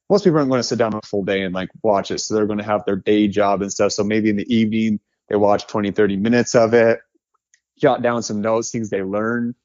most 0.10 0.24
people 0.24 0.38
aren't 0.38 0.50
going 0.50 0.60
to 0.60 0.68
sit 0.68 0.78
down 0.78 0.94
a 0.94 1.02
full 1.02 1.24
day 1.24 1.42
and 1.42 1.56
like 1.56 1.70
watch 1.82 2.12
it. 2.12 2.20
So 2.20 2.36
they're 2.36 2.46
going 2.46 2.60
to 2.60 2.66
have 2.66 2.86
their 2.86 2.98
day 2.98 3.28
job 3.28 3.62
and 3.62 3.72
stuff. 3.72 3.94
So 3.94 4.04
maybe 4.04 4.30
in 4.30 4.36
the 4.36 4.54
evening 4.54 5.00
they 5.30 5.36
watch 5.36 5.68
20, 5.68 5.92
30 5.92 6.18
minutes 6.18 6.56
of 6.56 6.74
it, 6.74 7.00
jot 7.80 8.02
down 8.02 8.22
some 8.22 8.42
notes, 8.42 8.70
things 8.70 8.90
they 8.90 9.02
learn, 9.02 9.56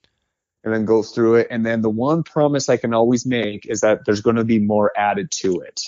and 0.64 0.72
then 0.72 0.85
go 0.85 1.02
through 1.02 1.36
it. 1.36 1.48
And 1.51 1.64
then 1.64 1.82
the 1.82 1.90
one 1.90 2.22
promise 2.22 2.68
I 2.68 2.76
can 2.76 2.94
always 2.94 3.24
make 3.26 3.66
is 3.66 3.80
that 3.80 4.05
there's 4.05 4.20
going 4.20 4.36
to 4.36 4.44
be 4.44 4.59
more 4.59 4.93
added 4.97 5.30
to 5.43 5.60
it. 5.60 5.80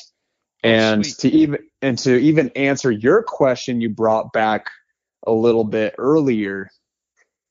Oh, 0.62 0.68
and 0.68 1.06
sweet. 1.06 1.30
to 1.30 1.36
even 1.36 1.58
and 1.80 1.98
to 1.98 2.16
even 2.16 2.50
answer 2.50 2.90
your 2.90 3.22
question 3.22 3.80
you 3.80 3.88
brought 3.88 4.32
back 4.32 4.66
a 5.26 5.32
little 5.32 5.64
bit 5.64 5.94
earlier 5.98 6.70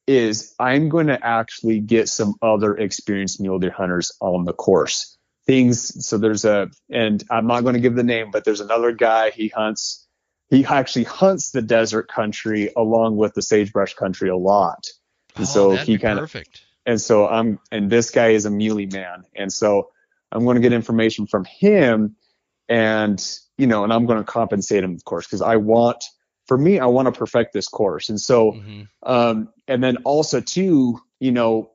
is 0.07 0.53
I'm 0.59 0.89
going 0.89 1.07
to 1.07 1.23
actually 1.23 1.79
get 1.79 2.09
some 2.09 2.35
other 2.41 2.75
experienced 2.75 3.41
mule 3.41 3.59
deer 3.59 3.71
hunters 3.71 4.11
on 4.19 4.45
the 4.45 4.53
course. 4.53 5.17
Things 5.47 6.05
so 6.05 6.19
there's 6.19 6.45
a 6.45 6.69
and 6.91 7.23
I'm 7.31 7.47
not 7.47 7.61
going 7.61 7.73
to 7.73 7.79
give 7.79 7.95
the 7.95 8.03
name, 8.03 8.29
but 8.31 8.45
there's 8.45 8.61
another 8.61 8.91
guy 8.91 9.31
he 9.31 9.47
hunts 9.47 10.07
he 10.49 10.65
actually 10.65 11.05
hunts 11.05 11.51
the 11.51 11.61
desert 11.61 12.07
country 12.07 12.71
along 12.75 13.17
with 13.17 13.33
the 13.33 13.41
sagebrush 13.41 13.95
country 13.95 14.29
a 14.29 14.37
lot. 14.37 14.87
And 15.35 15.45
oh, 15.45 15.47
so 15.47 15.71
that'd 15.71 15.87
he 15.87 15.97
kind 15.97 16.19
of 16.19 16.23
perfect. 16.23 16.61
And 16.89 16.99
so 16.99 17.27
I'm 17.27 17.59
and 17.71 17.87
this 17.87 18.09
guy 18.09 18.29
is 18.29 18.45
a 18.45 18.49
muley 18.49 18.87
man. 18.87 19.23
And 19.35 19.53
so 19.53 19.91
I'm 20.31 20.43
going 20.43 20.55
to 20.55 20.61
get 20.61 20.73
information 20.73 21.27
from 21.27 21.45
him 21.45 22.15
and 22.67 23.23
you 23.59 23.67
know 23.67 23.83
and 23.83 23.93
I'm 23.93 24.07
going 24.07 24.17
to 24.17 24.23
compensate 24.23 24.83
him 24.83 24.95
of 24.95 25.05
course 25.05 25.27
because 25.27 25.43
I 25.43 25.57
want 25.57 26.03
for 26.47 26.57
me 26.57 26.79
I 26.79 26.87
want 26.87 27.05
to 27.05 27.11
perfect 27.11 27.53
this 27.53 27.67
course. 27.67 28.09
And 28.09 28.19
so 28.19 28.51
hmm 28.53 28.81
um 29.03 29.49
and 29.67 29.83
then 29.83 29.97
also 29.97 30.41
too 30.41 30.99
you 31.19 31.31
know 31.31 31.69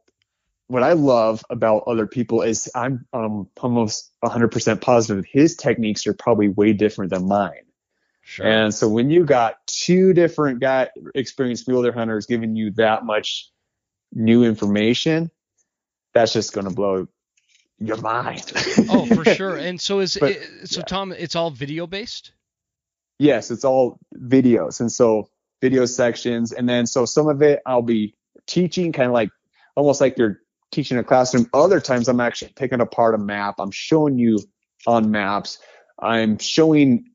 what 0.67 0.83
I 0.83 0.95
love 0.95 1.45
about 1.49 1.85
other 1.87 2.09
people 2.09 2.43
is 2.43 2.69
I'm 2.75 3.07
um, 3.13 3.49
almost 3.61 4.11
100% 4.25 4.81
positive 4.81 5.25
his 5.31 5.55
techniques 5.55 6.07
are 6.09 6.15
probably 6.15 6.49
way 6.49 6.73
different 6.73 7.13
than 7.13 7.29
mine. 7.29 7.67
Sure. 8.27 8.47
and 8.47 8.75
so 8.75 8.89
when 8.89 9.11
you 9.11 9.25
got 9.27 9.65
two 9.67 10.15
different 10.15 10.59
guy 10.59 10.89
experienced 11.15 11.67
deer 11.67 11.93
hunters 11.93 12.25
giving 12.25 12.57
you 12.57 12.71
that 12.73 13.05
much 13.05 13.51
new 14.15 14.45
information, 14.45 15.31
that's 16.15 16.33
just 16.33 16.53
going 16.53 16.69
to 16.69 16.75
blow 16.75 17.09
your 17.79 17.97
mind. 17.99 18.53
oh, 18.89 19.05
for 19.07 19.25
sure. 19.35 19.57
And 19.57 19.81
so 19.81 19.99
is 20.01 20.17
But, 20.17 20.31
it, 20.33 20.69
so 20.69 20.81
yeah. 20.81 20.85
Tom, 20.85 21.13
it's 21.13 21.35
all 21.37 21.51
video 21.51 21.87
based. 21.87 22.33
yes, 23.19 23.51
it's 23.51 23.65
all 23.65 23.99
videos. 24.17 24.81
And 24.81 24.91
so 24.91 25.29
video 25.61 25.85
sections. 25.87 26.53
And 26.53 26.69
then 26.69 26.87
so 26.87 27.05
some 27.05 27.29
of 27.29 27.43
it 27.43 27.61
I'll 27.67 27.83
be 27.83 28.15
teaching 28.47 28.93
kind 28.93 29.09
of 29.09 29.13
like 29.15 29.31
almost 29.77 30.01
like 30.01 30.17
you're 30.19 30.41
teaching 30.71 30.99
a 30.99 31.05
classroom. 31.05 31.49
Other 31.55 31.81
times 31.81 32.09
I'm 32.09 32.21
actually 32.21 32.53
picking 32.55 32.81
apart 32.81 33.15
a 33.15 33.19
map. 33.19 33.57
I'm 33.59 33.71
showing 33.71 34.19
you 34.19 34.39
on 34.87 35.11
maps. 35.11 35.59
I'm 35.99 36.39
showing 36.39 37.07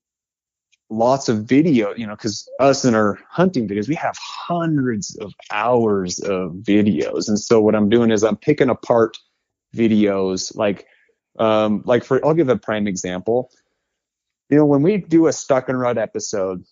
lots 0.90 1.30
of 1.30 1.46
video, 1.46 1.94
you 1.96 2.06
know, 2.08 2.16
because 2.16 2.50
us 2.60 2.84
in 2.84 2.96
our 2.96 3.20
hunting 3.30 3.68
videos, 3.68 3.88
we 3.88 3.96
have 3.96 4.16
hundreds 4.18 5.16
of 5.18 5.34
hours 5.52 6.20
of 6.20 6.54
videos. 6.54 7.28
And 7.28 7.40
so 7.40 7.62
what 7.62 7.76
I'm 7.76 7.90
doing 7.90 8.12
is 8.12 8.24
I'm 8.24 8.38
picking 8.38 8.70
apart 8.70 9.18
videos 9.76 10.56
like 10.56 10.88
um 11.38 11.84
like 11.86 12.04
for 12.04 12.26
I'll 12.26 12.34
give 12.34 12.50
a 12.50 12.58
prime 12.58 12.88
example. 12.88 13.52
You 14.50 14.58
know, 14.58 14.66
when 14.66 14.82
we 14.82 14.98
do 14.98 15.28
a 15.28 15.34
stuck 15.34 15.70
and 15.70 15.80
rut 15.80 15.98
episode, 15.98 16.64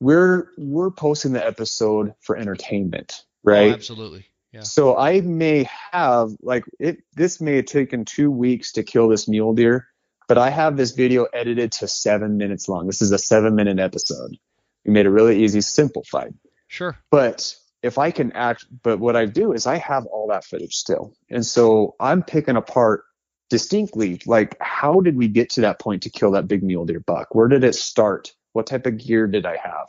we're 0.00 0.48
we're 0.58 0.90
posting 0.90 1.32
the 1.32 1.44
episode 1.44 2.14
for 2.20 2.36
entertainment, 2.36 3.24
right? 3.42 3.70
Oh, 3.70 3.74
absolutely. 3.74 4.26
Yeah. 4.52 4.62
So 4.62 4.98
I 4.98 5.22
may 5.22 5.66
have 5.92 6.30
like 6.42 6.64
it 6.78 6.98
this 7.14 7.40
may 7.40 7.56
have 7.56 7.64
taken 7.64 8.04
two 8.04 8.30
weeks 8.30 8.72
to 8.72 8.82
kill 8.82 9.08
this 9.08 9.26
mule 9.26 9.54
deer, 9.54 9.88
but 10.32 10.38
I 10.38 10.48
have 10.48 10.78
this 10.78 10.92
video 10.92 11.24
edited 11.24 11.72
to 11.72 11.86
seven 11.86 12.38
minutes 12.38 12.66
long. 12.66 12.86
This 12.86 13.02
is 13.02 13.12
a 13.12 13.18
seven 13.18 13.54
minute 13.54 13.78
episode. 13.78 14.34
We 14.82 14.90
made 14.94 15.04
it 15.04 15.10
really 15.10 15.44
easy, 15.44 15.60
simplified. 15.60 16.32
Sure. 16.68 16.96
But 17.10 17.54
if 17.82 17.98
I 17.98 18.12
can 18.12 18.32
act, 18.32 18.64
but 18.82 18.98
what 18.98 19.14
I 19.14 19.26
do 19.26 19.52
is 19.52 19.66
I 19.66 19.76
have 19.76 20.06
all 20.06 20.28
that 20.28 20.46
footage 20.46 20.74
still. 20.74 21.12
And 21.28 21.44
so 21.44 21.96
I'm 22.00 22.22
picking 22.22 22.56
apart 22.56 23.04
distinctly, 23.50 24.22
like, 24.24 24.56
how 24.58 25.02
did 25.02 25.18
we 25.18 25.28
get 25.28 25.50
to 25.50 25.60
that 25.60 25.78
point 25.78 26.04
to 26.04 26.08
kill 26.08 26.30
that 26.30 26.48
big 26.48 26.62
mule 26.62 26.86
deer 26.86 27.00
buck? 27.00 27.34
Where 27.34 27.48
did 27.48 27.62
it 27.62 27.74
start? 27.74 28.32
What 28.54 28.66
type 28.66 28.86
of 28.86 28.96
gear 28.96 29.26
did 29.26 29.44
I 29.44 29.58
have? 29.58 29.88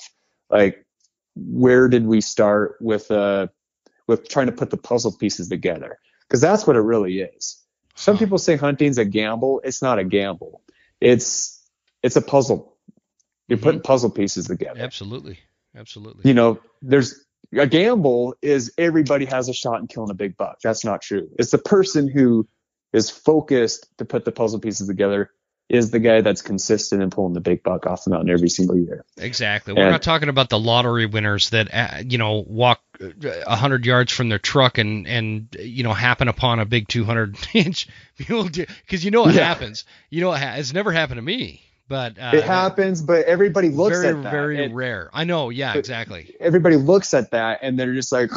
Like, 0.49 0.85
where 1.37 1.87
did 1.87 2.05
we 2.05 2.19
start 2.19 2.75
with, 2.81 3.09
uh, 3.11 3.47
with 4.07 4.27
trying 4.27 4.47
to 4.47 4.51
put 4.51 4.71
the 4.71 4.75
puzzle 4.75 5.15
pieces 5.17 5.47
together? 5.47 5.99
Because 6.27 6.41
that's 6.41 6.67
what 6.67 6.75
it 6.75 6.81
really 6.81 7.21
is. 7.21 7.62
Some 7.95 8.17
people 8.17 8.37
say 8.37 8.55
hunting's 8.55 8.97
a 8.97 9.05
gamble. 9.05 9.61
It's 9.63 9.81
not 9.81 9.99
a 9.99 10.03
gamble. 10.03 10.61
It's, 10.99 11.61
it's 12.01 12.15
a 12.15 12.21
puzzle. 12.21 12.75
You're 13.47 13.57
putting 13.57 13.79
mm-hmm. 13.79 13.87
puzzle 13.87 14.09
pieces 14.09 14.47
together 14.47 14.79
Absolutely. 14.79 15.39
Absolutely. 15.75 16.21
you 16.27 16.33
know, 16.33 16.59
there's 16.81 17.23
a 17.51 17.67
gamble 17.67 18.35
is 18.41 18.73
everybody 18.77 19.25
has 19.25 19.49
a 19.49 19.53
shot 19.53 19.79
in 19.79 19.87
killing 19.87 20.11
a 20.11 20.15
big 20.15 20.37
buck. 20.37 20.59
That's 20.63 20.85
not 20.85 21.01
true. 21.01 21.29
It's 21.37 21.51
the 21.51 21.57
person 21.57 22.07
who 22.07 22.47
is 22.93 23.09
focused 23.09 23.87
to 23.97 24.05
put 24.05 24.25
the 24.25 24.31
puzzle 24.31 24.59
pieces 24.59 24.87
together 24.87 25.31
is 25.69 25.91
the 25.91 25.99
guy 25.99 26.21
that's 26.21 26.41
consistent 26.41 27.01
in 27.01 27.09
pulling 27.09 27.33
the 27.33 27.39
big 27.39 27.63
buck 27.63 27.87
off 27.87 28.03
the 28.03 28.11
mountain 28.11 28.29
every 28.29 28.49
single 28.49 28.77
year. 28.77 29.05
Exactly. 29.17 29.73
We're 29.73 29.83
And- 29.83 29.91
not 29.91 30.03
talking 30.03 30.29
about 30.29 30.49
the 30.49 30.59
lottery 30.59 31.05
winners 31.05 31.49
that 31.51 31.73
uh, 31.73 32.03
you 32.07 32.17
know 32.17 32.43
walk 32.47 32.81
uh, 33.01 33.07
a 33.47 33.55
hundred 33.55 33.85
yards 33.85 34.11
from 34.11 34.29
their 34.29 34.39
truck 34.39 34.77
and 34.77 35.07
and 35.07 35.47
you 35.59 35.83
know 35.83 35.93
happen 35.93 36.27
upon 36.27 36.59
a 36.59 36.65
big 36.65 36.87
200 36.87 37.37
inch 37.53 37.87
mule 38.29 38.43
deer 38.45 38.67
because 38.85 39.03
you 39.03 39.11
know 39.11 39.27
it 39.27 39.35
Yeah. 39.35 39.45
happens. 39.45 39.85
You 40.09 40.21
know 40.21 40.33
it 40.33 40.39
ha- 40.39 40.55
it's 40.57 40.73
never 40.73 40.91
happened 40.91 41.17
to 41.17 41.21
me, 41.23 41.63
but 41.87 42.19
uh, 42.19 42.31
it 42.33 42.43
happens, 42.43 43.01
but 43.01 43.25
everybody 43.25 43.69
looks 43.69 44.01
very 44.01 44.15
at 44.15 44.23
that. 44.23 44.31
very 44.31 44.63
and 44.63 44.75
rare. 44.75 45.09
I 45.13 45.23
know. 45.23 45.49
Yeah. 45.49 45.73
Exactly. 45.75 46.35
everybody 46.39 46.75
looks 46.75 47.13
at 47.13 47.31
that 47.31 47.59
and 47.63 47.79
they're 47.79 47.93
just 47.93 48.11
like, 48.11 48.31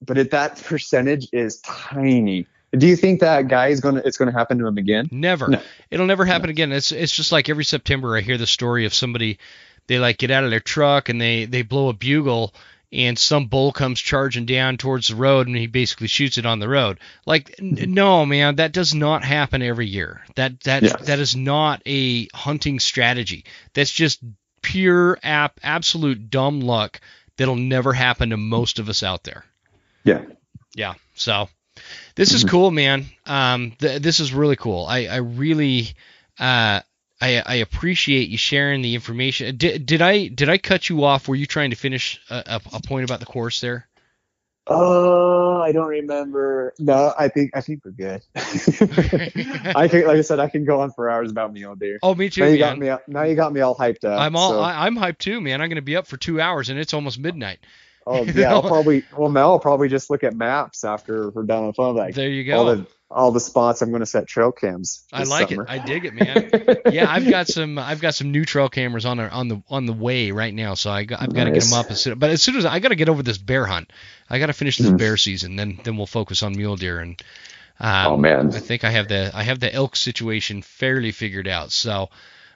but 0.00 0.16
it, 0.16 0.30
that 0.30 0.62
percentage 0.62 1.28
is 1.32 1.60
tiny. 1.60 2.46
Do 2.76 2.86
you 2.86 2.96
think 2.96 3.20
that 3.20 3.48
guy 3.48 3.68
is 3.68 3.80
gonna? 3.80 4.02
It's 4.04 4.18
gonna 4.18 4.32
happen 4.32 4.58
to 4.58 4.66
him 4.66 4.76
again? 4.78 5.08
Never. 5.10 5.48
No. 5.48 5.60
It'll 5.90 6.06
never 6.06 6.24
happen 6.24 6.50
again. 6.50 6.70
It's 6.72 6.92
it's 6.92 7.12
just 7.14 7.32
like 7.32 7.48
every 7.48 7.64
September 7.64 8.16
I 8.16 8.20
hear 8.20 8.36
the 8.36 8.46
story 8.46 8.84
of 8.84 8.92
somebody 8.92 9.38
they 9.86 9.98
like 9.98 10.18
get 10.18 10.30
out 10.30 10.44
of 10.44 10.50
their 10.50 10.60
truck 10.60 11.08
and 11.08 11.20
they 11.20 11.46
they 11.46 11.62
blow 11.62 11.88
a 11.88 11.94
bugle 11.94 12.54
and 12.92 13.18
some 13.18 13.46
bull 13.46 13.72
comes 13.72 14.00
charging 14.00 14.46
down 14.46 14.76
towards 14.76 15.08
the 15.08 15.16
road 15.16 15.46
and 15.46 15.56
he 15.56 15.66
basically 15.66 16.06
shoots 16.08 16.38
it 16.38 16.46
on 16.46 16.58
the 16.58 16.68
road. 16.68 17.00
Like 17.26 17.54
n- 17.58 17.76
mm-hmm. 17.76 17.92
no 17.92 18.26
man, 18.26 18.56
that 18.56 18.72
does 18.72 18.94
not 18.94 19.24
happen 19.24 19.62
every 19.62 19.86
year. 19.86 20.22
That 20.36 20.60
that 20.60 20.82
Yes. 20.82 21.06
that 21.06 21.18
is 21.18 21.34
not 21.36 21.82
a 21.86 22.28
hunting 22.34 22.80
strategy. 22.80 23.44
That's 23.72 23.92
just 23.92 24.20
pure 24.60 25.18
app 25.22 25.58
absolute 25.62 26.30
dumb 26.30 26.60
luck 26.60 27.00
that'll 27.36 27.56
never 27.56 27.92
happen 27.92 28.30
to 28.30 28.36
most 28.36 28.78
of 28.78 28.88
us 28.88 29.02
out 29.02 29.24
there. 29.24 29.44
Yeah. 30.04 30.22
Yeah. 30.74 30.94
So 31.14 31.48
this 32.14 32.32
is 32.34 32.44
Mhm. 32.44 32.48
cool, 32.48 32.70
man. 32.70 33.06
Um, 33.26 33.72
th- 33.78 34.02
this 34.02 34.20
is 34.20 34.32
really 34.32 34.56
cool. 34.56 34.86
I, 34.86 35.06
I 35.06 35.16
really, 35.16 35.88
uh, 36.38 36.80
I, 37.20 37.42
I 37.44 37.54
appreciate 37.56 38.28
you 38.28 38.38
sharing 38.38 38.82
the 38.82 38.94
information. 38.94 39.56
Did, 39.56 39.86
did 39.86 40.02
I 40.02 40.28
did 40.28 40.48
I 40.48 40.58
cut 40.58 40.88
you 40.88 41.04
off? 41.04 41.28
Were 41.28 41.34
you 41.34 41.46
trying 41.46 41.70
to 41.70 41.76
finish 41.76 42.20
a, 42.30 42.60
a 42.72 42.80
point 42.80 43.04
about 43.04 43.20
the 43.20 43.26
course 43.26 43.60
there? 43.60 43.88
Oh, 44.70 45.62
I 45.62 45.72
don't 45.72 45.88
remember. 45.88 46.74
No, 46.78 47.14
I 47.18 47.28
think 47.28 47.52
I 47.54 47.62
think 47.62 47.82
we're 47.84 47.92
good. 47.92 48.22
I 48.36 49.88
think, 49.88 50.06
like 50.06 50.18
I 50.18 50.20
said, 50.20 50.40
I 50.40 50.48
can 50.48 50.66
go 50.66 50.82
on 50.82 50.92
for 50.92 51.08
hours 51.08 51.30
about 51.30 51.54
mule 51.54 51.74
deer. 51.74 51.98
Oh, 52.02 52.14
me 52.14 52.28
too. 52.28 52.42
Now 52.42 52.46
you 52.48 52.60
man. 52.60 52.78
got 52.78 52.78
me. 52.78 53.14
Now 53.14 53.22
you 53.22 53.34
got 53.34 53.52
me 53.52 53.60
all 53.62 53.74
hyped 53.74 54.04
up. 54.04 54.20
I'm 54.20 54.36
all. 54.36 54.50
So. 54.50 54.60
I, 54.60 54.86
am 54.86 54.94
hyped 54.96 55.18
too, 55.18 55.40
man. 55.40 55.62
I'm 55.62 55.70
gonna 55.70 55.80
be 55.80 55.96
up 55.96 56.06
for 56.06 56.18
two 56.18 56.38
hours, 56.40 56.68
and 56.68 56.78
it's 56.78 56.92
almost 56.92 57.18
midnight. 57.18 57.60
Oh 58.08 58.22
yeah, 58.34 58.52
I'll 58.52 58.62
probably. 58.62 59.04
Well, 59.14 59.28
Mel 59.28 59.50
will 59.50 59.58
probably 59.58 59.88
just 59.88 60.08
look 60.08 60.24
at 60.24 60.34
maps 60.34 60.82
after 60.82 61.28
we're 61.28 61.42
done 61.42 61.66
the 61.66 61.74
phone. 61.74 61.94
Like 61.94 62.14
there 62.14 62.30
you 62.30 62.42
go. 62.44 62.58
All 62.58 62.64
the 62.64 62.86
all 63.10 63.32
the 63.32 63.40
spots 63.40 63.82
I'm 63.82 63.90
going 63.90 64.00
to 64.00 64.06
set 64.06 64.26
trail 64.26 64.50
cams. 64.50 65.04
I 65.12 65.24
like 65.24 65.50
summer. 65.50 65.64
it. 65.64 65.70
I 65.70 65.78
dig 65.78 66.06
it, 66.06 66.14
man. 66.14 66.78
yeah, 66.92 67.10
I've 67.10 67.28
got 67.28 67.48
some. 67.48 67.78
I've 67.78 68.00
got 68.00 68.14
some 68.14 68.32
new 68.32 68.46
trail 68.46 68.70
cameras 68.70 69.04
on 69.04 69.18
the 69.18 69.28
on 69.30 69.48
the 69.48 69.62
on 69.68 69.84
the 69.84 69.92
way 69.92 70.30
right 70.30 70.54
now. 70.54 70.72
So 70.72 70.90
I 70.90 71.04
got, 71.04 71.20
I've 71.20 71.34
got 71.34 71.44
to 71.44 71.50
get 71.50 71.62
them 71.64 71.74
up 71.74 71.90
as 71.90 72.00
soon. 72.00 72.18
But 72.18 72.30
as 72.30 72.42
soon 72.42 72.56
as 72.56 72.64
I 72.64 72.78
got 72.78 72.88
to 72.88 72.96
get 72.96 73.10
over 73.10 73.22
this 73.22 73.38
bear 73.38 73.66
hunt, 73.66 73.92
I 74.30 74.38
got 74.38 74.46
to 74.46 74.54
finish 74.54 74.78
this 74.78 74.88
mm. 74.88 74.96
bear 74.96 75.18
season. 75.18 75.56
Then 75.56 75.78
then 75.84 75.98
we'll 75.98 76.06
focus 76.06 76.42
on 76.42 76.56
mule 76.56 76.76
deer 76.76 77.00
and. 77.00 77.22
Um, 77.80 78.12
oh 78.12 78.16
man. 78.16 78.52
I 78.54 78.58
think 78.58 78.82
I 78.82 78.90
have 78.90 79.06
the 79.06 79.30
I 79.32 79.44
have 79.44 79.60
the 79.60 79.72
elk 79.72 79.96
situation 79.96 80.62
fairly 80.62 81.12
figured 81.12 81.46
out. 81.46 81.72
So. 81.72 82.08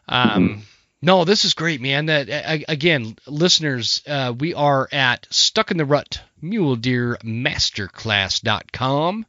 Um, 0.09 0.29
mm-hmm. 0.49 0.61
No, 1.05 1.25
this 1.25 1.45
is 1.45 1.55
great, 1.55 1.81
man. 1.81 2.07
That 2.07 2.63
again, 2.69 3.17
listeners, 3.27 4.03
uh, 4.07 4.33
we 4.39 4.55
are 4.55 4.89
at 4.93 5.27
Stuck 5.31 5.73
N 5.73 5.77
The 5.77 5.85
Rut 5.85 6.21
Mule 6.41 6.77
Deer 6.77 7.19
Masterclass.com. 7.25 9.27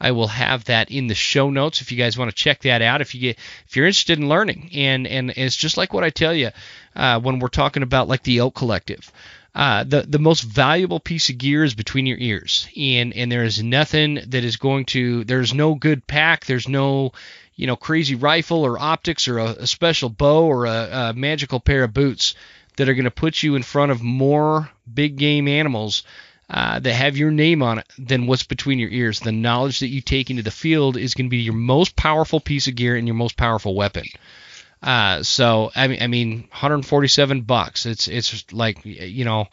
I 0.00 0.12
will 0.12 0.28
have 0.28 0.64
that 0.64 0.90
in 0.90 1.06
the 1.06 1.14
show 1.14 1.50
notes 1.50 1.82
if 1.82 1.92
you 1.92 1.98
guys 1.98 2.16
want 2.16 2.30
to 2.30 2.34
check 2.34 2.62
that 2.62 2.80
out. 2.80 3.02
If 3.02 3.14
you 3.14 3.20
get, 3.20 3.38
if 3.66 3.76
you're 3.76 3.86
interested 3.86 4.18
in 4.18 4.30
learning, 4.30 4.70
and 4.72 5.06
and 5.06 5.34
it's 5.36 5.56
just 5.56 5.76
like 5.76 5.92
what 5.92 6.04
I 6.04 6.08
tell 6.08 6.32
you 6.32 6.48
uh, 6.94 7.20
when 7.20 7.40
we're 7.40 7.48
talking 7.48 7.82
about 7.82 8.08
like 8.08 8.22
the 8.22 8.38
Elk 8.38 8.54
Collective. 8.54 9.12
Uh, 9.54 9.84
the 9.84 10.02
the 10.02 10.18
most 10.18 10.42
valuable 10.42 11.00
piece 11.00 11.30
of 11.30 11.38
gear 11.38 11.64
is 11.64 11.74
between 11.74 12.06
your 12.06 12.18
ears, 12.18 12.68
and 12.76 13.14
and 13.14 13.32
there 13.32 13.44
is 13.44 13.62
nothing 13.62 14.20
that 14.26 14.44
is 14.44 14.56
going 14.56 14.84
to. 14.86 15.24
There's 15.24 15.54
no 15.54 15.74
good 15.74 16.06
pack. 16.06 16.44
There's 16.44 16.68
no 16.68 17.12
you 17.56 17.66
know 17.66 17.76
crazy 17.76 18.14
rifle 18.14 18.64
or 18.64 18.78
optics 18.78 19.26
or 19.28 19.38
a, 19.38 19.46
a 19.46 19.66
special 19.66 20.08
bow 20.08 20.44
or 20.44 20.66
a, 20.66 20.88
a 20.92 21.12
magical 21.14 21.58
pair 21.58 21.84
of 21.84 21.94
boots 21.94 22.34
that 22.76 22.88
are 22.88 22.94
going 22.94 23.04
to 23.04 23.10
put 23.10 23.42
you 23.42 23.56
in 23.56 23.62
front 23.62 23.90
of 23.90 24.02
more 24.02 24.70
big 24.92 25.16
game 25.16 25.48
animals 25.48 26.04
uh, 26.48 26.78
that 26.78 26.92
have 26.92 27.16
your 27.16 27.30
name 27.30 27.62
on 27.62 27.78
it 27.78 27.86
than 27.98 28.26
what's 28.26 28.44
between 28.44 28.78
your 28.78 28.90
ears. 28.90 29.20
The 29.20 29.32
knowledge 29.32 29.80
that 29.80 29.88
you 29.88 30.00
take 30.00 30.30
into 30.30 30.42
the 30.42 30.50
field 30.50 30.96
is 30.96 31.14
going 31.14 31.26
to 31.26 31.30
be 31.30 31.38
your 31.38 31.54
most 31.54 31.96
powerful 31.96 32.38
piece 32.38 32.68
of 32.68 32.76
gear 32.76 32.96
and 32.96 33.06
your 33.06 33.16
most 33.16 33.36
powerful 33.36 33.74
weapon. 33.74 34.04
Uh, 34.82 35.22
so 35.22 35.72
I 35.74 35.88
mean, 35.88 36.02
I 36.02 36.06
mean, 36.06 36.40
147 36.50 37.42
bucks. 37.42 37.86
It's 37.86 38.06
it's 38.06 38.52
like 38.52 38.84
you 38.84 39.24
know, 39.24 39.48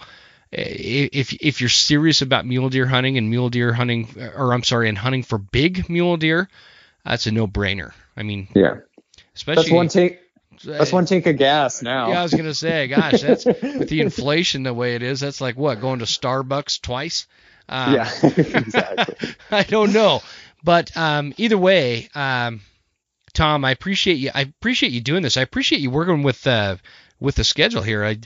if 0.51 1.33
if 1.33 1.61
you're 1.61 1.69
serious 1.69 2.21
about 2.21 2.45
mule 2.45 2.69
deer 2.69 2.85
hunting 2.85 3.17
and 3.17 3.29
mule 3.29 3.49
deer 3.49 3.73
hunting, 3.73 4.09
or 4.35 4.53
I'm 4.53 4.63
sorry, 4.63 4.89
and 4.89 4.97
hunting 4.97 5.23
for 5.23 5.37
big 5.37 5.89
mule 5.89 6.17
deer, 6.17 6.49
that's 7.05 7.27
a 7.27 7.31
no-brainer. 7.31 7.91
I 8.15 8.23
mean, 8.23 8.47
yeah, 8.55 8.77
especially 9.35 9.63
that's 9.63 9.73
one 9.73 9.87
take. 9.87 10.19
That's 10.63 10.91
one 10.91 11.05
tank 11.05 11.25
of 11.25 11.37
gas 11.37 11.81
now. 11.81 12.09
Yeah, 12.09 12.19
I 12.19 12.23
was 12.23 12.33
gonna 12.33 12.53
say, 12.53 12.87
gosh, 12.87 13.21
that's 13.21 13.45
with 13.45 13.89
the 13.89 14.01
inflation 14.01 14.63
the 14.63 14.73
way 14.73 14.95
it 14.95 15.01
is. 15.01 15.19
That's 15.19 15.41
like 15.41 15.57
what 15.57 15.81
going 15.81 15.99
to 15.99 16.05
Starbucks 16.05 16.81
twice. 16.81 17.27
Um, 17.67 17.95
yeah, 17.95 18.11
exactly. 18.23 19.35
I 19.51 19.63
don't 19.63 19.93
know, 19.93 20.21
but 20.63 20.95
um, 20.95 21.33
either 21.37 21.57
way, 21.57 22.09
um, 22.13 22.61
Tom, 23.33 23.65
I 23.65 23.71
appreciate 23.71 24.15
you. 24.15 24.31
I 24.33 24.41
appreciate 24.41 24.91
you 24.91 25.01
doing 25.01 25.23
this. 25.23 25.37
I 25.37 25.41
appreciate 25.41 25.81
you 25.81 25.89
working 25.89 26.23
with 26.23 26.45
uh, 26.45 26.77
with 27.19 27.35
the 27.35 27.43
schedule 27.43 27.81
here. 27.81 28.05
I 28.05 28.19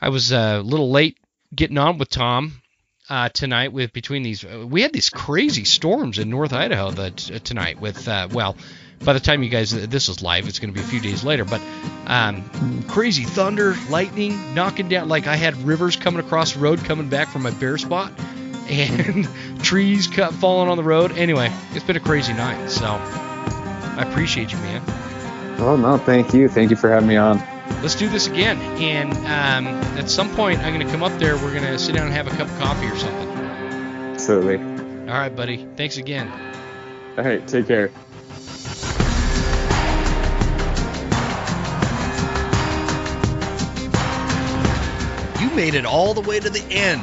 I 0.00 0.08
was 0.08 0.32
uh, 0.32 0.58
a 0.60 0.62
little 0.62 0.90
late 0.90 1.18
getting 1.54 1.78
on 1.78 1.98
with 1.98 2.08
Tom 2.08 2.62
uh, 3.08 3.28
tonight 3.28 3.72
with 3.72 3.92
between 3.92 4.22
these. 4.22 4.44
We 4.44 4.82
had 4.82 4.92
these 4.92 5.10
crazy 5.10 5.64
storms 5.64 6.18
in 6.18 6.30
North 6.30 6.52
Idaho 6.52 6.90
that 6.92 7.30
uh, 7.30 7.38
tonight 7.40 7.80
with 7.80 8.08
uh, 8.08 8.28
well 8.32 8.56
by 9.04 9.12
the 9.12 9.20
time 9.20 9.42
you 9.42 9.50
guys 9.50 9.70
this 9.70 10.08
is 10.08 10.22
live, 10.22 10.48
it's 10.48 10.58
going 10.58 10.72
to 10.72 10.78
be 10.78 10.84
a 10.84 10.88
few 10.88 11.00
days 11.00 11.24
later. 11.24 11.44
But 11.44 11.60
um, 12.06 12.82
crazy 12.88 13.24
thunder, 13.24 13.76
lightning, 13.90 14.54
knocking 14.54 14.88
down. 14.88 15.08
Like 15.08 15.26
I 15.26 15.36
had 15.36 15.56
rivers 15.64 15.96
coming 15.96 16.20
across 16.20 16.52
the 16.52 16.60
road 16.60 16.84
coming 16.84 17.08
back 17.08 17.28
from 17.28 17.42
my 17.42 17.50
bear 17.50 17.78
spot, 17.78 18.12
and 18.68 19.28
trees 19.62 20.06
cut 20.06 20.32
falling 20.34 20.70
on 20.70 20.76
the 20.76 20.84
road. 20.84 21.12
Anyway, 21.12 21.52
it's 21.72 21.84
been 21.84 21.96
a 21.96 22.00
crazy 22.00 22.32
night. 22.32 22.68
So 22.70 22.86
I 22.86 24.06
appreciate 24.08 24.52
you, 24.52 24.58
man. 24.58 24.82
Oh 25.58 25.76
no, 25.76 25.98
thank 25.98 26.32
you. 26.34 26.48
Thank 26.48 26.70
you 26.70 26.76
for 26.76 26.90
having 26.90 27.08
me 27.08 27.16
on. 27.16 27.53
Let's 27.82 27.94
do 27.94 28.08
this 28.08 28.26
again. 28.26 28.58
And 28.80 29.12
um, 29.12 29.66
at 29.98 30.08
some 30.08 30.34
point, 30.34 30.60
I'm 30.60 30.74
going 30.74 30.86
to 30.86 30.92
come 30.92 31.02
up 31.02 31.18
there. 31.18 31.36
We're 31.36 31.52
going 31.52 31.64
to 31.64 31.78
sit 31.78 31.94
down 31.94 32.06
and 32.06 32.14
have 32.14 32.26
a 32.26 32.30
cup 32.30 32.48
of 32.48 32.58
coffee 32.58 32.86
or 32.86 32.96
something. 32.96 33.28
Absolutely. 34.14 34.58
All 35.10 35.18
right, 35.18 35.34
buddy. 35.34 35.66
Thanks 35.76 35.96
again. 35.98 36.30
All 37.18 37.24
right. 37.24 37.46
Take 37.46 37.66
care. 37.66 37.90
You 45.40 45.50
made 45.54 45.74
it 45.74 45.84
all 45.84 46.14
the 46.14 46.22
way 46.26 46.40
to 46.40 46.50
the 46.50 46.64
end. 46.70 47.02